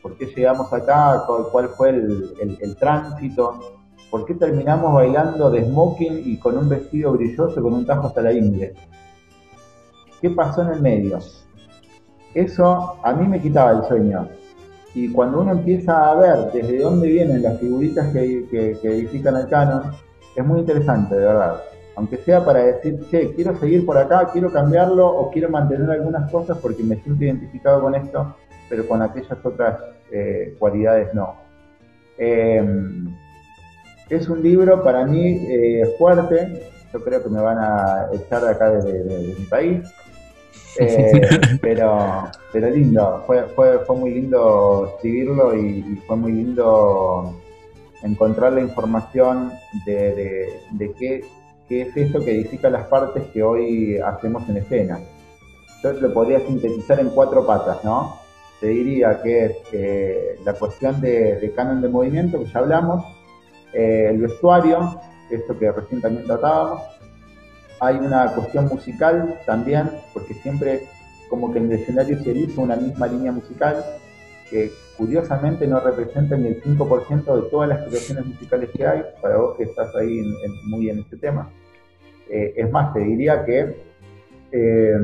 ¿Por 0.01 0.17
qué 0.17 0.25
llegamos 0.25 0.71
acá? 0.73 1.23
¿Cuál 1.51 1.69
fue 1.69 1.89
el, 1.89 2.75
tránsito? 2.79 3.83
¿Por 4.15 4.25
qué 4.25 4.33
terminamos 4.35 4.93
bailando 4.93 5.51
de 5.51 5.65
smoking 5.65 6.21
y 6.23 6.37
con 6.37 6.57
un 6.57 6.69
vestido 6.69 7.11
brilloso 7.11 7.61
con 7.61 7.73
un 7.73 7.85
tajo 7.85 8.07
hasta 8.07 8.21
la 8.21 8.31
ingle? 8.31 8.73
¿Qué 10.21 10.29
pasó 10.29 10.61
en 10.61 10.69
el 10.69 10.81
medio? 10.81 11.19
Eso 12.33 12.97
a 13.03 13.11
mí 13.11 13.27
me 13.27 13.41
quitaba 13.41 13.71
el 13.71 13.83
sueño 13.83 14.29
y 14.93 15.11
cuando 15.11 15.41
uno 15.41 15.51
empieza 15.51 16.09
a 16.09 16.15
ver 16.15 16.49
desde 16.53 16.79
dónde 16.79 17.09
vienen 17.09 17.43
las 17.43 17.59
figuritas 17.59 18.13
que, 18.13 18.77
edifican 18.83 19.35
el 19.35 19.49
canon, 19.49 19.91
es 20.33 20.45
muy 20.45 20.61
interesante, 20.61 21.13
de 21.13 21.25
verdad. 21.25 21.61
Aunque 21.97 22.15
sea 22.15 22.45
para 22.45 22.63
decir, 22.63 22.97
che, 23.11 23.33
quiero 23.33 23.59
seguir 23.59 23.85
por 23.85 23.97
acá, 23.97 24.29
quiero 24.31 24.49
cambiarlo 24.49 25.05
o 25.09 25.29
quiero 25.29 25.49
mantener 25.49 25.91
algunas 25.91 26.31
cosas 26.31 26.57
porque 26.59 26.83
me 26.83 26.95
siento 27.01 27.21
identificado 27.21 27.81
con 27.81 27.93
esto, 27.93 28.33
pero 28.69 28.87
con 28.87 29.01
aquellas 29.01 29.45
otras 29.45 29.77
eh, 30.09 30.55
cualidades 30.57 31.13
no. 31.13 31.35
Em, 32.17 33.24
es 34.09 34.29
un 34.29 34.41
libro 34.43 34.83
para 34.83 35.05
mí 35.05 35.45
eh, 35.49 35.95
fuerte, 35.97 36.69
yo 36.93 37.03
creo 37.03 37.23
que 37.23 37.29
me 37.29 37.41
van 37.41 37.57
a 37.59 38.07
echar 38.13 38.43
de 38.43 38.51
acá 38.51 38.71
desde 38.71 39.33
mi 39.37 39.45
país, 39.45 39.83
eh, 40.79 41.21
pero, 41.61 42.29
pero 42.51 42.69
lindo, 42.69 43.23
fue, 43.25 43.43
fue, 43.55 43.79
fue 43.79 43.95
muy 43.95 44.11
lindo 44.11 44.93
escribirlo 44.95 45.55
y, 45.55 46.01
fue 46.05 46.17
muy 46.17 46.33
lindo 46.33 47.33
encontrar 48.03 48.53
la 48.53 48.61
información 48.61 49.53
de, 49.85 50.61
de, 50.71 50.91
qué, 50.93 51.23
qué, 51.67 51.81
es 51.83 51.97
eso 51.97 52.23
que 52.23 52.31
edifica 52.31 52.69
las 52.69 52.87
partes 52.87 53.23
que 53.33 53.41
hoy 53.41 53.97
hacemos 53.97 54.47
en 54.49 54.57
escena. 54.57 54.99
Yo 55.81 55.93
lo 55.93 56.13
podría 56.13 56.39
sintetizar 56.39 56.99
en 56.99 57.09
cuatro 57.09 57.45
patas, 57.45 57.83
¿no? 57.83 58.17
Te 58.59 58.67
diría 58.67 59.21
que 59.21 59.45
es 59.45 59.57
eh, 59.71 60.39
la 60.43 60.53
cuestión 60.53 60.99
de, 61.01 61.53
canon 61.55 61.81
de 61.81 61.89
movimiento, 61.89 62.39
que 62.39 62.45
ya 62.45 62.59
hablamos, 62.59 63.05
eh, 63.75 64.07
el 64.09 64.21
vestuario, 64.21 64.99
esto 65.29 65.57
que 65.57 65.71
recién 65.71 66.01
también 66.01 66.25
tratábamos, 66.25 66.81
hay 67.79 67.97
una 67.97 68.31
cuestión 68.33 68.67
musical 68.67 69.39
también, 69.45 69.91
porque 70.13 70.33
siempre 70.35 70.87
como 71.29 71.51
que 71.51 71.59
en 71.59 71.65
el 71.65 71.79
escenario 71.79 72.21
se 72.23 72.31
elige 72.31 72.59
una 72.59 72.75
misma 72.75 73.07
línea 73.07 73.31
musical, 73.31 73.83
que 74.49 74.71
curiosamente 74.97 75.67
no 75.67 75.79
representa 75.79 76.37
ni 76.37 76.47
el 76.47 76.63
5% 76.63 77.43
de 77.43 77.49
todas 77.49 77.69
las 77.69 77.87
creaciones 77.87 78.25
musicales 78.25 78.69
que 78.75 78.85
hay, 78.85 79.03
para 79.21 79.37
vos 79.37 79.57
que 79.57 79.63
estás 79.63 79.93
ahí 79.95 80.21
muy 80.63 80.89
en 80.89 80.99
este 80.99 81.17
tema. 81.17 81.49
Eh, 82.29 82.53
es 82.55 82.71
más, 82.71 82.93
te 82.93 83.01
diría 83.01 83.43
que 83.43 83.75
eh, 84.51 84.97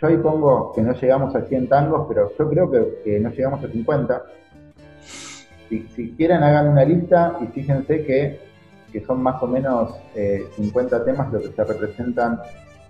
yo 0.00 0.06
ahí 0.06 0.16
pongo 0.18 0.72
que 0.72 0.82
no 0.82 0.92
llegamos 0.92 1.34
a 1.34 1.42
100 1.42 1.68
tangos, 1.68 2.06
pero 2.08 2.30
yo 2.38 2.48
creo 2.48 2.70
que, 2.70 3.18
no 3.18 3.30
llegamos 3.30 3.64
a 3.64 3.68
50. 3.68 4.22
Si, 5.68 5.86
si 5.94 6.12
quieren 6.12 6.42
hagan 6.42 6.68
una 6.68 6.84
lista 6.84 7.38
y 7.42 7.46
fíjense 7.48 8.04
que 8.04 8.48
que 8.92 9.04
son 9.04 9.22
más 9.22 9.42
o 9.42 9.46
menos 9.46 9.94
50 10.56 10.96
eh, 10.96 11.00
temas 11.04 11.32
lo 11.32 11.40
que 11.40 11.48
se 11.48 11.64
representan 11.64 12.40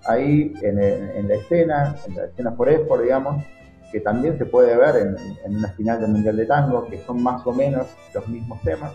ahí 0.06 0.54
en, 0.62 1.28
la 1.28 1.34
escena, 1.34 1.96
en 2.06 2.16
la 2.16 2.24
escena 2.24 2.54
por 2.54 3.02
digamos, 3.02 3.44
que 3.90 4.00
también 4.00 4.38
se 4.38 4.46
puede 4.46 4.76
ver 4.76 5.16
en, 5.44 5.56
una 5.56 5.68
final 5.68 6.00
del 6.00 6.10
Mundial 6.10 6.36
de 6.36 6.46
Tango, 6.46 6.86
que 6.86 6.98
son 6.98 7.22
más 7.22 7.46
o 7.46 7.52
menos 7.52 7.86
los 8.14 8.28
mismos 8.28 8.60
temas, 8.62 8.92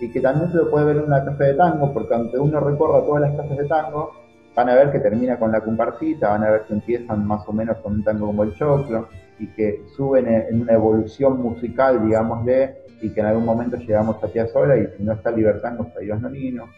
y 0.00 0.10
que 0.10 0.20
también 0.20 0.50
se 0.50 0.58
lo 0.58 0.70
puede 0.70 0.86
ver 0.86 0.96
en 0.96 1.04
una 1.04 1.24
casa 1.24 1.44
de 1.44 1.54
tango, 1.54 1.92
porque 1.92 2.14
aunque 2.14 2.38
uno 2.38 2.58
recorra 2.58 3.04
todas 3.04 3.20
las 3.20 3.36
casas 3.36 3.56
de 3.56 3.66
tango, 3.66 4.12
van 4.56 4.68
a 4.70 4.74
ver 4.74 4.90
que 4.90 4.98
termina 4.98 5.38
con 5.38 5.52
la 5.52 5.60
comparsita, 5.60 6.30
van 6.30 6.44
a 6.44 6.50
ver 6.50 6.62
que 6.62 6.72
empiezan 6.72 7.26
más 7.26 7.46
o 7.46 7.52
menos 7.52 7.76
con 7.78 7.94
un 7.94 8.04
tango 8.04 8.26
como 8.26 8.42
el 8.44 8.54
choclo, 8.54 9.08
y 9.40 9.46
que 9.48 9.82
suben 9.96 10.28
en 10.28 10.60
una 10.60 10.74
evolución 10.74 11.40
musical, 11.40 12.06
digamos, 12.06 12.44
de 12.44 12.76
y 13.00 13.08
que 13.10 13.20
en 13.20 13.26
algún 13.26 13.46
momento 13.46 13.76
llegamos 13.76 14.22
a 14.22 14.46
Sola 14.48 14.76
y 14.76 14.86
si 14.96 15.02
no 15.02 15.14
está 15.14 15.30
Libertad 15.30 15.72
no 15.72 15.84
está 15.84 16.00
Dios 16.00 16.20
Nonino. 16.20 16.68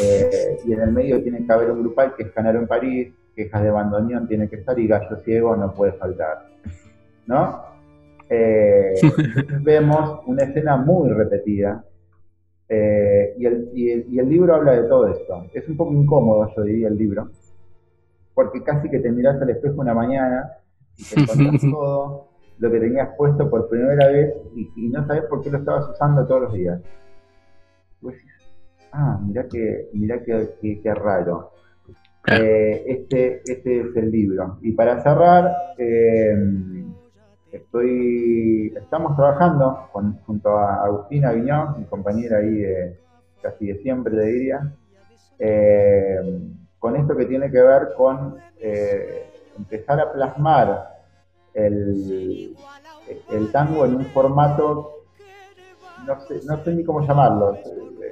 Eh, 0.00 0.58
y 0.64 0.72
en 0.72 0.80
el 0.80 0.92
medio 0.92 1.22
tiene 1.22 1.46
que 1.46 1.52
haber 1.52 1.70
un 1.70 1.82
grupal 1.82 2.14
que 2.16 2.24
es 2.24 2.32
Canaro 2.32 2.58
en 2.58 2.66
París, 2.66 3.12
Quejas 3.34 3.62
de 3.62 3.70
Bandoneón 3.70 4.28
tiene 4.28 4.48
que 4.48 4.56
estar 4.56 4.78
y 4.78 4.86
Gallo 4.86 5.16
Ciego 5.24 5.56
no 5.56 5.72
puede 5.72 5.92
faltar. 5.92 6.46
¿No? 7.26 7.62
Eh, 8.28 8.94
vemos 9.60 10.22
una 10.26 10.42
escena 10.42 10.76
muy 10.76 11.10
repetida 11.10 11.84
eh, 12.68 13.34
y, 13.38 13.46
el, 13.46 13.70
y, 13.74 14.18
el, 14.18 14.28
libro 14.28 14.54
habla 14.54 14.72
de 14.72 14.88
todo 14.88 15.06
esto. 15.08 15.46
Es 15.52 15.68
un 15.68 15.76
poco 15.76 15.92
incómodo, 15.92 16.50
yo 16.56 16.62
diría, 16.62 16.88
el 16.88 16.96
libro, 16.96 17.30
porque 18.34 18.62
casi 18.62 18.88
que 18.88 18.98
te 18.98 19.12
miras 19.12 19.40
al 19.40 19.50
espejo 19.50 19.80
una 19.80 19.94
mañana 19.94 20.50
todo 21.70 22.32
lo 22.62 22.70
que 22.70 22.78
tenías 22.78 23.08
puesto 23.16 23.50
por 23.50 23.68
primera 23.68 24.06
vez 24.06 24.34
y, 24.54 24.88
no 24.88 25.04
sabes 25.06 25.24
por 25.24 25.42
qué 25.42 25.50
lo 25.50 25.58
estabas 25.58 25.88
usando 25.90 26.24
todos 26.26 26.42
los 26.42 26.52
días. 26.52 26.80
Pues, 28.00 28.16
ah, 28.92 29.18
mirá 29.20 29.48
que, 29.48 29.88
mirá 29.94 30.22
que, 30.22 30.54
que, 30.60 30.94
raro. 30.94 31.50
Eh, 32.28 32.84
este, 32.86 33.42
este 33.44 33.80
es 33.80 33.96
el 33.96 34.10
libro. 34.12 34.58
Y 34.62 34.72
para 34.72 35.02
cerrar, 35.02 35.52
eh, 35.76 36.84
estoy, 37.50 38.72
estamos 38.76 39.16
trabajando 39.16 39.88
junto 40.24 40.56
a 40.56 40.84
Agustina 40.84 41.32
Viñón, 41.32 41.80
mi 41.80 41.84
compañera 41.86 42.38
ahí 42.38 42.58
de 42.58 42.98
casi 43.42 43.66
de 43.66 43.78
siempre, 43.78 44.14
le 44.14 44.26
diría, 44.26 44.72
eh, 45.36 46.38
con 46.78 46.94
esto 46.94 47.16
que 47.16 47.26
tiene 47.26 47.50
que 47.50 47.60
ver 47.60 47.88
con 47.96 48.36
empezar 49.58 49.98
a 49.98 50.12
plasmar 50.12 50.91
el, 51.54 52.56
el 53.30 53.52
tango 53.52 53.84
en 53.84 53.96
un 53.96 54.06
formato, 54.06 54.90
no 56.06 56.20
sé, 56.20 56.40
no 56.46 56.62
sé 56.64 56.72
ni 56.72 56.84
cómo 56.84 57.06
llamarlo, 57.06 57.56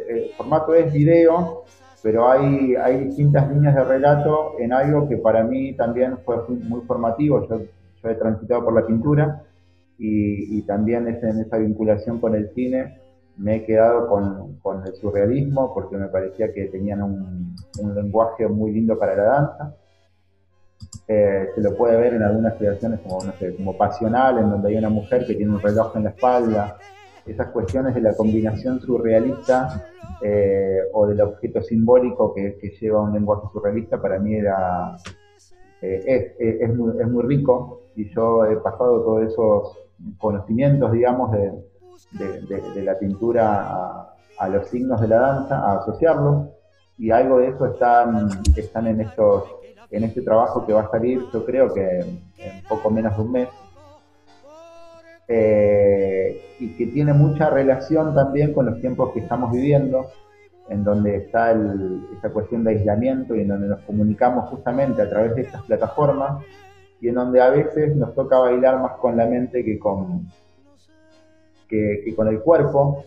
el 0.09 0.31
formato 0.37 0.75
es 0.75 0.93
video, 0.93 1.65
pero 2.03 2.31
hay, 2.31 2.75
hay 2.77 3.05
distintas 3.05 3.49
líneas 3.51 3.75
de 3.75 3.85
relato 3.85 4.59
en 4.59 4.73
algo 4.73 5.09
que 5.09 5.19
para 5.19 5.45
mí 5.45 5.75
también 5.75 6.19
fue 6.25 6.37
muy 6.49 6.81
formativo, 6.83 7.47
yo, 7.49 7.61
he 8.03 8.15
transitado 8.15 8.65
por 8.65 8.75
la 8.75 8.87
pintura 8.87 9.43
y, 9.99 10.59
y 10.59 10.63
también 10.63 11.07
es 11.09 11.23
en 11.23 11.41
esa 11.41 11.59
vinculación 11.59 12.19
con 12.19 12.35
el 12.35 12.49
cine. 12.55 12.99
Me 13.37 13.57
he 13.57 13.65
quedado 13.65 14.09
con, 14.09 14.87
el 14.87 14.95
surrealismo 14.95 15.75
porque 15.75 15.99
me 15.99 16.09
parecía 16.09 16.53
que 16.53 16.65
tenían 16.67 17.03
un, 17.03 17.55
lenguaje 17.95 18.49
muy 18.49 18.73
lindo 18.73 18.99
para 18.99 19.15
la 19.15 19.23
danza. 19.23 19.77
Eh, 21.07 21.49
se 21.55 21.61
lo 21.61 21.77
puede 21.77 21.97
ver 21.97 22.15
en 22.15 22.23
algunas 22.23 22.55
creaciones 22.55 23.01
como, 23.01 23.25
no 23.25 23.33
sé, 23.33 23.57
como 23.57 23.77
Pasional, 23.77 24.39
en 24.39 24.51
donde 24.51 24.69
hay 24.69 24.77
una 24.77 24.89
mujer 24.89 25.27
que 25.27 25.35
tiene 25.35 25.53
un 25.53 25.61
reloj 25.61 25.97
en 25.97 26.05
la 26.05 26.11
espalda. 26.11 26.77
Esas 27.27 27.49
cuestiones 27.49 27.95
de 27.95 28.01
la 28.01 28.15
combinación 28.15 28.81
surrealista 28.81 29.87
eh, 30.23 30.79
o 30.93 31.07
del 31.07 31.21
objeto 31.21 31.63
simbólico 31.63 32.33
que, 32.35 32.59
lleva 32.81 33.03
un 33.03 33.13
lenguaje 33.13 33.47
surrealista, 33.53 34.01
para 34.01 34.19
mí 34.19 34.35
era, 34.35 34.97
eh, 35.83 36.37
es, 36.39 36.75
muy, 36.75 37.01
es 37.01 37.09
muy 37.09 37.25
rico 37.25 37.83
y 37.95 38.09
yo 38.15 38.45
he 38.47 38.57
pasado 38.57 39.03
todos 39.03 39.23
esos 39.25 39.79
conocimientos, 40.19 40.93
digamos, 40.93 41.33
de, 41.33 41.53
de, 42.13 42.83
la 42.83 42.99
pintura 42.99 44.07
a, 44.39 44.49
los 44.49 44.69
signos 44.69 45.01
de 45.01 45.09
la 45.09 45.19
danza, 45.19 45.59
a 45.59 45.79
asociarlos, 45.79 46.49
y 46.99 47.11
algo 47.11 47.39
de 47.39 47.49
eso 47.49 47.67
están, 47.67 48.29
están 48.57 48.87
en, 48.87 49.01
estos, 49.01 49.45
en 49.91 50.05
este 50.05 50.23
trabajo 50.23 50.67
que 50.67 50.73
va 50.73 50.83
a 50.83 50.91
salir, 50.91 51.21
yo 51.33 51.45
creo 51.45 51.73
que 51.73 52.01
en 52.39 52.63
poco 52.69 52.91
menos 52.91 53.17
de 53.17 53.23
un 53.23 53.33
mes, 53.33 53.49
eh, 55.29 56.41
y 56.59 56.77
que 56.77 56.87
tiene 56.87 57.13
mucha 57.13 57.51
relación 57.51 58.15
también 58.15 58.53
con 58.53 58.67
los 58.67 58.81
tiempos 58.81 59.13
que 59.13 59.21
estamos 59.21 59.53
viviendo, 59.53 60.07
en 60.69 60.85
donde 60.85 61.17
está 61.17 61.53
esta 62.15 62.31
cuestión 62.31 62.65
de 62.65 62.71
aislamiento 62.71 63.35
y 63.35 63.43
en 63.43 63.49
donde 63.49 63.69
nos 63.69 63.81
comunicamos 63.81 64.49
justamente 64.49 65.03
a 65.03 65.09
través 65.09 65.35
de 65.35 65.43
estas 65.43 65.63
plataformas 65.63 66.45
y 67.01 67.09
en 67.09 67.15
donde 67.15 67.41
a 67.41 67.51
veces 67.51 67.97
nos 67.97 68.15
toca 68.15 68.39
bailar 68.39 68.81
más 68.81 68.93
con 68.99 69.17
la 69.17 69.27
mente 69.27 69.65
que 69.65 69.79
con, 69.79 70.29
que, 71.69 72.15
con 72.15 72.29
el 72.29 72.41
cuerpo, 72.41 73.05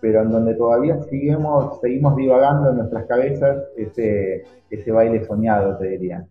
pero 0.00 0.22
en 0.22 0.30
donde 0.30 0.54
todavía 0.54 1.00
seguimos, 1.02 1.80
seguimos 1.80 2.16
divagando 2.16 2.70
en 2.70 2.76
nuestras 2.76 3.06
cabezas 3.06 3.58
ese, 3.76 4.44
ese 4.70 4.92
baile 4.92 5.24
soñado, 5.26 5.76
te 5.78 5.88
diría, 5.88 6.26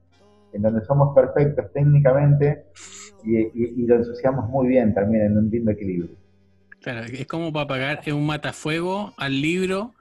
en 0.53 0.61
donde 0.61 0.83
somos 0.85 1.13
perfectos 1.15 1.71
técnicamente 1.73 2.65
y, 3.23 3.85
lo 3.85 3.95
ensuciamos 3.95 4.49
muy 4.49 4.67
bien 4.67 4.93
también 4.93 5.25
en 5.25 5.37
un 5.37 5.49
lindo 5.49 5.71
equilibrio. 5.71 6.15
Claro, 6.81 7.01
es 7.01 7.27
como 7.27 7.51
para 7.51 7.65
apagar 7.65 8.01
un 8.13 8.25
matafuego 8.25 9.13
al 9.17 9.41
libro, 9.41 9.93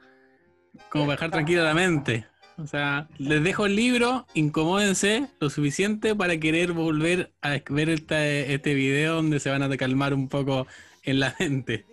como 0.91 1.05
para 1.05 1.17
dejar 1.17 1.31
tranquila 1.31 1.65
la 1.65 1.75
mente. 1.75 2.25
O 2.57 2.67
sea, 2.67 3.09
les 3.19 3.43
dejo 3.43 3.67
el 3.67 3.77
libro, 3.77 4.27
incomódense 4.35 5.29
lo 5.41 5.49
suficiente 5.49 6.15
para 6.15 6.39
querer 6.39 6.73
volver 6.73 7.31
a 7.41 7.59
ver 7.71 7.89
este, 7.89 8.53
este 8.53 8.75
video 8.75 9.17
donde 9.17 9.39
se 9.39 9.51
van 9.51 9.63
a 9.63 9.77
calmar 9.77 10.13
un 10.13 10.29
poco 10.29 10.67
en 11.05 11.21
la 11.21 11.35
mente. 11.39 11.85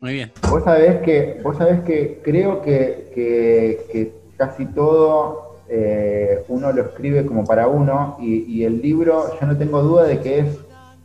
Muy 0.00 0.12
bien. 0.12 0.32
Vos 0.48 0.62
sabés 0.64 1.00
que, 1.02 1.40
vos 1.42 1.56
sabés 1.56 1.80
que 1.80 2.20
creo 2.22 2.62
que, 2.62 4.12
casi 4.36 4.66
todo 4.66 5.56
eh, 5.68 6.44
uno 6.48 6.72
lo 6.72 6.82
escribe 6.82 7.26
como 7.26 7.44
para 7.44 7.66
uno 7.66 8.16
y, 8.20 8.62
el 8.62 8.80
libro 8.80 9.38
yo 9.40 9.46
no 9.46 9.56
tengo 9.58 9.82
duda 9.82 10.04
de 10.04 10.20
que 10.20 10.38
es 10.40 10.58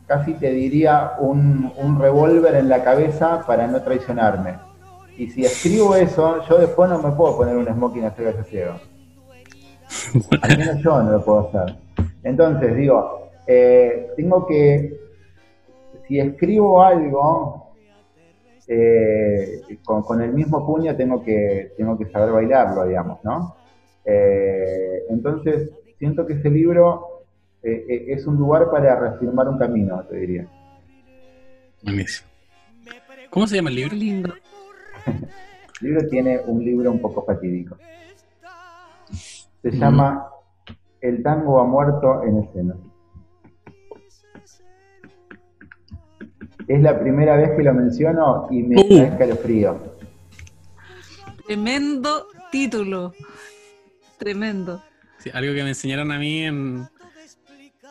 casi 0.06 0.34
te 0.34 0.50
diría 0.50 1.14
un, 1.18 1.72
un 1.76 1.98
revólver 1.98 2.54
en 2.54 2.68
la 2.68 2.84
cabeza 2.84 3.44
para 3.46 3.66
no 3.66 3.82
traicionarme. 3.82 4.54
Y 5.16 5.30
si 5.30 5.44
escribo 5.44 5.94
eso, 5.94 6.44
yo 6.48 6.58
después 6.58 6.90
no 6.90 6.98
me 6.98 7.12
puedo 7.12 7.36
poner 7.36 7.56
un 7.56 7.66
smoking 7.66 8.04
hasta 8.04 8.32
que 8.32 8.44
ciego. 8.44 8.74
Al 10.42 10.58
menos 10.58 10.82
yo 10.82 11.02
no 11.02 11.10
lo 11.12 11.24
puedo 11.24 11.48
hacer. 11.48 11.76
Entonces, 12.22 12.76
digo, 12.76 13.30
eh, 13.46 14.10
tengo 14.16 14.46
que 14.46 14.98
si 16.06 16.18
escribo 16.18 16.82
algo 16.82 17.63
eh, 18.66 19.60
con, 19.84 20.22
el 20.22 20.32
mismo 20.32 20.66
puño 20.66 20.96
tengo 20.96 21.22
que, 21.22 21.72
tengo 21.76 21.98
que 21.98 22.06
saber 22.06 22.32
bailarlo, 22.32 22.86
digamos, 22.86 23.22
¿no? 23.22 23.56
Eh, 24.04 25.04
entonces, 25.10 25.70
siento 25.98 26.26
que 26.26 26.34
ese 26.34 26.50
libro 26.50 27.24
eh, 27.62 28.06
es 28.08 28.26
un 28.26 28.36
lugar 28.36 28.70
para 28.70 28.98
reafirmar 28.98 29.48
un 29.48 29.58
camino, 29.58 30.02
te 30.04 30.16
diría. 30.16 30.48
¿Cómo 33.30 33.46
se 33.46 33.56
llama 33.56 33.70
el 33.70 33.76
libro? 33.76 33.96
Lindo. 33.96 34.32
el 35.06 35.86
libro 35.86 36.08
tiene 36.08 36.40
un 36.46 36.64
libro 36.64 36.90
un 36.90 37.00
poco 37.00 37.24
fatídico. 37.24 37.76
Se 39.62 39.70
llama 39.70 40.26
El 41.00 41.22
tango 41.22 41.60
ha 41.60 41.64
muerto 41.64 42.22
en 42.24 42.38
escena. 42.38 42.76
Es 46.66 46.80
la 46.80 46.98
primera 46.98 47.36
vez 47.36 47.50
que 47.56 47.62
lo 47.62 47.74
menciono 47.74 48.48
y 48.50 48.62
me 48.62 48.76
da 48.76 49.04
escalofrío. 49.08 49.78
Tremendo 51.46 52.28
título. 52.50 53.12
Tremendo. 54.18 54.82
algo 55.32 55.54
que 55.54 55.62
me 55.62 55.70
enseñaron 55.70 56.10
a 56.10 56.18
mí 56.18 56.44
en, 56.44 56.88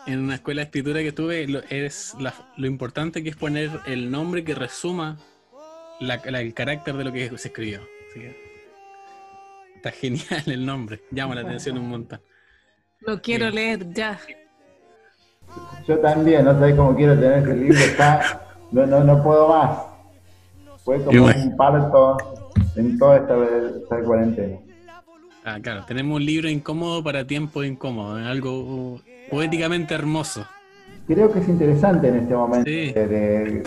en 0.06 0.20
una 0.20 0.36
escuela 0.36 0.62
de 0.62 0.64
escritura 0.64 1.00
que 1.00 1.12
tuve 1.12 1.46
es 1.70 2.16
lo 2.56 2.66
importante 2.66 3.22
que 3.22 3.30
es 3.30 3.36
poner 3.36 3.70
el 3.86 4.10
nombre 4.10 4.44
que 4.44 4.54
resuma 4.54 5.18
el 6.00 6.54
carácter 6.54 6.96
de 6.96 7.04
lo 7.04 7.12
que 7.12 7.28
se 7.38 7.48
escribió. 7.48 7.80
está 9.76 9.90
genial 9.90 10.42
el 10.46 10.66
nombre, 10.66 11.00
llama 11.10 11.34
la 11.34 11.42
atención 11.42 11.78
un 11.78 11.88
montón. 11.88 12.20
Lo 13.00 13.20
quiero 13.20 13.50
leer 13.50 13.92
ya. 13.92 14.18
Yo 15.86 15.98
también, 15.98 16.44
no 16.44 16.58
sé 16.58 16.74
cómo 16.74 16.96
quiero 16.96 17.14
tener 17.14 17.42
ese 17.42 17.54
libro, 17.54 17.78
está 17.78 18.43
no, 18.72 18.86
no, 18.86 19.04
no 19.04 19.22
puedo 19.22 19.48
más. 19.48 19.78
Fue 20.84 21.02
como 21.02 21.26
un 21.26 21.56
parto 21.56 22.16
en 22.76 22.98
toda 22.98 23.16
esta, 23.16 24.02
cuarentena. 24.02 24.58
Ah, 25.44 25.58
claro, 25.62 25.84
tenemos 25.86 26.16
un 26.16 26.24
libro 26.24 26.48
incómodo 26.48 27.02
para 27.02 27.26
tiempo 27.26 27.64
incómodo, 27.64 28.16
algo 28.16 29.00
poéticamente 29.30 29.94
hermoso. 29.94 30.46
Creo 31.06 31.30
que 31.30 31.40
es 31.40 31.48
interesante 31.48 32.08
en 32.08 32.16
este 32.16 32.34
momento 32.34 32.70
de, 32.70 33.62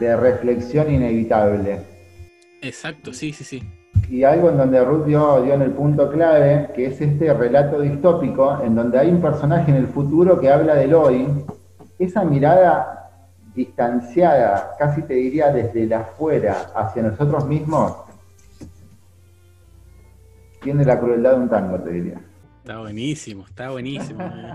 de, 0.00 0.16
reflexión 0.16 0.92
inevitable. 0.92 1.80
Exacto, 2.60 3.12
sí, 3.12 3.32
sí, 3.32 3.44
sí. 3.44 3.62
Y 4.10 4.24
algo 4.24 4.50
en 4.50 4.58
donde 4.58 4.84
Ruth 4.84 5.06
dio, 5.06 5.42
dio 5.42 5.54
en 5.54 5.62
el 5.62 5.70
punto 5.70 6.10
clave, 6.10 6.70
que 6.74 6.86
es 6.86 7.00
este 7.00 7.32
relato 7.32 7.80
distópico, 7.80 8.60
en 8.62 8.74
donde 8.74 8.98
hay 8.98 9.08
un 9.08 9.20
personaje 9.20 9.70
en 9.70 9.76
el 9.76 9.86
futuro 9.86 10.40
que 10.40 10.50
habla 10.50 10.74
del 10.74 10.94
hoy. 10.94 11.28
Esa 11.98 12.24
mirada 12.24 13.05
distanciada, 13.56 14.76
casi 14.78 15.02
te 15.02 15.14
diría 15.14 15.50
desde 15.50 15.86
la 15.86 16.00
afuera 16.00 16.70
hacia 16.76 17.02
nosotros 17.02 17.46
mismos, 17.46 17.96
tiene 20.62 20.84
la 20.84 21.00
crueldad 21.00 21.32
de 21.32 21.36
un 21.38 21.48
tango, 21.48 21.80
te 21.80 21.90
diría. 21.90 22.20
Está 22.58 22.80
buenísimo, 22.80 23.46
está 23.46 23.70
buenísimo. 23.70 24.22
Eh. 24.22 24.54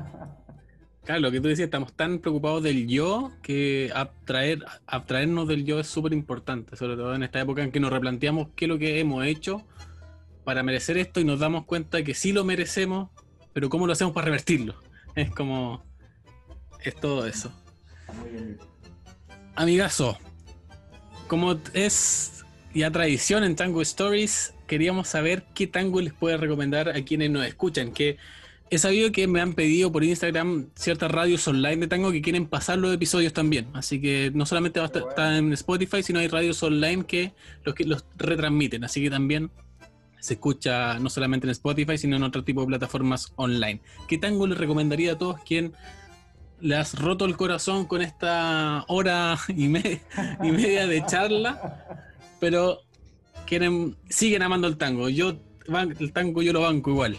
claro, 1.03 1.21
lo 1.21 1.31
que 1.31 1.41
tú 1.41 1.47
decías, 1.47 1.65
estamos 1.65 1.93
tan 1.93 2.19
preocupados 2.19 2.61
del 2.61 2.87
yo 2.87 3.31
que 3.41 3.91
abstraer, 3.95 4.63
abstraernos 4.85 5.47
del 5.47 5.65
yo 5.65 5.79
es 5.79 5.87
súper 5.87 6.13
importante, 6.13 6.75
sobre 6.75 6.95
todo 6.95 7.15
en 7.15 7.23
esta 7.23 7.41
época 7.41 7.63
en 7.63 7.71
que 7.71 7.79
nos 7.79 7.91
replanteamos 7.91 8.49
qué 8.55 8.65
es 8.65 8.69
lo 8.69 8.77
que 8.77 8.99
hemos 8.99 9.25
hecho 9.25 9.63
para 10.43 10.61
merecer 10.61 10.97
esto 10.97 11.19
y 11.19 11.25
nos 11.25 11.39
damos 11.39 11.65
cuenta 11.65 12.03
que 12.03 12.13
sí 12.13 12.33
lo 12.33 12.43
merecemos, 12.43 13.09
pero 13.53 13.69
cómo 13.69 13.87
lo 13.87 13.93
hacemos 13.93 14.13
para 14.13 14.25
revertirlo. 14.25 14.75
Es 15.13 15.29
como, 15.29 15.83
es 16.85 16.95
todo 16.95 17.25
eso. 17.25 17.51
Muy 18.21 18.29
bien 18.29 18.70
amigazo, 19.61 20.17
como 21.27 21.57
es 21.73 22.43
ya 22.73 22.91
tradición 22.91 23.43
en 23.43 23.55
Tango 23.55 23.81
Stories, 23.81 24.53
queríamos 24.67 25.07
saber 25.07 25.45
qué 25.53 25.67
tango 25.67 26.01
les 26.01 26.13
puede 26.13 26.37
recomendar 26.37 26.89
a 26.89 27.01
quienes 27.03 27.29
nos 27.29 27.45
escuchan, 27.45 27.91
que 27.91 28.17
he 28.71 28.77
sabido 28.77 29.11
que 29.11 29.27
me 29.27 29.39
han 29.39 29.53
pedido 29.53 29.91
por 29.91 30.03
Instagram 30.03 30.69
ciertas 30.75 31.11
radios 31.11 31.47
online 31.47 31.77
de 31.77 31.87
tango 31.87 32.11
que 32.11 32.21
quieren 32.21 32.47
pasar 32.47 32.79
los 32.79 32.93
episodios 32.93 33.33
también. 33.33 33.67
Así 33.73 34.01
que 34.01 34.31
no 34.33 34.45
solamente 34.45 34.79
va 34.79 34.87
a 34.87 34.97
estar 34.97 35.33
en 35.33 35.53
Spotify, 35.53 36.01
sino 36.01 36.19
hay 36.19 36.27
radios 36.27 36.63
online 36.63 37.05
que 37.05 37.33
los, 37.63 37.75
que 37.75 37.83
los 37.83 38.05
retransmiten. 38.17 38.83
Así 38.83 39.01
que 39.01 39.09
también 39.09 39.51
se 40.21 40.35
escucha 40.35 40.97
no 40.99 41.09
solamente 41.09 41.47
en 41.47 41.51
Spotify, 41.51 41.97
sino 41.97 42.15
en 42.15 42.23
otro 42.23 42.43
tipo 42.43 42.61
de 42.61 42.67
plataformas 42.67 43.33
online. 43.35 43.81
¿Qué 44.07 44.17
tango 44.17 44.47
les 44.47 44.57
recomendaría 44.57 45.13
a 45.13 45.17
todos 45.17 45.41
quien 45.41 45.73
le 46.61 46.75
has 46.75 46.99
roto 46.99 47.25
el 47.25 47.35
corazón 47.37 47.85
con 47.85 48.01
esta 48.01 48.85
hora 48.87 49.37
y, 49.47 49.65
y 49.65 50.51
media 50.51 50.87
de 50.87 51.05
charla, 51.05 51.85
pero 52.39 52.79
quieren, 53.45 53.95
siguen 54.09 54.43
amando 54.43 54.67
el 54.67 54.77
tango. 54.77 55.09
Yo 55.09 55.35
el 55.99 56.13
tango 56.13 56.41
yo 56.41 56.53
lo 56.53 56.61
banco 56.61 56.89
igual. 56.89 57.17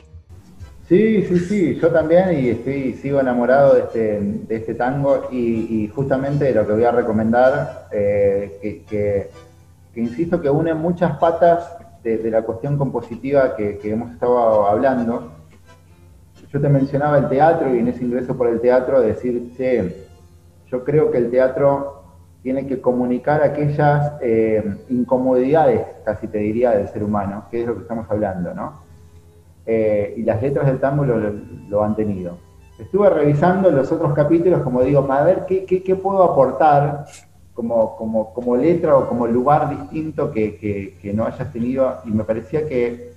Sí, 0.88 1.24
sí, 1.24 1.38
sí, 1.38 1.78
yo 1.80 1.88
también 1.90 2.44
y 2.44 2.48
estoy, 2.50 2.94
sigo 2.94 3.20
enamorado 3.20 3.74
de 3.74 3.80
este, 3.80 4.20
de 4.20 4.56
este 4.56 4.74
tango 4.74 5.28
y, 5.30 5.88
justamente 5.94 6.52
lo 6.52 6.66
que 6.66 6.72
voy 6.72 6.84
a 6.84 6.90
recomendar, 6.90 7.88
eh, 7.92 8.84
que, 8.88 9.30
insisto 9.94 10.40
que 10.40 10.50
une 10.50 10.74
muchas 10.74 11.16
patas 11.18 11.64
de, 12.02 12.30
la 12.30 12.42
cuestión 12.42 12.76
compositiva 12.76 13.56
que, 13.56 13.78
que 13.78 13.92
hemos 13.92 14.12
estado 14.12 14.66
hablando, 14.66 15.32
yo 16.52 16.60
te 16.60 16.68
mencionaba 16.68 17.18
el 17.18 17.28
teatro 17.28 17.74
y 17.74 17.78
en 17.78 17.88
ese 17.88 18.04
ingreso 18.04 18.36
por 18.36 18.48
el 18.48 18.60
teatro 18.60 19.00
decir, 19.00 19.52
yo 20.66 20.84
creo 20.84 21.10
que 21.10 21.18
el 21.18 21.30
teatro 21.30 22.02
tiene 22.42 22.66
que 22.66 22.80
comunicar 22.80 23.42
aquellas 23.42 24.14
eh, 24.20 24.76
incomodidades, 24.90 25.80
casi 26.04 26.26
te 26.26 26.38
diría, 26.38 26.72
del 26.72 26.88
ser 26.88 27.04
humano, 27.04 27.44
que 27.50 27.62
es 27.62 27.66
lo 27.66 27.76
que 27.76 27.82
estamos 27.82 28.06
hablando, 28.10 28.52
¿no? 28.52 28.82
Eh, 29.64 30.14
y 30.16 30.22
las 30.24 30.42
letras 30.42 30.66
del 30.66 30.80
tango 30.80 31.04
lo, 31.04 31.84
han 31.84 31.94
tenido. 31.94 32.36
Estuve 32.78 33.08
revisando 33.08 33.70
los 33.70 33.92
otros 33.92 34.12
capítulos, 34.12 34.62
como 34.62 34.82
digo, 34.82 35.06
para 35.06 35.24
ver 35.24 35.46
qué, 35.46 35.64
qué, 35.64 35.94
puedo 35.94 36.24
aportar 36.24 37.04
como, 37.54 37.96
como, 37.96 38.34
como, 38.34 38.56
letra 38.56 38.96
o 38.96 39.08
como 39.08 39.28
lugar 39.28 39.70
distinto 39.70 40.32
que, 40.32 40.58
que, 41.00 41.12
no 41.14 41.26
hayas 41.26 41.52
tenido, 41.52 41.98
y 42.04 42.10
me 42.10 42.24
parecía 42.24 42.66
que 42.66 43.12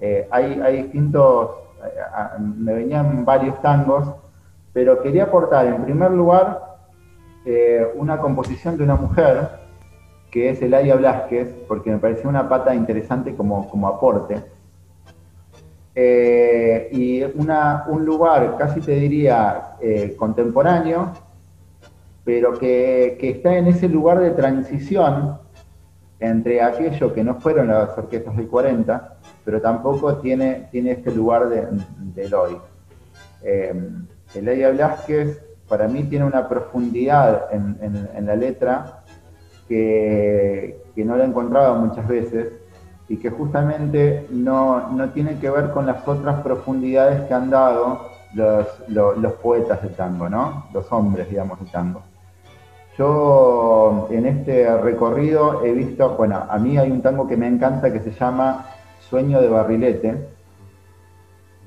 eh, 0.00 0.26
hay, 0.30 0.58
hay 0.64 0.82
distintos, 0.84 1.50
me 2.38 2.74
venían 2.74 3.24
varios 3.24 3.60
tangos, 3.62 4.14
pero 4.72 5.02
quería 5.02 5.24
aportar 5.24 5.66
en 5.66 5.84
primer 5.84 6.10
lugar 6.10 6.76
eh, 7.44 7.86
una 7.94 8.18
composición 8.18 8.76
de 8.76 8.84
una 8.84 8.96
mujer, 8.96 9.48
que 10.30 10.50
es 10.50 10.60
Eladia 10.60 10.96
Blasquez, 10.96 11.48
porque 11.66 11.90
me 11.90 11.98
pareció 11.98 12.28
una 12.28 12.48
pata 12.48 12.74
interesante 12.74 13.34
como, 13.34 13.68
como 13.70 13.88
aporte. 13.88 14.42
Eh, 15.94 16.88
y 16.92 17.22
una, 17.40 17.84
un 17.88 18.04
lugar, 18.04 18.56
casi 18.58 18.80
te 18.80 18.92
diría, 18.92 19.76
eh, 19.80 20.14
contemporáneo, 20.16 21.12
pero 22.24 22.58
que, 22.58 23.16
que, 23.18 23.30
está 23.30 23.56
en 23.56 23.68
ese 23.68 23.88
lugar 23.88 24.20
de 24.20 24.30
transición 24.32 25.38
entre 26.20 26.62
aquello 26.62 27.12
que 27.12 27.22
no 27.22 27.36
fueron 27.40 27.68
las 27.68 27.96
orquestas 27.96 28.36
del 28.36 28.48
40, 28.48 29.16
pero 29.44 29.60
tampoco 29.60 30.16
tiene, 30.16 30.68
tiene 30.70 30.92
este 30.92 31.12
lugar 31.12 31.48
de, 31.48 31.66
del 32.14 32.34
hoy. 32.34 32.56
Eladia 34.34 34.70
Blasquez 34.70 35.48
para 35.68 35.86
mí 35.86 36.04
tiene 36.04 36.24
una 36.24 36.48
profundidad 36.48 37.48
en, 37.52 38.26
la 38.26 38.34
letra 38.34 39.02
que, 39.68 40.82
no 40.96 41.16
la 41.16 41.24
he 41.24 41.26
encontrado 41.26 41.76
muchas 41.76 42.08
veces 42.08 42.52
y 43.08 43.18
que 43.18 43.30
justamente 43.30 44.26
no, 44.30 44.90
tiene 45.14 45.38
que 45.38 45.50
ver 45.50 45.70
con 45.70 45.86
las 45.86 46.06
otras 46.06 46.42
profundidades 46.42 47.22
que 47.22 47.34
han 47.34 47.50
dado 47.50 48.10
los, 48.34 49.32
poetas 49.42 49.82
de 49.82 49.90
tango, 49.90 50.28
¿no? 50.28 50.66
Los 50.72 50.90
hombres, 50.90 51.28
digamos, 51.28 51.60
de 51.60 51.66
tango. 51.66 52.02
Yo 52.98 54.08
en 54.10 54.26
este 54.26 54.76
recorrido 54.78 55.64
he 55.64 55.72
visto, 55.72 56.16
bueno, 56.16 56.44
a 56.48 56.58
mí 56.58 56.76
hay 56.76 56.90
un 56.90 57.00
tango 57.00 57.28
que 57.28 57.36
me 57.36 57.46
encanta 57.46 57.92
que 57.92 58.00
se 58.00 58.10
llama 58.10 58.66
Sueño 59.08 59.40
de 59.40 59.48
Barrilete, 59.48 60.16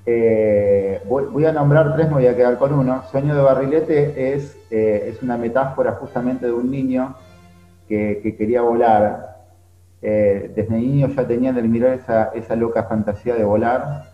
eh, 0.05 1.01
voy, 1.07 1.45
a 1.45 1.51
nombrar 1.51 1.93
tres, 1.95 2.07
me 2.07 2.15
voy 2.15 2.27
a 2.27 2.35
quedar 2.35 2.57
con 2.57 2.73
uno. 2.73 3.03
Sueño 3.11 3.35
de 3.35 3.41
barrilete 3.41 4.33
es, 4.33 4.57
eh, 4.71 5.09
es 5.09 5.21
una 5.21 5.37
metáfora 5.37 5.93
justamente 5.93 6.47
de 6.47 6.53
un 6.53 6.71
niño 6.71 7.15
que, 7.87 8.35
quería 8.37 8.61
volar. 8.61 9.29
Eh, 10.01 10.51
desde 10.55 10.75
niño 10.75 11.07
ya 11.09 11.27
tenía 11.27 11.51
el 11.51 11.69
mirar 11.69 11.93
esa, 11.93 12.55
loca 12.55 12.83
fantasía 12.85 13.35
de 13.35 13.43
volar 13.43 14.10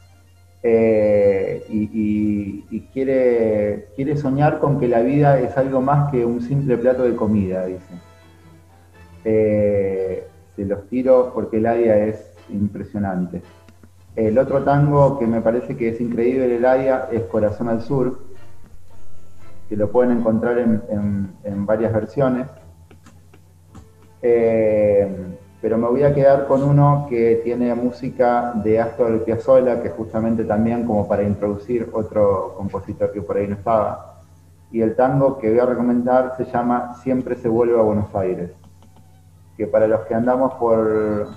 y, 0.64 2.82
quiere, 2.94 3.88
quiere 3.96 4.18
soñar 4.18 4.60
con 4.60 4.80
que 4.80 4.88
la 4.88 5.02
vida 5.02 5.40
es 5.40 5.58
algo 5.58 5.82
más 5.82 6.12
que 6.12 6.26
un 6.26 6.42
simple 6.42 6.78
plato 6.78 7.04
de 7.04 7.16
comida, 7.16 7.66
dice. 7.66 7.94
se 9.24 10.66
los 10.66 10.88
tiro 10.90 11.32
porque 11.34 11.58
el 11.58 11.66
área 11.66 12.06
es 12.06 12.32
impresionante. 12.50 13.42
El 14.16 14.38
otro 14.40 14.64
tango 14.64 15.20
que 15.20 15.28
me 15.28 15.42
parece 15.42 15.78
que 15.78 15.90
es 15.90 16.02
increíble 16.02 16.56
el 16.56 16.66
área 16.66 17.08
es 17.12 17.22
Corazón 17.24 17.70
al 17.70 17.84
Sur, 17.84 18.20
que 19.70 19.76
lo 19.76 19.92
pueden 19.92 20.18
encontrar 20.18 20.58
en, 20.58 21.66
varias 21.68 21.94
versiones. 21.94 22.48
Eh, 24.24 25.08
pero 25.62 25.78
me 25.78 25.88
voy 25.88 26.04
a 26.04 26.14
quedar 26.14 26.48
con 26.48 26.64
uno 26.64 27.08
que 27.10 27.42
tiene 27.44 27.74
música 27.74 28.54
de 28.64 28.80
Astor 28.80 29.24
Piazzolla, 29.24 29.82
que 29.82 29.90
justamente 29.90 30.44
también 30.44 30.86
como 30.86 31.08
para 31.08 31.24
introducir 31.24 31.90
otro 31.94 32.54
compositor 32.56 33.12
que 33.12 33.22
por 33.22 33.38
ahí 33.38 33.48
no 33.48 33.56
estaba. 33.56 34.22
Y 34.72 34.82
el 34.82 34.96
tango 34.96 35.38
que 35.38 35.50
voy 35.50 35.60
a 35.60 35.66
recomendar 35.66 36.36
se 36.38 36.46
llama 36.46 36.94
Siempre 37.02 37.36
se 37.36 37.48
vuelve 37.48 37.80
a 37.80 37.82
Buenos 37.82 38.14
Aires, 38.14 38.52
que 39.56 39.66
para 39.66 39.88
los 39.88 40.02
que 40.02 40.14
andamos 40.14 40.54
por, 40.56 41.28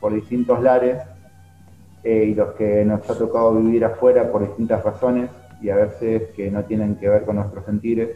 por 0.00 0.14
distintos 0.14 0.62
lares, 0.62 1.02
eh, 2.04 2.24
y 2.30 2.34
los 2.34 2.54
que 2.54 2.84
nos 2.84 3.08
ha 3.08 3.16
tocado 3.16 3.54
vivir 3.54 3.84
afuera 3.84 4.30
por 4.32 4.44
distintas 4.44 4.82
razones 4.82 5.30
y 5.60 5.70
a 5.70 5.76
veces 5.76 6.30
que 6.34 6.50
no 6.50 6.64
tienen 6.64 6.96
que 6.96 7.08
ver 7.08 7.24
con 7.24 7.36
nuestros 7.36 7.64
sentires. 7.64 8.10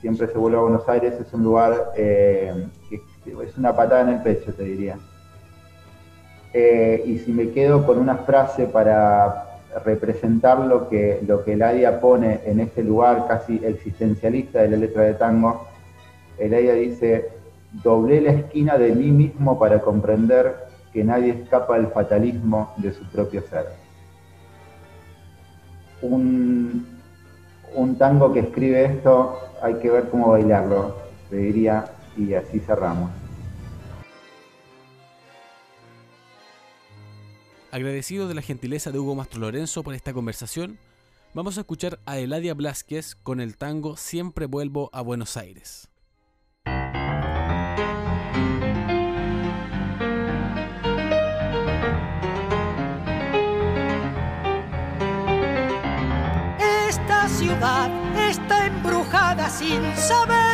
Siempre 0.00 0.26
se 0.26 0.36
vuelve 0.36 0.58
a 0.58 0.60
Buenos 0.60 0.86
Aires, 0.86 1.14
es 1.18 1.32
un 1.32 1.42
lugar 1.42 1.92
eh, 1.96 2.68
que 2.90 3.00
es 3.26 3.56
una 3.58 3.74
patada 3.74 4.02
en 4.02 4.08
el 4.16 4.22
pecho, 4.22 4.52
te 4.52 4.64
diría. 4.64 4.98
Eh, 6.52 7.02
y 7.06 7.18
si 7.18 7.32
me 7.32 7.50
quedo 7.50 7.84
con 7.84 7.98
una 7.98 8.18
frase 8.18 8.66
para 8.66 9.58
representar 9.84 10.60
lo 10.60 10.88
que, 10.88 11.20
lo 11.26 11.44
que 11.44 11.54
Eladia 11.54 12.00
pone 12.00 12.40
en 12.44 12.60
este 12.60 12.84
lugar 12.84 13.26
casi 13.26 13.60
existencialista 13.64 14.62
de 14.62 14.68
la 14.68 14.76
letra 14.76 15.02
de 15.02 15.14
tango, 15.14 15.66
Eladia 16.38 16.74
dice, 16.74 17.30
doblé 17.82 18.20
la 18.20 18.32
esquina 18.32 18.78
de 18.78 18.94
mí 18.94 19.10
mismo 19.10 19.58
para 19.58 19.80
comprender 19.80 20.54
que 20.92 21.02
nadie 21.02 21.32
escapa 21.32 21.74
del 21.74 21.88
fatalismo 21.88 22.72
de 22.76 22.92
su 22.92 23.04
propio 23.10 23.42
ser. 23.42 23.66
Un, 26.02 26.86
tango 27.98 28.32
que 28.32 28.40
escribe 28.40 28.84
esto, 28.84 29.40
hay 29.60 29.74
que 29.74 29.90
ver 29.90 30.08
cómo 30.08 30.30
bailarlo, 30.30 30.96
te 31.30 31.36
diría, 31.36 31.84
y 32.16 32.34
así 32.34 32.60
cerramos. 32.60 33.10
Agradecido 37.70 38.28
de 38.28 38.34
la 38.34 38.42
gentileza 38.42 38.92
de 38.92 38.98
Hugo 38.98 39.16
Mastro 39.16 39.40
Lorenzo 39.40 39.82
por 39.82 39.94
esta 39.94 40.12
conversación, 40.12 40.78
vamos 41.34 41.58
a 41.58 41.62
escuchar 41.62 41.98
a 42.06 42.18
Eladia 42.18 42.54
Blasquez 42.54 43.16
con 43.16 43.40
el 43.40 43.56
tango 43.56 43.96
Siempre 43.96 44.46
vuelvo 44.46 44.90
a 44.92 45.00
Buenos 45.00 45.36
Aires. 45.36 45.88
ciudad 57.28 57.90
está 58.16 58.66
embrujada 58.66 59.50
sin 59.50 59.82
saber 59.96 60.53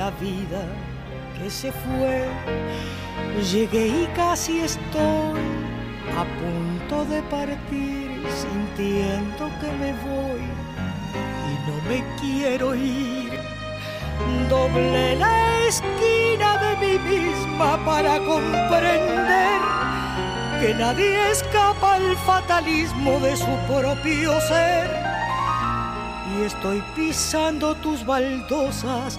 la 0.00 0.10
vida 0.12 0.62
que 1.36 1.50
se 1.50 1.70
fue. 1.82 2.16
Llegué 3.52 3.84
y 4.02 4.06
casi 4.16 4.60
estoy 4.60 5.42
a 6.20 6.22
punto 6.40 6.96
de 7.12 7.20
partir, 7.34 8.08
sintiendo 8.42 9.42
que 9.60 9.70
me 9.82 9.92
voy 10.08 10.44
y 11.50 11.54
no 11.66 11.76
me 11.88 11.98
quiero 12.20 12.74
ir. 12.74 13.30
Doble 14.48 15.16
la 15.16 15.36
esquina 15.72 16.50
de 16.64 16.72
mí 16.82 16.94
misma 17.14 17.70
para 17.84 18.12
comprender 18.32 19.58
que 20.60 20.70
nadie 20.82 21.30
escapa 21.30 21.94
al 21.96 22.16
fatalismo 22.30 23.12
de 23.20 23.36
su 23.36 23.54
propio 23.70 24.40
ser. 24.48 24.88
Y 26.32 26.44
estoy 26.44 26.82
pisando 26.96 27.74
tus 27.74 28.06
baldosas, 28.06 29.18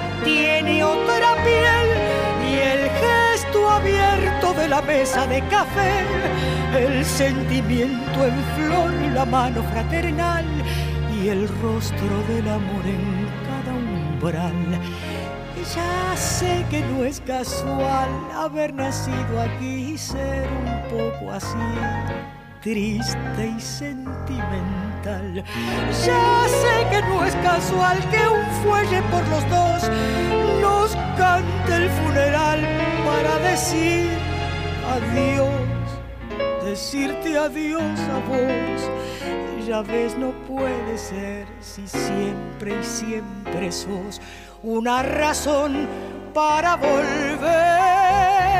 tiene 0.23 0.83
otra 0.83 1.35
piel 1.43 1.87
y 2.49 2.53
el 2.59 2.89
gesto 2.89 3.69
abierto 3.69 4.53
de 4.53 4.67
la 4.67 4.81
mesa 4.81 5.25
de 5.27 5.41
café, 5.47 6.05
el 6.77 7.05
sentimiento 7.05 8.25
en 8.25 8.43
flor, 8.55 8.91
la 9.13 9.25
mano 9.25 9.63
fraternal 9.71 10.45
y 11.15 11.29
el 11.29 11.47
rostro 11.61 12.23
del 12.27 12.47
amor 12.47 12.85
en 12.85 13.27
cada 13.47 13.73
umbral. 13.77 14.79
Ya 15.75 16.17
sé 16.17 16.65
que 16.69 16.81
no 16.81 17.05
es 17.05 17.21
casual 17.21 18.09
haber 18.35 18.73
nacido 18.73 19.41
aquí 19.41 19.93
y 19.93 19.97
ser 19.97 20.49
un 20.49 20.81
poco 20.89 21.31
así 21.31 22.40
triste 22.61 23.53
y 23.57 23.59
sentimental. 23.59 25.43
Ya 26.05 26.45
sé 26.47 26.87
que 26.91 27.01
no 27.01 27.25
es 27.25 27.35
casual 27.37 27.97
que 28.09 28.27
un 28.27 28.45
fuelle 28.63 29.01
por 29.03 29.27
los 29.27 29.49
dos 29.49 29.89
nos 30.61 30.95
cante 31.17 31.75
el 31.75 31.89
funeral 31.89 32.59
para 33.05 33.39
decir 33.39 34.11
adiós, 34.95 36.63
decirte 36.63 37.37
adiós 37.37 37.99
a 37.99 38.19
vos. 38.29 39.67
Ya 39.67 39.81
ves, 39.81 40.17
no 40.17 40.31
puede 40.47 40.97
ser 40.97 41.47
si 41.61 41.87
siempre 41.87 42.79
y 42.79 42.83
siempre 42.83 43.71
sos 43.71 44.21
una 44.63 45.01
razón 45.01 45.87
para 46.33 46.75